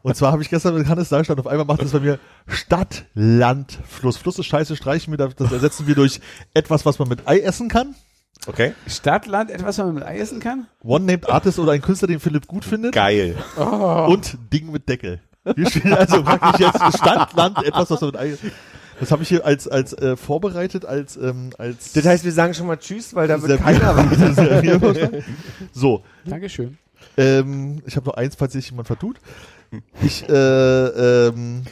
Und 0.03 0.15
zwar 0.17 0.33
habe 0.33 0.43
ich 0.43 0.51
gestern 0.51 0.75
mit 0.75 0.87
Hannes 0.87 1.09
da 1.09 1.19
gestanden, 1.19 1.47
auf 1.47 1.51
einmal 1.51 1.65
macht 1.65 1.81
es 1.81 1.93
bei 1.93 2.01
mir 2.01 2.19
Stadt, 2.47 3.07
Land, 3.15 3.79
Fluss. 3.89 4.19
Fluss 4.19 4.39
ist 4.39 4.45
scheiße, 4.47 4.77
streichen 4.77 5.17
wir, 5.17 5.29
das 5.29 5.51
ersetzen 5.51 5.87
wir 5.87 5.95
durch 5.95 6.21
etwas, 6.53 6.85
was 6.85 6.99
man 6.99 7.09
mit 7.09 7.27
Ei 7.27 7.39
essen 7.39 7.69
kann. 7.69 7.95
Okay. 8.47 8.75
Stadt, 8.87 9.27
Land, 9.27 9.51
etwas, 9.51 9.79
was 9.79 9.87
man 9.87 9.95
mit 9.95 10.05
Ei 10.05 10.19
essen 10.19 10.41
kann? 10.41 10.67
One-Named 10.83 11.31
Artist 11.31 11.59
oder 11.59 11.73
ein 11.73 11.81
Künstler, 11.81 12.09
den 12.09 12.21
Philipp 12.21 12.47
gut 12.47 12.67
findet. 12.67 12.93
Geil. 12.93 13.37
Und 13.57 14.37
Ding 14.53 14.71
mit 14.71 14.89
Deckel. 14.89 15.21
Wir 15.55 15.71
spielen 15.71 15.95
also 15.95 16.23
praktisch 16.23 16.61
jetzt 16.61 16.99
Stadt, 16.99 17.33
Land, 17.35 17.65
etwas, 17.65 17.91
was 17.91 18.01
man 18.03 18.11
mit 18.11 18.21
Ei 18.21 18.37
Das 19.01 19.11
habe 19.11 19.23
ich 19.23 19.29
hier 19.29 19.45
als, 19.45 19.67
als 19.69 19.93
äh, 19.95 20.17
vorbereitet, 20.17 20.85
als, 20.85 21.17
ähm, 21.17 21.51
als 21.59 21.93
Das 21.93 22.05
heißt, 22.07 22.25
wir 22.25 22.33
sagen 22.33 22.55
schon 22.55 22.67
mal 22.67 22.77
Tschüss, 22.77 23.15
weil 23.15 23.29
da 23.29 23.41
wird 23.43 23.61
keiner 23.61 23.97
weiter. 23.97 25.11
So, 25.73 26.03
Dankeschön. 26.25 26.79
ähm, 27.17 27.83
ich 27.87 27.97
habe 27.97 28.07
noch 28.07 28.15
eins, 28.15 28.37
falls 28.37 28.53
sich 28.53 28.71
jemand 28.71 28.87
vertut. 28.87 29.19
Ich, 30.03 30.29
äh, 30.29 30.33
ähm, 31.27 31.63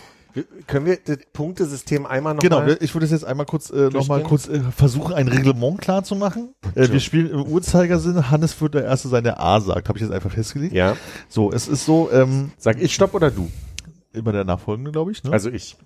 Können 0.67 0.87
wir 0.87 0.99
das 1.05 1.19
Punktesystem 1.33 2.07
einmal 2.07 2.35
noch 2.35 2.43
Genau, 2.43 2.61
mal? 2.61 2.77
ich 2.81 2.93
würde 2.95 3.05
es 3.05 3.13
jetzt 3.13 3.25
einmal 3.25 3.47
kurz 3.47 3.71
äh, 3.71 3.91
noch 3.91 4.09
mal 4.09 4.23
Durchgehen? 4.23 4.27
kurz 4.29 4.49
äh, 4.49 4.61
versuchen, 4.73 5.13
ein 5.15 5.29
Reglement 5.29 5.81
klar 5.81 6.03
zu 6.03 6.17
machen. 6.17 6.55
Äh, 6.75 6.89
wir 6.91 7.01
spielen 7.01 7.31
im 7.31 7.43
Uhrzeigersinn. 7.43 8.31
Hannes 8.31 8.61
wird 8.61 8.75
der 8.75 8.85
Erste 8.85 9.09
sein, 9.09 9.23
der 9.25 9.41
A 9.41 9.61
sagt. 9.61 9.89
Habe 9.89 9.99
ich 9.99 10.03
jetzt 10.03 10.13
einfach 10.13 10.33
festgelegt. 10.33 10.73
Ja. 10.75 10.97
So, 11.29 11.53
es 11.53 11.69
ist 11.69 11.85
so, 11.87 12.11
ähm, 12.13 12.51
Sag 12.59 12.81
ich 12.83 12.93
Stopp 12.95 13.15
oder 13.15 13.31
du? 13.31 13.49
immer 14.15 14.33
der 14.33 14.45
Nachfolgende, 14.45 14.91
glaube 14.91 15.13
ich. 15.13 15.23
Ne? 15.25 15.33
Also 15.33 15.49
ich. 15.51 15.77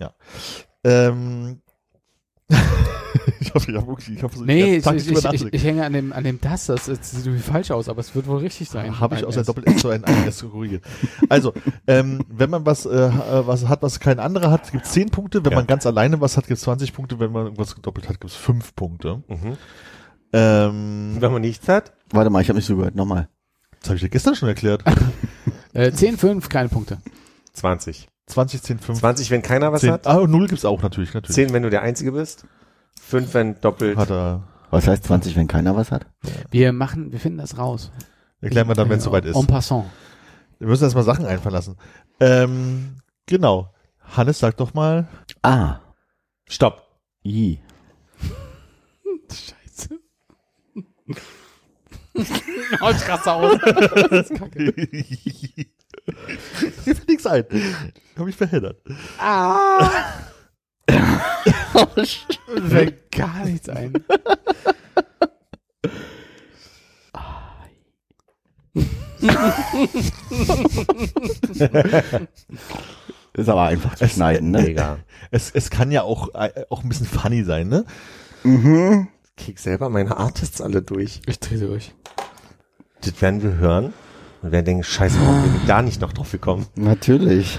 Ähm, 0.87 1.61
ich 3.41 3.53
hoffe, 3.55 3.71
ich 3.73 3.77
habe 3.77 3.89
wirklich, 3.89 4.17
ich 4.17 4.23
hoffe, 4.23 4.45
Nee, 4.45 4.77
ich 4.77 4.87
ich, 4.87 5.11
ich, 5.11 5.53
ich, 5.53 5.65
hänge 5.65 5.85
an 5.85 5.93
dem, 5.93 6.13
an 6.13 6.23
dem 6.23 6.41
Das. 6.41 6.67
Das, 6.67 6.87
sieht 6.87 7.27
irgendwie 7.27 7.43
falsch 7.43 7.71
aus, 7.73 7.89
aber 7.89 8.01
es 8.01 8.15
wird 8.15 8.27
wohl 8.29 8.39
richtig 8.39 8.69
sein. 8.71 9.01
Habe 9.01 9.17
ich 9.17 9.25
aus 9.25 9.35
der. 9.35 9.45
Doppel-S 9.45 9.79
zu 9.81 9.89
ein 9.89 10.05
S 10.05 10.45
korrigiert. 10.51 10.85
Also, 11.29 11.53
ähm, 11.87 12.25
wenn 12.29 12.51
man 12.51 12.65
was, 12.67 12.87
äh, 12.87 13.11
was 13.47 13.67
hat, 13.69 13.83
was 13.83 13.99
kein 13.99 14.21
anderer 14.21 14.51
hat, 14.51 14.71
gibt 14.71 14.87
es 14.87 14.93
10 14.93 15.11
Punkte. 15.11 15.45
Wenn 15.45 15.53
Ja. 15.53 15.59
man 15.59 15.67
ganz 15.67 15.87
alleine 15.87 16.21
was 16.21 16.37
hat, 16.37 16.47
gibt 16.47 16.59
es 16.59 16.65
20 16.65 16.93
Punkte. 16.93 17.19
Wenn 17.19 17.33
man 17.33 17.45
irgendwas 17.45 17.75
gedoppelt 17.75 18.09
hat, 18.09 18.21
gibt 18.21 18.31
es 18.31 18.37
5 18.37 18.75
Punkte. 18.77 19.23
Mhm. 19.29 19.57
Ähm, 20.33 21.17
Wenn 21.19 21.33
man 21.33 21.41
nichts 21.43 21.67
hat? 21.69 21.93
Warte 22.11 22.31
mal, 22.31 22.43
ich 22.43 22.49
habe 22.49 22.59
nicht 22.59 22.67
zugehört. 22.67 22.95
Nochmal. 22.95 23.29
das 23.81 23.89
habe 23.89 23.97
ich 23.97 24.03
dir 24.03 24.09
gestern 24.09 24.35
schon 24.37 24.49
erklärt. 24.49 24.85
Äh, 25.73 25.93
10, 25.93 26.17
5, 26.17 26.49
keine 26.49 26.71
Punkte. 26.71 26.97
20. 27.53 28.09
20, 28.27 28.63
10, 28.63 28.79
5. 28.79 28.99
20, 28.99 29.31
wenn 29.31 29.43
keiner 29.43 29.73
was 29.73 29.83
10. 29.83 29.93
hat. 29.93 30.07
Ah, 30.07 30.17
und 30.17 30.31
0 30.31 30.49
gibt's 30.49 30.65
auch 30.65 30.83
natürlich, 30.83 31.15
natürlich. 31.15 31.35
10, 31.35 31.53
wenn 31.53 31.63
du 31.63 31.71
der 31.71 31.83
Einzige 31.83 32.13
bist. 32.13 32.45
5, 33.01 33.35
wenn 33.35 33.61
doppelt. 33.61 33.97
Hat 33.97 34.11
er. 34.11 34.43
Was 34.71 34.89
heißt 34.89 35.05
20, 35.05 35.37
wenn 35.37 35.47
keiner 35.47 35.77
was 35.77 35.93
hat? 35.93 36.07
Wir 36.51 36.73
machen, 36.73 37.13
wir 37.13 37.21
finden 37.21 37.39
das 37.39 37.57
raus. 37.57 37.93
Erklären 38.41 38.67
wir 38.69 38.75
dann, 38.75 38.89
wenn 38.89 38.99
es 38.99 39.05
Äh, 39.05 39.09
soweit 39.09 39.25
ist. 39.25 39.37
En 39.37 39.47
passant. 39.47 39.85
Wir 40.59 40.67
müssen 40.69 40.85
erstmal 40.85 41.05
Sachen 41.05 41.25
einfallen 41.25 41.55
lassen. 41.55 41.77
Ähm, 42.21 42.97
genau. 43.27 43.73
Hannes, 44.01 44.39
sag 44.39 44.57
doch 44.57 44.75
mal. 44.75 45.07
A. 45.43 45.77
Stopp. 46.49 46.83
I. 47.25 47.61
oh, 52.81 52.91
ich 52.91 53.09
raste 53.09 53.33
aus. 53.33 53.59
Das 54.11 54.31
ist 54.31 54.39
kacke. 54.39 54.73
Mir 56.85 56.95
fällt 56.95 57.09
nichts 57.09 57.27
ein. 57.27 57.45
Hab 58.17 58.29
ich 58.29 58.37
verheddert. 58.37 58.79
Fällt 62.69 63.11
gar 63.13 63.45
nichts 63.45 63.69
ein. 63.69 63.93
Ist 73.33 73.49
aber 73.49 73.65
einfach 73.65 73.95
zu 73.97 74.09
schneiden, 74.09 74.51
ne? 74.51 74.63
Mega. 74.63 74.99
Es, 75.31 75.51
es 75.51 75.71
kann 75.71 75.91
ja 75.91 76.03
auch, 76.03 76.35
äh, 76.35 76.65
auch 76.71 76.83
ein 76.83 76.89
bisschen 76.89 77.07
funny 77.07 77.45
sein, 77.45 77.69
ne? 77.69 77.85
Mhm. 78.45 79.09
Krieg 79.37 79.59
selber 79.59 79.89
meine 79.91 80.17
Artists 80.17 80.61
alle 80.61 80.83
durch. 80.83 81.21
Ich 81.27 81.39
drehe 81.41 81.59
durch. 81.59 81.95
Das 83.03 83.21
werden 83.21 83.43
wir 83.43 83.57
hören 83.57 83.93
und 84.43 84.53
werden 84.53 84.65
denken, 84.65 84.83
scheiße, 84.83 85.19
warum 85.21 85.43
bin 85.43 85.57
ich 85.57 85.67
da 85.67 85.83
nicht 85.83 86.01
noch 86.01 86.13
drauf 86.13 86.33
gekommen? 86.33 86.67
Natürlich. 86.75 87.59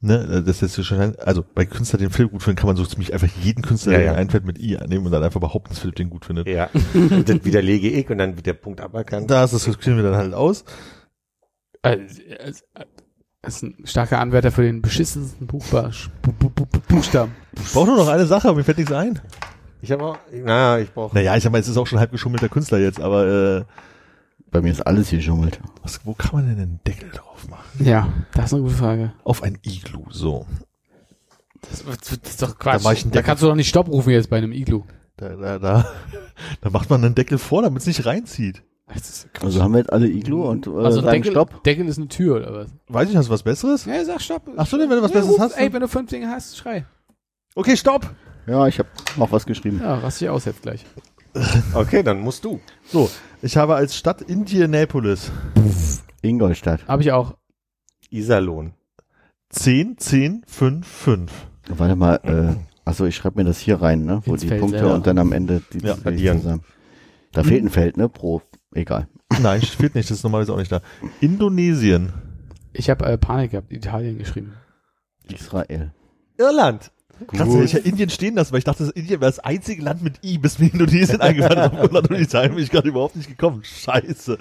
Ne, 0.00 0.44
das 0.46 0.62
ist 0.62 0.84
schon, 0.86 1.16
also 1.16 1.44
bei 1.54 1.66
Künstlern, 1.66 2.00
den 2.00 2.10
Philipp 2.10 2.30
gut 2.30 2.44
finden, 2.44 2.56
kann 2.56 2.68
man 2.68 2.76
so 2.76 2.86
ziemlich 2.86 3.12
einfach 3.12 3.26
jeden 3.42 3.62
Künstler, 3.62 3.92
Ja, 3.94 3.98
der 3.98 4.06
ja. 4.06 4.14
einfällt, 4.14 4.44
mit 4.44 4.56
I 4.60 4.76
annehmen 4.76 5.04
und 5.06 5.10
dann 5.10 5.24
einfach 5.24 5.40
behaupten, 5.40 5.70
dass 5.70 5.80
Philipp 5.80 5.96
den 5.96 6.08
gut 6.08 6.24
findet. 6.24 6.46
Ja. 6.46 6.70
Und 6.94 7.28
das 7.28 7.44
widerlege 7.44 7.88
ich 7.90 8.08
und 8.08 8.18
dann 8.18 8.36
wird 8.36 8.46
der 8.46 8.52
Punkt 8.54 8.80
aberkannt. 8.80 9.28
Da 9.28 9.42
ist 9.42 9.54
das 9.54 9.64
diskutieren 9.64 9.96
wir 9.96 10.04
dann 10.04 10.14
halt 10.14 10.34
aus. 10.34 10.64
Es- 11.82 12.20
äh, 12.20 12.52
Es 13.42 13.56
ist 13.56 13.62
ein 13.62 13.74
starker 13.84 14.20
Anwärter 14.20 14.52
für 14.52 14.62
den 14.62 14.82
beschissensten 14.82 15.46
Buchstaben. 15.48 17.32
Ich 17.60 17.72
brauche 17.72 17.86
nur 17.86 17.96
noch 17.96 18.08
eine 18.08 18.26
Sache, 18.26 18.48
aber 18.48 18.58
mir 18.58 18.64
fällt 18.64 18.78
nichts 18.78 18.92
ein. 18.92 19.20
Ich 19.80 19.92
habe 19.92 20.04
auch, 20.04 20.18
naja, 20.32 20.78
ich 20.82 20.92
brauche. 20.92 21.14
Naja, 21.14 21.36
ich 21.36 21.42
sag 21.42 21.52
mal, 21.52 21.58
es 21.60 21.68
ist 21.68 21.76
auch 21.76 21.86
schon 21.86 21.98
halb 22.00 22.10
geschummelter 22.10 22.48
Künstler 22.48 22.78
jetzt, 22.78 23.00
aber 23.00 23.26
äh, 23.26 23.64
Bei 24.50 24.60
mir 24.60 24.72
ist 24.72 24.80
alles 24.86 25.10
geschummelt. 25.10 25.60
was, 25.82 26.00
wo 26.04 26.14
kann 26.14 26.30
man 26.34 26.48
denn 26.48 26.58
einen 26.58 26.80
Deckel 26.86 27.10
drauf 27.10 27.48
machen? 27.48 27.84
Ja, 27.84 28.08
das 28.34 28.46
ist 28.46 28.54
eine 28.54 28.62
gute 28.62 28.74
Frage. 28.74 29.12
Auf 29.24 29.42
ein 29.42 29.58
Iglu, 29.62 30.04
so. 30.10 30.46
Das, 31.70 31.84
das 31.84 32.12
ist 32.12 32.42
doch 32.42 32.58
Quatsch. 32.58 32.80
Da 32.80 32.88
mach 32.88 32.92
ich 32.92 33.02
einen 33.02 33.12
Da 33.12 33.22
kannst 33.22 33.42
du 33.42 33.46
doch 33.46 33.54
nicht 33.54 33.68
Stopp 33.68 33.88
rufen 33.88 34.10
jetzt 34.10 34.30
bei 34.30 34.38
einem 34.38 34.52
Iglu. 34.52 34.82
Da, 35.16 35.30
da, 35.30 35.58
da, 35.58 35.92
da 36.60 36.70
macht 36.70 36.88
man 36.90 37.04
einen 37.04 37.14
Deckel 37.14 37.38
vor, 37.38 37.62
damit 37.62 37.80
es 37.80 37.86
nicht 37.86 38.06
reinzieht. 38.06 38.62
Also 39.42 39.62
haben 39.62 39.72
wir 39.72 39.80
jetzt 39.80 39.92
alle 39.92 40.08
Iglu 40.08 40.44
und 40.48 40.66
äh, 40.66 40.70
also 40.70 41.02
sagen 41.02 41.22
Deckel, 41.22 41.32
Stopp. 41.32 41.62
Deckel 41.64 41.86
ist 41.88 41.98
eine 41.98 42.08
Tür 42.08 42.36
oder 42.36 42.54
was? 42.54 42.68
Weiß 42.88 43.10
ich, 43.10 43.16
hast 43.16 43.26
du 43.28 43.32
was 43.32 43.42
Besseres? 43.42 43.84
Ja, 43.84 44.02
sag 44.04 44.20
Stopp. 44.22 44.48
Ach 44.56 44.66
so, 44.66 44.78
denn 44.78 44.88
wenn 44.88 44.96
du 44.96 45.02
was 45.02 45.10
Ja, 45.12 45.18
Besseres 45.18 45.34
ruf, 45.36 45.44
hast. 45.44 45.58
Ey, 45.58 45.72
wenn 45.72 45.80
du 45.82 45.88
fünf 45.88 46.08
Dinge 46.08 46.28
hast, 46.30 46.56
schrei. 46.56 46.86
Okay, 47.54 47.76
stopp! 47.76 48.08
Ja, 48.48 48.66
ich 48.66 48.78
habe 48.78 48.88
noch 49.16 49.30
was 49.32 49.44
geschrieben. 49.46 49.80
Ja, 49.82 49.94
raste 49.98 50.24
ich 50.24 50.30
aus 50.30 50.44
jetzt 50.44 50.62
gleich. 50.62 50.84
Okay, 51.74 52.02
dann 52.02 52.20
musst 52.20 52.44
du. 52.44 52.58
So, 52.86 53.08
ich 53.42 53.56
habe 53.56 53.76
als 53.76 53.94
Stadt 53.94 54.22
Indianapolis 54.22 55.30
Ingolstadt. 56.22 56.88
Habe 56.88 57.02
ich 57.02 57.12
auch. 57.12 57.36
Iserlohn. 58.10 58.72
10, 59.50 59.98
10, 59.98 60.42
5, 60.46 60.86
5. 60.86 61.32
Warte 61.68 61.96
mal, 61.96 62.16
äh, 62.24 62.56
achso, 62.84 63.04
ich 63.04 63.14
schreibe 63.14 63.38
mir 63.40 63.44
das 63.44 63.58
hier 63.58 63.80
rein, 63.80 64.04
ne? 64.04 64.22
Wo 64.24 64.32
Ins 64.32 64.40
die 64.40 64.48
Feld 64.48 64.60
Punkte 64.60 64.78
selber. 64.78 64.94
und 64.94 65.06
dann 65.06 65.18
am 65.18 65.32
Ende 65.32 65.62
die 65.72 65.78
Ja, 65.78 65.94
die 65.94 66.26
zusammen. 66.26 66.64
Da 67.32 67.44
fehlt 67.44 67.62
ein 67.62 67.70
Feld, 67.70 67.98
ne? 67.98 68.08
Pro. 68.08 68.42
Egal. 68.74 69.06
Nein, 69.40 69.60
fehlt 69.62 69.94
nicht, 69.94 70.10
das 70.10 70.16
ist 70.18 70.22
normalerweise 70.24 70.54
auch 70.54 70.58
nicht 70.58 70.72
da. 70.72 70.80
Indonesien. 71.20 72.12
Ich 72.72 72.90
habe 72.90 73.04
äh, 73.06 73.16
Panik 73.18 73.52
gehabt, 73.52 73.70
Italien 73.70 74.18
geschrieben. 74.18 74.54
Israel. 75.30 75.92
Irland. 76.38 76.90
Krass, 77.26 77.48
ich 77.64 77.72
ja 77.72 77.78
Indien 77.80 78.10
stehen 78.10 78.34
lassen, 78.36 78.52
weil 78.52 78.58
ich 78.58 78.64
dachte, 78.64 78.84
Indien 78.94 79.20
wäre 79.20 79.30
das 79.30 79.38
einzige 79.40 79.82
Land 79.82 80.02
mit 80.02 80.24
I, 80.24 80.38
bis 80.38 80.58
mir 80.58 80.72
Indonesien 80.72 81.20
eingefallen 81.20 81.72
ist. 81.72 81.94
Auf 81.96 82.10
Italien 82.10 82.54
bin 82.54 82.62
ich 82.64 82.70
gerade 82.70 82.88
überhaupt 82.88 83.16
nicht 83.16 83.28
gekommen. 83.28 83.62
Scheiße. 83.64 84.38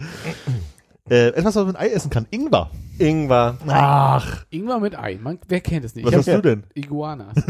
Äh, 1.09 1.27
etwas, 1.29 1.45
was 1.45 1.55
man 1.55 1.67
mit 1.67 1.77
Ei 1.77 1.87
essen 1.87 2.09
kann. 2.09 2.25
Ingwer. 2.31 2.69
Ingwer. 2.99 3.57
Ach, 3.67 4.43
Ingwer 4.49 4.79
mit 4.81 4.99
Ei. 4.99 5.17
Man, 5.21 5.39
wer 5.47 5.61
kennt 5.61 5.85
es 5.85 5.95
nicht? 5.95 6.03
was 6.05 6.11
Ich 6.11 6.17
hast 6.17 6.27
du 6.27 6.41
denn? 6.41 6.63
Iguanas. 6.73 7.33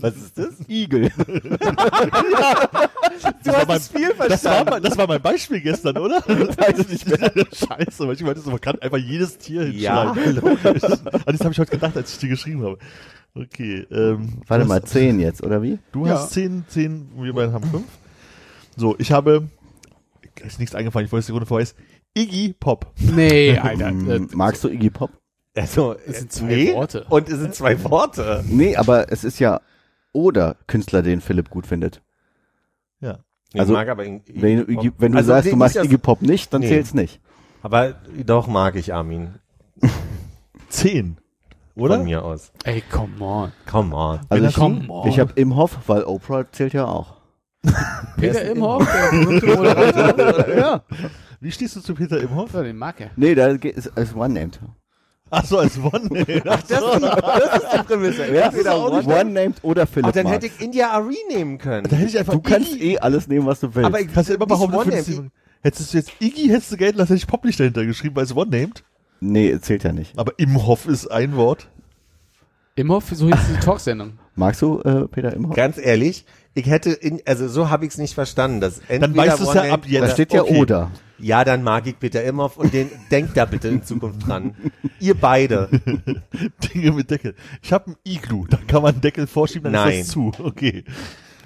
Was 0.00 0.16
ist 0.16 0.38
das? 0.38 0.54
Igel. 0.68 1.10
Du 3.44 3.50
war 3.52 3.58
hast 3.60 3.68
mein- 3.68 3.76
es 3.78 3.88
viel 3.88 4.08
Das 4.08 4.18
war, 4.18 4.26
verstanden. 4.28 4.70
mein, 4.70 4.82
das 4.82 4.98
war 4.98 5.06
mein 5.06 5.22
Beispiel 5.22 5.60
gestern, 5.60 5.96
oder? 5.98 6.16
Weiß 6.26 6.78
ich 6.80 6.88
nicht 6.88 7.08
mehr. 7.08 7.30
Scheiße, 7.52 8.06
weil 8.06 8.14
ich 8.14 8.22
meinte, 8.22 8.40
so, 8.40 8.50
man 8.50 8.60
kann 8.60 8.78
einfach 8.80 8.98
jedes 8.98 9.38
Tier 9.38 9.68
Ja, 9.70 10.12
hinschreiben. 10.14 10.34
logisch. 10.62 10.82
An 10.84 11.00
das 11.26 11.40
habe 11.40 11.52
ich 11.52 11.58
heute 11.58 11.70
gedacht, 11.70 11.96
als 11.96 12.12
ich 12.12 12.18
dir 12.18 12.28
geschrieben 12.28 12.62
habe. 12.64 12.78
Okay. 13.36 13.86
Ähm, 13.90 14.40
Warte 14.46 14.62
du 14.64 14.68
mal, 14.68 14.80
hast- 14.82 14.88
zehn 14.92 15.20
jetzt, 15.20 15.42
oder 15.42 15.62
wie? 15.62 15.78
Du 15.92 16.06
Ja. 16.06 16.14
hast 16.14 16.30
10, 16.30 16.64
10, 16.68 17.10
wir 17.16 17.32
beiden 17.32 17.52
haben 17.52 17.64
5. 17.68 17.84
So, 18.76 18.94
ich 18.98 19.12
habe, 19.12 19.48
ist 20.44 20.58
nichts 20.58 20.74
eingefallen, 20.74 21.06
ich 21.06 21.12
wollte 21.12 21.20
es 21.20 21.26
die 21.26 21.32
Runde 21.32 21.46
vorher 21.46 21.62
ist, 21.64 21.76
Iggy 22.16 22.54
Pop. 22.58 22.92
Nee, 22.98 23.58
Alter. 23.62 23.92
Mm, 23.92 24.30
Magst 24.34 24.64
du 24.64 24.68
Iggy 24.68 24.90
Pop? 24.90 25.10
Also, 25.54 25.96
Es 26.06 26.18
sind 26.18 26.32
zwei 26.32 26.46
nee. 26.46 26.74
Worte. 26.74 27.04
Und 27.08 27.28
es 27.28 27.38
sind 27.38 27.54
zwei 27.54 27.82
Worte. 27.84 28.44
Nee, 28.46 28.76
aber 28.76 29.10
es 29.12 29.24
ist 29.24 29.38
ja 29.38 29.60
oder 30.12 30.56
Künstler, 30.66 31.02
den 31.02 31.20
Philipp 31.20 31.50
gut 31.50 31.66
findet. 31.66 32.02
Ja. 33.00 33.18
Ich 33.52 33.60
Also, 33.60 33.72
mag 33.74 33.88
aber 33.88 34.04
Wenn, 34.04 34.22
du 34.66 34.70
Iggy, 34.70 34.92
wenn 34.98 35.12
du 35.12 35.18
Also, 35.18 35.28
sagst, 35.28 35.52
du 35.52 35.56
magst 35.56 35.76
Iggy 35.76 35.98
Pop 35.98 36.20
nicht, 36.22 36.52
dann 36.52 36.60
Nee. 36.62 36.68
zählt's 36.68 36.94
nicht. 36.94 37.20
Aber 37.62 37.94
doch 38.24 38.46
mag 38.46 38.76
ich 38.76 38.92
Armin. 38.94 39.34
10. 41.76 41.82
Von 41.82 41.82
Oder? 41.84 41.98
mir 42.02 42.24
aus. 42.24 42.52
ey, 42.64 42.82
come 42.90 43.22
on. 43.24 43.52
Come 43.70 43.94
on. 43.94 44.20
Also 44.28 44.46
ich, 44.46 44.54
come 44.54 44.88
on. 44.88 45.08
ich 45.08 45.20
habe 45.20 45.32
Imhoff, 45.36 45.78
weil 45.86 46.04
Oprah 46.04 46.50
zählt 46.50 46.72
ja 46.72 46.86
auch. 46.86 47.16
Peter 48.16 48.42
Imhoff, 48.50 48.86
der 48.90 49.12
Moderator. 49.20 50.48
ja. 50.56 50.82
Wie 51.40 51.50
stehst 51.52 51.76
du 51.76 51.80
zu 51.80 51.94
Peter 51.94 52.20
Imhoff? 52.20 52.52
Ja, 52.54 52.62
den 52.62 52.76
mag 52.76 53.00
er. 53.00 53.10
Nee, 53.16 53.34
da 53.34 53.54
geht- 53.56 53.76
ist 53.76 53.96
als 53.96 54.14
One-Named. 54.14 54.58
Ach 55.28 55.44
so, 55.44 55.58
als 55.58 55.76
One. 55.78 55.92
Ach, 56.48 56.62
Das 56.62 56.80
ist 56.80 56.94
die, 56.96 57.00
das 57.00 57.62
ist 57.62 57.72
die 57.72 57.82
Prämisse. 57.82 58.32
Ja, 58.34 58.42
Entweder 58.46 58.80
One- 58.80 59.04
One-Named 59.04 59.56
oder 59.62 59.86
Philipp 59.86 60.06
Ach, 60.08 60.12
dann 60.12 60.26
hätte 60.28 60.46
ich 60.46 60.60
India 60.60 60.90
Ari 60.92 61.16
nehmen 61.28 61.58
können. 61.58 61.86
Da 61.88 61.96
hätte 61.96 62.08
ich 62.08 62.18
einfach 62.18 62.32
Du 62.34 62.40
kannst 62.40 62.80
eh 62.80 62.98
alles 62.98 63.26
nehmen, 63.26 63.44
was 63.46 63.60
du 63.60 63.74
willst. 63.74 63.86
Aber 63.86 64.00
ich 64.00 64.12
kannst 64.12 64.30
du 64.30 64.34
immer 64.34 64.46
behaupten, 64.46 64.76
One-Named. 64.76 65.30
Hättest 65.62 65.92
du 65.92 65.98
jetzt 65.98 66.12
Iggy 66.20 66.46
hättest 66.48 66.70
du 66.72 66.76
gelten 66.76 66.98
lassen, 66.98 67.08
hätte 67.08 67.18
ich 67.24 67.26
Pop 67.26 67.44
nicht 67.44 67.58
dahinter 67.58 67.84
geschrieben, 67.84 68.16
als 68.18 68.34
One-Named. 68.34 68.84
Nee, 69.20 69.58
zählt 69.60 69.84
ja 69.84 69.92
nicht. 69.92 70.18
Aber 70.18 70.32
Imhoff 70.38 70.86
ist 70.86 71.06
ein 71.08 71.36
Wort. 71.36 71.68
Imhoff, 72.74 73.10
so 73.12 73.26
hieß 73.26 73.36
die 73.54 73.60
Talksendung. 73.60 74.18
Magst 74.34 74.60
du 74.60 74.80
äh, 74.80 75.08
Peter 75.08 75.32
Imhoff? 75.32 75.56
Ganz 75.56 75.78
ehrlich, 75.78 76.26
ich 76.54 76.66
hätte, 76.66 76.90
in, 76.90 77.22
also 77.24 77.48
so 77.48 77.70
habe 77.70 77.86
ich 77.86 77.92
es 77.92 77.98
nicht 77.98 78.14
verstanden. 78.14 78.60
Dass 78.60 78.78
entweder 78.80 79.00
Dann 79.00 79.16
weißt 79.16 79.40
du 79.40 79.44
es 79.44 79.54
ja 79.54 79.72
ab 79.72 79.86
jetzt. 79.86 80.02
Da 80.02 80.08
steht 80.10 80.32
ja 80.32 80.42
Okay. 80.42 80.58
oder. 80.60 80.90
Ja, 81.18 81.44
dann 81.44 81.62
mag 81.62 81.86
ich 81.86 81.98
Peter 81.98 82.22
Imhoff 82.22 82.58
und 82.58 82.74
den 82.74 82.90
denkt 83.10 83.36
da 83.36 83.46
bitte 83.46 83.68
in 83.68 83.82
Zukunft 83.82 84.26
dran. 84.26 84.54
Ihr 85.00 85.14
beide. 85.14 85.68
Dinge 86.74 86.92
mit 86.92 87.10
Deckel. 87.10 87.34
Ich 87.62 87.72
habe 87.72 87.86
einen 87.86 87.96
Iglu, 88.04 88.46
da 88.46 88.58
kann 88.68 88.82
man 88.82 88.92
einen 88.92 89.00
Deckel 89.00 89.26
vorschieben, 89.26 89.72
dann 89.72 89.84
Nein. 89.84 90.00
ist 90.00 90.08
das 90.08 90.12
zu. 90.12 90.32
Okay. 90.38 90.84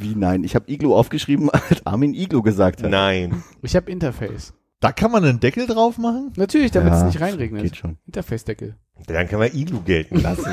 Wie 0.01 0.15
nein? 0.15 0.45
Ich 0.45 0.55
habe 0.55 0.71
Iglu 0.71 0.95
aufgeschrieben, 0.95 1.51
als 1.69 1.85
Armin 1.87 2.15
Iglu 2.15 2.43
gesagt 2.43 2.83
hat. 2.83 2.91
Nein. 2.91 3.45
Ich 3.63 3.77
habe 3.77 3.91
Interface. 3.91 4.55
Da 4.81 4.93
kann 4.93 5.11
man 5.11 5.25
einen 5.25 5.41
Deckel 5.41 5.67
drauf 5.67 5.99
machen? 5.99 6.33
Natürlich, 6.37 6.71
damit 6.71 6.95
es 6.95 7.01
Ja, 7.01 7.07
nicht 7.07 7.21
reinregnet. 7.21 7.63
Geht 7.63 7.77
schon. 7.77 7.99
Interface-Deckel. 8.07 8.77
Dann 9.07 9.29
können 9.29 9.43
wir 9.43 9.55
Iglu 9.55 9.81
gelten 9.83 10.17
lassen. 10.23 10.47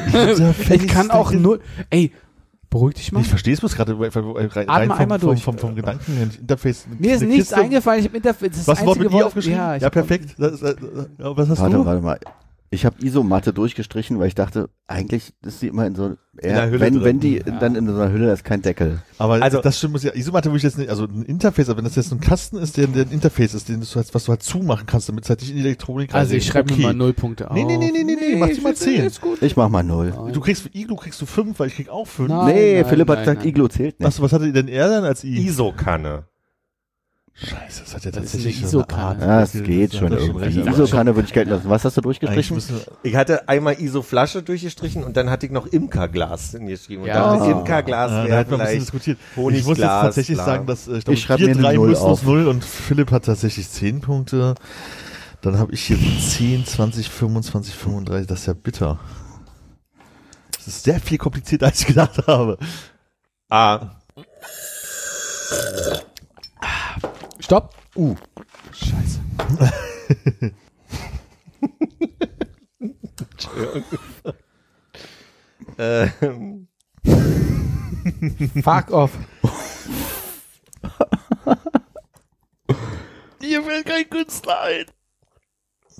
Ich 0.69 0.87
kann 0.87 1.11
auch 1.11 1.31
nur. 1.31 1.59
Ey, 1.89 2.11
beruhig 2.69 2.95
dich 2.95 3.11
mal. 3.13 3.21
Ich 3.21 3.29
verstehe 3.29 3.53
es 3.53 3.61
bloß 3.61 3.75
gerade 3.75 3.93
rein, 3.97 4.67
rein 4.69 4.89
vom, 4.89 4.97
einmal 4.97 5.19
vom, 5.19 5.29
durch. 5.29 5.43
vom, 5.43 5.57
vom 5.57 5.75
Gedanken 5.75 6.11
her. 6.13 6.27
Interface. 6.39 6.87
Mir 6.99 7.15
ist 7.15 7.21
nichts 7.21 7.35
Kiste. 7.49 7.57
eingefallen. 7.57 7.99
Ich 8.01 8.07
habe 8.07 8.17
Interface. 8.17 8.49
Das 8.49 8.57
ist 8.59 8.67
Was 8.67 8.77
das 8.79 8.85
Wort 8.85 8.97
einzige 8.97 9.05
mit 9.05 9.13
Wort- 9.13 9.25
aufgeschrieben? 9.27 9.57
Ja, 9.59 9.75
Ja, 9.77 9.89
perfekt. 9.89 10.35
Das, 10.37 10.61
äh, 10.61 10.75
ja, 11.19 11.37
was 11.37 11.49
hast 11.49 11.59
Warte, 11.61 11.75
du? 11.77 11.85
warte 11.85 12.01
mal. 12.01 12.19
Ich 12.69 12.85
habe 12.85 12.97
Isomatte 13.01 13.53
durchgestrichen, 13.53 14.19
weil 14.19 14.27
ich 14.27 14.35
dachte, 14.35 14.69
eigentlich 14.87 15.33
ist 15.45 15.61
die 15.61 15.67
immer 15.67 15.85
in 15.87 15.95
so 15.95 16.17
eher, 16.37 16.53
der 16.63 16.69
Hülle 16.69 16.79
wenn 16.81 16.93
drin. 16.95 17.03
wenn 17.05 17.19
die 17.21 17.37
Ja. 17.37 17.59
dann 17.59 17.75
in 17.75 17.87
so 17.87 17.93
einer 17.95 18.11
Hülle, 18.11 18.33
ist 18.33 18.43
kein 18.43 18.61
Deckel. 18.61 19.01
Aber 19.17 19.41
Also- 19.41 19.61
das 19.61 19.77
stimmt, 19.77 19.93
muss 19.93 20.03
ja, 20.03 20.13
Isomatte 20.13 20.49
würde 20.49 20.57
ich 20.57 20.63
jetzt 20.63 20.77
nicht, 20.77 20.89
also 20.89 21.05
ein 21.05 21.23
Interface, 21.23 21.69
aber 21.69 21.77
wenn 21.77 21.85
das 21.85 21.95
jetzt 21.95 22.11
ein 22.11 22.19
Kasten 22.19 22.57
ist, 22.57 22.75
der, 22.75 22.87
der 22.87 23.05
ein 23.05 23.11
Interface 23.11 23.53
ist, 23.53 23.69
den 23.69 23.79
du 23.79 23.85
halt, 23.95 24.13
was 24.13 24.25
du 24.25 24.29
halt 24.31 24.43
zumachen 24.43 24.85
kannst, 24.85 25.07
damit 25.07 25.23
es 25.23 25.29
halt 25.29 25.39
nicht 25.39 25.51
in 25.51 25.55
die 25.55 25.61
Elektronik 25.63 26.13
Also 26.13 26.33
ich 26.35 26.45
schreibe 26.45 26.71
okay. 26.73 26.81
mir 26.81 26.87
mal 26.87 26.93
null 26.93 27.13
Punkte 27.13 27.49
auf. 27.49 27.55
Nee, 27.55 27.63
nee, 27.63 27.77
nee, 27.77 27.91
nee, 27.93 28.03
nee, 28.03 28.15
nee, 28.15 28.35
mach 28.35 28.47
die 28.49 28.59
mal 28.59 28.73
ich 28.73 28.79
finde 28.79 28.95
10. 28.97 29.03
jetzt 29.03 29.21
gut. 29.21 29.41
Ich 29.41 29.55
mach 29.55 29.69
mal 29.69 29.83
null. 29.83 30.13
Du 30.33 30.41
kriegst 30.41 30.63
für 30.63 30.69
Iglu 30.73 30.97
kriegst 30.97 31.21
du 31.21 31.25
fünf, 31.25 31.59
weil 31.59 31.67
ich 31.69 31.75
krieg 31.75 31.87
auch 31.87 32.05
fünf. 32.05 32.27
Nein, 32.29 32.53
nee, 32.53 32.81
nein, 32.81 32.85
Philipp 32.89 33.07
hat 33.07 33.15
nein, 33.19 33.23
gesagt, 33.25 33.39
nein. 33.39 33.47
Iglu 33.47 33.67
zählt 33.69 33.99
nicht. 33.99 34.07
Achso, 34.07 34.21
was 34.21 34.33
hatte 34.33 34.51
denn 34.51 34.67
er 34.67 34.89
dann 34.89 35.05
als 35.05 35.23
I? 35.23 35.37
ISO-Kanne. 35.47 36.25
Scheiße, 37.39 37.83
das 37.83 37.93
hat 37.93 38.03
ja 38.03 38.09
Das 38.11 38.23
ist 38.23 38.31
tatsächlich 38.31 38.57
eine 38.57 38.65
ISO-Kanne. 38.67 39.25
ja, 39.25 39.41
es 39.43 39.51
Das 39.51 39.61
geht 39.63 39.93
schon 39.93 40.11
irgendwie. 40.11 40.59
Isokanne 40.71 41.15
würde 41.15 41.27
ich 41.27 41.33
gelten 41.33 41.51
lassen. 41.51 41.69
Was 41.69 41.85
hast 41.85 41.95
du 41.95 42.01
durchgestrichen? 42.01 42.59
Ich 43.03 43.15
hatte 43.15 43.47
einmal 43.47 43.79
ISO-Flasche 43.79 44.41
durchgestrichen 44.41 45.03
und 45.03 45.15
dann 45.17 45.29
hatte 45.29 45.45
ich 45.45 45.51
noch 45.51 45.67
Imkerglas 45.67 46.51
hingeschrieben. 46.51 47.03
Und 47.03 47.09
Ja. 47.09 47.35
dachte, 47.37 47.51
Imkerglas 47.51 48.09
Ja, 48.11 48.23
da 48.23 48.27
wäre 48.27 48.37
hat 48.39 48.49
man 48.49 48.61
ein 48.61 48.65
bisschen 48.65 48.81
vielleicht 48.81 48.81
diskutiert. 48.81 49.19
Honigglas, 49.35 49.59
ich 49.61 49.67
muss 49.67 49.77
jetzt 49.77 49.87
tatsächlich 49.87 50.37
sagen, 50.39 50.65
dass 50.65 50.87
äh, 50.87 50.91
ich, 50.93 50.97
Ich 50.97 51.05
glaube, 51.05 51.17
schreib 51.19 51.39
wir 51.39 51.47
mir 51.55 51.67
eine 51.67 51.77
drei 51.77 51.97
auf. 51.99 52.23
null 52.23 52.47
und 52.47 52.65
Philipp 52.65 53.11
hat 53.11 53.25
tatsächlich 53.25 53.69
10 53.69 54.01
Punkte. 54.01 54.55
Dann 55.41 55.59
habe 55.59 55.71
ich 55.73 55.81
hier 55.83 55.97
10, 55.97 56.65
20, 56.65 57.07
25, 57.09 57.75
35. 57.75 58.25
Das 58.25 58.39
ist 58.39 58.45
ja 58.47 58.53
bitter. 58.53 58.97
Das 60.55 60.67
ist 60.67 60.83
sehr 60.85 60.99
viel 60.99 61.19
komplizierter, 61.19 61.67
als 61.67 61.81
ich 61.81 61.85
gedacht 61.87 62.25
habe. 62.25 62.57
Ah, 63.47 63.91
Stopp. 67.39 67.75
Uh. 67.95 68.15
Scheiße. 68.71 69.19
ähm, 75.77 76.67
Fuck 78.63 78.91
off. 78.91 79.11
kein 83.87 84.09
Künstler 84.09 84.61
ein. 84.61 84.85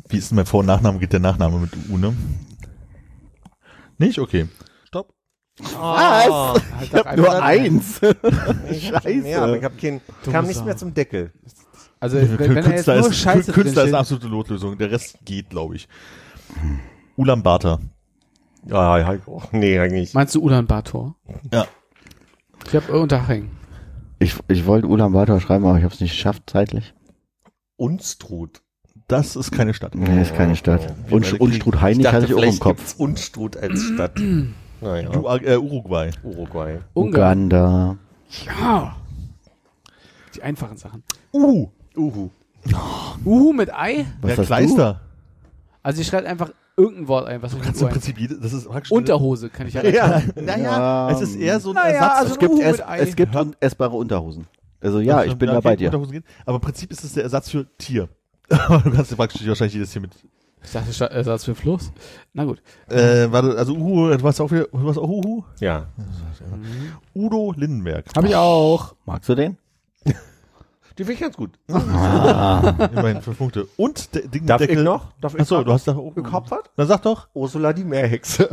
Wie 0.09 0.17
ist 0.17 0.31
denn 0.31 0.35
mein 0.35 0.45
Vor- 0.45 0.59
und 0.61 0.67
Nachname? 0.67 0.99
Geht 0.99 1.13
der 1.13 1.19
Nachname 1.19 1.59
mit 1.59 1.71
U, 1.89 1.97
ne? 1.97 2.15
Nicht? 3.97 4.19
Okay. 4.19 4.47
Was? 5.59 6.61
Ich 6.83 6.93
hab 6.93 7.17
nur 7.17 7.41
eins. 7.43 7.99
Ich 8.69 8.93
hab 8.93 9.03
schon 9.03 9.21
mehr, 9.23 9.41
aber 9.41 9.57
ich 9.57 9.63
hab 9.63 9.77
keinen, 9.79 10.01
kam 10.31 10.45
nicht 10.45 10.63
mehr 10.65 10.77
zum 10.77 10.93
Deckel. 10.93 11.31
Also 11.99 12.17
wenn, 12.17 12.37
wenn 12.37 12.49
er 12.51 12.55
jetzt 12.57 12.65
Künstler 12.65 12.99
nur 12.99 13.09
ist, 13.09 13.17
Scheiße 13.17 13.51
Künstler 13.53 13.83
ist 13.83 13.87
eine 13.89 13.97
absolute 13.97 14.27
Notlösung. 14.27 14.77
Der 14.77 14.91
Rest 14.91 15.17
geht, 15.25 15.49
glaube 15.49 15.75
ich. 15.75 15.87
Ulaanbaatar. 17.15 17.79
Ja, 18.65 18.97
ja, 18.99 19.17
oh, 19.25 19.41
nee, 19.51 19.79
eigentlich. 19.79 20.13
Meinst 20.13 20.35
du 20.35 20.41
Ulaanbaatar? 20.43 21.15
Ja. 21.51 21.65
Ich 22.67 22.75
habe 22.75 22.91
äh, 22.91 22.97
Unterhaching. 22.97 23.49
Ich, 24.19 24.35
ich 24.47 24.65
wollte 24.65 24.87
Ulaanbaatar 24.87 25.39
schreiben, 25.39 25.65
aber 25.65 25.77
ich 25.77 25.83
habe 25.83 25.93
es 25.93 26.01
nicht 26.01 26.11
geschafft 26.11 26.43
zeitlich. 26.47 26.93
Unstrut. 27.77 28.61
Das 29.07 29.35
ist 29.35 29.51
keine 29.51 29.73
Stadt. 29.73 29.95
Nee, 29.95 30.21
ist 30.21 30.35
keine 30.35 30.55
Stadt. 30.55 30.93
Beide 31.03 31.15
und 31.15 31.23
kriegen- 31.23 31.53
Struth 31.53 31.81
Heinig 31.81 32.07
hatte 32.11 32.25
ich 32.25 32.33
auch 32.35 32.43
im 32.43 32.59
Kopf. 32.59 32.95
Unstrut 32.97 33.55
als 33.57 33.81
Stadt. 33.81 34.19
Naja, 34.81 35.09
Du, 35.09 35.27
äh, 35.27 35.57
Uruguay. 35.57 36.11
Uruguay. 36.23 36.79
Ungarn. 36.93 37.45
Uganda. 37.45 37.97
Ja. 38.45 38.95
Die 40.35 40.43
einfachen 40.43 40.77
Sachen. 40.77 41.03
Uhu. 41.33 41.69
Uhu. 41.95 42.29
Uhu 43.25 43.53
mit 43.53 43.73
Ei? 43.73 44.05
Was 44.21 44.35
Der 44.35 44.45
Kleister. 44.45 45.01
Also 45.81 46.01
ich 46.01 46.07
schreibe 46.07 46.27
einfach 46.27 46.51
irgendein 46.75 47.07
Wort 47.07 47.27
ein, 47.27 47.41
was 47.41 47.53
Du 47.53 47.59
kannst 47.59 47.81
im 47.81 47.89
Prinzip 47.89 48.19
jede, 48.19 48.39
das 48.39 48.53
ist 48.53 48.67
praktisch. 48.67 48.91
Unterhose 48.91 49.49
kann 49.49 49.67
ich 49.67 49.73
ja. 49.73 49.83
Ja, 49.83 50.21
naja, 50.35 50.57
Ja. 50.57 51.09
es 51.11 51.21
ist 51.21 51.35
eher 51.35 51.59
so 51.59 51.69
ein 51.69 51.75
Naja, 51.75 51.93
Ersatz. 51.95 52.17
also 52.19 52.33
Es 52.33 52.39
gibt, 52.39 52.51
Uhu 52.51 52.61
es, 52.61 52.77
mit 52.77 52.87
Ei. 52.87 52.99
es 52.99 53.15
gibt 53.15 53.35
un 53.35 53.55
essbare 53.59 53.95
Unterhosen. 53.95 54.45
Also 54.81 54.99
ja, 54.99 55.23
ich 55.23 55.35
bin 55.35 55.47
ja, 55.47 55.55
da 55.55 55.61
bei 55.61 55.75
dir. 55.75 55.89
Geht. 55.89 56.23
Aber 56.45 56.55
im 56.55 56.61
Prinzip 56.61 56.91
ist 56.91 57.03
es 57.03 57.13
der 57.13 57.23
Ersatz 57.23 57.49
für 57.49 57.65
Tier. 57.77 58.09
Aber 58.49 58.77
du 58.83 58.91
kannst 58.91 59.11
dir 59.11 59.15
praktisch 59.15 59.47
wahrscheinlich 59.47 59.73
jedes 59.73 59.91
Tier 59.91 60.01
mit. 60.01 60.11
Ich 60.63 60.71
dachte, 60.71 61.09
Ersatz 61.11 61.45
für 61.45 61.55
Fluss. 61.55 61.91
Na 62.33 62.43
gut. 62.43 62.61
Äh, 62.89 63.31
warte, 63.31 63.57
also 63.57 63.73
Uhu, 63.73 64.09
du 64.09 64.23
warst 64.23 64.41
auch 64.41 64.51
wieder, 64.51 64.65
du 64.65 64.85
warst 64.85 64.99
auch 64.99 65.07
Uhu? 65.07 65.43
Ja. 65.59 65.85
Udo 67.15 67.53
Lindenberg. 67.55 68.05
Habe 68.15 68.27
ich 68.27 68.35
auch. 68.35 68.95
Magst 69.05 69.29
du 69.29 69.35
den? 69.35 69.57
Die 70.97 71.03
finde 71.03 71.13
ich 71.13 71.19
ganz 71.19 71.37
gut. 71.37 71.51
Immerhin 71.67 73.21
fünf 73.21 73.37
Punkte. 73.37 73.67
Und 73.77 74.15
der 74.15 74.23
Ding 74.23 74.47
Darf 74.47 74.57
Deckel. 74.57 74.79
ich 74.79 74.83
noch? 74.83 75.11
Darf 75.21 75.35
ich 75.35 75.41
Achso, 75.41 75.57
noch? 75.59 75.65
du 75.65 75.73
hast 75.73 75.87
doch 75.87 76.15
gekopfert? 76.15 76.71
Dann 76.75 76.87
sag 76.87 77.03
doch. 77.03 77.27
Ursula 77.35 77.71
die 77.71 77.83
Meerhexe. 77.83 78.49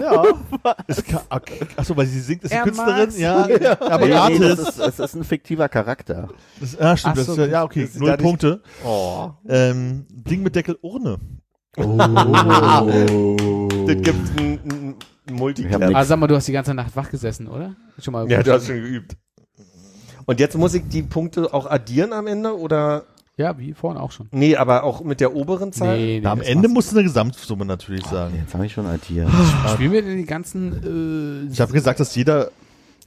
Ja. 0.00 0.24
Okay. 1.30 1.60
Achso, 1.76 1.96
weil 1.96 2.06
sie 2.06 2.20
singt, 2.20 2.44
ist 2.44 2.52
Er 2.52 2.62
Künstlerin. 2.62 2.96
mag's. 2.96 3.18
Ja, 3.18 3.42
aber 3.80 4.06
Nee, 4.06 4.12
nee, 4.12 4.38
gratis. 4.38 4.56
das, 4.56 4.58
ist, 4.68 4.78
das 4.78 4.98
ist 5.00 5.14
ein 5.14 5.24
fiktiver 5.24 5.68
Charakter. 5.68 6.28
Das, 6.60 6.76
ja, 6.78 6.96
stimmt. 6.96 7.18
Das 7.18 7.26
so, 7.26 7.32
ist, 7.32 7.38
ja, 7.38 7.46
ja, 7.46 7.64
okay. 7.64 7.84
das 7.84 7.94
Null 7.96 8.16
Punkte. 8.16 8.62
Oh. 8.84 9.30
Ähm, 9.48 10.06
Ding 10.10 10.42
mit 10.42 10.54
Deckel 10.56 10.78
Urne. 10.82 11.18
Das 11.76 11.86
gibt 14.02 14.40
ein, 14.40 14.96
ein 15.28 15.36
nix. 15.36 15.94
Ah, 15.94 16.04
sag 16.04 16.18
mal, 16.18 16.26
du 16.26 16.36
hast 16.36 16.48
die 16.48 16.52
ganze 16.52 16.74
Nacht 16.74 16.96
wach 16.96 17.10
gesessen, 17.10 17.48
oder? 17.48 17.76
Schon 17.98 18.12
mal. 18.12 18.30
Ja, 18.30 18.42
du 18.42 18.52
hast 18.52 18.66
schon 18.66 18.76
geübt. 18.76 19.16
Und 20.26 20.40
jetzt 20.40 20.56
muss 20.56 20.74
ich 20.74 20.82
die 20.88 21.02
Punkte 21.02 21.52
auch 21.54 21.66
addieren 21.66 22.12
am 22.12 22.26
Ende 22.26 22.58
oder? 22.58 23.04
Ja, 23.38 23.58
wie 23.58 23.74
vorhin 23.74 24.00
auch 24.00 24.12
schon. 24.12 24.28
Nee, 24.32 24.56
aber 24.56 24.82
auch 24.84 25.02
mit 25.04 25.20
der 25.20 25.34
oberen 25.34 25.70
Zahl? 25.72 25.98
Nee, 25.98 26.20
nee, 26.20 26.26
am 26.26 26.40
Ende 26.40 26.68
musst 26.68 26.90
du 26.92 26.96
eine 26.96 27.04
Gesamtsumme 27.04 27.66
natürlich 27.66 28.06
sagen. 28.06 28.34
Jetzt 28.36 28.54
habe 28.54 28.64
ich 28.64 28.72
schon 28.72 28.86
addiert. 28.86 29.28
Spielen 29.74 29.92
wir 29.92 30.00
denn 30.02 30.16
die 30.16 30.24
ganzen. 30.24 31.46
Äh, 31.48 31.52
Ich 31.52 31.60
habe 31.60 31.72
gesagt, 31.72 32.00
dass 32.00 32.14
jeder, 32.14 32.50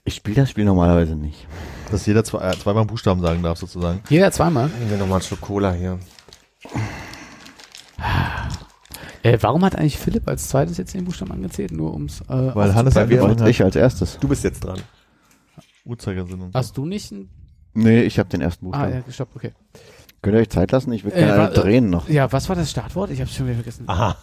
Ich 0.05 0.15
spiele 0.15 0.35
das 0.35 0.51
Spiel 0.51 0.65
normalerweise 0.65 1.15
nicht. 1.15 1.47
dass 1.89 2.05
jeder 2.05 2.23
zwei, 2.23 2.47
äh, 2.51 2.57
zweimal 2.59 2.85
Buchstaben 2.85 3.21
sagen 3.21 3.41
darf, 3.41 3.57
sozusagen. 3.57 4.01
jeder 4.09 4.31
zweimal. 4.31 4.67
Nehmen 4.67 4.91
wir 4.91 4.97
nochmal 4.97 5.15
einen 5.17 5.23
Schluck 5.23 5.41
Cola 5.41 5.73
hier. 5.73 5.97
Äh, 9.23 9.37
warum 9.41 9.65
hat 9.65 9.75
eigentlich 9.75 9.97
Philipp 9.97 10.27
als 10.27 10.47
zweites 10.49 10.77
jetzt 10.77 10.93
den 10.93 11.05
Buchstaben 11.05 11.31
angezählt? 11.31 11.71
Nur 11.71 11.91
ums. 11.93 12.21
Äh, 12.21 12.55
Weil 12.55 12.73
Hannes 12.75 12.95
angefangen 12.95 13.41
hat. 13.41 13.47
ich 13.49 13.63
als 13.63 13.75
erstes. 13.75 14.17
Du 14.19 14.27
bist 14.27 14.43
jetzt 14.43 14.63
dran. 14.63 14.79
Uhrzeigersinn. 15.85 16.51
Hast 16.53 16.77
du 16.77 16.85
nicht 16.85 17.11
ein. 17.11 17.29
Nee, 17.73 18.01
ich 18.03 18.17
habe 18.19 18.29
den 18.29 18.41
ersten 18.41 18.65
Ah, 18.67 18.69
Buchstaben. 18.69 18.93
ja, 18.93 18.99
gestoppt, 19.01 19.35
okay. 19.35 19.53
Könnt 20.21 20.35
ihr 20.35 20.41
euch 20.41 20.49
Zeit 20.49 20.71
lassen? 20.71 20.91
Ich 20.91 21.03
will 21.05 21.11
Äh, 21.13 21.19
gerne 21.25 21.37
wa- 21.37 21.47
drehen 21.49 21.89
noch. 21.89 22.09
Ja, 22.09 22.31
was 22.31 22.49
war 22.49 22.55
das 22.55 22.69
Startwort? 22.71 23.09
Ich 23.11 23.21
hab's 23.21 23.33
schon 23.35 23.45
wieder 23.47 23.55
vergessen. 23.55 23.85
Aha. 23.87 24.15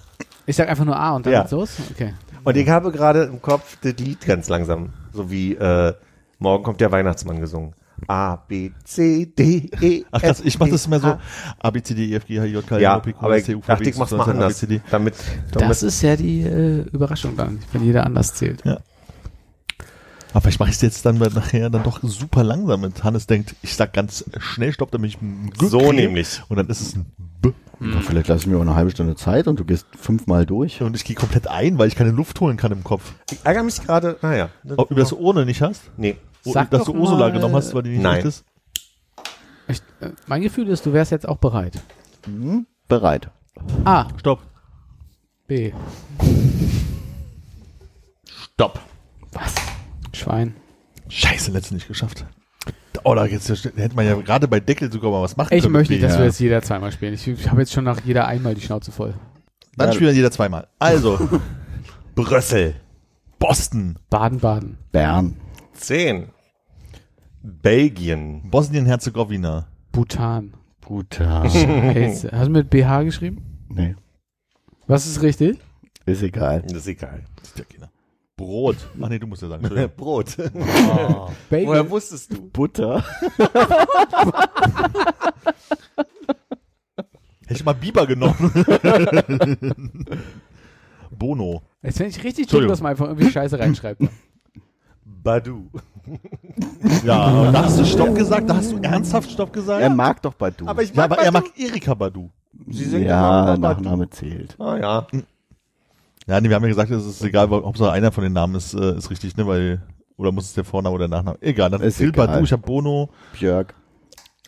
Ich 0.47 0.55
sag 0.57 0.69
einfach 0.69 0.85
nur 0.85 0.97
A 0.97 1.17
und 1.17 1.27
dann 1.27 1.33
Ja. 1.33 1.41
geht's 1.41 1.53
los? 1.53 1.71
Okay. 1.91 2.13
Und 2.45 2.57
ich 2.57 2.69
habe 2.69 2.93
gerade 2.93 3.25
im 3.25 3.41
Kopf 3.43 3.77
das 3.83 3.95
Lied 3.99 4.21
ganz 4.25 4.49
langsam. 4.49 4.91
So 5.13 5.31
wie 5.31 5.55
äh, 5.55 5.95
Morgen 6.39 6.63
kommt 6.65 6.81
der 6.81 6.93
Weihnachtsmann 6.93 7.41
gesungen. 7.41 7.73
A, 8.09 8.37
B, 8.37 8.73
C, 8.85 9.25
D, 9.25 9.71
E, 9.81 10.05
Ach 10.11 10.21
krass, 10.21 10.41
F, 10.41 10.47
ich 10.47 10.59
mach 10.59 10.69
das 10.69 10.85
immer 10.87 11.01
so. 11.01 11.17
A, 11.59 11.71
B, 11.71 11.83
C, 11.83 11.95
D, 11.95 12.05
E, 12.13 12.15
F, 12.17 12.27
G, 12.27 12.39
H, 12.39 12.45
J, 12.45 12.67
K, 12.67 12.77
L, 12.77 12.83
Ja, 12.83 12.93
M, 12.93 12.97
N, 12.99 13.03
P, 13.03 13.13
Q, 13.15 13.31
S, 13.31 13.45
T, 13.45 13.55
U, 13.55 13.63
V, 13.63 13.69
W, 13.73 13.89
ich 13.89 13.97
mach's 13.97 14.13
X, 14.13 14.19
mal 14.19 14.25
Y, 14.25 14.27
Z, 14.27 14.29
A, 14.29 14.33
B, 14.33 14.33
anders. 14.33 14.59
C, 14.59 14.67
D. 14.67 14.81
Damit, 14.91 15.15
damit 15.53 15.71
Das 15.71 15.83
ist 15.83 16.03
ja 16.03 16.15
die 16.15 16.43
äh, 16.43 16.81
Überraschung 16.93 17.37
dann, 17.39 17.59
wenn 17.73 17.83
jeder 17.85 18.05
anders 18.05 18.35
zählt. 18.35 18.63
Aber 20.37 20.43
vielleicht 20.43 20.61
mache 20.61 20.69
ich 20.69 20.77
es 20.77 20.83
jetzt 20.83 21.07
dann 21.07 21.17
nachher 21.17 21.71
dann 21.71 21.83
doch 21.83 22.01
super 22.03 22.45
langsam 22.45 22.83
mit. 22.83 23.03
Hannes 23.03 23.27
denkt, 23.27 23.57
ich 23.63 23.75
sag 23.75 23.95
ganz 23.95 24.23
schnell 24.37 24.71
Stopp, 24.71 24.91
damit 24.91 25.09
ich 25.13 25.23
ein 25.23 25.49
G 25.49 25.67
so 25.67 25.93
nämlich. 25.93 26.43
Und 26.51 26.57
dann 26.59 26.67
ist 26.69 26.83
es 26.83 26.95
ein 26.95 27.07
B. 27.41 27.53
Ja, 27.81 28.01
vielleicht 28.03 28.29
lasse 28.29 28.43
ich 28.43 28.47
mir 28.47 28.59
auch 28.59 28.61
eine 28.61 28.75
halbe 28.75 28.91
Stunde 28.91 29.17
Zeit 29.17 29.49
und 29.49 29.59
du 29.59 29.65
gehst 29.65 29.87
fünfmal 29.99 30.45
durch. 30.45 30.83
Und 30.83 30.95
ich 30.95 31.07
gehe 31.07 31.17
komplett 31.17 31.49
ein, 31.49 31.79
weil 31.79 31.89
ich 31.89 31.95
keine 31.97 32.11
Luft 32.11 32.39
holen 32.43 32.59
kann 32.59 32.71
im 32.71 32.85
Kopf. 32.85 33.15
Ich 33.31 33.39
ärgere 33.45 33.63
mich 33.63 33.81
gerade, 33.81 34.19
naja. 34.21 34.51
Ob 34.77 34.91
du 34.91 34.95
das 34.95 35.15
ohne 35.15 35.47
nicht 35.47 35.63
hast? 35.63 35.85
Nee. 35.97 36.19
O- 36.45 36.53
Sag 36.53 36.71
dass 36.71 36.81
doch 36.85 36.93
du 36.93 37.01
Ursula 37.01 37.19
mal- 37.29 37.33
genommen 37.33 37.55
hast, 37.55 37.73
weil 37.75 37.85
die 37.85 37.91
nicht 37.93 38.03
Nein. 38.03 38.27
ist? 38.27 38.45
Ich, 39.69 39.79
äh, 40.01 40.11
mein 40.27 40.43
Gefühl 40.43 40.69
ist, 40.69 40.85
du 40.85 40.93
wärst 40.93 41.13
jetzt 41.13 41.27
auch 41.27 41.39
bereit. 41.39 41.81
Hm? 42.27 42.67
Bereit. 42.89 43.31
A, 43.87 44.07
Stopp. 44.19 44.43
B. 45.47 45.73
Stopp. 48.53 48.79
Was? 49.33 49.55
Schwein. 50.17 50.55
Scheiße, 51.09 51.51
letzte 51.53 51.75
nicht 51.75 51.87
geschafft. 51.89 52.27
Oh, 53.05 53.15
da 53.15 53.25
jetzt 53.27 53.49
hätte 53.49 53.95
man 53.95 54.05
ja 54.07 54.15
gerade 54.17 54.49
bei 54.49 54.59
Deckel 54.59 54.91
sogar 54.91 55.11
mal 55.11 55.23
was 55.23 55.37
machen 55.37 55.55
Ich 55.55 55.63
können. 55.63 55.73
möchte 55.75 55.93
mit 55.93 56.01
nicht, 56.03 56.09
dass 56.11 56.17
B. 56.17 56.23
wir 56.23 56.27
jetzt 56.27 56.41
jeder 56.41 56.63
zweimal 56.63 56.91
spielen. 56.91 57.15
Ich, 57.15 57.29
ich 57.29 57.49
habe 57.51 57.61
jetzt 57.61 57.73
schon 57.73 57.85
nach 57.85 58.01
jeder 58.05 58.27
einmal 58.27 58.55
die 58.55 58.61
Schnauze 58.63 58.91
voll. 58.91 59.15
Dann 59.77 59.89
Ja. 59.89 59.93
spielen 59.95 60.09
wir 60.11 60.17
jeder 60.17 60.31
zweimal. 60.33 60.67
Also, 60.79 61.19
Brüssel. 62.17 62.75
Boston, 63.39 63.99
Baden-Baden. 64.11 64.79
Bern. 64.91 65.37
Zehn. 65.75 66.29
Belgien. 67.43 68.51
Bosnien-Herzegowina, 68.51 69.69
Bhutan. 69.93 70.55
Bhutan. 70.81 71.49
Scheiße. 71.51 72.31
Hast 72.33 72.47
du 72.47 72.51
mit 72.51 72.71
BH 72.71 73.03
geschrieben? 73.05 73.43
nee, 73.69 73.95
Was 74.87 75.07
ist 75.07 75.23
richtig? 75.23 75.59
ist 76.07 76.23
egal. 76.23 76.63
Das 76.63 76.73
ist 76.79 76.87
egal. 76.87 77.25
Das 77.37 77.49
ist 77.51 77.59
ja 77.59 77.65
keiner. 77.65 77.91
Brot. 78.37 78.77
Ach 79.01 79.09
nee, 79.09 79.19
du 79.19 79.27
musst 79.27 79.43
ja 79.43 79.49
sagen. 79.49 79.65
Entschuldigung. 79.65 79.97
Brot. 79.97 80.37
Bacon. 80.37 81.67
Woher 81.67 81.91
wusstest 81.91 82.33
du? 82.33 82.51
Butter. 82.51 83.03
Hätte 87.47 87.61
ich 87.61 87.65
mal 87.65 87.75
Biber 87.75 88.07
genommen. 88.07 88.53
Bono. 91.17 91.63
Jetzt 91.83 91.99
finde 91.99 92.11
ich 92.11 92.17
richtig 92.25 92.49
dumm, 92.49 92.63
Entschuldigung. 92.65 92.73
dass 92.73 92.81
man 92.81 92.91
einfach 92.91 93.07
irgendwie 93.07 93.31
Scheiße 93.31 93.59
reinschreibt. 93.59 94.03
Badu. 95.05 95.71
Ja, 97.05 97.51
da 97.53 97.65
hast 97.65 97.79
du 97.79 97.85
Stopp 97.85 98.15
gesagt? 98.17 98.51
Da 98.51 98.57
hast 98.57 98.73
du 98.73 98.79
ernsthaft 98.79 99.31
Stopp 99.31 99.53
gesagt? 99.53 99.81
Er 99.81 99.91
mag 99.91 100.21
doch 100.23 100.35
Badu. 100.35 100.67
Aber 100.67 100.83
ich 100.83 100.91
ja, 100.91 100.97
mag 100.97 101.13
aber 101.13 101.23
er 101.23 101.33
mag 101.33 101.45
Erika 101.57 101.95
Badu. 101.95 102.31
Sie 102.69 102.85
singt 102.85 103.07
ja, 103.07 103.55
immer 103.55 103.59
Badu. 103.59 103.83
Nachname 103.83 104.11
zählt. 104.11 104.57
Ah 104.59 104.77
ja. 104.77 105.07
Ja, 106.27 106.41
nee, 106.41 106.49
wir 106.49 106.57
haben 106.57 106.63
ja 106.65 106.69
gesagt, 106.71 106.91
es 106.91 107.05
ist 107.07 107.23
egal, 107.23 107.51
weil- 107.51 107.63
Hauptsache 107.63 107.93
einer 107.93 108.11
von 108.13 108.25
den 108.25 108.33
Namen 108.33 108.55
ist, 108.57 108.75
äh, 108.75 108.97
ist 108.97 109.11
richtig, 109.11 109.37
ne, 109.37 109.47
weil, 109.47 109.81
oder 110.17 110.33
muss 110.33 110.45
es 110.47 110.55
der 110.55 110.65
Vorname 110.65 110.95
oder 110.95 111.09
der 111.09 111.19
Nachname? 111.19 111.39
Egal, 111.41 111.71
dann 111.71 111.81
Ist 111.83 112.01
egal. 112.01 112.27
Badu, 112.27 112.45
ich 112.45 112.53
hab 112.53 112.63
Bono. 112.63 113.11
Björk. 113.39 113.75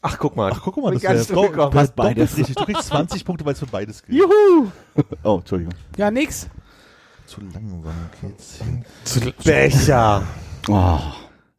Ach, 0.03 0.17
guck 0.19 0.37
mal. 0.37 0.53
Ach, 0.55 0.61
guck 0.63 0.77
mal, 0.77 0.93
das 0.97 1.03
ist 1.03 1.29
gekommen. 1.29 1.71
passt 1.71 1.95
beides. 1.97 2.37
richtig. 2.37 2.55
Du 2.55 2.65
kriegst 2.65 2.85
20 2.85 3.25
Punkte, 3.25 3.45
weil 3.45 3.53
es 3.55 3.59
für 3.59 3.67
beides 3.67 4.03
gilt. 4.03 4.19
Juhu! 4.19 4.69
Oh, 5.25 5.37
Entschuldigung. 5.39 5.75
Ja, 5.97 6.11
nix. 6.11 6.49
Zu 7.27 7.41
langsam, 7.43 7.83
okay. 8.23 8.33
zehn. 8.39 9.35
Becher. 9.45 10.23
Oh, 10.69 10.99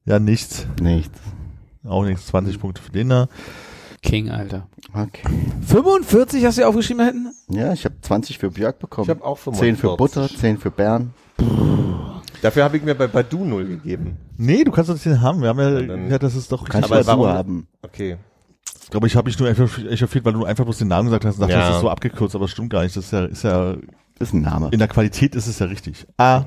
Ja, 0.06 0.20
nichts. 0.20 0.66
nichts. 0.82 1.20
Auch 1.86 2.04
nichts. 2.06 2.26
20 2.28 2.60
Punkte 2.60 2.82
für 2.82 2.92
den 2.92 3.10
da. 3.10 3.28
King, 4.02 4.30
Alter. 4.30 4.68
Okay. 4.94 5.22
45 5.68 6.46
hast 6.46 6.58
du 6.58 6.62
dir 6.62 6.68
aufgeschrieben 6.70 7.00
da 7.00 7.06
hinten? 7.12 7.34
Ja, 7.50 7.74
ich 7.74 7.86
habe 7.86 7.96
20 8.02 8.38
für 8.38 8.50
Björk 8.52 8.80
bekommen. 8.80 9.04
Ich 9.06 9.10
habe 9.10 9.24
auch 9.26 9.38
10 9.38 9.54
45. 9.76 9.80
für 9.80 9.98
Butter, 9.98 10.30
10 10.30 10.58
für 10.58 10.72
Bern. 10.72 11.14
Dafür 12.42 12.64
habe 12.64 12.78
ich 12.78 12.84
mir 12.84 12.96
bei 12.96 13.08
Badu 13.08 13.44
0 13.44 13.66
gegeben. 13.68 14.18
Nee, 14.38 14.64
du 14.64 14.72
kannst 14.72 14.90
doch 14.90 14.98
den 14.98 15.22
haben. 15.22 15.42
Wir 15.42 15.50
haben 15.50 15.60
ja, 15.60 15.70
Ja, 15.80 15.82
dann- 15.82 16.10
ja 16.10 16.18
das 16.20 16.36
ist 16.36 16.52
doch 16.52 16.64
Kannst 16.68 16.90
Aber 16.90 17.02
du 17.02 17.08
warum- 17.08 17.24
warum 17.24 17.36
haben. 17.38 17.68
Okay. 17.82 18.18
Ich 18.84 18.90
glaube, 18.90 19.08
ich 19.08 19.16
habe 19.16 19.28
mich 19.28 19.38
nur 19.38 19.48
einfach 19.50 19.78
echauffiert, 19.86 20.26
weil 20.26 20.34
du 20.34 20.46
einfach 20.46 20.64
bloß 20.64 20.78
den 20.80 20.88
Namen 20.88 21.08
gesagt 21.10 21.26
hast 21.26 21.36
und 21.36 21.42
dachte, 21.42 21.54
Ja. 21.54 21.68
das 21.68 21.76
ist 21.76 21.82
so 21.82 21.90
abgekürzt, 21.90 22.34
aber 22.36 22.46
das 22.46 22.52
stimmt 22.52 22.70
gar 22.72 22.84
nicht. 22.84 22.96
Das 22.96 23.06
ist 23.06 23.12
ja, 23.12 23.26
ist 23.26 23.44
ja, 23.44 23.76
Ist 24.20 24.34
ein 24.34 24.42
Name. 24.42 24.70
in 24.72 24.80
der 24.80 24.88
Qualität 24.88 25.36
ist 25.36 25.48
es 25.48 25.60
ja 25.60 25.68
richtig. 25.68 26.08
A. 26.18 26.46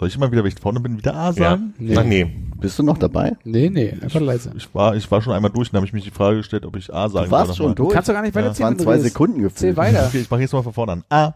Soll 0.00 0.08
ich 0.08 0.16
mal 0.16 0.32
wieder, 0.32 0.42
wenn 0.42 0.48
ich 0.50 0.58
vorne 0.58 0.80
bin, 0.80 0.96
wieder 0.96 1.14
A 1.14 1.30
sagen? 1.30 1.74
Nee. 1.78 1.94
Ach 1.94 2.04
nee. 2.04 2.24
Bist 2.58 2.78
du 2.78 2.82
noch 2.82 2.96
dabei? 2.96 3.36
Nee, 3.44 3.68
nee, 3.68 3.94
einfach 4.00 4.20
leise. 4.20 4.50
Ich 4.56 4.74
war, 4.74 4.96
ich 4.96 5.10
war 5.10 5.20
schon 5.20 5.34
einmal 5.34 5.50
durch, 5.50 5.70
dann 5.70 5.76
habe 5.76 5.86
ich 5.86 5.92
mich 5.92 6.04
die 6.04 6.10
Frage 6.10 6.38
gestellt, 6.38 6.64
ob 6.64 6.74
ich 6.76 6.90
A 6.90 7.10
sagen 7.10 7.26
Du 7.26 7.30
warst 7.30 7.48
soll 7.48 7.56
schon 7.56 7.64
nochmal. 7.66 7.74
durch. 7.74 7.92
Kannst 7.92 8.08
du 8.08 8.14
gar 8.14 8.22
nicht 8.22 8.34
weiter 8.34 8.48
Das 8.48 8.60
waren 8.60 8.78
zwei 8.78 8.98
Sekunden 8.98 9.42
gefühlt. 9.42 9.58
Zähl 9.58 9.76
weiter. 9.76 10.06
Okay, 10.06 10.20
ich 10.20 10.30
mache 10.30 10.40
jetzt 10.40 10.54
mal 10.54 10.62
von 10.62 10.72
vorne 10.72 10.92
an. 10.92 11.04
A. 11.10 11.34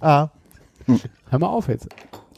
A. 0.06 0.30
Hör 1.30 1.38
mal 1.38 1.46
auf 1.46 1.68
jetzt. 1.68 1.88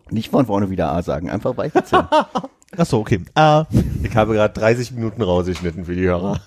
Nicht 0.09 0.31
von 0.31 0.47
vorne 0.47 0.71
wieder 0.71 0.93
A 0.93 1.03
sagen, 1.03 1.29
einfach 1.29 1.57
weiterzählen. 1.57 2.07
Achso, 2.77 2.99
okay. 3.01 3.25
A. 3.35 3.67
Ich 4.05 4.15
habe 4.15 4.35
gerade 4.35 4.55
30 4.55 4.93
Minuten 4.93 5.21
rausgeschnitten 5.21 5.85
für 5.85 5.97
die 5.97 6.03
Hörer. 6.03 6.43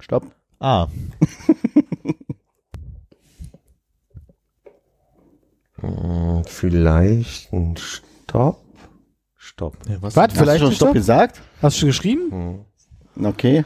Stopp. 0.00 0.32
A. 0.60 0.86
Vielleicht 6.62 7.52
ein 7.52 7.76
Stopp. 7.76 8.62
Stopp. 9.34 9.76
Ja, 9.88 9.96
was? 10.00 10.14
Was? 10.14 10.28
Hast 10.28 10.38
Vielleicht 10.38 10.62
du 10.62 10.66
schon 10.66 10.68
ein 10.68 10.76
Stopp 10.76 10.92
gesagt? 10.92 11.42
Hast 11.60 11.74
du 11.74 11.80
schon 11.80 11.88
geschrieben? 11.88 12.64
Okay. 13.20 13.64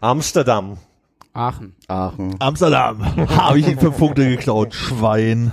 Amsterdam. 0.00 0.78
Aachen. 1.32 1.76
Aachen. 1.86 2.34
Amsterdam. 2.40 3.28
Habe 3.28 3.60
ich 3.60 3.68
ihn 3.68 3.78
fünf 3.78 3.98
Punkte 3.98 4.28
geklaut. 4.28 4.74
Schwein. 4.74 5.52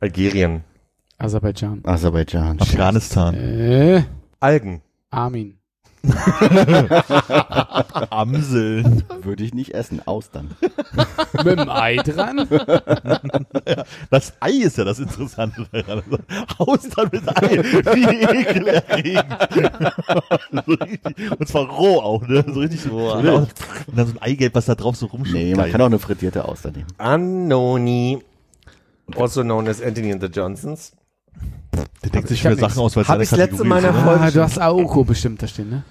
Algerien. 0.00 0.64
Aserbaidschan. 1.16 1.80
Aserbaidschan. 1.84 2.60
Afghanistan. 2.60 3.34
Äh, 3.34 4.02
Algen. 4.38 4.82
Armin. 5.08 5.57
Amseln. 8.10 9.04
Würde 9.22 9.44
ich 9.44 9.54
nicht 9.54 9.74
essen. 9.74 10.00
Austern. 10.06 10.50
Mit 11.44 11.58
dem 11.58 11.68
Ei 11.68 11.96
dran? 11.96 12.48
Das 14.10 14.32
Ei 14.40 14.50
ist 14.50 14.78
ja 14.78 14.84
das 14.84 14.98
Interessante 14.98 15.66
daran. 15.72 16.02
Austern 16.58 17.08
mit 17.12 17.28
Ei. 17.28 17.62
Wie 17.62 18.40
ekelerregend. 18.40 19.36
und 21.38 21.48
zwar 21.48 21.68
roh 21.68 22.00
auch, 22.00 22.26
ne? 22.26 22.44
So 22.46 22.60
richtig 22.60 22.82
so. 22.82 23.12
Und 23.12 23.24
dann 23.24 24.06
so 24.06 24.12
ein 24.14 24.22
Eigelb, 24.22 24.54
was 24.54 24.66
da 24.66 24.74
drauf 24.74 24.96
so 24.96 25.06
rumschwimmt. 25.06 25.44
Nee, 25.44 25.54
man 25.54 25.70
kann 25.70 25.80
auch 25.80 25.86
eine 25.86 25.98
frittierte 25.98 26.44
Austern 26.44 26.74
nehmen. 26.74 26.86
Annoni. 26.98 28.18
Also 29.16 29.42
known 29.42 29.68
as 29.68 29.80
Anthony 29.80 30.12
and 30.12 30.22
the 30.22 30.28
Johnsons. 30.28 30.92
Der 32.08 32.20
denkt 32.20 32.28
sich 32.28 32.38
Ich 32.38 32.42
für 32.42 32.54
Sachen 32.56 32.62
nix. 32.62 32.78
aus, 32.78 32.96
weil 32.96 33.02
es 33.02 33.08
Hab 33.08 33.14
seine 33.14 33.22
ich's 33.24 33.32
letzte 33.32 33.64
Mal 33.64 33.78
ist, 33.78 33.84
oder? 33.90 33.94
Folge- 34.02 34.20
Ah, 34.20 34.30
du 34.30 34.42
hast 34.42 34.60
Aoko 34.60 35.04
bestimmt 35.04 35.42
da 35.42 35.46
stehen, 35.46 35.70
ne? 35.70 35.82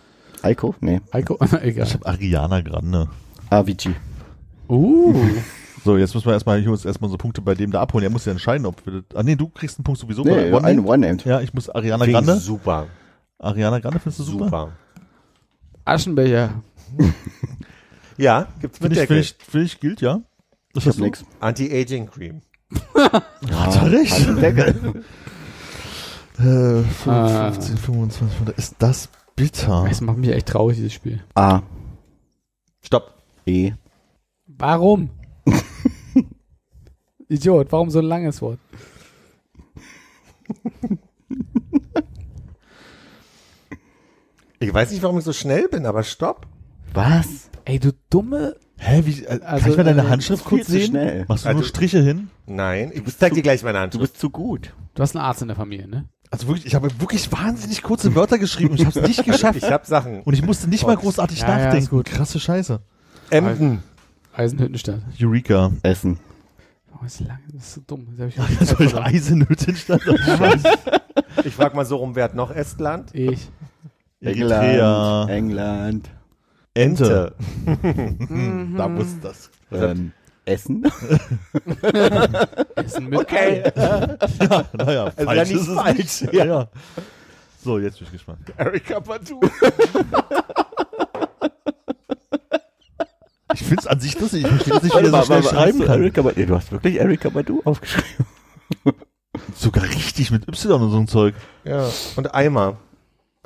Eiko? 0.42 0.76
Nee. 0.82 1.02
Aiko? 1.12 1.38
Egal. 1.62 1.88
Ich 1.88 1.94
hab 1.94 2.08
Ariana 2.08 2.62
Grande. 2.62 3.10
Avicii. 3.50 3.96
Uh. 4.70 5.14
So, 5.86 5.96
jetzt 5.96 6.14
müssen 6.14 6.26
wir 6.26 6.34
erstmal 6.34 6.60
hier 6.60 6.70
uns 6.70 6.84
erstmal 6.84 7.10
so 7.10 7.16
Punkte 7.16 7.40
bei 7.42 7.54
dem 7.56 7.72
da 7.72 7.80
abholen. 7.80 8.04
Er 8.04 8.10
muss 8.10 8.26
ja 8.26 8.34
entscheiden, 8.34 8.66
ob 8.66 8.86
wir 8.86 8.94
das, 9.04 9.04
Ah 9.16 9.24
nee, 9.24 9.38
du 9.38 9.48
kriegst 9.48 9.78
einen 9.80 9.86
Punkt 9.86 10.02
sowieso 10.02 10.22
Nee, 10.24 10.50
bei 10.52 10.62
ein 10.62 10.80
One 10.80 10.88
One-Named. 10.90 11.24
Ja, 11.24 11.40
ich 11.40 11.54
muss 11.54 11.70
Ariana 11.70 12.04
Finde 12.04 12.20
ich 12.20 12.26
Grande. 12.26 12.42
Super. 12.42 12.88
Ariana 13.40 13.80
Grande 13.80 14.00
findest 14.00 14.20
du 14.20 14.24
super? 14.24 14.46
Super. 14.46 14.72
Aschenbecher. 15.86 16.50
Ja, 18.18 18.48
gibt's 18.60 18.82
mit 18.82 18.92
ich, 18.92 18.98
finde 19.00 19.14
Deckel. 19.14 19.20
ich, 19.20 19.36
finde 19.50 19.66
ich, 19.66 19.80
gilt, 19.80 20.02
ja. 20.02 20.16
Ich 20.18 20.74
Das 20.74 20.84
hab 20.84 20.90
hast 20.90 21.00
du? 21.00 21.04
nix. 21.04 21.26
Anti-Aging 21.40 22.08
Cream. 22.10 22.42
Hat 22.96 23.24
er 23.76 23.92
recht? 23.92 24.28
Deckel. 24.42 25.04
Äh, 26.40 26.84
Ah. 27.10 27.52
15, 27.52 27.78
25, 27.78 28.40
Minuten. 28.40 28.60
ist 28.60 28.76
das 28.80 29.10
bitter? 29.36 29.86
Das 29.88 30.02
macht 30.02 30.18
mich 30.18 30.30
echt 30.30 30.48
traurig, 30.48 30.78
dieses 30.78 30.94
Spiel. 30.94 31.24
A. 31.36 31.62
Stopp. 32.82 33.14
E. 33.46 33.74
Warum? 34.46 35.10
Idiot, 37.30 37.72
warum 37.72 37.90
so 37.90 38.00
ein 38.00 38.06
langes 38.06 38.42
Wort? 38.42 38.60
Ich 44.60 44.74
weiß 44.74 44.92
nicht, 44.92 45.04
warum 45.04 45.20
ich 45.20 45.24
so 45.24 45.34
schnell 45.34 45.68
bin, 45.68 45.86
aber 45.86 46.04
stopp. 46.04 46.48
Was? 46.94 47.50
Ey, 47.66 47.80
du 47.80 47.92
dumme. 48.10 48.56
Hä, 48.78 49.02
wie, 49.06 49.24
äh, 49.24 49.40
kann 49.40 49.42
Also, 49.44 49.70
ich 49.72 49.78
mal 49.78 49.84
deine 49.84 50.04
äh, 50.04 50.10
Handschrift 50.10 50.46
kurz 50.46 50.68
sehen? 50.68 50.88
schnell. 50.92 51.26
Machst 51.28 51.46
du 51.46 51.50
Also- 51.50 51.60
nur 51.60 51.68
Striche 51.68 52.02
hin? 52.02 52.30
Nein, 52.46 52.92
ich 52.94 53.18
zeig 53.18 53.34
dir 53.34 53.42
gleich 53.44 53.62
meine 53.64 53.78
Du 53.78 53.82
Handschrift. 53.84 54.14
bist 54.14 54.20
zu 54.22 54.30
gut. 54.30 54.74
Du 54.94 55.04
hast 55.04 55.16
einen 55.16 55.26
Arzt 55.26 55.42
in 55.42 55.48
der 55.48 55.58
Familie, 55.58 55.88
ne? 55.88 56.06
Also 56.30 56.48
wirklich, 56.48 56.66
ich 56.66 56.76
habe 56.76 56.90
wirklich 57.00 57.32
wahnsinnig 57.32 57.82
kurze 57.84 58.14
Wörter 58.16 58.38
geschrieben 58.38 58.72
und 58.72 58.80
ich 58.80 58.86
habe 58.86 59.00
es 59.00 59.08
nicht 59.08 59.24
geschafft. 59.24 59.58
Ich 59.58 59.72
hab 59.72 59.86
Sachen. 59.86 60.22
Und 60.24 60.34
ich 60.34 60.44
musste 60.44 60.68
nicht 60.70 60.86
mal 60.86 60.98
großartig 60.98 61.40
Ja, 61.40 61.58
ja, 61.58 61.66
nachdenken. 61.66 61.90
gut. 61.90 62.06
Krasse 62.06 62.40
Scheiße. 62.40 62.80
Emden. 63.30 63.82
Eisenhüttenstadt. 64.34 65.00
Eureka. 65.22 65.72
Essen. 65.84 66.20
Oh, 66.94 67.06
ist 67.06 67.20
lang, 67.22 67.40
das 67.54 67.64
ist 67.64 67.74
so 67.76 67.82
dumm. 67.86 68.08
Das 68.18 68.30
ich 68.62 68.68
Soll 68.70 68.88
ich 68.88 68.96
Eisenhüttenstadt? 68.96 70.02
Ich 71.44 71.54
frag 71.54 71.76
mal 71.76 71.86
so 71.86 71.98
rum, 71.98 72.16
wer 72.16 72.26
hat 72.26 72.36
noch 72.36 72.52
Estland? 72.52 73.14
Ich. 73.14 73.50
Eritrea. 74.20 75.28
England. 75.30 75.30
England. 75.30 76.10
Ente. 76.74 77.36
Da 78.78 78.88
muss 78.88 79.20
das. 79.22 79.50
Ähm, 79.72 80.12
Essen. 80.48 80.84
Essen 82.76 83.10
mit 83.10 83.20
Okay. 83.20 83.64
Ei. 83.76 84.18
Naja, 84.74 85.04
Also 85.06 85.24
falsch 85.26 85.50
ja, 85.50 85.56
ist 85.58 85.68
es 85.68 85.76
falsch. 85.76 85.98
nicht. 85.98 86.34
Ja. 86.34 86.46
ja. 86.46 86.68
So, 87.64 87.80
jetzt 87.80 87.98
bin 88.00 88.06
ich 88.08 88.12
gespannt. 88.14 88.40
Erika 88.58 89.00
Badu. 89.00 89.40
Ich 93.54 93.62
finde 93.64 93.82
es 93.82 93.88
an 93.88 94.00
sich 94.00 94.20
lustig. 94.20 94.44
Ich 94.44 94.48
verstehe 94.50 94.74
das 94.74 94.84
nicht, 94.84 94.94
wie 94.96 95.00
er 95.00 95.06
so 95.06 95.12
mal, 95.12 95.26
schnell 95.26 95.44
schreiben 95.44 95.80
kann. 95.86 96.02
Erika 96.02 96.22
Badu? 96.22 96.46
Du 96.46 96.56
hast 96.56 96.72
wirklich 96.72 97.00
Erika 97.00 97.30
Badu 97.30 97.62
aufgeschrieben. 97.64 98.26
Sogar 99.56 99.84
richtig 99.86 100.32
mit 100.32 100.48
Y 100.48 100.82
und 100.82 100.92
so 100.92 100.98
ein 100.98 101.08
Zeug. 101.08 101.34
Ja. 101.64 101.88
Und 102.18 102.34
Eimer. 102.36 102.78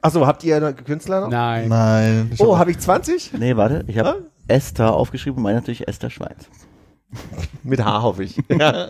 Achso, 0.01 0.25
habt 0.25 0.43
ihr 0.43 0.55
einen 0.57 0.75
Künstler 0.75 1.21
noch? 1.21 1.29
Nein. 1.29 1.69
Nein. 1.69 2.31
Ich 2.33 2.41
Oh, 2.41 2.53
hab- 2.53 2.61
habe 2.61 2.71
ich 2.71 2.79
20? 2.79 3.33
Nee, 3.33 3.55
warte. 3.55 3.83
Ich 3.87 3.97
habe 3.99 4.25
Esther 4.47 4.91
aufgeschrieben 4.93 5.37
und 5.37 5.43
meine 5.43 5.59
natürlich 5.59 5.87
Esther 5.87 6.09
Schweins. 6.09 6.49
Mit 7.63 7.83
H 7.83 8.01
hoffe 8.01 8.23
ich. 8.23 8.38
Ja. 8.49 8.89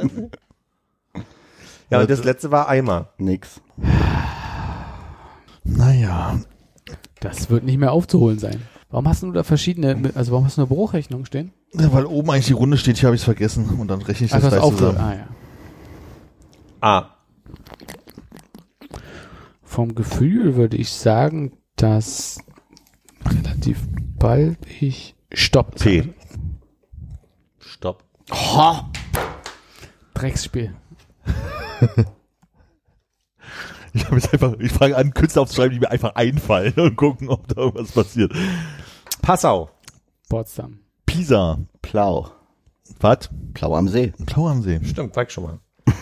Ja, 1.89 1.99
und 1.99 2.09
das 2.09 2.23
letzte 2.23 2.51
war 2.51 2.69
Eimer. 2.69 3.09
Nix. 3.17 3.59
naja. 5.63 6.39
Das 7.19 7.49
wird 7.49 7.65
nicht 7.65 7.77
mehr 7.77 7.91
aufzuholen 7.91 8.39
sein. 8.39 8.61
Warum 8.89 9.07
hast 9.07 9.23
du 9.23 9.31
da 9.31 9.43
verschiedene, 9.43 10.11
also 10.15 10.31
warum 10.31 10.45
hast 10.45 10.57
du 10.57 10.61
eine 10.61 10.67
Bruchrechnung 10.67 11.25
stehen? 11.25 11.51
Ja, 11.73 11.91
weil 11.93 12.05
oben 12.05 12.29
eigentlich 12.31 12.47
die 12.47 12.53
Runde 12.53 12.77
steht, 12.77 12.97
hier 12.97 13.07
habe 13.07 13.15
ich 13.15 13.21
es 13.21 13.25
vergessen. 13.25 13.65
Und 13.79 13.89
dann 13.89 14.01
rechne 14.01 14.25
ich 14.25 14.31
das 14.31 14.41
das 14.41 14.51
gleich 14.51 14.63
auf, 14.63 14.77
zusammen. 14.77 14.97
ah 14.97 15.13
ja. 15.13 15.27
A. 16.81 17.15
Vom 19.63 19.95
Gefühl 19.95 20.55
würde 20.55 20.77
ich 20.77 20.91
sagen, 20.91 21.53
dass 21.75 22.39
relativ 23.25 23.79
bald 24.17 24.57
ich 24.79 25.15
Stopp. 25.31 25.75
P. 25.75 26.13
Stopp. 27.59 28.03
Oh. 28.31 28.75
Drecksspiel. 30.13 30.75
Ich 33.93 34.05
habe 34.05 34.15
jetzt 34.15 34.31
einfach, 34.31 34.53
ich 34.59 34.71
fange 34.71 34.95
an, 34.95 35.13
Künstler 35.13 35.41
aufzuschreiben, 35.41 35.73
die 35.73 35.79
mir 35.79 35.91
einfach 35.91 36.15
einfallen 36.15 36.73
und 36.75 36.95
gucken, 36.95 37.27
ob 37.27 37.47
da 37.49 37.61
irgendwas 37.61 37.91
passiert. 37.91 38.31
Passau. 39.21 39.69
Potsdam. 40.29 40.79
Pisa. 41.05 41.59
Plau. 41.81 42.31
Was? 43.01 43.29
Plau 43.53 43.75
am 43.75 43.89
See. 43.89 44.13
Blau 44.17 44.47
am 44.47 44.61
See. 44.61 44.79
Stimmt, 44.85 45.13
sag 45.13 45.29
schon 45.29 45.43
mal. 45.43 45.59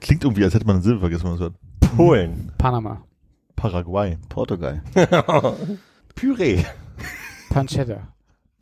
Klingt 0.00 0.24
irgendwie, 0.24 0.44
als 0.44 0.54
hätte 0.54 0.66
man 0.66 0.76
einen 0.76 0.82
Silber 0.82 1.00
vergessen, 1.00 1.24
wenn 1.24 1.32
man 1.32 1.40
es 1.40 1.42
hört. 1.42 1.54
Polen. 1.96 2.52
Panama. 2.56 3.02
Paraguay. 3.54 4.16
Portugal. 4.30 4.82
Püree. 6.14 6.64
Pancetta. 7.50 8.08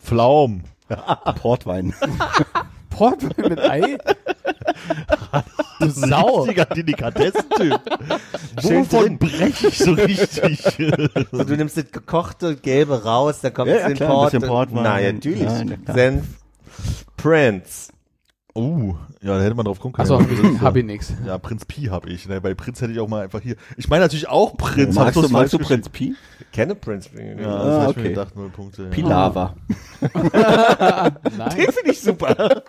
Pflaum. 0.03 0.65
Portwein. 1.37 1.95
Portwein 2.91 3.49
mit 3.49 3.59
Ei? 3.61 3.99
du 5.79 5.89
Sau. 5.89 6.43
Richtiger 6.43 6.67
Delikatessentyp. 6.67 7.81
Wovon 8.63 9.19
breche 9.19 9.69
ich 9.69 9.79
so 9.79 9.93
richtig? 9.93 10.79
Und 11.31 11.49
du 11.49 11.57
nimmst 11.57 11.77
das 11.77 11.91
gekochte 11.91 12.57
Gelbe 12.57 13.05
raus, 13.05 13.41
dann 13.41 13.55
kommt 13.55 13.71
Ja, 13.71 13.77
es 13.77 13.83
ja, 13.83 13.89
in 13.89 13.95
klar, 13.95 14.31
Port. 14.31 14.47
Portwein. 14.47 14.83
Nein, 14.83 15.15
natürlich. 15.15 15.47
Klar. 15.85 15.95
Senf. 15.95 16.25
Prince. 17.17 17.93
Uh, 18.57 18.95
ja, 19.23 19.37
da 19.39 19.43
hätte 19.45 19.55
man 19.55 19.65
drauf 19.65 19.79
gucken 19.81 19.95
können. 19.95 20.11
Achso, 20.11 20.21
hab 20.21 20.31
ich, 20.31 20.61
hab 20.61 20.77
ich 20.77 20.85
nix. 20.85 21.13
Ja, 21.27 21.39
Prinz 21.39 21.65
Pi 21.65 21.83
habe 21.85 22.09
ich. 22.11 22.29
Ne? 22.29 22.41
Bei 22.41 22.55
Prinz 22.55 22.81
hätte 22.81 22.93
ich 22.93 22.99
auch 23.01 23.09
mal 23.09 23.23
einfach 23.25 23.41
hier. 23.41 23.57
Ich 23.77 23.89
meine 23.89 24.05
natürlich 24.05 24.29
auch 24.29 24.57
Prinz. 24.57 24.97
hab 24.97 25.07
magst 25.07 25.17
du, 25.17 25.29
magst 25.29 25.53
du 25.53 25.59
Prinz 25.59 25.89
Pi? 25.89 26.15
Ich 26.41 26.51
kenne 26.53 26.75
Prince. 26.75 27.11
geschrieben. 27.11 27.41
Ja. 27.41 27.49
Ja, 27.51 27.59
das 27.65 27.67
Ah, 27.67 27.83
hab 27.83 27.91
ich 27.91 27.97
mir 27.97 28.01
okay. 28.03 28.09
gedacht, 28.11 28.37
null 28.37 28.51
Punkte. 28.51 28.83
Ja. 28.85 28.89
Pilava. 28.91 29.55
Nein. 30.01 31.13
Den 31.57 31.73
finde 31.73 31.91
ich 31.91 32.01
super. 32.01 32.63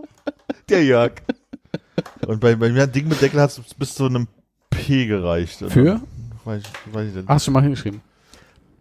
Der 0.68 0.84
Jörg. 0.84 1.12
Und 2.26 2.40
bei, 2.40 2.54
bei 2.56 2.70
mir 2.70 2.84
ein 2.84 2.92
Ding 2.92 3.08
mit 3.08 3.20
Deckel 3.20 3.40
hat 3.40 3.60
bis 3.78 3.94
zu 3.94 4.06
einem 4.06 4.28
P 4.70 5.06
gereicht. 5.06 5.60
oder? 5.62 5.70
Für? 5.70 6.00
Weiß, 6.44 6.62
ich- 6.62 6.94
weiß 6.94 7.08
ich 7.08 7.14
nicht. 7.16 7.28
Hast 7.28 7.42
du 7.42 7.44
schon 7.46 7.54
mal 7.54 7.62
hingeschrieben? 7.62 8.00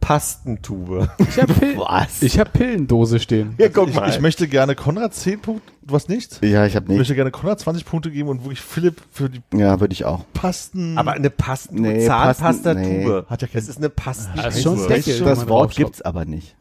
Pastentube. 0.03 1.09
Ich 1.19 1.39
habe 1.41 1.53
Pil 1.53 1.77
Was? 1.77 2.21
ich 2.21 2.39
hab 2.39 2.51
Pillendose 2.53 3.19
stehen. 3.19 3.55
Ja, 3.57 3.69
guck 3.69 3.89
Ich, 3.89 3.97
ich 3.97 4.19
möchte 4.19 4.47
gerne 4.47 4.75
Konrad 4.75 5.13
10 5.13 5.39
Punkte, 5.41 5.71
du 5.81 5.95
hast 5.95 6.09
nichts? 6.09 6.39
Ja, 6.41 6.65
ich 6.65 6.75
habe 6.75 6.85
Ich 6.85 6.89
nicht. 6.89 6.97
möchte 6.99 7.15
gerne 7.15 7.31
Konrad 7.31 7.59
20 7.59 7.85
Punkte 7.85 8.11
geben 8.11 8.29
und 8.29 8.43
wirklich 8.43 8.61
Philipp 8.61 9.01
für 9.11 9.29
die 9.29 9.41
Ja, 9.55 9.79
würde 9.79 9.93
ich 9.93 10.05
auch. 10.05 10.25
Pasten. 10.33 10.97
aber 10.97 11.13
eine 11.13 11.29
Pastentube, 11.29 11.87
Nee, 11.89 12.05
Zahnpastatube. 12.05 13.21
Pasten- 13.23 13.29
Hat 13.29 13.41
ja 13.41 13.47
kein- 13.47 13.59
Es 13.61 13.69
ist 13.69 13.77
eine 13.77 13.89
Pastentube. 13.89 14.43
Das 14.43 14.55
ist 14.57 14.63
schon 14.63 14.87
Das, 14.87 15.05
das 15.05 15.37
man 15.39 15.49
Wort 15.49 15.75
gibt's 15.75 16.01
aber 16.01 16.25
nicht. 16.25 16.55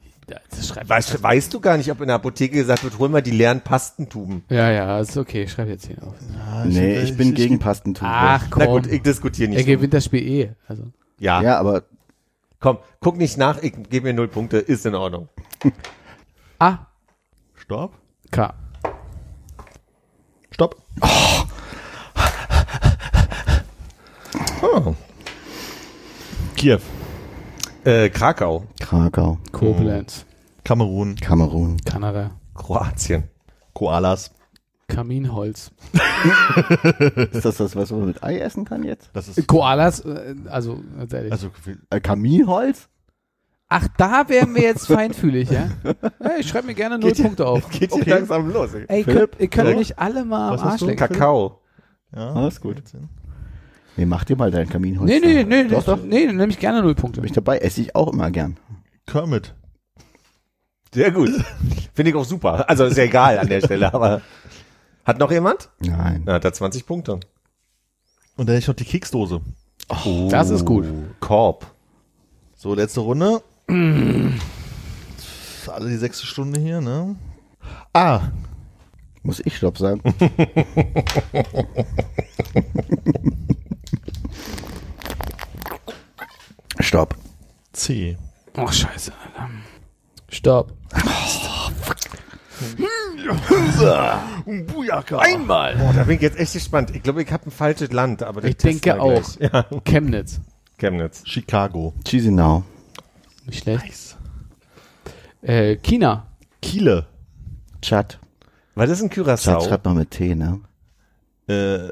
Das 0.50 0.74
Weißt, 0.88 1.22
weißt 1.22 1.52
du 1.52 1.60
gar 1.60 1.76
nicht, 1.76 1.90
ob 1.90 2.00
in 2.00 2.06
der 2.06 2.16
Apotheke 2.16 2.56
gesagt 2.56 2.84
wird, 2.84 2.98
hol 2.98 3.08
mal 3.10 3.20
die 3.20 3.32
leeren 3.32 3.60
Pastentuben. 3.60 4.44
Ja, 4.48 4.70
ja, 4.70 5.00
ist 5.00 5.16
okay. 5.18 5.42
Ich 5.42 5.52
schreibe 5.52 5.70
jetzt 5.72 5.86
hier 5.86 5.96
auf. 6.02 6.14
Ah, 6.48 6.64
nee, 6.64 7.00
ich, 7.00 7.16
bin 7.18 7.34
gegen 7.34 7.54
ich, 7.54 7.60
Pastentube. 7.60 8.08
Ach 8.10 8.42
Na 8.56 8.64
komm. 8.64 8.66
gut, 8.82 8.86
ich 8.86 9.02
diskutiere 9.02 9.50
nicht. 9.50 9.58
er 9.58 9.64
gewinnt 9.64 9.92
das 9.92 10.04
Spiel 10.06 10.22
eh. 10.26 10.50
Also. 10.68 10.84
Ja. 11.18 11.42
Ja, 11.42 11.58
aber 11.58 11.82
komm, 12.62 12.78
guck 13.00 13.18
nicht 13.18 13.36
nach, 13.36 13.62
ich 13.62 13.74
gebe 13.90 14.06
mir 14.06 14.14
null 14.14 14.28
Punkte, 14.28 14.56
ist 14.56 14.86
in 14.86 14.94
Ordnung. 14.94 15.28
A, 16.58 16.86
Stopp. 17.54 17.98
K. 18.30 18.54
Stopp. 20.50 20.76
Oh. 24.62 24.94
Kiew. 26.56 26.78
Äh, 27.84 28.08
Krakau, 28.10 28.64
Krakau, 28.78 29.38
Koblenz. 29.50 30.24
Kamerun. 30.62 31.16
Kamerun. 31.16 31.78
Kanada. 31.84 32.30
Kroatien. 32.54 33.28
Koalas. 33.74 34.30
Kaminholz. 34.92 35.70
Ist 37.32 37.44
das 37.44 37.56
das, 37.56 37.74
was 37.74 37.90
man 37.90 38.06
mit 38.06 38.22
Ei 38.22 38.38
essen 38.38 38.64
kann 38.64 38.82
jetzt? 38.82 39.10
Das 39.14 39.26
ist, 39.28 39.46
Koalas, 39.46 40.00
äh, 40.00 40.34
also, 40.48 40.80
ganz 40.98 41.12
ehrlich. 41.12 41.32
also, 41.32 41.50
Äh, 41.90 42.00
Kaminholz? 42.00 42.88
Ach, 43.68 43.88
da 43.96 44.28
wären 44.28 44.54
wir 44.54 44.62
jetzt 44.62 44.86
feinfühlig, 44.86 45.50
ja? 45.50 45.70
ja 45.84 46.30
ich 46.38 46.46
schreibe 46.48 46.66
mir 46.66 46.74
gerne 46.74 46.98
null 46.98 47.12
Punkte 47.14 47.46
auf. 47.46 47.70
Geht 47.70 47.94
hier 47.94 48.04
langsam 48.06 48.52
los. 48.52 48.74
Ey. 48.74 48.84
Ey, 48.88 49.04
könnt, 49.04 49.30
ihr 49.38 49.48
könnt 49.48 49.78
mich 49.78 49.98
alle 49.98 50.26
mal 50.26 50.48
am 50.48 50.54
Was 50.54 50.62
hast 50.64 50.72
Arsch 50.72 50.80
du? 50.80 50.86
lecken. 50.88 50.98
Kakao. 50.98 51.60
ja. 52.14 52.32
Alles 52.34 52.60
gut. 52.60 52.82
Nee, 53.96 54.04
mach 54.04 54.24
dir 54.24 54.36
mal 54.36 54.50
dein 54.50 54.68
Kaminholz. 54.68 55.08
Nee, 55.10 55.20
nee, 55.20 55.44
nee, 55.44 55.64
Doch, 55.64 55.84
doch, 55.84 55.98
doch. 55.98 56.04
nee, 56.04 56.26
dann 56.26 56.36
nehme 56.36 56.52
ich 56.52 56.58
gerne 56.58 56.82
null 56.82 56.94
Punkte. 56.94 57.22
Bin 57.22 57.28
ich 57.28 57.34
dabei, 57.34 57.58
esse 57.58 57.80
ich 57.80 57.96
auch 57.96 58.12
immer 58.12 58.30
gern. 58.30 58.58
Kermit. 59.06 59.54
Sehr 60.94 61.10
gut. 61.10 61.30
Finde 61.94 62.10
ich 62.10 62.16
auch 62.16 62.24
super. 62.26 62.68
Also 62.68 62.84
ist 62.84 62.98
ja 62.98 63.04
egal 63.04 63.38
an 63.38 63.48
der 63.48 63.62
Stelle, 63.62 63.92
aber 63.94 64.20
hat 65.04 65.18
noch 65.18 65.30
jemand? 65.30 65.68
Nein. 65.80 66.22
Na, 66.24 66.34
hat 66.34 66.44
er 66.44 66.52
20 66.52 66.86
Punkte. 66.86 67.12
Und 67.14 67.22
dann 68.36 68.46
hätte 68.48 68.58
ich 68.58 68.68
noch 68.68 68.74
die 68.74 68.84
Keksdose. 68.84 69.40
Das 70.30 70.50
ist 70.50 70.64
gut. 70.64 70.86
Korb. 71.20 71.66
So, 72.56 72.74
letzte 72.74 73.00
Runde. 73.00 73.42
Alle 73.68 74.32
die 75.88 75.96
sechste 75.96 76.26
Stunde 76.26 76.58
hier, 76.60 76.80
ne? 76.80 77.16
Ah, 77.92 78.22
Muss 79.22 79.40
ich 79.44 79.56
Stopp 79.56 79.78
sagen? 79.78 80.02
Stopp. 86.80 87.16
C. 87.72 88.16
Ach, 88.56 88.72
scheiße. 88.72 89.12
Alter. 89.22 89.50
Stopp. 90.28 90.72
Einmal. 95.18 95.76
Boah, 95.76 95.92
da 95.92 96.04
bin 96.04 96.16
ich 96.16 96.22
jetzt 96.22 96.38
echt 96.38 96.52
gespannt. 96.52 96.94
Ich 96.94 97.02
glaube, 97.02 97.22
ich 97.22 97.32
habe 97.32 97.46
ein 97.46 97.50
falsches 97.50 97.92
Land, 97.92 98.22
aber 98.22 98.40
das 98.40 98.50
Ich 98.50 98.56
denke 98.56 99.00
auch. 99.00 99.22
Ja, 99.38 99.64
Chemnitz. 99.84 100.40
Chemnitz. 100.78 101.22
Chicago. 101.24 101.94
Chisinau. 102.04 102.64
Nicht 103.46 103.62
schlecht. 103.62 104.16
Äh, 105.42 105.76
China. 105.76 106.26
Kiele. 106.60 107.06
Tschad. 107.80 108.18
Was 108.74 108.90
ist 108.90 109.02
ein 109.02 109.10
Tschad 109.10 109.26
Curaçao? 109.26 109.68
schreibt 109.68 109.84
man 109.84 109.96
mit 109.96 110.10
T, 110.10 110.34
ne? 110.34 110.60
Äh, 111.48 111.88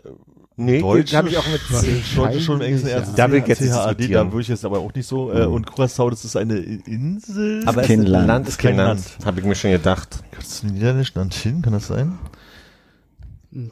Nee, 0.56 0.80
Deutsch 0.80 1.14
habe 1.14 1.30
ich 1.30 1.38
auch 1.38 1.46
mit. 1.46 1.60
Deutsche 2.16 2.40
schon 2.42 2.60
im 2.60 2.66
engsten 2.66 2.90
Ja. 2.90 2.96
Ernst. 2.96 3.18
Ich 3.18 3.46
jetzt 3.46 3.60
CHAD, 3.72 4.14
da 4.14 4.30
würde 4.30 4.42
ich 4.42 4.48
jetzt 4.48 4.64
aber 4.66 4.80
auch 4.80 4.92
nicht 4.92 5.06
so. 5.06 5.32
Äh, 5.32 5.46
und 5.46 5.66
Curaçao, 5.70 6.10
das 6.10 6.26
ist 6.26 6.36
eine 6.36 6.58
Insel. 6.58 7.62
Aber 7.64 7.80
kein 7.80 8.02
Land. 8.02 8.26
Land, 8.26 8.48
ist 8.48 8.58
kein 8.58 8.76
Land. 8.76 9.00
Land. 9.00 9.26
Habe 9.26 9.40
ich 9.40 9.46
mir 9.46 9.54
schon 9.54 9.70
gedacht. 9.70 10.22
Kannst 10.32 10.62
du 10.62 10.66
Niederländisch 10.66 11.14
Nantin, 11.14 11.62
kann 11.62 11.72
das 11.72 11.86
sein? 11.86 12.18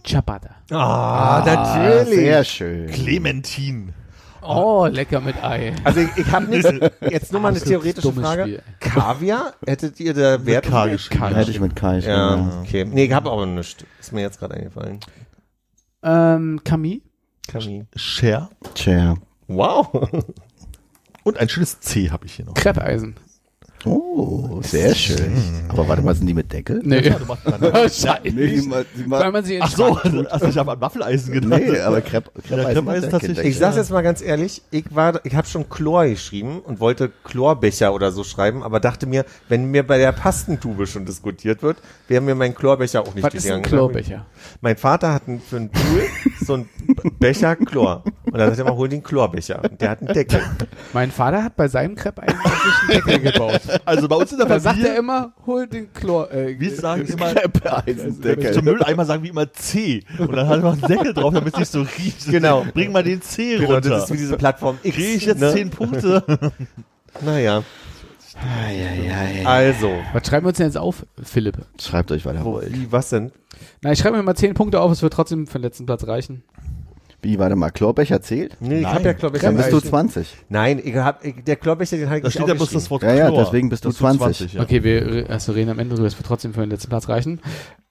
Ciabatta. 0.03 0.51
Ah, 0.71 1.43
Ah, 1.45 2.05
sehr 2.07 2.43
schön. 2.45 2.87
Clementin. 2.91 3.93
Oh, 4.41 4.87
lecker 4.91 5.21
mit 5.21 5.37
Ei. 5.45 5.75
Also 5.85 6.01
ich, 6.01 6.09
ich 6.17 6.33
habe 6.33 6.47
nicht, 6.47 6.67
jetzt 7.11 7.33
nur 7.33 7.41
mal 7.43 7.49
eine 7.49 7.61
theoretische 7.61 8.13
Frage. 8.13 8.43
Spiel. 8.45 8.63
Kaviar, 8.81 9.53
hättet 9.67 10.01
ihr 10.01 10.15
da 10.15 10.45
Wert? 10.47 10.65
K 10.65 10.87
geschrieben. 10.87 11.35
Hätte 11.35 11.51
ich 11.51 11.61
mit 11.61 11.77
K 11.77 11.97
geschrieben, 11.97 12.15
Ja, 12.17 12.37
ja. 12.37 12.61
okay. 12.63 12.85
Nee, 12.87 13.05
ich 13.05 13.13
habe 13.13 13.31
aber 13.31 13.45
nichts. 13.45 13.85
Ist 14.01 14.13
mir 14.13 14.23
jetzt 14.23 14.39
gerade 14.39 14.55
eingefallen. 14.55 15.01
Ähm, 16.03 16.61
Camille. 16.65 17.01
Kamin. 17.49 17.89
Cher. 17.97 18.51
Tja. 18.75 19.17
Wow. 19.47 20.09
Und 21.25 21.39
ein 21.39 21.49
schönes 21.49 21.81
C 21.81 22.11
habe 22.11 22.27
ich 22.27 22.35
hier 22.35 22.45
noch. 22.45 22.55
Kreppeisen. 22.55 23.17
Oh, 23.85 24.61
sehr 24.63 24.95
schön. 24.95 25.33
Aber 25.69 25.87
warte 25.87 26.03
mal, 26.03 26.15
sind 26.15 26.27
die 26.27 26.35
mit 26.35 26.53
Deckel? 26.53 26.81
Nee. 26.85 27.01
Ja, 27.01 27.17
Scheiße. 27.89 28.21
Nee, 28.25 28.33
die 28.33 28.61
die 28.97 29.11
Weil 29.11 29.31
man 29.31 29.45
sie 29.45 29.57
in 29.57 29.63
Ach 29.63 29.71
so, 29.71 29.95
also 29.95 30.47
ich 30.47 30.59
habe 30.59 30.73
an 30.73 30.81
Waffeleisen 30.81 31.33
gedacht. 31.33 31.63
nee, 31.65 31.79
aber 31.81 32.01
Crepe, 32.01 32.31
Ja, 32.49 32.65
Kreppeisen 32.73 33.11
tatsächlich. 33.11 33.47
Ich 33.47 33.59
sag's 33.59 33.77
jetzt 33.77 33.91
mal 33.91 34.03
ganz 34.03 34.21
ehrlich, 34.21 34.63
ich 34.73 34.85
war, 34.95 35.25
ich 35.25 35.35
habe 35.37 35.47
schon 35.47 35.69
Chlor 35.69 36.07
geschrieben 36.07 36.59
und 36.61 36.81
wollte 36.81 37.11
Chlorbecher 37.25 37.95
oder 37.95 38.11
so 38.11 38.25
schreiben, 38.25 38.63
aber 38.65 38.81
dachte 38.81 39.07
mir, 39.07 39.25
wenn 39.49 39.71
mir 39.71 39.87
bei 39.87 39.99
der 39.99 40.13
Pastentube 40.13 40.87
schon 40.89 41.05
diskutiert 41.07 41.63
wird, 41.63 41.79
wäre 42.09 42.21
mir 42.21 42.35
mein 42.35 42.55
Chlorbecher 42.55 43.03
auch 43.03 43.15
nicht 43.15 43.25
Was 43.25 43.35
ist 43.35 43.45
gegangen. 43.45 43.65
ein 43.65 43.69
Chlorbecher? 43.69 44.27
Mein 44.61 44.77
Vater 44.77 45.15
hat 45.15 45.29
einen, 45.29 45.41
für 45.41 45.57
einen 45.57 45.71
Pool 45.71 46.03
so 46.45 46.55
einen 46.55 46.69
Becher 47.19 47.57
Chlor. 47.57 48.05
Und 48.25 48.39
dann 48.39 48.49
sagt 48.49 48.59
er 48.59 48.65
mal, 48.65 48.77
hol 48.77 48.89
den 48.89 49.03
Chlorbecher. 49.03 49.63
Und 49.65 49.81
der 49.81 49.91
hat 49.91 50.01
einen 50.01 50.13
Deckel. 50.15 50.41
Mein 50.93 51.11
Vater 51.11 51.43
hat 51.43 51.57
bei 51.57 51.69
seinem 51.69 51.95
Kreppeisen 51.95 52.39
sich 52.45 52.97
einen 52.97 53.07
Deckel 53.07 53.33
gebaut. 53.33 53.61
Also 53.85 54.09
bei 54.09 54.17
uns 54.17 54.33
in 54.33 54.39
der 54.39 54.47
Da 54.47 54.61
sagt 54.61 54.77
er 54.79 54.83
Familie, 54.83 54.99
immer, 54.99 55.33
hol 55.47 55.67
den 55.67 55.93
Chlor. 55.93 56.31
Äh, 56.33 56.59
wir 56.59 56.75
sagen 56.75 57.07
immer, 57.07 57.35
Crepe-Eisendeckel. 57.35 58.53
zum 58.53 58.65
Mülleimer 58.65 59.05
sagen 59.05 59.23
wir 59.23 59.31
immer 59.31 59.53
C. 59.53 60.05
Und 60.19 60.35
dann 60.35 60.49
hat 60.49 60.63
man 60.63 60.73
einen 60.73 60.83
Deckel 60.83 61.15
drauf, 61.15 61.33
damit 61.35 61.55
es 61.55 61.59
nicht 61.61 61.73
so 61.73 61.81
riecht. 61.83 62.27
Genau. 62.31 62.65
Bring 62.73 62.93
mal 62.93 63.03
den 63.03 63.23
C 63.23 63.57
Genau, 63.57 63.75
runter. 63.75 63.91
das 63.91 64.05
ist 64.05 64.13
wie 64.13 64.19
diese 64.19 64.37
Plattform 64.37 64.79
X. 64.83 64.97
Kriege 64.97 65.13
ich 65.13 65.27
jetzt 65.27 65.41
ne? 65.41 65.53
10 65.53 65.71
Punkte? 65.71 66.23
Naja, 67.21 67.65
Eieiei. 68.41 69.45
also. 69.45 69.91
Was 70.13 70.27
schreiben 70.27 70.45
wir 70.45 70.49
uns 70.51 70.59
denn 70.59 70.67
jetzt 70.67 70.77
auf, 70.79 71.05
Philipp? 71.23 71.57
Schreibt 71.81 72.13
euch 72.13 72.25
weiter. 72.25 72.45
Wo, 72.45 72.61
wie, 72.65 72.91
was 72.93 73.09
denn? 73.11 73.33
Na, 73.83 73.91
ich 73.93 73.99
schreibe 73.99 74.17
mir 74.17 74.23
mal 74.23 74.37
10 74.37 74.55
Punkte 74.55 74.81
auf, 74.81 74.93
es 74.93 75.03
wird 75.03 75.13
trotzdem 75.13 75.47
für 75.47 75.59
den 75.59 75.63
letzten 75.63 75.87
Platz 75.87 76.07
reichen. 76.07 76.45
Wie, 77.21 77.39
warte 77.39 77.57
mal, 77.57 77.71
Chlorbecher 77.71 78.23
zählt? 78.23 78.57
Nee, 78.61 78.77
ich 78.77 78.83
Nein. 78.83 78.95
habe 78.95 79.05
ja 79.05 79.15
Chlorbecher. 79.15 79.47
Dann 79.49 79.57
bist 79.57 79.73
du 79.73 79.79
Eisen. 79.79 79.89
20. 79.89 80.37
Nein, 80.49 80.81
ich 80.85 80.95
hab, 80.95 81.25
ich, 81.25 81.43
der 81.43 81.57
Chlorbecher, 81.57 81.97
den 81.97 82.07
habe 82.07 82.19
ich 82.19 82.23
Da 82.23 82.29
nicht 82.29 82.35
steht 82.35 82.47
ja 82.49 82.55
bloß 82.55 82.71
das 82.71 82.91
Wort 82.91 83.03
Ja, 83.03 83.13
ja, 83.15 83.27
Chlor. 83.29 83.45
deswegen 83.45 83.69
bist 83.69 83.85
du 83.85 83.89
Das 83.89 83.99
20. 83.99 84.53
ja. 84.53 84.63
Okay, 84.63 84.85
wir 84.85 85.27
also 85.29 85.53
reden 85.53 85.71
am 85.71 85.79
Ende 85.81 85.97
drüber, 85.97 86.07
es 86.07 86.17
wird 86.17 86.27
trotzdem 86.27 86.55
für 86.55 86.61
den 86.61 86.71
letzten 86.71 86.89
Platz 86.91 87.09
reichen. 87.09 87.41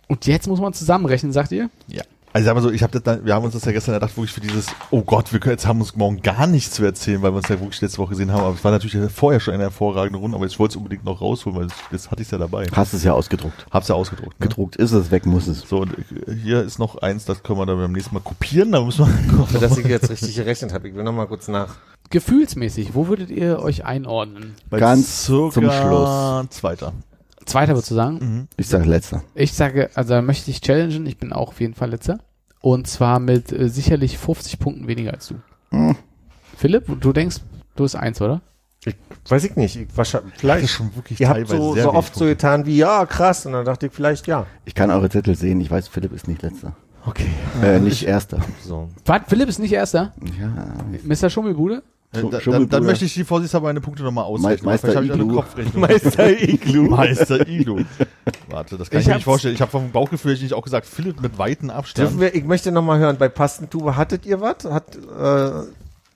Und 0.08 0.26
jetzt 0.28 0.48
muss 0.48 0.62
man 0.62 0.72
zusammenrechnen, 0.72 1.34
sagt 1.34 1.52
ihr? 1.52 1.70
Ja. 1.88 2.04
Also 2.34 2.46
sagen 2.46 2.58
wir 2.58 2.62
so, 2.62 2.72
ich 2.72 2.84
hab 2.84 2.92
das 2.92 3.04
dann, 3.04 3.26
wir 3.26 3.34
haben 3.34 3.46
uns 3.46 3.54
das 3.54 3.66
ja 3.66 3.72
gestern 3.72 3.94
erdacht, 3.94 4.16
wirklich 4.16 4.34
für 4.34 4.42
dieses, 4.42 4.68
oh 4.92 5.02
Gott, 5.02 5.32
wir 5.34 5.40
können, 5.40 5.54
jetzt 5.54 5.66
haben 5.66 5.80
uns 5.80 5.96
morgen 5.96 6.22
gar 6.22 6.46
nichts 6.46 6.76
zu 6.76 6.84
erzählen, 6.84 7.22
weil 7.22 7.32
wir 7.32 7.38
uns 7.38 7.48
ja 7.48 7.60
wirklich 7.60 7.82
letzte 7.82 7.98
Woche 8.00 8.12
gesehen 8.12 8.32
haben. 8.32 8.44
Aber 8.44 8.54
es 8.54 8.64
war 8.64 8.72
natürlich 8.72 9.12
vorher 9.12 9.40
schon 9.40 9.54
eine 9.54 9.64
hervorragende 9.64 10.20
Runde, 10.20 10.36
aber 10.36 10.46
ich 10.46 10.60
wollte 10.60 10.74
es 10.74 10.76
unbedingt 10.76 11.06
noch 11.06 11.22
rausholen, 11.22 11.58
weil 11.58 11.68
das, 11.68 11.78
das 11.92 12.12
hatte 12.12 12.22
ich 12.22 12.30
ja 12.30 12.38
dabei. 12.38 12.68
Hast 12.74 12.94
es 12.94 13.04
ja 13.04 13.14
ausgedruckt. 13.14 13.66
Hab's 13.72 13.88
ja 13.88 13.96
ausgedruckt. 13.96 14.40
Ne? 14.40 14.48
Gedruckt 14.48 14.76
ist 14.76 14.92
es, 14.92 15.10
weg 15.10 15.26
muss 15.26 15.48
es. 15.48 15.62
So, 15.62 15.80
und 15.80 15.94
äh, 15.94 16.34
hier 16.36 16.62
ist 16.64 16.80
noch 16.80 16.98
eins, 16.98 17.26
das 17.26 17.44
können 17.44 17.60
wir 17.60 17.66
dann 17.66 17.78
beim 17.78 17.92
nächsten 17.94 18.14
Mal 18.14 18.22
kopieren, 18.22 18.72
da 18.72 18.82
müssen 18.82 19.08
wir 19.08 19.46
Für 19.48 19.60
das 19.60 19.78
ich 19.78 19.86
jetzt 19.86 20.10
richtig 20.10 20.36
gerechnet 20.36 20.74
habe. 20.74 20.88
Ich 20.90 20.96
will 20.96 21.04
noch 21.04 21.14
mal 21.14 21.28
kurz 21.28 21.48
nach. 21.48 21.76
Gefühlsmäßig, 22.10 22.94
wo 22.94 23.08
würdet 23.08 23.30
ihr 23.30 23.60
euch 23.60 23.84
einordnen? 23.84 24.56
bei 24.70 24.80
Ganz 24.80 25.26
circa 25.26 25.54
zum 25.54 25.72
Schluss. 25.72 26.50
Zweiter. 26.52 26.94
Zweiter 27.48 27.74
würdest 27.74 27.92
du 27.92 27.96
sagen? 27.96 28.20
Mhm. 28.20 28.48
Ich 28.58 28.68
sage 28.68 28.86
letzter. 28.90 29.24
Ich 29.34 29.54
sage, 29.54 29.90
also 29.96 30.14
da 30.14 30.22
möchte 30.22 30.52
ich 30.52 30.62
challengen, 30.62 31.06
ich 31.06 31.18
bin 31.18 31.34
auch 31.34 31.50
auf 31.50 31.60
jeden 31.62 31.74
Fall 31.74 31.90
letzter. 31.90 32.20
Und 32.62 32.88
zwar 32.88 33.20
mit 33.20 33.52
äh, 33.52 33.70
sicherlich 33.70 34.18
50 34.18 34.60
Punkten 34.60 34.88
weniger 34.88 35.14
als 35.14 35.30
du. 35.30 35.36
Hm. 35.72 35.96
Philipp, 36.58 36.86
du 37.00 37.14
denkst, 37.14 37.38
du 37.76 37.84
bist 37.84 37.96
eins, 37.96 38.22
oder? 38.22 38.42
Ich, 38.86 38.96
weiß 39.30 39.44
ich 39.46 39.56
nicht. 39.56 39.76
Ich, 39.76 39.88
wahrscheinlich, 39.96 40.34
vielleicht. 40.38 40.70
schon 40.70 40.96
wirklich 40.96 41.20
Ihr 41.20 41.30
habt 41.30 41.48
so, 41.48 41.74
sehr 41.74 41.84
so 41.84 41.94
oft 41.94 42.14
so 42.14 42.20
Punkte. 42.20 42.36
getan 42.36 42.66
wie, 42.66 42.78
ja, 42.78 43.06
krass. 43.06 43.46
Und 43.46 43.54
dann 43.54 43.66
dachte 43.66 43.88
ich 43.88 43.94
vielleicht, 43.94 44.28
ja. 44.28 44.46
Ich 44.66 44.76
kann 44.76 44.92
eure 44.92 45.10
Zettel 45.10 45.36
sehen. 45.36 45.62
Ich 45.62 45.72
weiß, 45.72 45.88
Philipp 45.88 46.14
ist 46.14 46.28
nicht 46.28 46.42
letzter. 46.42 46.76
Okay. 47.06 47.30
Äh, 47.64 47.80
nicht 47.80 48.04
erster. 48.06 48.40
So. 48.66 48.90
Was? 49.06 49.22
Philipp 49.28 49.48
ist 49.48 49.60
nicht 49.60 49.72
erster? 49.72 50.14
Ja. 50.40 50.74
Mr. 51.04 51.30
Schummelbude? 51.30 51.84
Äh, 52.14 52.22
Schon- 52.42 52.70
da, 52.70 52.78
dann, 52.78 52.86
möchte 52.86 53.04
ich 53.06 53.14
die 53.14 53.24
vorsichtshalber 53.26 53.68
meine 53.68 53.82
Punkte 53.82 54.02
nochmal 54.04 54.24
ausrechnen. 54.24 54.66
Meister 54.66 54.88
Vielleicht 54.88 54.96
habe 54.96 55.06
ich 55.08 55.12
eine 55.12 55.24
Iglu. 55.24 55.36
Kopfrechnung. 55.36 55.82
Meister 55.82 56.42
Iglu. 56.42 56.84
Meister 56.90 57.48
Iglu. 57.48 57.84
Warte, 58.50 58.78
das 58.78 58.90
kann 58.90 59.00
Ich 59.00 59.06
ich, 59.06 59.10
mir 59.10 59.16
nicht 59.16 59.24
vorstellen. 59.26 59.56
Ich 59.56 59.62
habe 59.62 59.72
vom 59.72 59.92
Bauchgefühl 59.92 60.34
ich 60.34 60.54
auch 60.54 60.64
gesagt, 60.64 60.86
Philipp 60.88 61.22
mit 61.22 61.38
weiten 61.38 61.70
Abstand. 61.70 62.08
Dürfen 62.10 62.22
wir, 62.22 62.34
ich 62.34 62.46
möchte 62.46 62.72
noch 62.72 62.82
mal 62.84 62.98
hören, 62.98 63.18
bei 63.18 63.28
Pastentube 63.28 63.98
hattet 63.98 64.26
ihr 64.26 64.40
was? 64.42 64.64
Hat, 64.66 64.96
äh, 64.96 65.68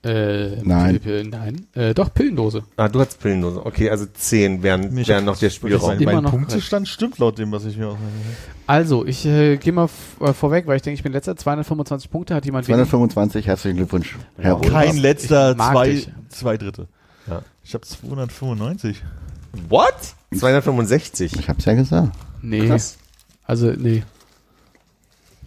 Äh, 0.03 0.57
Nein. 0.63 0.99
Pil- 0.99 1.29
nein. 1.29 1.67
Äh, 1.75 1.93
doch, 1.93 2.11
Pillendose. 2.11 2.63
Ah, 2.75 2.87
du 2.89 2.99
hast 3.01 3.19
Pillendose. 3.19 3.63
Okay, 3.63 3.87
also 3.91 4.07
10 4.11 4.63
wären, 4.63 4.95
wären 5.05 5.25
noch 5.25 5.37
der 5.37 5.51
Spielraum. 5.51 5.95
Mein, 6.03 6.23
Punktestand 6.23 6.87
stimmt 6.87 7.19
laut 7.19 7.37
dem, 7.37 7.51
was 7.51 7.65
ich 7.65 7.77
mir 7.77 7.89
aus. 7.89 7.97
Also, 8.71 9.05
ich 9.05 9.25
äh, 9.25 9.57
gehe 9.57 9.73
mal 9.73 9.89
äh, 10.21 10.31
vorweg, 10.31 10.65
weil 10.65 10.77
ich 10.77 10.81
denke, 10.81 10.95
ich 10.95 11.03
bin 11.03 11.11
letzter. 11.11 11.35
225 11.35 12.09
Punkte 12.09 12.33
hat 12.33 12.45
jemand 12.45 12.69
weniger. 12.69 12.85
225, 12.85 13.45
herzlichen 13.45 13.75
Glückwunsch. 13.75 14.17
Herr. 14.37 14.61
Kein 14.61 14.95
letzter, 14.95 15.57
zwei, 15.57 15.89
dich. 15.89 16.09
zwei 16.29 16.55
Dritte. 16.55 16.87
Ja. 17.27 17.41
Ich 17.65 17.73
habe 17.73 17.85
295. 17.85 19.03
What? 19.67 20.15
265. 20.33 21.37
Ich 21.37 21.49
hab's 21.49 21.65
ja 21.65 21.73
gesagt. 21.73 22.15
Nee. 22.41 22.65
Krass. 22.65 22.97
Also, 23.43 23.73
nee. 23.73 24.03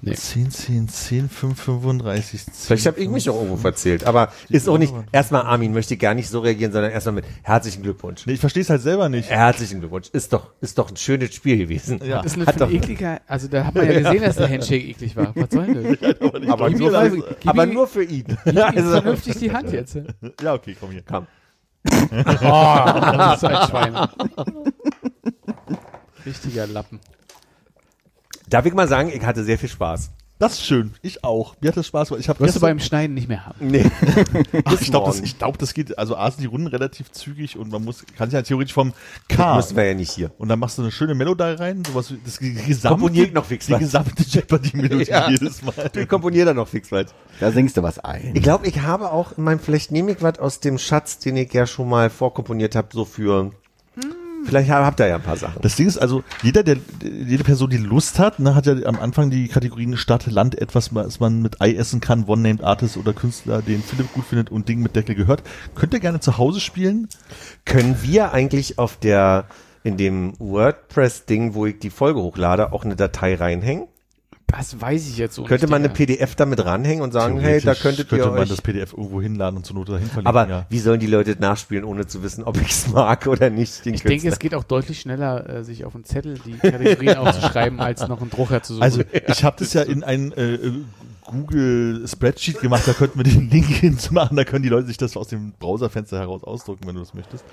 Nee. 0.06 0.14
10, 0.14 0.51
10, 0.51 0.89
10, 0.89 1.28
5, 1.28 1.60
35. 1.62 2.44
10, 2.44 2.52
Vielleicht 2.55 2.86
habe 2.86 3.01
ich 3.01 3.09
mich 3.09 3.28
auch 3.31 3.36
irgendwo 3.36 3.56
verzählt, 3.56 4.05
aber 4.05 4.32
ist 4.48 4.68
auch 4.68 4.78
nicht. 4.78 4.93
Erstmal, 5.12 5.43
Armin 5.43 5.72
möchte 5.72 5.97
gar 5.97 6.14
nicht 6.14 6.28
so 6.28 6.40
reagieren, 6.40 6.72
sondern 6.72 6.90
erstmal 6.93 7.14
mit 7.14 7.24
herzlichen 7.43 7.82
Glückwunsch. 7.82 8.26
Nee, 8.26 8.35
ich 8.35 8.40
verstehe 8.40 8.62
es 8.62 8.70
halt 8.70 8.82
selber 8.82 9.09
nicht. 9.09 9.31
Herzlichen 9.31 9.81
Glückwunsch. 9.81 10.09
Ist 10.10 10.32
doch, 10.32 10.51
ist 10.60 10.78
doch 10.78 10.90
ein 10.90 10.97
schönes 10.97 11.35
Spiel 11.35 11.56
gewesen. 11.59 12.01
Ja. 12.05 12.22
Das 12.22 12.32
ist 12.32 12.39
eine 12.39 12.47
Hat 12.47 12.60
doch- 12.60 12.68
ein 12.68 12.74
ekliger, 12.76 13.20
also 13.26 13.48
da 13.48 13.64
hat 13.64 13.74
man 13.74 13.86
ja 13.90 13.98
gesehen, 14.01 14.22
dass 14.22 14.36
der 14.36 14.48
Handshake 14.51 14.85
eklig 14.89 15.16
war. 15.16 15.32
Was 15.35 15.51
soll 15.51 15.66
denn 15.66 15.97
das? 16.01 16.20
Aber, 16.51 16.70
nur, 16.70 16.90
ihm- 17.05 17.22
für, 17.22 17.24
aber 17.48 17.64
ihm- 17.64 17.74
nur 17.74 17.86
für 17.86 18.05
ihn. 18.05 18.24
Gib 18.44 18.55
ihm 18.55 18.59
Also, 18.62 18.90
vernünftig 18.90 19.36
die 19.39 19.52
Hand 19.52 19.72
jetzt. 19.72 19.98
Ja, 20.43 20.55
okay, 20.55 20.76
komm 20.78 20.90
hier. 20.90 21.02
komm. 21.06 21.26
Oh, 21.86 23.01
das 23.02 23.43
ist 23.43 23.44
ein 23.44 23.68
Schwein. 23.68 24.09
Richtiger 26.24 26.66
Lappen. 26.66 27.01
Darf 28.49 28.66
ich 28.66 28.75
mal 28.75 28.89
sagen, 28.89 29.11
ich 29.15 29.23
hatte 29.25 29.45
sehr 29.45 29.59
viel 29.59 29.69
Spaß. 29.69 30.11
Das 30.41 30.55
ist 30.55 30.66
schön. 30.66 30.93
Ich 31.01 31.23
auch. 31.23 31.55
Mir 31.61 31.69
hat 31.69 31.77
das 31.77 31.87
Spaß 31.87 32.09
gemacht. 32.09 32.21
Ich 32.21 32.29
habe 32.29 32.41
Wirst 32.41 32.57
du 32.57 32.61
beim 32.61 32.81
Schneiden 32.81 33.15
nicht 33.15 33.29
mehr 33.29 33.47
haben. 33.47 33.69
Nee. 33.69 33.89
Ach, 34.65 34.81
ich 34.81 34.91
glaube, 34.91 35.07
das, 35.07 35.21
ich 35.21 35.39
glaub, 35.39 35.57
das 35.59 35.75
geht, 35.75 35.97
also 35.97 36.16
A 36.16 36.29
sind 36.29 36.41
die 36.43 36.47
Runden 36.47 36.66
relativ 36.66 37.12
zügig 37.12 37.57
und 37.57 37.71
man 37.71 37.85
muss, 37.85 38.05
kann 38.19 38.29
sich 38.29 38.35
ja 38.35 38.43
theoretisch 38.43 38.75
vom 38.75 38.93
Das 39.29 39.37
K 39.37 39.57
müssen 39.57 39.77
wir 39.77 39.85
ja 39.85 39.95
nicht 39.95 40.11
hier. 40.11 40.33
und 40.39 40.49
dann 40.49 40.59
machst 40.59 40.77
du 40.77 40.83
eine 40.83 40.91
schöne 40.91 41.15
Melodie 41.15 41.45
rein, 41.57 41.85
sowas 41.87 42.11
wie 42.12 42.19
das 42.25 42.39
gesamte, 42.41 42.89
Komponiert 42.89 43.33
noch 43.33 43.45
fix 43.45 43.66
die 43.66 43.77
gesamte 43.79 44.25
Jeopardy-Melodie 44.25 45.05
Ja. 45.09 45.31
jedes 45.31 45.62
Mal. 45.62 45.73
Ich 45.95 46.09
komponiere 46.09 46.47
da 46.47 46.55
noch 46.55 46.66
fix 46.69 46.91
was. 46.91 47.07
Da 47.39 47.53
singst 47.53 47.77
du 47.77 47.85
was 47.85 48.01
ein. 48.01 48.33
Ich 48.35 48.43
glaube, 48.43 48.66
ich 48.66 48.81
habe 48.81 49.12
auch 49.12 49.39
in 49.39 49.45
meinem, 49.45 49.61
vielleicht 49.61 49.93
nehme 49.93 50.11
ich 50.11 50.21
was 50.21 50.41
aus 50.41 50.59
dem 50.59 50.79
Schatz, 50.79 51.21
den 51.21 51.37
ich 51.37 51.53
ja 51.53 51.66
schon 51.69 51.89
mal 51.89 52.11
vorkomponiert 52.11 52.75
habe, 52.75 52.89
so 52.93 53.05
für, 53.05 53.53
vielleicht 54.45 54.71
hab- 54.71 54.85
habt 54.85 55.01
ihr 55.01 55.07
ja 55.09 55.16
ein 55.16 55.23
paar 55.23 55.37
Sachen. 55.37 55.61
Das 55.62 55.77
Ding 55.77 55.87
ist 55.87 55.99
also, 55.99 56.23
jeder, 56.43 56.62
der, 56.62 56.77
jede 57.03 57.45
Person, 57.45 57.71
die 57.71 57.77
Lust 57.77 58.19
hat, 58.19 58.39
ne, 58.39 58.55
hat 58.55 58.66
ja 58.66 58.75
am 58.85 58.99
Anfang 58.99 59.31
die 59.31 59.49
Kategorien 59.49 59.97
Stadt, 59.97 60.27
Land, 60.27 60.61
etwas, 60.61 60.95
was 60.95 61.21
man 61.21 61.43
mit 61.43 61.61
Ei 61.61 61.75
essen 61.75 62.01
kann, 62.01 62.25
One-Named 62.25 62.62
Artist 62.62 62.97
oder 62.97 63.12
Künstler, 63.12 63.62
den 63.62 63.83
Philipp 63.83 64.12
gut 64.12 64.25
findet 64.25 64.51
und 64.51 64.69
Ding 64.69 64.81
mit 64.81 64.97
Deckel 64.97 65.15
gehört. 65.15 65.43
Könnt 65.75 65.95
ihr 65.95 66.01
gerne 66.01 66.21
zu 66.21 66.39
Hause 66.39 66.61
spielen. 66.61 67.09
Können 67.65 67.97
wir 68.03 68.33
eigentlich 68.33 68.79
auf 68.79 68.97
der, 68.99 69.47
in 69.83 69.97
dem 69.97 70.35
WordPress-Ding, 70.39 71.55
wo 71.55 71.66
ich 71.66 71.79
die 71.79 71.91
Folge 71.91 72.21
hochlade, 72.21 72.73
auch 72.73 72.85
eine 72.85 72.97
Datei 72.97 73.35
reinhängen? 73.35 73.87
Das 74.56 74.81
weiß 74.81 75.09
ich 75.09 75.16
jetzt 75.16 75.35
so 75.35 75.44
Könnte 75.44 75.64
nicht. 75.64 75.70
man 75.70 75.82
eine. 75.82 75.93
PDF 75.93 76.35
damit 76.36 76.64
ranhängen 76.64 77.02
und 77.02 77.12
sagen, 77.12 77.40
hey, 77.40 77.60
da 77.60 77.74
könntet 77.74 78.09
könnte 78.09 78.24
ihr 78.26 78.31
man 78.31 78.40
euch... 78.40 78.48
das 78.48 78.62
PDF 78.62 78.93
irgendwo 78.93 79.20
hinladen 79.20 79.56
und 79.56 79.66
zur 79.66 79.76
Not 79.76 79.89
dahin 79.89 80.06
verlinken. 80.06 80.26
aber 80.26 80.48
ja. 80.48 80.66
wie 80.68 80.78
sollen 80.78 81.01
die 81.01 81.06
Leute 81.06 81.36
nachspielen, 81.39 81.85
ohne 81.85 82.06
zu 82.06 82.22
wissen, 82.22 82.44
ob 82.44 82.60
ich 82.60 82.70
es 82.70 82.89
mag 82.89 83.26
oder 83.26 83.51
nicht? 83.51 83.85
Den 83.85 83.94
Ich 83.94 84.02
denke, 84.02 84.14
Künstler? 84.14 84.32
es 84.32 84.39
geht 84.39 84.55
auch 84.55 84.64
deutlich 84.64 85.01
schneller, 85.01 85.48
äh, 85.48 85.64
sich 85.64 85.85
auf 85.85 85.94
einen 85.94 86.05
Zettel 86.05 86.39
die 86.44 86.52
Kategorien 86.52 87.16
aufzuschreiben, 87.18 87.81
als 87.81 88.06
noch 88.06 88.20
einen 88.20 88.31
Drucker 88.31 88.62
zu 88.62 88.74
suchen. 88.74 88.82
Also 88.82 89.02
ich 89.26 89.44
habe 89.44 89.56
das 89.59 89.72
ja 89.72 89.82
in 89.82 90.05
ein 90.05 90.32
äh, 90.32 90.55
äh, 90.55 90.72
Google 91.26 92.06
Spreadsheet 92.06 92.60
gemacht, 92.60 92.82
da 92.86 92.93
könnten 92.93 93.18
wir 93.18 93.24
den 93.24 93.51
Link 93.51 93.66
hinzumachen, 93.68 94.36
da 94.36 94.44
können 94.44 94.62
die 94.62 94.68
Leute 94.68 94.86
sich 94.86 94.98
das 94.98 95.16
aus 95.16 95.28
dem 95.28 95.52
Browserfenster 95.59 96.18
heraus 96.18 96.44
ausdrucken, 96.44 96.86
wenn 96.86 96.94
du 96.94 97.01
das 97.01 97.14
möchtest. 97.14 97.44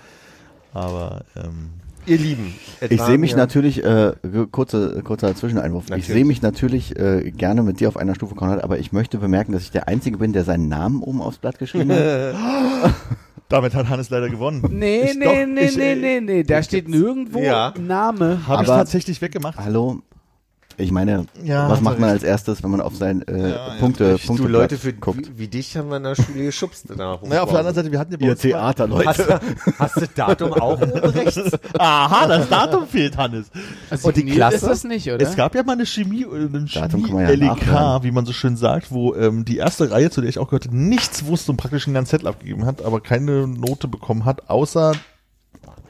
Aber 0.73 1.23
ähm, 1.35 1.71
ihr 2.05 2.17
Lieben. 2.17 2.53
Ich 2.89 3.01
sehe 3.01 3.17
mich 3.17 3.35
natürlich, 3.35 3.83
äh, 3.83 4.13
kurze, 4.51 5.01
kurzer 5.03 5.35
Zwischeneinwurf, 5.35 5.85
Natürlich. 5.85 6.07
ich 6.07 6.13
sehe 6.13 6.25
mich 6.25 6.41
natürlich 6.41 6.97
äh, 6.99 7.31
gerne 7.31 7.63
mit 7.63 7.79
dir 7.79 7.87
auf 7.87 7.97
einer 7.97 8.15
Stufe, 8.15 8.35
Konrad, 8.35 8.63
aber 8.63 8.79
ich 8.79 8.91
möchte 8.91 9.17
bemerken, 9.17 9.51
dass 9.51 9.63
ich 9.63 9.71
der 9.71 9.87
Einzige 9.87 10.17
bin, 10.17 10.33
der 10.33 10.43
seinen 10.43 10.67
Namen 10.67 11.01
oben 11.01 11.21
aufs 11.21 11.37
Blatt 11.37 11.59
geschrieben 11.59 11.91
hat. 11.91 12.35
damit 13.49 13.75
hat 13.75 13.89
Hannes 13.89 14.09
leider 14.09 14.29
gewonnen. 14.29 14.63
nee, 14.71 15.01
Ich 15.11 15.17
nee, 15.17 15.25
doch, 15.25 15.33
nee, 15.47 15.61
ich, 15.65 15.77
nee, 15.77 15.95
nee, 15.95 16.21
nee, 16.21 16.43
da 16.43 16.63
steht 16.63 16.87
nirgendwo 16.87 17.39
Ja. 17.39 17.73
Name. 17.79 18.47
Habe 18.47 18.63
ich 18.63 18.69
tatsächlich 18.69 19.21
weggemacht. 19.21 19.57
Hallo? 19.57 20.01
Ich 20.81 20.91
meine, 20.91 21.25
Ja, 21.43 21.69
was 21.69 21.77
hat 21.77 21.83
macht 21.83 21.99
man 21.99 22.09
als 22.09 22.23
erstes, 22.23 22.63
wenn 22.63 22.71
man 22.71 22.81
auf 22.81 22.95
sein 22.95 23.21
äh, 23.27 23.51
ja, 23.51 23.69
Punkte, 23.79 24.13
recht. 24.15 24.27
Punkte 24.27 24.43
Du 24.43 24.49
Leute, 24.49 24.77
für, 24.77 24.91
wie, 24.93 25.37
wie 25.37 25.47
dich 25.47 25.77
haben 25.77 25.89
wir 25.89 25.97
in 25.97 26.03
der 26.03 26.15
Schule 26.15 26.43
geschubst. 26.45 26.85
Naja, 26.95 27.13
auf 27.43 27.49
der 27.49 27.59
anderen 27.59 27.75
Seite, 27.75 27.91
wir 27.91 27.99
hatten 27.99 28.11
ja 28.11 28.17
bei 28.17 28.25
Ihr 28.25 28.31
uns 28.31 28.43
mal- 28.43 28.49
Theaterleute. 28.49 29.07
Hast, 29.07 29.19
du- 29.19 29.73
hast 29.79 29.95
du 29.97 30.07
Datum 30.15 30.53
auch 30.53 30.81
oben 30.81 30.91
rechts? 30.91 31.39
Aha, 31.79 32.27
das 32.27 32.49
Datum 32.49 32.87
fehlt, 32.87 33.17
Hannes. 33.17 33.47
Also 33.89 34.07
Und 34.09 34.17
die 34.17 34.25
Klasse? 34.25 34.55
ist 34.57 34.65
das 34.67 34.83
nicht, 34.83 35.09
oder? 35.11 35.21
Es 35.25 35.35
gab 35.35 35.55
ja 35.55 35.63
mal 35.63 35.73
eine 35.73 35.85
Chemie, 35.85 36.23
äh, 36.23 36.27
eine 36.27 36.65
kann 36.65 37.01
man 37.11 37.39
ja 37.49 38.03
wie 38.03 38.11
man 38.11 38.25
so 38.25 38.33
schön 38.33 38.55
sagt, 38.57 38.91
wo 38.91 39.13
ähm, 39.15 39.45
die 39.45 39.57
erste 39.57 39.89
Reihe, 39.91 40.09
zu 40.09 40.21
der 40.21 40.29
ich 40.29 40.39
auch 40.39 40.47
gehörte, 40.47 40.75
nichts 40.75 41.25
wusste 41.25 41.51
und 41.51 41.57
praktisch 41.57 41.87
einen 41.87 41.93
ganzen 41.93 42.11
Zettel 42.11 42.27
abgegeben 42.27 42.65
hat, 42.65 42.83
aber 42.83 43.01
keine 43.01 43.47
Note 43.47 43.87
bekommen 43.87 44.25
hat, 44.25 44.49
außer, 44.49 44.93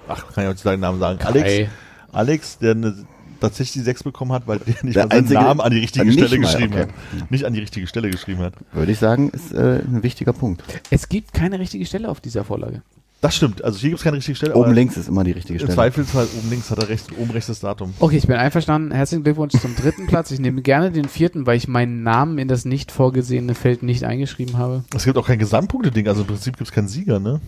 ach, 0.08 0.34
kann 0.34 0.44
ich 0.46 0.50
euch 0.50 0.60
seinen 0.60 0.80
Namen 0.82 1.00
sagen, 1.00 1.20
Alex, 1.24 1.50
Ey. 1.50 1.70
Alex, 2.12 2.58
der 2.60 2.72
eine, 2.72 3.06
tatsächlich 3.42 3.74
die 3.74 3.80
sechs 3.82 4.04
bekommen 4.04 4.32
hat, 4.32 4.48
weil 4.48 4.60
der 4.60 4.76
nicht 4.84 4.96
Der 4.96 5.04
mal 5.06 5.10
seinen 5.12 5.20
einzige- 5.24 5.40
Namen 5.42 5.60
an 5.62 5.72
die 5.72 5.80
richtige 5.80 6.06
Nicht 6.06 6.14
Stelle 6.20 6.40
mal, 6.40 6.48
geschrieben 6.52 6.74
okay. 6.74 6.82
hat. 7.20 7.32
Nicht 7.32 7.44
an 7.46 7.54
die 7.54 7.60
richtige 7.60 7.88
Stelle 7.88 8.10
geschrieben 8.10 8.40
hat. 8.42 8.54
Würde 8.72 8.92
ich 8.92 9.00
sagen, 9.00 9.30
ist 9.32 9.52
äh, 9.54 9.80
ein 9.86 10.04
wichtiger 10.04 10.34
Punkt. 10.34 10.64
Es 10.90 11.10
gibt 11.10 11.34
keine 11.34 11.60
richtige 11.60 11.86
Stelle 11.86 12.08
auf 12.10 12.22
dieser 12.22 12.44
Vorlage. 12.46 12.82
Das 13.20 13.36
stimmt, 13.36 13.64
also 13.64 13.78
hier 13.78 13.90
gibt 13.92 14.00
es 14.00 14.04
keine 14.04 14.18
richtige 14.18 14.36
Stelle, 14.36 14.56
Oben 14.56 14.74
links 14.74 14.98
ist 14.98 15.08
immer 15.08 15.24
die 15.24 15.30
richtige 15.30 15.54
im 15.54 15.60
Stelle. 15.60 15.76
Zweifelsfall 15.76 16.28
oben 16.40 16.50
links 16.50 16.72
hat 16.72 16.80
er 16.80 16.90
rechts, 16.90 17.08
oben 17.16 17.30
rechts 17.30 17.46
das 17.50 17.60
Datum. 17.60 17.94
Okay, 18.00 18.18
ich 18.18 18.26
bin 18.26 18.36
einverstanden. 18.36 18.90
Herzlichen 18.92 19.24
Glückwunsch 19.24 19.54
zum 19.62 19.76
dritten 19.76 20.08
Platz. 20.08 20.32
Ich 20.32 20.40
nehme 20.40 20.64
gerne 20.64 20.92
den 20.92 21.08
vierten, 21.08 21.46
weil 21.46 21.56
ich 21.56 21.68
meinen 21.68 22.02
Namen 22.02 22.40
in 22.40 22.48
das 22.48 22.66
nicht 22.66 22.92
vorgesehene 22.92 23.54
Feld 23.54 23.84
nicht 23.84 24.06
eingeschrieben 24.06 24.58
habe. 24.58 24.84
Es 24.96 25.04
gibt 25.04 25.20
auch 25.20 25.28
kein 25.28 25.38
Gesamtpunkte-Ding, 25.38 26.08
also 26.08 26.22
im 26.22 26.28
Prinzip 26.30 26.58
gibt 26.58 26.68
es 26.68 26.74
keinen 26.74 26.88
Sieger, 26.88 27.20
ne? 27.20 27.40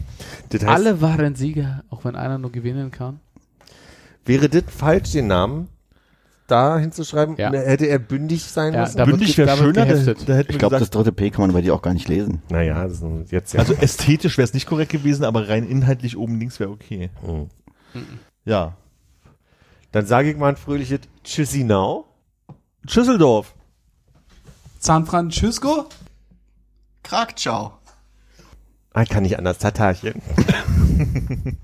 Das 0.50 0.62
heißt, 0.62 0.70
Alle 0.72 1.02
waren 1.02 1.34
Sieger, 1.34 1.84
auch 1.90 2.06
wenn 2.06 2.16
einer 2.16 2.38
nur 2.38 2.52
gewinnen 2.52 2.92
kann. 2.92 3.20
wäre 4.26 4.50
das 4.50 4.66
falsch, 4.68 5.14
den 5.14 5.26
Namen 5.26 5.70
da 6.48 6.78
hinzuschreiben? 6.78 7.38
Ja. 7.38 7.52
Hätte 7.52 7.86
er 7.86 8.00
bündig 8.00 8.44
sein 8.44 8.74
Ja, 8.74 8.82
müssen? 8.82 8.98
da 8.98 9.06
Bündig 9.06 9.38
wäre 9.38 9.48
da 9.48 9.58
schöner, 9.58 9.74
da, 9.74 9.86
geheftet. 9.86 10.30
da 10.30 10.38
wir 10.38 10.50
Ich 10.50 10.58
glaube, 10.60 10.78
das 10.80 10.90
dritte 10.90 11.12
P 11.12 11.30
kann 11.30 11.42
man 11.42 11.54
bei 11.54 11.62
dir 11.62 11.74
auch 11.74 11.82
gar 11.82 11.94
nicht 11.94 12.08
lesen. 12.08 12.42
naja, 12.50 12.84
das 12.88 13.02
ist 13.02 13.32
jetzt 13.32 13.54
ja. 13.54 13.60
also 13.60 13.74
ästhetisch 13.82 14.38
wäre 14.38 14.46
es 14.46 14.54
nicht 14.54 14.66
korrekt 14.68 14.92
gewesen, 14.92 15.24
aber 15.24 15.48
rein 15.50 15.68
inhaltlich 15.68 16.18
oben 16.18 16.40
links 16.40 16.60
wäre 16.60 16.70
okay. 16.72 17.10
Mhm. 17.26 17.50
Ja. 18.46 18.76
Dann 19.92 20.06
sage 20.06 20.32
ich 20.32 20.38
mal 20.38 20.50
ein 20.50 20.58
fröhliches 20.58 21.02
Tschüssi 21.24 21.64
now. 21.64 22.06
Schüsseldorf. 22.88 23.54
San 24.80 25.06
Francisco? 25.06 25.86
Krakau. 27.04 27.74
Ah, 28.94 29.06
kann 29.06 29.24
nicht 29.24 29.38
anders. 29.38 29.58
Tatarchen. 29.60 30.22